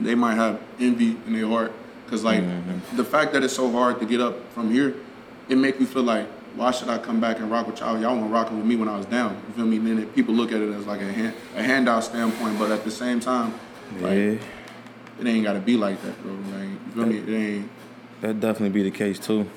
they 0.00 0.14
might 0.14 0.34
have 0.34 0.60
envy 0.78 1.16
in 1.26 1.32
their 1.32 1.46
heart, 1.48 1.72
cause 2.08 2.22
like 2.24 2.42
mm-hmm. 2.42 2.96
the 2.96 3.04
fact 3.04 3.32
that 3.32 3.42
it's 3.42 3.54
so 3.54 3.70
hard 3.72 3.98
to 4.00 4.06
get 4.06 4.20
up 4.20 4.52
from 4.52 4.70
here, 4.70 4.94
it 5.48 5.56
make 5.56 5.80
me 5.80 5.86
feel 5.86 6.02
like. 6.02 6.28
Why 6.56 6.70
should 6.72 6.88
I 6.88 6.98
come 6.98 7.20
back 7.20 7.38
and 7.38 7.50
rock 7.50 7.66
with 7.66 7.80
y'all? 7.80 7.98
Y'all 7.98 8.16
weren't 8.16 8.32
rocking 8.32 8.56
with 8.56 8.66
me 8.66 8.76
when 8.76 8.88
I 8.88 8.96
was 8.96 9.06
down. 9.06 9.40
You 9.48 9.54
feel 9.54 9.66
me? 9.66 9.78
Then 9.78 9.98
it, 9.98 10.14
people 10.14 10.34
look 10.34 10.52
at 10.52 10.60
it 10.60 10.72
as 10.74 10.86
like 10.86 11.00
a 11.00 11.12
hand, 11.12 11.34
a 11.56 11.62
handout 11.62 12.04
standpoint, 12.04 12.58
but 12.58 12.70
at 12.70 12.84
the 12.84 12.90
same 12.90 13.20
time, 13.20 13.54
like, 14.00 14.16
yeah, 14.16 14.36
it 15.20 15.26
ain't 15.26 15.44
gotta 15.44 15.60
be 15.60 15.76
like 15.76 16.02
that, 16.02 16.20
bro. 16.22 16.32
Like, 16.32 16.68
you 16.68 16.92
feel 16.94 17.06
me? 17.06 17.18
It 17.18 17.36
ain't. 17.36 17.70
that 18.20 18.40
definitely 18.40 18.70
be 18.70 18.82
the 18.82 18.90
case 18.90 19.18
too. 19.18 19.48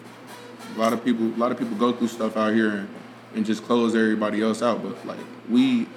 A 0.75 0.79
lot 0.79 0.93
of 0.93 1.03
people, 1.03 1.25
a 1.25 1.37
lot 1.37 1.51
of 1.51 1.57
people 1.57 1.75
go 1.75 1.91
through 1.91 2.07
stuff 2.07 2.37
out 2.37 2.53
here 2.53 2.69
and, 2.69 2.89
and 3.35 3.45
just 3.45 3.63
close 3.63 3.95
everybody 3.95 4.41
else 4.41 4.61
out. 4.61 4.83
But 4.83 5.05
like 5.05 5.19
we, 5.49 5.87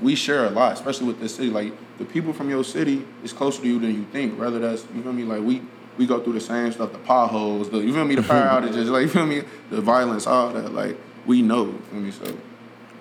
we 0.00 0.14
share 0.14 0.46
a 0.46 0.50
lot, 0.50 0.72
especially 0.72 1.06
with 1.06 1.20
this 1.20 1.36
city. 1.36 1.50
Like 1.50 1.72
the 1.98 2.04
people 2.04 2.32
from 2.32 2.48
your 2.48 2.64
city 2.64 3.04
is 3.22 3.32
closer 3.32 3.60
to 3.62 3.68
you 3.68 3.78
than 3.78 3.94
you 3.94 4.04
think. 4.04 4.38
Rather 4.38 4.58
that's 4.58 4.86
you 4.94 5.02
feel 5.02 5.12
me. 5.12 5.24
Like 5.24 5.42
we 5.42 5.62
we 5.98 6.06
go 6.06 6.20
through 6.20 6.34
the 6.34 6.40
same 6.40 6.72
stuff, 6.72 6.92
the 6.92 6.98
potholes, 6.98 7.70
the 7.70 7.78
you 7.78 7.92
feel 7.92 8.04
me, 8.04 8.14
the 8.14 8.22
power 8.22 8.60
outages, 8.60 8.88
like 8.90 9.02
you 9.02 9.08
feel 9.08 9.26
me, 9.26 9.42
the 9.70 9.80
violence, 9.80 10.26
all 10.26 10.52
that. 10.52 10.72
Like 10.72 10.96
we 11.26 11.42
know, 11.42 11.66
you 11.66 11.78
feel 11.90 12.00
me. 12.00 12.10
So 12.10 12.36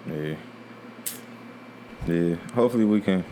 Yeah. 0.08 0.36
Yeah. 2.08 2.36
Hopefully 2.54 2.86
we 2.86 3.02
can. 3.02 3.24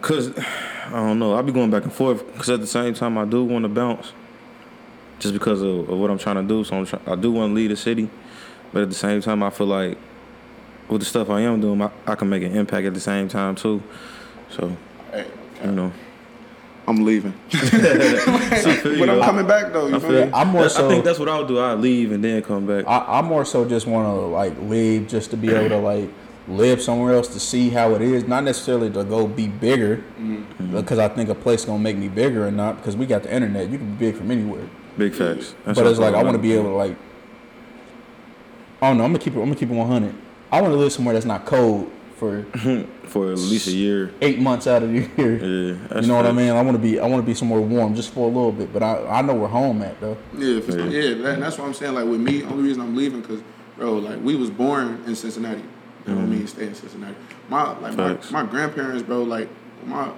Cause 0.00 0.36
I 0.36 0.90
don't 0.90 1.18
know. 1.18 1.34
I'll 1.34 1.42
be 1.42 1.52
going 1.52 1.70
back 1.70 1.84
and 1.84 1.92
forth. 1.92 2.26
Cause 2.36 2.50
at 2.50 2.60
the 2.60 2.66
same 2.66 2.94
time 2.94 3.16
I 3.16 3.24
do 3.24 3.44
want 3.44 3.64
to 3.64 3.68
bounce. 3.68 4.12
Just 5.20 5.32
because 5.32 5.62
of, 5.62 5.88
of 5.88 5.98
what 5.98 6.10
I'm 6.10 6.18
trying 6.18 6.36
to 6.36 6.42
do. 6.42 6.64
So 6.64 6.76
I'm 6.76 6.86
try- 6.86 6.98
I 7.06 7.14
do 7.14 7.30
want 7.30 7.50
to 7.50 7.54
lead 7.54 7.70
the 7.70 7.76
city. 7.76 8.10
But 8.72 8.82
at 8.82 8.88
the 8.88 8.94
same 8.96 9.20
time 9.20 9.42
I 9.42 9.50
feel 9.50 9.68
like 9.68 9.96
with 10.88 11.00
the 11.00 11.04
stuff 11.04 11.30
I 11.30 11.42
am 11.42 11.60
doing, 11.60 11.80
I, 11.80 11.90
I 12.06 12.14
can 12.16 12.28
make 12.28 12.42
an 12.42 12.56
impact 12.56 12.86
at 12.86 12.94
the 12.94 13.00
same 13.00 13.28
time 13.28 13.54
too. 13.54 13.82
So, 14.50 14.76
hey, 15.12 15.26
you 15.64 15.70
know. 15.70 15.92
I'm 16.86 17.04
leaving, 17.04 17.32
feel 17.48 18.92
you, 18.92 18.98
but 18.98 19.08
I'm 19.08 19.22
coming 19.22 19.46
back 19.46 19.72
though. 19.72 19.86
You 19.86 19.96
I 19.96 19.98
feel 20.00 20.10
feel 20.10 20.26
me? 20.26 20.32
I'm 20.32 20.48
more 20.48 20.64
I 20.64 20.68
so- 20.68 20.88
think 20.88 21.04
that's 21.04 21.18
what 21.18 21.28
I'll 21.28 21.46
do. 21.46 21.58
I'll 21.58 21.76
leave 21.76 22.10
and 22.10 22.24
then 22.24 22.42
come 22.42 22.66
back. 22.66 22.86
I, 22.88 23.18
I 23.18 23.22
more 23.22 23.44
so 23.44 23.64
just 23.64 23.86
want 23.86 24.06
to 24.06 24.12
like 24.12 24.58
leave 24.62 25.06
just 25.06 25.30
to 25.30 25.36
be 25.36 25.50
able 25.50 25.68
to 25.68 25.78
like 25.78 26.10
live 26.48 26.82
somewhere 26.82 27.14
else 27.14 27.28
to 27.28 27.40
see 27.40 27.70
how 27.70 27.94
it 27.94 28.02
is, 28.02 28.26
not 28.26 28.42
necessarily 28.42 28.90
to 28.90 29.04
go 29.04 29.28
be 29.28 29.46
bigger, 29.46 29.98
mm-hmm. 30.18 30.76
because 30.76 30.98
I 30.98 31.08
think 31.08 31.28
a 31.28 31.34
place 31.36 31.64
gonna 31.64 31.78
make 31.78 31.96
me 31.96 32.08
bigger 32.08 32.46
or 32.46 32.50
not. 32.50 32.78
Because 32.78 32.96
we 32.96 33.06
got 33.06 33.22
the 33.22 33.32
internet, 33.32 33.68
you 33.68 33.78
can 33.78 33.94
be 33.94 34.06
big 34.06 34.16
from 34.16 34.30
anywhere. 34.30 34.68
Big 34.98 35.14
facts. 35.14 35.54
That's 35.64 35.78
but 35.78 35.86
it's 35.86 36.00
like 36.00 36.14
I 36.14 36.22
want 36.22 36.34
to 36.34 36.42
be 36.42 36.52
able 36.52 36.64
to 36.64 36.74
like. 36.74 36.96
I 38.80 38.88
don't 38.88 38.98
know. 38.98 39.04
I'm 39.04 39.12
gonna 39.12 39.22
keep 39.22 39.34
it. 39.34 39.38
I'm 39.38 39.44
gonna 39.44 39.54
keep 39.54 39.70
it 39.70 39.74
100. 39.74 40.14
I 40.50 40.60
want 40.60 40.74
to 40.74 40.78
live 40.78 40.92
somewhere 40.92 41.14
that's 41.14 41.26
not 41.26 41.46
cold 41.46 41.90
for 42.22 42.44
for 43.08 43.32
at 43.32 43.38
least 43.38 43.66
a 43.66 43.72
year. 43.72 44.14
eight 44.20 44.38
months 44.38 44.68
out 44.68 44.84
of 44.84 44.90
the 44.90 45.00
year. 45.16 45.36
Yeah, 45.36 46.00
you 46.00 46.06
know 46.06 46.14
what 46.14 46.26
I 46.26 46.30
mean? 46.30 46.50
I 46.50 46.62
want 46.62 46.76
to 46.76 46.82
be. 46.82 47.00
I 47.00 47.06
want 47.08 47.20
to 47.20 47.26
be 47.26 47.34
somewhere 47.34 47.60
warm 47.60 47.96
just 47.96 48.12
for 48.12 48.26
a 48.26 48.32
little 48.32 48.52
bit. 48.52 48.72
But 48.72 48.84
I, 48.84 49.18
I 49.18 49.22
know 49.22 49.34
where 49.34 49.48
home 49.48 49.82
at 49.82 50.00
though. 50.00 50.16
Yeah, 50.38 50.60
for, 50.60 50.78
Yeah. 50.78 50.84
yeah, 50.84 51.14
that, 51.22 51.34
and 51.34 51.42
that's 51.42 51.58
what 51.58 51.66
I'm 51.66 51.74
saying. 51.74 51.94
Like 51.94 52.04
with 52.04 52.20
me, 52.20 52.44
only 52.44 52.62
reason 52.62 52.80
I'm 52.80 52.94
leaving 52.94 53.22
because, 53.22 53.42
bro, 53.76 53.94
like 53.94 54.22
we 54.22 54.36
was 54.36 54.50
born 54.50 55.02
in 55.04 55.16
Cincinnati. 55.16 55.62
You 55.62 56.12
know 56.12 56.14
what 56.14 56.22
I 56.22 56.24
mm-hmm. 56.26 56.30
mean? 56.30 56.46
Stay 56.46 56.66
in 56.68 56.74
Cincinnati. 56.76 57.16
My 57.48 57.76
like 57.80 57.96
my, 57.96 58.14
Facts. 58.14 58.30
my 58.30 58.44
grandparents, 58.44 59.02
bro. 59.02 59.24
Like 59.24 59.48
my 59.84 60.12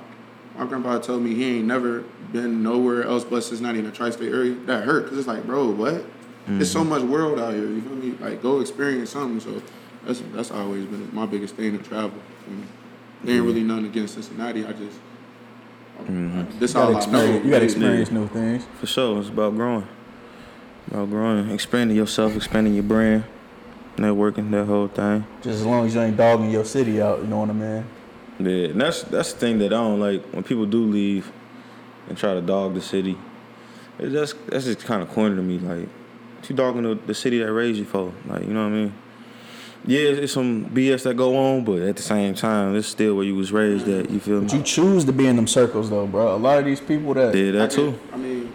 my 0.59 0.67
grandpa 0.67 0.99
told 0.99 1.23
me 1.23 1.35
he 1.35 1.57
ain't 1.57 1.67
never 1.67 2.05
been 2.33 2.63
nowhere 2.63 3.05
else 3.05 3.25
but 3.25 3.41
Cincinnati 3.43 3.79
in 3.79 3.87
the 3.87 3.91
tri-state 3.91 4.31
area. 4.31 4.55
That 4.67 4.85
hurt 4.85 5.05
because 5.05 5.19
it's 5.19 5.29
like, 5.29 5.45
bro, 5.45 5.71
what? 5.71 6.05
There's 6.47 6.71
so 6.71 6.81
mm-hmm. 6.81 6.91
much 6.91 7.03
world 7.05 7.41
out 7.41 7.55
here. 7.55 7.67
You 7.67 7.81
feel 7.81 7.97
me? 7.97 8.11
Like 8.21 8.43
go 8.43 8.61
experience 8.61 9.09
something. 9.09 9.41
So 9.41 9.63
that's 10.07 10.23
that's 10.33 10.51
always 10.51 10.85
been 10.87 11.15
my 11.15 11.27
biggest 11.27 11.57
thing 11.57 11.77
to 11.79 11.85
travel. 11.85 12.19
You 12.49 12.57
know? 12.57 12.63
There 13.25 13.37
ain't 13.37 13.45
really 13.45 13.61
mm-hmm. 13.61 13.69
nothing 13.69 13.87
against 13.87 14.15
Cincinnati. 14.15 14.67
I 14.67 14.73
just 14.73 14.99
mm-hmm. 16.01 16.59
this 16.59 16.73
You 16.73 16.75
gotta 16.75 16.79
all 16.79 16.89
I 16.89 16.93
know. 16.93 16.99
experience. 16.99 17.45
You 17.45 17.51
gotta 17.51 17.65
Yeah. 17.65 17.71
experience 17.71 18.11
new 18.11 18.29
things. 18.29 18.67
For 18.81 18.87
sure, 18.87 19.21
it's 19.21 19.29
about 19.29 19.55
growing. 19.57 19.89
About 20.89 21.09
growing, 21.11 21.51
expanding 21.51 21.97
yourself, 21.97 22.37
expanding 22.37 22.75
your 22.75 22.83
brand, 22.83 23.25
networking, 23.97 24.51
that 24.51 24.67
whole 24.67 24.89
thing. 24.89 25.27
Just 25.43 25.61
as 25.61 25.67
long 25.67 25.87
as 25.87 25.95
you 25.95 26.03
ain't 26.03 26.17
dogging 26.17 26.51
your 26.51 26.65
city 26.65 27.01
out. 27.01 27.21
You 27.21 27.27
know 27.27 27.39
what 27.39 27.51
I 27.51 27.55
mean? 27.55 27.85
Yeah, 28.39 28.69
and 28.69 28.81
that's 28.81 29.03
that's 29.05 29.33
the 29.33 29.39
thing 29.39 29.59
that 29.59 29.73
I 29.73 29.77
don't 29.77 30.01
like 30.01 30.23
when 30.33 30.43
people 30.43 30.67
do 30.67 30.85
leave 30.85 31.33
and 32.09 32.19
try 32.19 32.35
to 32.35 32.43
dog 32.43 32.75
the 32.75 32.81
city. 32.81 33.17
It 33.99 34.11
just 34.11 34.35
that's 34.49 34.65
just 34.65 34.85
kind 34.85 35.03
of 35.03 35.09
corny 35.09 35.37
to 35.37 35.43
me. 35.43 35.59
Like, 35.59 35.89
you 36.49 36.55
dogging 36.55 36.83
the, 36.83 36.95
the 36.95 37.15
city 37.15 37.39
that 37.39 37.53
raised 37.53 37.79
you 37.79 37.85
for, 37.85 38.13
like 38.27 38.43
you 38.43 38.53
know 38.53 38.65
what 38.65 38.73
I 38.73 38.77
mean? 38.77 38.95
Yeah, 39.87 40.01
it's, 40.01 40.19
it's 40.21 40.33
some 40.33 40.67
BS 40.71 41.03
that 41.03 41.15
go 41.15 41.37
on, 41.37 41.65
but 41.65 41.81
at 41.83 41.97
the 41.97 42.03
same 42.03 42.35
time, 42.35 42.75
it's 42.75 42.89
still 42.89 43.17
where 43.17 43.25
you 43.25 43.35
was 43.35 43.53
raised 43.53 43.87
at. 43.89 44.09
You 44.11 44.19
feel 44.19 44.41
me? 44.41 44.47
But 44.47 44.55
you 44.57 44.63
choose 44.63 45.05
to 45.05 45.13
be 45.13 45.27
in 45.27 45.37
them 45.37 45.47
circles 45.47 45.91
though, 45.91 46.07
bro. 46.07 46.35
A 46.35 46.39
lot 46.39 46.59
of 46.59 46.65
these 46.65 46.81
people 46.81 47.13
that 47.15 47.35
Yeah, 47.35 47.49
I 47.49 47.53
that 47.53 47.71
can- 47.71 47.93
too. 47.93 47.99
I 48.13 48.17
mean, 48.17 48.53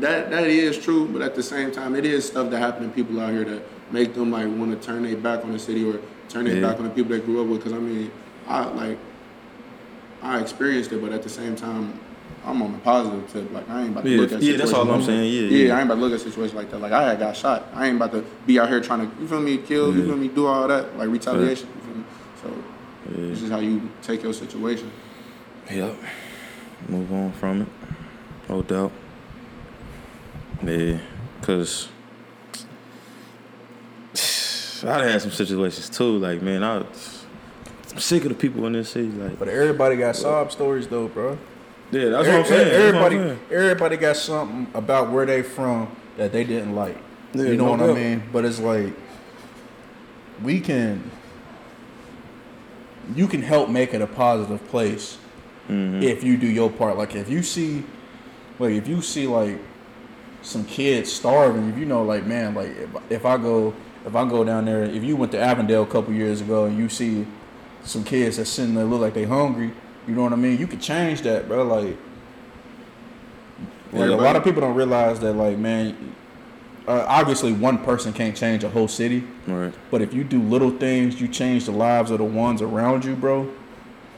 that 0.00 0.30
that 0.30 0.44
is 0.46 0.78
true, 0.78 1.06
but 1.08 1.22
at 1.22 1.34
the 1.34 1.42
same 1.42 1.70
time, 1.70 1.94
it 1.94 2.04
is 2.04 2.26
stuff 2.26 2.50
that 2.50 2.58
happen 2.58 2.88
to 2.88 2.94
people 2.94 3.20
out 3.20 3.32
here 3.32 3.44
that 3.44 3.62
make 3.92 4.14
them 4.14 4.30
like 4.30 4.46
want 4.46 4.70
to 4.78 4.86
turn 4.86 5.02
their 5.02 5.16
back 5.16 5.44
on 5.44 5.52
the 5.52 5.58
city 5.58 5.84
or 5.84 5.98
turn 6.28 6.44
their 6.44 6.56
Yeah. 6.56 6.68
back 6.68 6.78
on 6.78 6.84
the 6.84 6.90
people 6.90 7.10
they 7.12 7.20
grew 7.20 7.40
up 7.42 7.48
with. 7.48 7.58
Because 7.64 7.72
I 7.72 7.78
mean, 7.80 8.10
I 8.48 8.64
like 8.64 8.98
I 10.22 10.40
experienced 10.40 10.92
it, 10.92 11.02
but 11.02 11.12
at 11.12 11.22
the 11.22 11.28
same 11.28 11.54
time, 11.54 11.98
I'm 12.46 12.60
on 12.62 12.72
the 12.72 12.78
positive 12.78 13.32
tip. 13.32 13.52
Like 13.52 13.68
I 13.70 13.82
ain't 13.82 13.90
about 13.92 14.04
to 14.04 14.10
Yeah, 14.10 14.20
look 14.20 14.32
at 14.32 14.42
yeah, 14.42 14.56
that's 14.58 14.72
all 14.72 14.82
I'm 14.82 15.00
situations- 15.02 15.06
saying. 15.06 15.32
Yeah, 15.32 15.40
yeah, 15.58 15.66
yeah. 15.68 15.74
I 15.76 15.80
ain't 15.80 15.86
about 15.90 15.94
to 15.96 16.00
look 16.02 16.12
at 16.12 16.20
situations 16.20 16.54
like 16.54 16.70
that. 16.70 16.78
Like 16.80 16.92
I 16.92 17.08
had 17.08 17.18
got 17.18 17.36
shot. 17.36 17.66
I 17.74 17.86
ain't 17.86 17.96
about 17.96 18.12
to 18.12 18.24
be 18.46 18.58
out 18.58 18.68
here 18.68 18.80
trying 18.80 19.08
to 19.10 19.20
you 19.20 19.26
feel 19.26 19.40
me 19.40 19.56
kill. 19.58 19.94
You 19.94 20.00
Yeah. 20.02 20.06
feel 20.08 20.16
me 20.16 20.28
do 20.28 20.46
all 20.46 20.68
that 20.68 20.98
like 20.98 21.08
retaliation. 21.08 21.68
You 21.74 21.80
feel 21.82 21.96
me? 21.96 22.04
So 22.42 22.48
Yeah. 23.20 23.28
this 23.30 23.42
is 23.42 23.50
how 23.50 23.60
you 23.60 23.88
take 24.02 24.22
your 24.22 24.32
situation. 24.34 24.90
Yep. 25.70 25.96
Move 26.88 27.12
on 27.12 27.32
from 27.32 27.62
it. 27.62 27.68
No 28.48 28.60
doubt. 28.62 28.92
Yeah, 30.62 30.98
cause 31.40 31.88
I 34.82 34.98
done 34.98 35.08
had 35.08 35.22
some 35.22 35.30
situations 35.30 35.88
too. 35.88 36.18
Like, 36.18 36.42
man, 36.42 36.62
I, 36.62 36.76
I'm 36.78 37.98
sick 37.98 38.22
of 38.24 38.28
the 38.28 38.34
people 38.34 38.66
in 38.66 38.74
this 38.74 38.90
city. 38.90 39.08
Like, 39.08 39.38
But 39.38 39.48
everybody 39.48 39.96
got 39.96 40.14
sob 40.16 40.52
stories 40.52 40.86
though, 40.88 41.08
bro. 41.08 41.38
Yeah, 41.94 42.08
that's 42.10 42.26
what 42.28 42.36
I'm 42.36 42.44
saying. 42.44 42.68
That's 42.68 42.94
what 42.94 43.04
I'm 43.04 43.12
Everybody, 43.12 43.16
saying. 43.16 43.40
everybody 43.50 43.96
got 43.96 44.16
something 44.16 44.66
about 44.74 45.10
where 45.12 45.26
they 45.26 45.42
from 45.42 45.94
that 46.16 46.32
they 46.32 46.44
didn't 46.44 46.74
like. 46.74 46.96
Yeah, 47.32 47.44
you 47.44 47.56
know 47.56 47.74
no 47.76 47.86
what 47.86 47.96
I 47.96 48.00
mean? 48.00 48.22
But 48.32 48.44
it's 48.44 48.58
like 48.60 48.92
we 50.42 50.60
can, 50.60 51.10
you 53.14 53.26
can 53.26 53.42
help 53.42 53.68
make 53.70 53.94
it 53.94 54.02
a 54.02 54.06
positive 54.06 54.66
place 54.68 55.18
Mm-hmm. 55.68 56.02
if 56.02 56.22
you 56.22 56.36
do 56.36 56.46
your 56.46 56.68
part. 56.70 56.98
Like 56.98 57.14
if 57.14 57.30
you 57.30 57.42
see, 57.42 57.84
like 58.58 58.72
if 58.72 58.86
you 58.86 59.00
see 59.00 59.26
like 59.26 59.58
some 60.42 60.62
kids 60.66 61.10
starving, 61.10 61.70
if 61.70 61.78
you 61.78 61.86
know, 61.86 62.02
like 62.04 62.26
man, 62.26 62.54
like 62.54 62.68
if, 62.68 62.90
if 63.08 63.24
I 63.24 63.38
go 63.38 63.72
if 64.04 64.14
I 64.14 64.28
go 64.28 64.44
down 64.44 64.66
there, 64.66 64.84
if 64.84 65.02
you 65.02 65.16
went 65.16 65.32
to 65.32 65.40
Avondale 65.40 65.84
a 65.84 65.86
couple 65.86 66.12
years 66.12 66.42
ago 66.42 66.66
and 66.66 66.76
you 66.76 66.90
see 66.90 67.26
some 67.82 68.04
kids 68.04 68.36
that 68.36 68.44
sitting 68.44 68.74
there 68.74 68.84
look 68.84 69.00
like 69.00 69.14
they 69.14 69.24
hungry, 69.24 69.72
you 70.06 70.14
know 70.14 70.22
what 70.22 70.32
I 70.32 70.36
mean? 70.36 70.58
You 70.58 70.66
could 70.66 70.80
change 70.80 71.22
that, 71.22 71.48
bro. 71.48 71.64
Like, 71.64 71.96
like 73.92 74.10
a 74.10 74.14
lot 74.14 74.36
of 74.36 74.44
people 74.44 74.60
don't 74.60 74.74
realize 74.74 75.20
that, 75.20 75.34
like, 75.34 75.56
man, 75.56 76.14
uh, 76.86 77.04
obviously 77.08 77.52
one 77.52 77.78
person 77.78 78.12
can't 78.12 78.36
change 78.36 78.64
a 78.64 78.68
whole 78.68 78.88
city, 78.88 79.24
Right. 79.46 79.72
but 79.90 80.02
if 80.02 80.12
you 80.12 80.24
do 80.24 80.40
little 80.42 80.70
things, 80.70 81.20
you 81.20 81.28
change 81.28 81.64
the 81.64 81.72
lives 81.72 82.10
of 82.10 82.18
the 82.18 82.24
ones 82.24 82.60
around 82.60 83.04
you, 83.04 83.14
bro. 83.14 83.48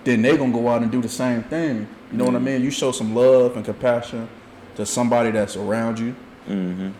Then 0.05 0.23
they 0.23 0.37
gonna 0.37 0.53
go 0.53 0.69
out 0.69 0.83
and 0.83 0.91
do 0.91 1.01
the 1.01 1.09
same 1.09 1.43
thing. 1.45 1.87
You 2.11 2.19
know 2.19 2.25
what 2.25 2.37
I 2.37 2.39
mean? 2.39 2.63
You 2.63 2.71
show 2.71 2.93
some 2.93 3.15
love 3.15 3.57
and 3.57 3.65
compassion 3.65 4.29
to 4.77 4.87
somebody 4.87 5.31
that's 5.31 5.57
around 5.57 5.99
you. 5.99 6.15
Mm-hmm. 6.49 6.91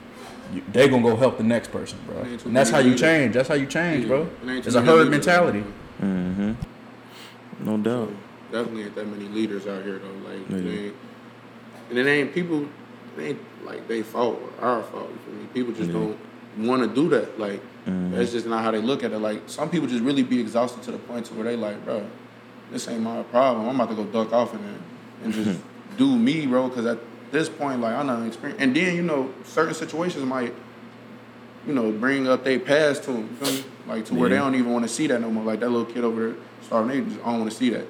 you 0.55 0.63
they 0.73 0.89
gonna 0.89 1.03
go 1.03 1.17
help 1.17 1.39
the 1.39 1.45
next 1.45 1.71
person, 1.71 1.99
bro. 2.07 2.21
And 2.23 2.57
that's 2.57 2.71
how 2.71 2.79
you 2.79 2.95
change. 2.97 3.35
That's 3.35 3.49
how 3.49 3.55
you 3.55 3.67
change, 3.67 4.07
bro. 4.09 4.23
it 4.23 4.49
ain't 4.49 4.65
too 4.65 4.69
It's 4.69 4.75
a 4.77 4.83
herd 4.83 5.09
mentality. 5.09 5.65
Mm-hmm. 6.03 6.53
No 7.61 7.77
doubt. 7.79 8.13
Definitely 8.53 8.85
ain't 8.85 8.95
that 8.95 9.07
many 9.09 9.25
leaders 9.29 9.67
out 9.67 9.83
here 9.85 9.99
though. 9.99 10.29
Like, 10.31 10.65
Yeah. 10.65 10.71
it 10.71 10.95
and 11.91 11.99
it 11.99 12.07
ain't 12.07 12.35
people. 12.35 12.67
It 13.19 13.23
ain't 13.23 13.39
like 13.65 13.89
they 13.89 14.03
fault 14.03 14.41
or 14.61 14.65
our 14.67 14.83
fault. 14.83 15.09
You 15.11 15.19
feel 15.33 15.41
me? 15.41 15.47
People 15.55 15.73
just 15.73 15.91
Yeah. 15.91 15.99
don't 15.99 16.67
want 16.67 16.83
to 16.83 16.89
do 16.89 17.09
that. 17.11 17.39
Like, 17.41 17.61
Mhm. 17.87 18.13
that's 18.13 18.33
just 18.33 18.47
not 18.47 18.63
how 18.63 18.71
they 18.71 18.81
look 18.81 19.03
at 19.05 19.13
it. 19.13 19.19
Like, 19.19 19.43
some 19.47 19.71
people 19.71 19.89
just 19.89 20.03
really 20.03 20.23
be 20.23 20.41
exhausted 20.41 20.83
to 20.85 20.93
the 20.93 20.99
point 20.99 21.27
to 21.27 21.35
where 21.35 21.45
they 21.45 21.57
like, 21.57 21.85
bro, 21.85 22.03
this 22.73 22.89
ain't 22.89 23.03
my 23.03 23.23
problem. 23.25 23.69
I'm 23.69 23.75
about 23.77 23.89
to 23.91 23.95
go 23.97 24.05
duck 24.05 24.33
off 24.33 24.53
in 24.55 24.61
it 24.61 24.81
and 25.25 25.33
just 25.35 25.61
do 25.97 26.15
me, 26.17 26.47
bro. 26.47 26.69
Because 26.69 26.87
at 26.87 26.99
this 27.33 27.49
point, 27.49 27.81
like, 27.81 27.95
I'm 27.95 28.07
not 28.07 28.25
experienced. 28.27 28.63
And 28.63 28.75
then 28.77 28.95
you 28.97 29.03
know, 29.03 29.31
certain 29.45 29.75
situations 29.75 30.25
might, 30.25 30.53
you 31.67 31.73
know, 31.75 31.91
bring 31.93 32.29
up 32.29 32.45
their 32.45 32.59
past 32.59 33.05
to 33.05 33.13
them. 33.13 33.29
You 33.41 33.47
feel 33.47 33.55
me? 33.55 33.65
Like 33.89 34.05
to 34.07 34.15
where 34.15 34.29
they 34.29 34.37
don't 34.37 34.55
even 34.57 34.73
want 34.73 34.85
to 34.85 34.89
see 34.93 35.07
that 35.07 35.21
no 35.21 35.31
more. 35.31 35.45
Like 35.45 35.61
that 35.61 35.71
little 35.71 35.87
kid 35.87 36.03
over 36.05 36.27
there 36.29 36.37
starving, 36.63 36.91
they 37.05 37.09
just 37.09 37.25
don't 37.25 37.39
want 37.39 37.51
to 37.51 37.57
see 37.57 37.71
that. 37.71 37.87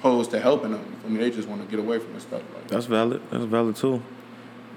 Opposed 0.00 0.30
to 0.30 0.40
helping 0.40 0.72
them. 0.72 0.96
I 1.04 1.08
mean. 1.08 1.20
They 1.20 1.30
just 1.30 1.46
want 1.46 1.62
to 1.62 1.68
get 1.68 1.78
away 1.78 1.98
from 1.98 2.14
the 2.14 2.20
stuff. 2.20 2.42
Like 2.54 2.68
That's 2.68 2.86
valid. 2.86 3.20
That's 3.30 3.44
valid 3.44 3.76
too. 3.76 4.02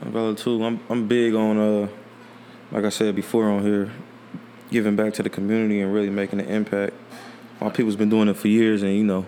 That's 0.01 0.11
valid 0.13 0.37
too. 0.37 0.61
I'm 0.63 0.81
I'm 0.89 1.07
big 1.07 1.33
on 1.33 1.57
uh, 1.57 1.87
like 2.73 2.83
I 2.83 2.89
said 2.89 3.15
before 3.15 3.45
on 3.49 3.63
here, 3.63 3.89
giving 4.69 4.97
back 4.97 5.13
to 5.13 5.23
the 5.23 5.29
community 5.29 5.79
and 5.79 5.93
really 5.93 6.09
making 6.09 6.41
an 6.41 6.47
impact. 6.47 6.93
My 7.61 7.69
people's 7.69 7.95
been 7.95 8.09
doing 8.09 8.27
it 8.27 8.35
for 8.35 8.49
years, 8.49 8.83
and 8.83 8.93
you 8.97 9.05
know, 9.05 9.25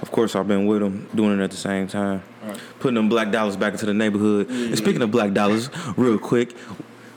of 0.00 0.12
course 0.12 0.36
I've 0.36 0.46
been 0.46 0.66
with 0.66 0.80
them 0.80 1.08
doing 1.12 1.40
it 1.40 1.42
at 1.42 1.50
the 1.50 1.56
same 1.56 1.88
time, 1.88 2.22
Right. 2.44 2.60
putting 2.78 2.94
them 2.94 3.08
black 3.08 3.32
dollars 3.32 3.56
back 3.56 3.72
into 3.72 3.86
the 3.86 3.94
neighborhood. 3.94 4.48
And 4.48 4.78
speaking 4.78 5.02
of 5.02 5.10
black 5.10 5.32
dollars, 5.32 5.70
real 5.96 6.18
quick. 6.18 6.54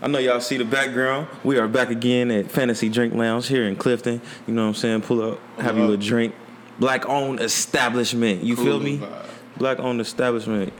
I 0.02 0.08
know 0.08 0.20
y'all 0.20 0.40
see 0.40 0.58
the 0.58 0.66
background. 0.66 1.28
We 1.44 1.58
are 1.58 1.68
back 1.68 1.90
again 1.90 2.30
at 2.30 2.52
Fantasy 2.52 2.90
Drink 2.90 3.14
Lounge 3.14 3.48
here 3.48 3.66
in 3.68 3.76
Clifton. 3.76 4.22
You 4.46 4.54
know 4.54 4.64
what 4.64 4.68
I'm 4.70 4.74
saying? 4.76 5.02
Pull 5.02 5.22
up, 5.34 5.40
have 5.60 5.78
you 5.78 5.92
a 5.92 5.98
drink. 5.98 6.34
Black 6.80 7.08
owned 7.08 7.40
establishment. 7.40 8.44
You 8.44 8.56
feel 8.56 8.80
me? 8.80 8.98
vibe. 9.00 9.26
Black 9.58 9.80
owned 9.80 10.02
establishment. 10.02 10.74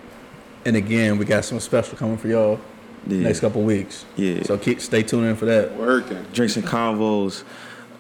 And 0.66 0.76
again, 0.76 1.18
we 1.18 1.26
got 1.26 1.46
some 1.46 1.60
special 1.60 1.98
coming 1.98 2.18
for 2.18 2.28
y'all 2.28 2.60
Yeah. 3.08 3.20
next 3.20 3.40
couple 3.40 3.62
weeks. 3.62 4.04
Yeah. 4.16 4.44
So 4.44 4.58
keep 4.58 4.82
stay 4.82 5.04
tuned 5.04 5.28
in 5.28 5.36
for 5.36 5.46
that. 5.46 5.76
working. 5.78 6.26
drinks 6.34 6.56
and 6.58 6.66
convos 6.66 7.44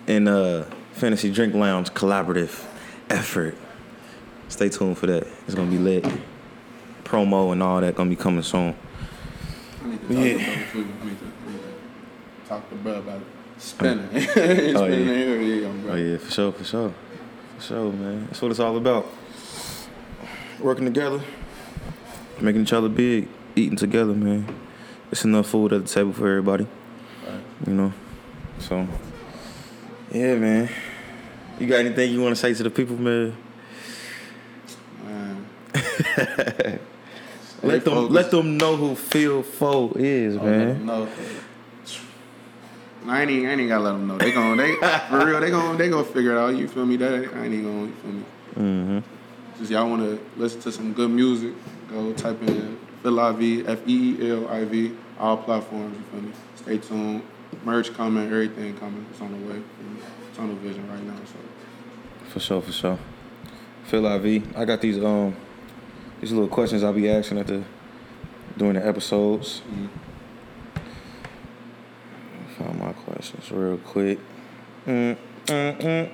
in 0.07 0.27
uh 0.27 0.65
fantasy 0.93 1.31
drink 1.31 1.53
lounge 1.53 1.89
collaborative 1.93 2.63
effort 3.09 3.55
stay 4.49 4.69
tuned 4.69 4.97
for 4.97 5.07
that 5.07 5.27
it's 5.45 5.53
gonna 5.55 5.69
be 5.69 5.77
lit 5.77 6.05
promo 7.03 7.51
and 7.51 7.61
all 7.61 7.81
that 7.81 7.95
gonna 7.95 8.09
be 8.09 8.15
coming 8.15 8.41
soon 8.43 8.75
I 9.83 9.87
need 9.87 9.99
to 10.01 10.07
talk 10.07 10.15
Yeah. 10.15 10.31
about 10.35 10.57
it 10.57 10.71
too. 10.71 10.79
I 10.79 11.05
need 11.05 11.19
to, 11.19 11.25
I 11.25 11.51
need 11.51 11.59
to 12.43 12.49
talk 12.49 12.69
to 12.69 12.75
bro 12.75 12.93
about 12.95 13.17
it. 13.21 13.27
Spinning. 13.57 14.09
It's 14.13 14.77
Oh, 14.79 14.85
yeah. 14.85 14.93
in 14.95 15.07
here, 15.07 15.41
yeah, 15.41 15.91
oh 15.91 15.95
yeah 15.95 16.17
for 16.17 16.31
sure 16.31 16.51
for 16.51 16.63
sure 16.63 16.93
for 17.57 17.61
sure 17.61 17.91
man 17.91 18.25
that's 18.27 18.41
what 18.41 18.51
it's 18.51 18.59
all 18.59 18.77
about 18.77 19.05
working 20.59 20.85
together 20.85 21.21
making 22.39 22.61
each 22.63 22.73
other 22.73 22.89
big 22.89 23.27
eating 23.55 23.77
together 23.77 24.13
man 24.13 24.45
it's 25.11 25.23
enough 25.25 25.47
food 25.47 25.71
at 25.73 25.85
the 25.85 25.87
table 25.93 26.13
for 26.13 26.27
everybody 26.29 26.67
Right. 27.27 27.41
you 27.67 27.73
know 27.73 27.93
so 28.59 28.87
yeah 30.11 30.35
man 30.35 30.69
you 31.59 31.67
got 31.67 31.79
anything 31.79 32.11
you 32.11 32.21
want 32.21 32.35
to 32.35 32.39
say 32.39 32.53
to 32.53 32.63
the 32.63 32.69
people 32.69 32.97
man 32.97 33.35
Man. 35.03 35.45
Let 37.63 37.83
them 37.83 37.93
focused. 37.93 38.11
let 38.11 38.31
them 38.31 38.57
know 38.57 38.75
who 38.75 38.95
Phil 38.95 39.41
Foe 39.41 39.91
is, 39.95 40.35
Oh, 40.37 40.41
let 40.43 40.51
them 40.77 40.85
man. 40.85 41.07
I 43.07 43.21
ain't, 43.23 43.45
I 43.47 43.51
ain't 43.51 43.69
gotta 43.69 43.83
let 43.83 43.91
them 43.91 44.07
know. 44.07 44.17
They 44.17 44.31
gon' 44.31 44.57
they 44.57 44.75
for 45.09 45.25
real. 45.25 45.39
They 45.39 45.51
gon' 45.51 45.77
they 45.77 45.89
gon' 45.89 46.05
figure 46.05 46.31
it 46.33 46.37
out. 46.37 46.55
You 46.55 46.67
feel 46.67 46.85
me? 46.85 46.97
That 46.97 47.13
I 47.13 47.43
ain't 47.45 47.53
even 47.53 47.63
gonna. 47.63 47.85
You 47.87 47.93
feel 48.01 48.11
me? 48.11 48.23
Mm-hmm. 48.55 48.99
Just 49.59 49.71
y'all 49.71 49.89
want 49.89 50.01
to 50.01 50.19
listen 50.37 50.61
to 50.61 50.71
some 50.71 50.93
good 50.93 51.09
music? 51.09 51.53
Go 51.89 52.11
type 52.13 52.41
in 52.41 52.77
Feel 53.03 53.19
IV 53.19 53.67
F 53.69 53.79
E 53.87 54.15
E 54.19 54.31
L 54.31 54.47
I 54.47 54.65
V 54.65 54.91
all 55.19 55.37
platforms. 55.37 55.95
You 55.97 56.03
feel 56.11 56.21
me? 56.21 56.31
Stay 56.55 56.77
tuned. 56.77 57.21
Merch 57.63 57.93
coming. 57.93 58.25
Everything 58.25 58.75
coming. 58.77 59.05
It's 59.11 59.21
on 59.21 59.31
the 59.31 59.37
way. 59.47 59.55
You 59.55 59.63
feel 59.77 59.89
me? 59.93 59.99
It's 60.29 60.39
on 60.39 60.47
the 60.49 60.55
vision 60.55 60.89
right 60.89 61.03
now. 61.03 61.15
So 61.25 62.29
For 62.29 62.39
sure, 62.39 62.61
for 62.61 62.71
sure. 62.71 62.99
Phil 63.85 64.05
IV. 64.05 64.57
I 64.57 64.65
got 64.65 64.81
these 64.81 64.97
um 65.03 65.35
these 66.19 66.31
little 66.31 66.47
questions 66.49 66.83
I'll 66.83 66.91
be 66.93 67.09
asking 67.09 67.37
at 67.37 67.47
the 67.47 67.63
during 68.57 68.73
the 68.75 68.85
episodes. 68.85 69.61
Mhm. 69.71 69.89
Find 72.57 72.79
my 72.79 72.93
questions 72.93 73.51
real 73.51 73.77
quick. 73.77 74.17
Mm, 74.85 75.17
mm, 75.47 75.81
mm. 75.81 76.11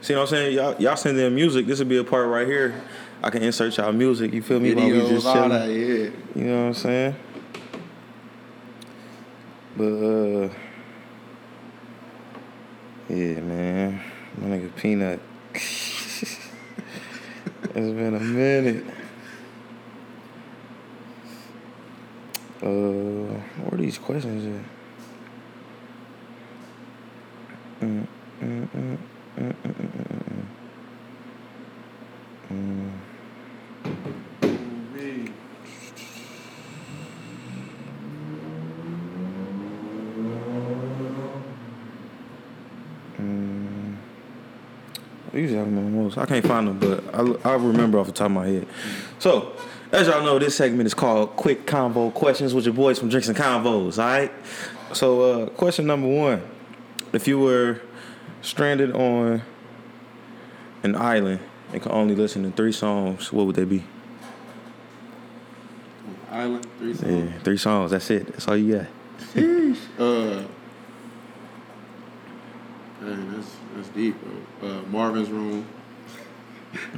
See 0.00 0.14
what 0.14 0.22
I'm 0.22 0.26
saying? 0.28 0.54
Y'all 0.54 0.74
y'all 0.80 0.96
send 0.96 1.18
in 1.18 1.34
music. 1.34 1.66
This 1.66 1.78
would 1.78 1.88
be 1.88 1.98
a 1.98 2.04
part 2.04 2.28
right 2.28 2.46
here. 2.46 2.80
I 3.22 3.28
can 3.28 3.42
insert 3.42 3.76
y'all 3.76 3.92
music. 3.92 4.32
You 4.32 4.40
feel 4.40 4.60
me? 4.60 4.72
While 4.74 4.86
we 4.86 4.92
videos, 4.92 5.08
just 5.08 5.26
all 5.26 5.34
chilling. 5.34 5.50
that. 5.50 5.68
Yeah. 5.68 6.10
You 6.34 6.44
know 6.44 6.60
what 6.60 6.66
I'm 6.68 6.74
saying? 6.74 7.16
But 9.76 9.84
uh 9.84 10.48
Yeah, 13.08 13.40
man. 13.40 14.00
My 14.38 14.46
nigga 14.46 14.74
Peanut. 14.76 15.20
it's 15.52 16.40
been 17.74 18.14
a 18.14 18.20
minute. 18.20 18.84
Uh 22.62 22.68
where 22.68 23.74
are 23.74 23.76
these 23.76 23.98
questions 23.98 24.46
at? 24.46 24.75
Mm, 27.86 28.06
mm, 28.40 28.98
mm. 32.50 32.90
I 45.32 45.38
usually 45.38 45.58
have 45.58 45.66
on 45.66 45.94
most. 45.94 46.18
I 46.18 46.26
can't 46.26 46.44
find 46.44 46.66
them, 46.66 46.78
but 46.78 47.04
I, 47.14 47.50
I 47.50 47.54
remember 47.54 47.98
off 47.98 48.06
the 48.06 48.12
top 48.12 48.26
of 48.26 48.32
my 48.32 48.46
head. 48.46 48.66
So, 49.20 49.52
as 49.92 50.08
y'all 50.08 50.24
know, 50.24 50.40
this 50.40 50.56
segment 50.56 50.86
is 50.86 50.94
called 50.94 51.36
Quick 51.36 51.66
Convo 51.66 52.12
Questions 52.12 52.52
with 52.52 52.64
your 52.64 52.74
boys 52.74 52.98
from 52.98 53.10
Drinks 53.10 53.28
and 53.28 53.36
Convos, 53.36 53.98
all 53.98 54.06
right? 54.06 54.32
So, 54.92 55.20
uh, 55.20 55.46
question 55.50 55.86
number 55.86 56.08
one. 56.08 56.55
If 57.16 57.26
you 57.26 57.38
were 57.38 57.80
stranded 58.42 58.92
on 58.94 59.40
an 60.82 60.94
island 60.94 61.40
and 61.72 61.80
could 61.80 61.90
only 61.92 62.14
listen 62.14 62.42
to 62.42 62.50
three 62.50 62.72
songs, 62.72 63.32
what 63.32 63.46
would 63.46 63.56
they 63.56 63.64
be? 63.64 63.84
Island 66.30 66.66
three 66.78 66.92
songs. 66.94 67.10
Yeah, 67.32 67.38
three 67.42 67.56
songs. 67.56 67.90
That's 67.92 68.10
it. 68.10 68.26
That's 68.26 68.46
all 68.46 68.56
you 68.58 68.76
got. 68.76 68.86
Uh, 69.98 70.44
man, 73.00 73.32
that's 73.32 73.50
that's 73.74 73.88
deep, 73.88 74.14
bro. 74.60 74.68
Uh, 74.70 74.82
Marvin's 74.90 75.30
room. 75.30 75.64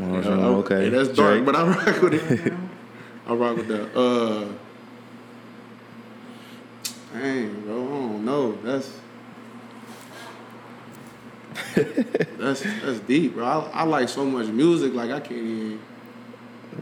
Well, 0.01 0.17
Uh, 0.17 0.59
okay. 0.59 0.81
hey, 0.85 0.89
that's 0.89 1.09
dark, 1.11 1.35
Drake. 1.35 1.45
but 1.47 1.55
I 1.55 1.63
rock 1.69 2.03
with 2.03 2.15
it. 2.15 2.53
I 3.29 3.35
rock 3.35 3.57
with 3.57 3.69
that. 3.69 3.97
Uh, 3.97 4.47
dang, 7.17 7.61
bro, 7.63 7.77
I 7.85 7.89
don't 7.89 8.25
know. 8.25 8.53
That's 8.65 8.91
that's 12.39 12.63
that's 12.63 13.01
deep, 13.01 13.35
bro. 13.35 13.45
I, 13.47 13.81
I 13.81 13.83
like 13.85 14.09
so 14.09 14.25
much 14.25 14.47
music, 14.49 14.93
like 14.95 15.11
I 15.11 15.21
can't 15.21 15.33
even. 15.41 15.81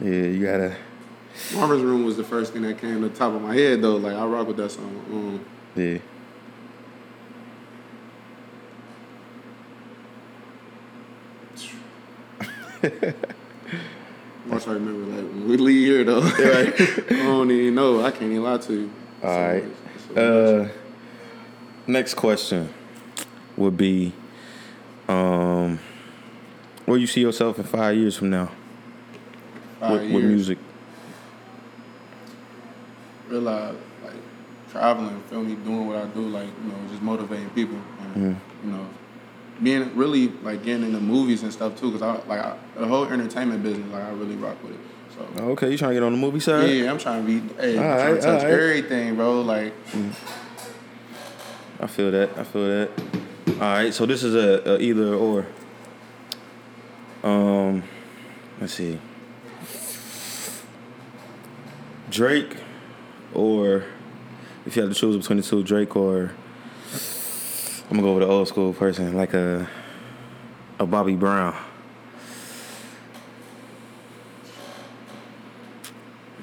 Yeah, 0.00 0.10
you 0.28 0.44
gotta. 0.44 0.76
Marvin's 1.54 1.82
room 1.82 2.04
was 2.04 2.16
the 2.16 2.24
first 2.24 2.52
thing 2.52 2.62
that 2.62 2.78
came 2.78 3.00
to 3.02 3.08
the 3.08 3.14
top 3.14 3.34
of 3.34 3.42
my 3.42 3.54
head, 3.54 3.82
though. 3.82 3.96
Like 3.96 4.14
I 4.16 4.24
rock 4.26 4.46
with 4.48 4.56
that 4.58 4.70
song. 4.70 5.04
Um, 5.10 5.44
Yeah. 5.74 5.98
once 14.48 14.66
I 14.68 14.72
remember, 14.72 15.06
like 15.16 15.24
when 15.32 15.48
we 15.48 15.56
leave 15.56 15.86
here, 15.86 16.04
though, 16.04 16.20
right. 16.22 16.74
I 17.10 17.22
don't 17.24 17.50
even 17.50 17.74
know. 17.74 18.04
I 18.04 18.10
can't 18.10 18.24
even 18.24 18.42
lie 18.42 18.58
to 18.58 18.72
you. 18.72 18.90
All 19.22 19.30
right. 19.40 19.64
It's 19.64 20.08
always- 20.10 20.18
Uh, 20.18 20.68
next 21.86 22.14
question 22.14 22.72
would 23.56 23.76
be, 23.76 24.12
um, 25.08 25.78
where 26.84 26.98
you 26.98 27.06
see 27.06 27.20
yourself 27.20 27.58
in 27.58 27.64
five 27.64 27.96
years 27.96 28.16
from 28.16 28.30
now? 28.30 28.50
Five 29.80 30.10
with, 30.10 30.24
music. 30.24 30.58
realize 33.28 33.76
like 34.02 34.14
traveling, 34.70 35.20
feel 35.22 35.42
me, 35.42 35.54
doing 35.56 35.86
what 35.86 35.96
I 35.96 36.06
do, 36.06 36.20
like 36.20 36.48
you 36.62 36.70
know, 36.70 36.78
just 36.90 37.02
motivating 37.02 37.50
people, 37.50 37.78
and 38.00 38.36
you 38.64 38.70
know, 38.70 38.86
being 39.62 39.94
really 39.96 40.28
like 40.42 40.62
getting 40.64 40.84
into 40.86 41.00
movies 41.00 41.42
and 41.42 41.52
stuff 41.52 41.78
too, 41.78 41.90
because 41.92 42.02
I 42.02 42.26
like 42.26 42.40
I, 42.40 42.56
the 42.76 42.86
whole 42.86 43.04
entertainment 43.04 43.62
business, 43.62 43.90
like 43.92 44.04
I 44.04 44.10
really 44.10 44.36
rock 44.36 44.62
with 44.62 44.72
it. 44.72 44.80
So 45.14 45.44
Okay, 45.44 45.70
you 45.70 45.78
trying 45.78 45.90
to 45.90 45.94
get 45.94 46.02
on 46.02 46.12
the 46.12 46.18
movie 46.18 46.40
side? 46.40 46.68
yeah, 46.70 46.90
I'm 46.90 46.98
trying 46.98 47.26
to 47.26 47.40
be, 47.40 47.54
hey, 47.60 47.78
I'm 47.78 47.84
All 47.84 47.98
trying 47.98 48.14
to 48.16 48.20
touch 48.20 48.42
all 48.44 48.50
right. 48.50 48.52
everything, 48.52 49.16
bro. 49.16 49.40
Like 49.42 49.72
I 51.80 51.86
feel 51.86 52.10
that. 52.10 52.36
I 52.38 52.44
feel 52.44 52.66
that. 52.66 52.90
All 53.56 53.62
right, 53.62 53.94
so 53.94 54.04
this 54.04 54.22
is 54.22 54.34
a, 54.34 54.74
a 54.74 54.78
either 54.80 55.14
or. 55.14 55.46
Um, 57.22 57.82
let's 58.60 58.74
see. 58.74 58.98
Drake, 62.10 62.54
or 63.32 63.84
if 64.66 64.76
you 64.76 64.82
had 64.82 64.92
to 64.92 64.94
choose 64.94 65.16
between 65.16 65.38
the 65.38 65.42
two, 65.42 65.62
Drake 65.62 65.96
or 65.96 66.32
I'm 67.88 67.96
gonna 67.96 68.02
go 68.02 68.14
with 68.14 68.24
an 68.24 68.28
old 68.30 68.46
school 68.46 68.74
person 68.74 69.16
like 69.16 69.32
a 69.32 69.66
a 70.78 70.84
Bobby 70.84 71.14
Brown. 71.14 71.56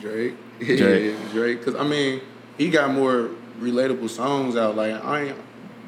Drake, 0.02 0.34
Drake. 0.60 0.80
yeah, 1.14 1.32
Drake, 1.32 1.60
because 1.60 1.76
I 1.76 1.84
mean, 1.84 2.22
he 2.58 2.72
got 2.72 2.92
more 2.92 3.30
relatable 3.60 4.10
songs 4.10 4.56
out. 4.56 4.76
Like 4.76 4.94
I 5.06 5.26
ain't, 5.26 5.38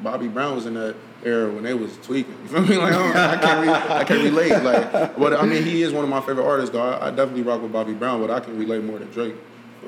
Bobby 0.02 0.28
Brown 0.28 0.54
was 0.54 0.66
in 0.66 0.74
that 0.74 0.94
era 1.24 1.50
when 1.50 1.64
they 1.64 1.74
was 1.74 1.96
tweaking. 1.98 2.34
You 2.42 2.48
feel 2.48 2.60
me? 2.62 2.76
Like 2.76 2.92
I, 2.92 3.32
I 3.32 3.36
can't, 3.38 3.66
re- 3.66 3.94
I 3.96 4.04
can't 4.04 4.22
relate. 4.24 4.50
Like, 4.62 5.16
but 5.16 5.32
I 5.34 5.44
mean, 5.46 5.62
he 5.64 5.82
is 5.82 5.92
one 5.92 6.04
of 6.04 6.10
my 6.10 6.20
favorite 6.20 6.44
artists. 6.46 6.70
Though 6.72 6.82
I, 6.82 7.06
I 7.08 7.10
definitely 7.10 7.42
rock 7.42 7.62
with 7.62 7.72
Bobby 7.72 7.94
Brown, 7.94 8.20
but 8.20 8.30
I 8.30 8.40
can 8.40 8.58
relate 8.58 8.84
more 8.84 8.98
to 8.98 9.04
Drake. 9.06 9.34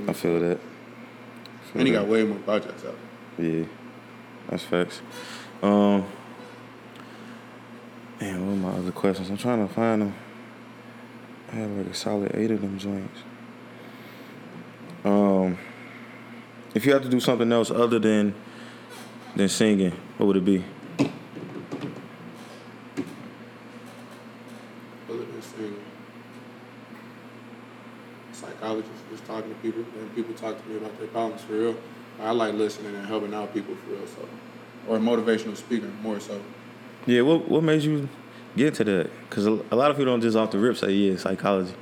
I 0.07 0.13
feel 0.13 0.39
that. 0.41 0.59
Feel 0.59 1.81
And 1.81 1.87
he 1.87 1.93
that. 1.93 2.01
got 2.01 2.09
way 2.09 2.25
more 2.25 2.39
projects 2.39 2.85
out. 2.85 2.97
Yeah, 3.39 3.65
that's 4.49 4.63
facts. 4.65 5.01
Um, 5.63 6.05
man, 8.21 8.47
what 8.47 8.53
are 8.53 8.73
my 8.73 8.79
other 8.79 8.93
questions? 8.93 9.29
I'm 9.31 9.37
trying 9.37 9.67
to 9.67 9.73
find 9.73 10.03
them. 10.03 10.15
I 11.53 11.57
have 11.57 11.71
like 11.71 11.87
a 11.87 11.95
solid 11.95 12.33
eight 12.35 12.51
of 12.51 12.61
them 12.61 12.79
joints. 12.79 13.21
Um, 15.05 15.59
if 16.75 16.85
you 16.85 16.93
had 16.93 17.03
to 17.03 17.09
do 17.09 17.21
something 17.21 17.51
else 17.53 17.71
other 17.71 17.99
than 17.99 18.35
than 19.39 19.49
singing, 19.49 19.93
what 20.17 20.27
would 20.27 20.37
it 20.37 20.45
be? 20.45 20.65
Other 25.09 25.19
than 25.19 25.41
singing. 25.41 25.81
Psychologist, 28.33 28.91
just 29.09 29.25
talking 29.27 29.55
to 29.55 29.57
people, 29.61 29.85
and 30.01 30.13
people 30.17 30.35
talk 30.35 30.61
to 30.61 30.69
me 30.69 30.77
about 30.79 30.99
their 30.99 31.07
problems 31.07 31.43
for 31.43 31.53
real. 31.53 31.77
I 32.21 32.33
like 32.33 32.55
listening 32.55 32.97
and 32.97 33.07
helping 33.07 33.33
out 33.33 33.55
people 33.55 33.77
for 33.77 33.91
real. 33.93 34.07
So, 34.09 34.29
or 34.89 34.99
motivational 34.99 35.57
speaker 35.57 35.87
more 36.03 36.19
so. 36.19 36.43
Yeah, 37.07 37.21
what 37.21 37.49
what 37.49 37.63
made 37.63 37.83
you 37.83 38.09
get 38.57 38.75
to 38.75 38.85
that? 38.85 39.09
Because 39.31 39.47
a 39.47 39.77
lot 39.77 39.93
of 39.93 39.97
people 39.97 40.13
don't 40.13 40.21
just 40.21 40.37
off 40.37 40.51
the 40.51 40.59
rip 40.59 40.77
say, 40.77 40.91
yeah, 40.91 41.17
psychology. 41.17 41.75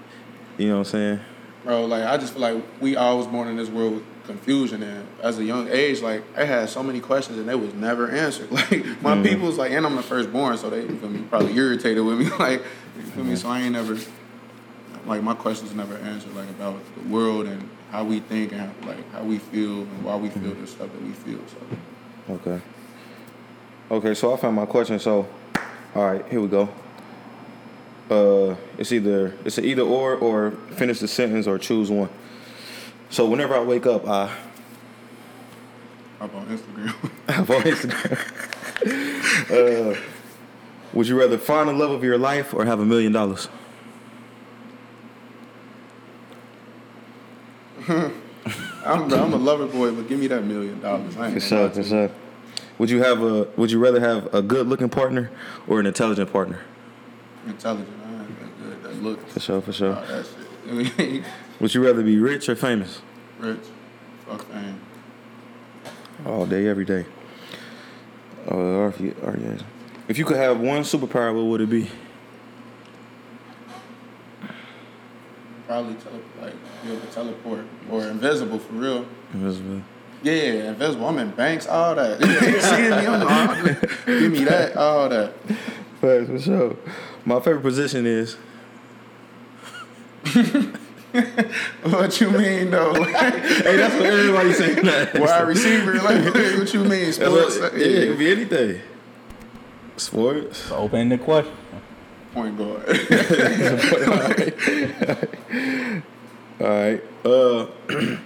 You 0.59 0.69
know 0.69 0.75
what 0.75 0.79
I'm 0.81 0.85
saying? 0.93 1.21
Bro, 1.67 1.87
like 1.87 2.05
I 2.05 2.17
just 2.17 2.33
feel 2.33 2.43
like 2.43 2.63
we 2.81 2.95
all 2.95 3.19
was 3.19 3.27
born 3.27 3.49
in 3.49 3.57
this 3.57 3.69
world 3.69 3.95
with 3.95 4.05
confusion, 4.25 4.85
and 4.85 5.05
as 5.21 5.39
a 5.41 5.45
young 5.45 5.69
age, 5.69 6.01
like 6.01 6.23
I 6.37 6.45
had 6.45 6.69
so 6.69 6.81
many 6.81 7.01
questions 7.01 7.39
and 7.39 7.49
they 7.49 7.57
was 7.57 7.75
never 7.75 8.09
answered. 8.09 8.49
Like 8.57 8.71
my 9.03 9.15
mm-hmm. 9.15 9.23
people's 9.25 9.59
like, 9.59 9.73
and 9.73 9.85
I'm 9.85 9.97
the 9.97 10.03
firstborn, 10.03 10.57
so 10.59 10.71
they 10.71 10.87
feel 10.87 11.11
me 11.11 11.23
probably 11.29 11.57
irritated 11.57 12.05
with 12.05 12.21
me. 12.21 12.31
Like 12.39 12.63
you 12.97 13.03
feel 13.03 13.25
me, 13.25 13.33
mm-hmm. 13.33 13.35
so 13.35 13.49
I 13.49 13.63
ain't 13.63 13.73
never 13.73 13.99
like 15.07 15.25
my 15.25 15.35
questions 15.35 15.75
never 15.75 15.97
answered 15.97 16.35
like 16.37 16.49
about 16.51 16.79
the 16.95 17.09
world 17.09 17.47
and 17.47 17.69
how 17.91 18.05
we 18.05 18.21
think 18.21 18.53
and 18.53 18.61
how, 18.61 18.89
like 18.89 19.13
how 19.13 19.25
we 19.25 19.39
feel 19.39 19.81
and 19.81 20.05
why 20.05 20.15
we 20.15 20.29
feel 20.29 20.53
mm-hmm. 20.53 20.61
the 20.61 20.67
stuff 20.69 20.93
that 20.93 21.03
we 21.03 21.13
feel. 21.13 21.41
So 21.49 22.35
Okay. 22.35 22.61
Okay, 23.91 24.15
so 24.15 24.33
I 24.33 24.37
found 24.37 24.57
my 24.57 24.67
question. 24.67 24.99
So, 24.99 25.29
all 25.95 26.13
right, 26.13 26.27
here 26.29 26.41
we 26.41 26.49
go. 26.49 26.69
Uh, 28.11 28.55
it's 28.79 28.93
either 28.93 29.35
it's 29.45 29.59
an 29.59 29.65
either 29.65 29.83
or 29.83 30.15
or 30.15 30.53
finish 30.77 31.01
the 31.01 31.09
sentence 31.09 31.47
or 31.47 31.59
choose 31.59 31.91
one. 31.91 32.09
So 33.11 33.27
whenever 33.27 33.55
I 33.55 33.61
wake 33.63 33.87
up, 33.87 34.07
I 34.07 34.31
up 36.21 36.35
on 36.35 36.47
Instagram. 36.47 36.95
have 37.29 37.51
on 37.51 37.63
Instagram. 37.63 38.21
uh, 39.51 40.01
would 40.93 41.09
you 41.09 41.19
rather 41.19 41.37
find 41.39 41.69
the 41.69 41.73
love 41.73 41.91
of 41.91 42.05
your 42.05 42.17
life 42.19 42.55
or 42.55 42.65
have 42.65 42.81
a 42.81 42.85
million 42.85 43.13
dollars? 43.13 43.49
I'm 47.89 49.13
I'm 49.13 49.33
a 49.33 49.37
lover 49.37 49.67
boy, 49.67 49.93
but 49.93 50.09
give 50.09 50.19
me 50.21 50.27
that 50.29 50.45
million 50.45 50.81
dollars. 50.81 51.17
I 51.17 51.29
ain't 51.29 51.35
For 51.35 51.41
gonna 51.41 51.41
sure, 51.41 51.63
lie 51.69 51.69
for 51.71 51.83
sure. 51.83 52.11
Would 52.79 52.91
you 52.91 53.03
have 53.03 53.23
a 53.23 53.49
Would 53.57 53.71
you 53.73 53.79
rather 53.79 54.01
have 54.01 54.33
a 54.35 54.43
good 54.43 54.69
looking 54.69 54.89
partner 54.89 55.31
or 55.67 55.81
an 55.81 55.87
intelligent 55.87 56.33
partner? 56.33 56.61
Intelligent, 57.47 57.89
I 58.05 58.21
ain't 58.23 58.41
that 58.41 58.59
good. 58.59 58.83
That 58.83 59.03
look. 59.03 59.29
For 59.29 59.41
sure, 59.41 59.61
for 59.61 59.73
sure. 59.73 59.97
Oh, 59.97 60.07
that 60.07 60.27
shit. 60.27 61.25
Would 61.61 61.75
you 61.75 61.85
rather 61.85 62.03
be 62.03 62.19
rich 62.19 62.49
or 62.49 62.57
famous? 62.57 63.01
Rich. 63.39 63.61
Fuck 64.27 64.43
fame. 64.47 64.81
All 66.25 66.47
day, 66.47 66.67
every 66.67 66.85
day. 66.85 67.07
Uh, 68.51 68.55
or 68.55 68.89
if 68.89 69.01
you, 69.01 69.15
or 69.23 69.37
yeah. 69.37 69.59
If 70.09 70.19
you 70.19 70.25
could 70.25 70.37
have 70.37 70.61
one 70.61 70.83
superpower, 70.83 71.35
what 71.35 71.45
would 71.47 71.61
it 71.61 71.71
be? 71.71 71.89
Probably 75.67 75.95
tele- 75.95 76.21
like 76.41 76.53
be 76.85 76.93
able 76.93 77.01
to 77.01 77.07
teleport 77.09 77.65
or 77.91 78.07
invisible 78.07 78.59
for 78.59 78.73
real. 78.75 79.07
Invisible. 79.35 79.83
Yeah, 80.23 80.71
invisible. 80.71 81.09
I'm 81.09 81.19
in 81.19 81.31
banks, 81.33 81.67
all 81.67 81.95
that. 81.95 82.21
You 82.25 82.49
ain't 82.49 82.63
seeing 82.63 82.91
me? 82.91 83.07
I'm 83.07 84.21
give 84.21 84.33
me 84.33 84.45
that, 84.45 84.77
all 84.77 85.09
that. 85.09 85.35
Facts 86.01 86.29
for 86.29 86.39
sure. 86.41 86.77
My 87.27 87.41
favorite 87.41 87.63
position 87.63 88.07
is 88.07 88.37
What 91.83 92.21
you 92.21 92.31
mean 92.31 92.71
though? 92.71 92.93
Hey, 93.05 93.77
that's 93.77 93.95
what 93.95 94.07
everybody 94.07 94.53
saying. 94.53 94.85
That. 94.85 95.19
wide 95.19 95.49
receiver? 95.49 95.95
Like, 95.95 96.33
what 96.35 96.73
you 96.73 96.85
mean? 96.85 97.13
Sports? 97.13 97.59
what, 97.59 97.77
yeah, 97.77 97.87
it 97.87 98.09
could 98.09 98.19
be 98.19 98.31
anything. 98.31 98.81
Sports. 99.97 100.71
Open 100.71 101.09
the 101.09 101.19
question. 101.19 101.53
Point 102.33 102.59
guard. 102.59 102.89
All 106.61 106.67
right. 106.69 107.03
Uh, 107.25 107.67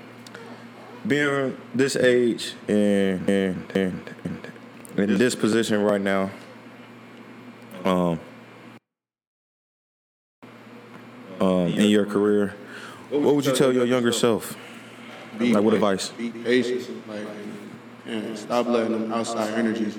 being 1.07 1.57
this 1.75 1.97
age 1.97 2.55
and 2.69 3.29
and 3.29 3.71
and, 3.75 4.15
and 4.25 4.53
in 4.99 5.17
this 5.17 5.35
position 5.35 5.83
right 5.83 6.01
now, 6.01 6.31
um, 7.85 8.21
um, 11.41 11.69
in 11.69 11.89
your 11.89 12.07
career, 12.07 12.55
what 13.11 13.35
would 13.35 13.47
you 13.47 13.55
tell 13.55 13.73
your 13.73 13.87
younger 13.87 14.13
self? 14.13 14.57
Be 15.39 15.53
Like, 15.53 15.65
what 15.65 15.75
advice? 15.75 16.11
Be 16.11 16.31
patient, 16.31 17.09
like, 17.09 17.27
and, 18.07 18.39
stop 18.39 18.67
letting 18.67 18.93
them 18.93 19.13
outside 19.13 19.55
energies 19.55 19.97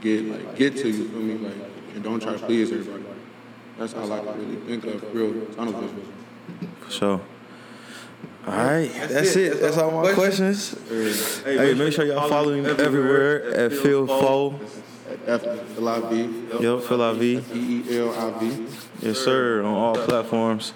get 0.00 0.24
like 0.24 0.56
get 0.56 0.76
to 0.76 0.88
you. 0.88 1.08
Feel 1.08 1.20
me? 1.20 1.34
Like, 1.34 1.54
and 1.94 2.02
don't 2.02 2.20
try 2.20 2.32
to 2.32 2.38
please 2.38 2.72
everybody. 2.72 3.04
That's 3.78 3.94
all 3.94 4.12
I 4.12 4.18
can 4.18 4.38
really 4.38 4.56
think 4.66 4.84
of. 4.84 5.14
Real 5.14 5.46
tunnel 5.54 5.72
vision. 5.72 6.12
For 6.80 6.90
sure. 6.90 7.20
All 8.44 8.56
right, 8.56 8.90
that's, 9.08 9.36
it. 9.36 9.60
That's 9.60 9.78
all 9.78 10.02
my 10.02 10.12
questions. 10.14 10.76
Hey, 11.44 11.74
make 11.74 11.92
sure 11.92 12.04
y'all 12.04 12.28
follow 12.28 12.60
me 12.60 12.68
everywhere 12.68 13.54
at 13.54 13.72
Feel 13.72 14.10
IV. 14.10 14.80
F 15.26 15.44
L 15.78 15.88
I 15.88 16.00
V 16.00 16.46
Yo, 16.60 16.80
Feel 16.80 17.02
I 17.02 17.12
V. 17.12 17.44
E 17.54 17.84
E 17.88 17.98
L 18.00 18.12
I 18.12 18.38
V. 18.40 18.66
Yes, 19.02 19.18
sir, 19.18 19.62
on 19.62 19.74
all 19.74 19.94
platforms. 19.94 20.72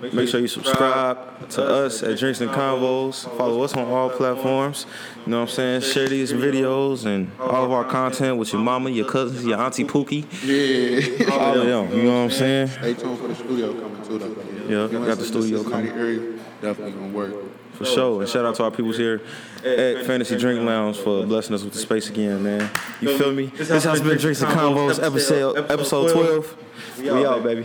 Make 0.00 0.28
sure 0.28 0.40
you 0.40 0.48
subscribe 0.48 1.48
to 1.50 1.62
us 1.62 2.02
at 2.02 2.18
Drinks 2.18 2.40
and 2.40 2.50
Convos. 2.50 3.24
Follow 3.36 3.62
us 3.62 3.74
on 3.74 3.86
all 3.86 4.08
platforms. 4.10 4.86
You 5.24 5.30
know 5.32 5.40
what 5.40 5.48
I'm 5.50 5.54
saying? 5.54 5.80
Share 5.82 6.08
these 6.08 6.32
videos 6.32 7.04
and 7.06 7.30
all 7.38 7.64
of 7.64 7.72
our 7.72 7.84
content 7.84 8.38
with 8.38 8.52
your 8.52 8.62
mama, 8.62 8.90
your 8.90 9.06
cousins, 9.06 9.44
your 9.44 9.58
auntie 9.58 9.84
Pookie. 9.84 10.24
Yeah. 10.44 11.30
All 11.32 11.58
of 11.58 11.66
them. 11.66 11.96
You 11.96 12.04
know 12.04 12.18
what 12.18 12.24
I'm 12.24 12.30
saying? 12.30 12.68
Stay 12.68 12.94
tuned 12.94 13.18
for 13.18 13.28
the 13.28 13.34
studio 13.34 13.72
coming 13.80 14.02
too. 14.04 14.18
Though. 14.18 14.88
Yeah, 14.88 15.06
got 15.06 15.18
the 15.18 15.24
studio 15.24 15.62
coming. 15.64 15.88
Area, 15.88 16.38
definitely 16.62 16.92
gonna 16.92 17.08
work. 17.08 17.34
For 17.80 17.86
sure. 17.86 18.20
And 18.20 18.28
shout 18.28 18.44
out 18.44 18.56
to 18.56 18.64
our 18.64 18.70
peoples 18.70 18.98
here 18.98 19.22
at 19.64 20.04
Fantasy 20.04 20.36
Drink 20.36 20.60
Lounge 20.60 20.98
for 20.98 21.24
blessing 21.24 21.54
us 21.54 21.62
with 21.64 21.72
the 21.72 21.78
space 21.78 22.10
again, 22.10 22.42
man. 22.42 22.70
You 23.00 23.16
feel 23.16 23.32
me? 23.32 23.46
This 23.46 23.84
has 23.84 24.02
been 24.02 24.18
Drinks 24.18 24.42
and 24.42 24.52
Convos 24.52 25.02
episode 25.02 25.56
episode 25.70 26.12
12. 26.12 26.56
We 26.98 27.08
out, 27.24 27.42
baby. 27.42 27.64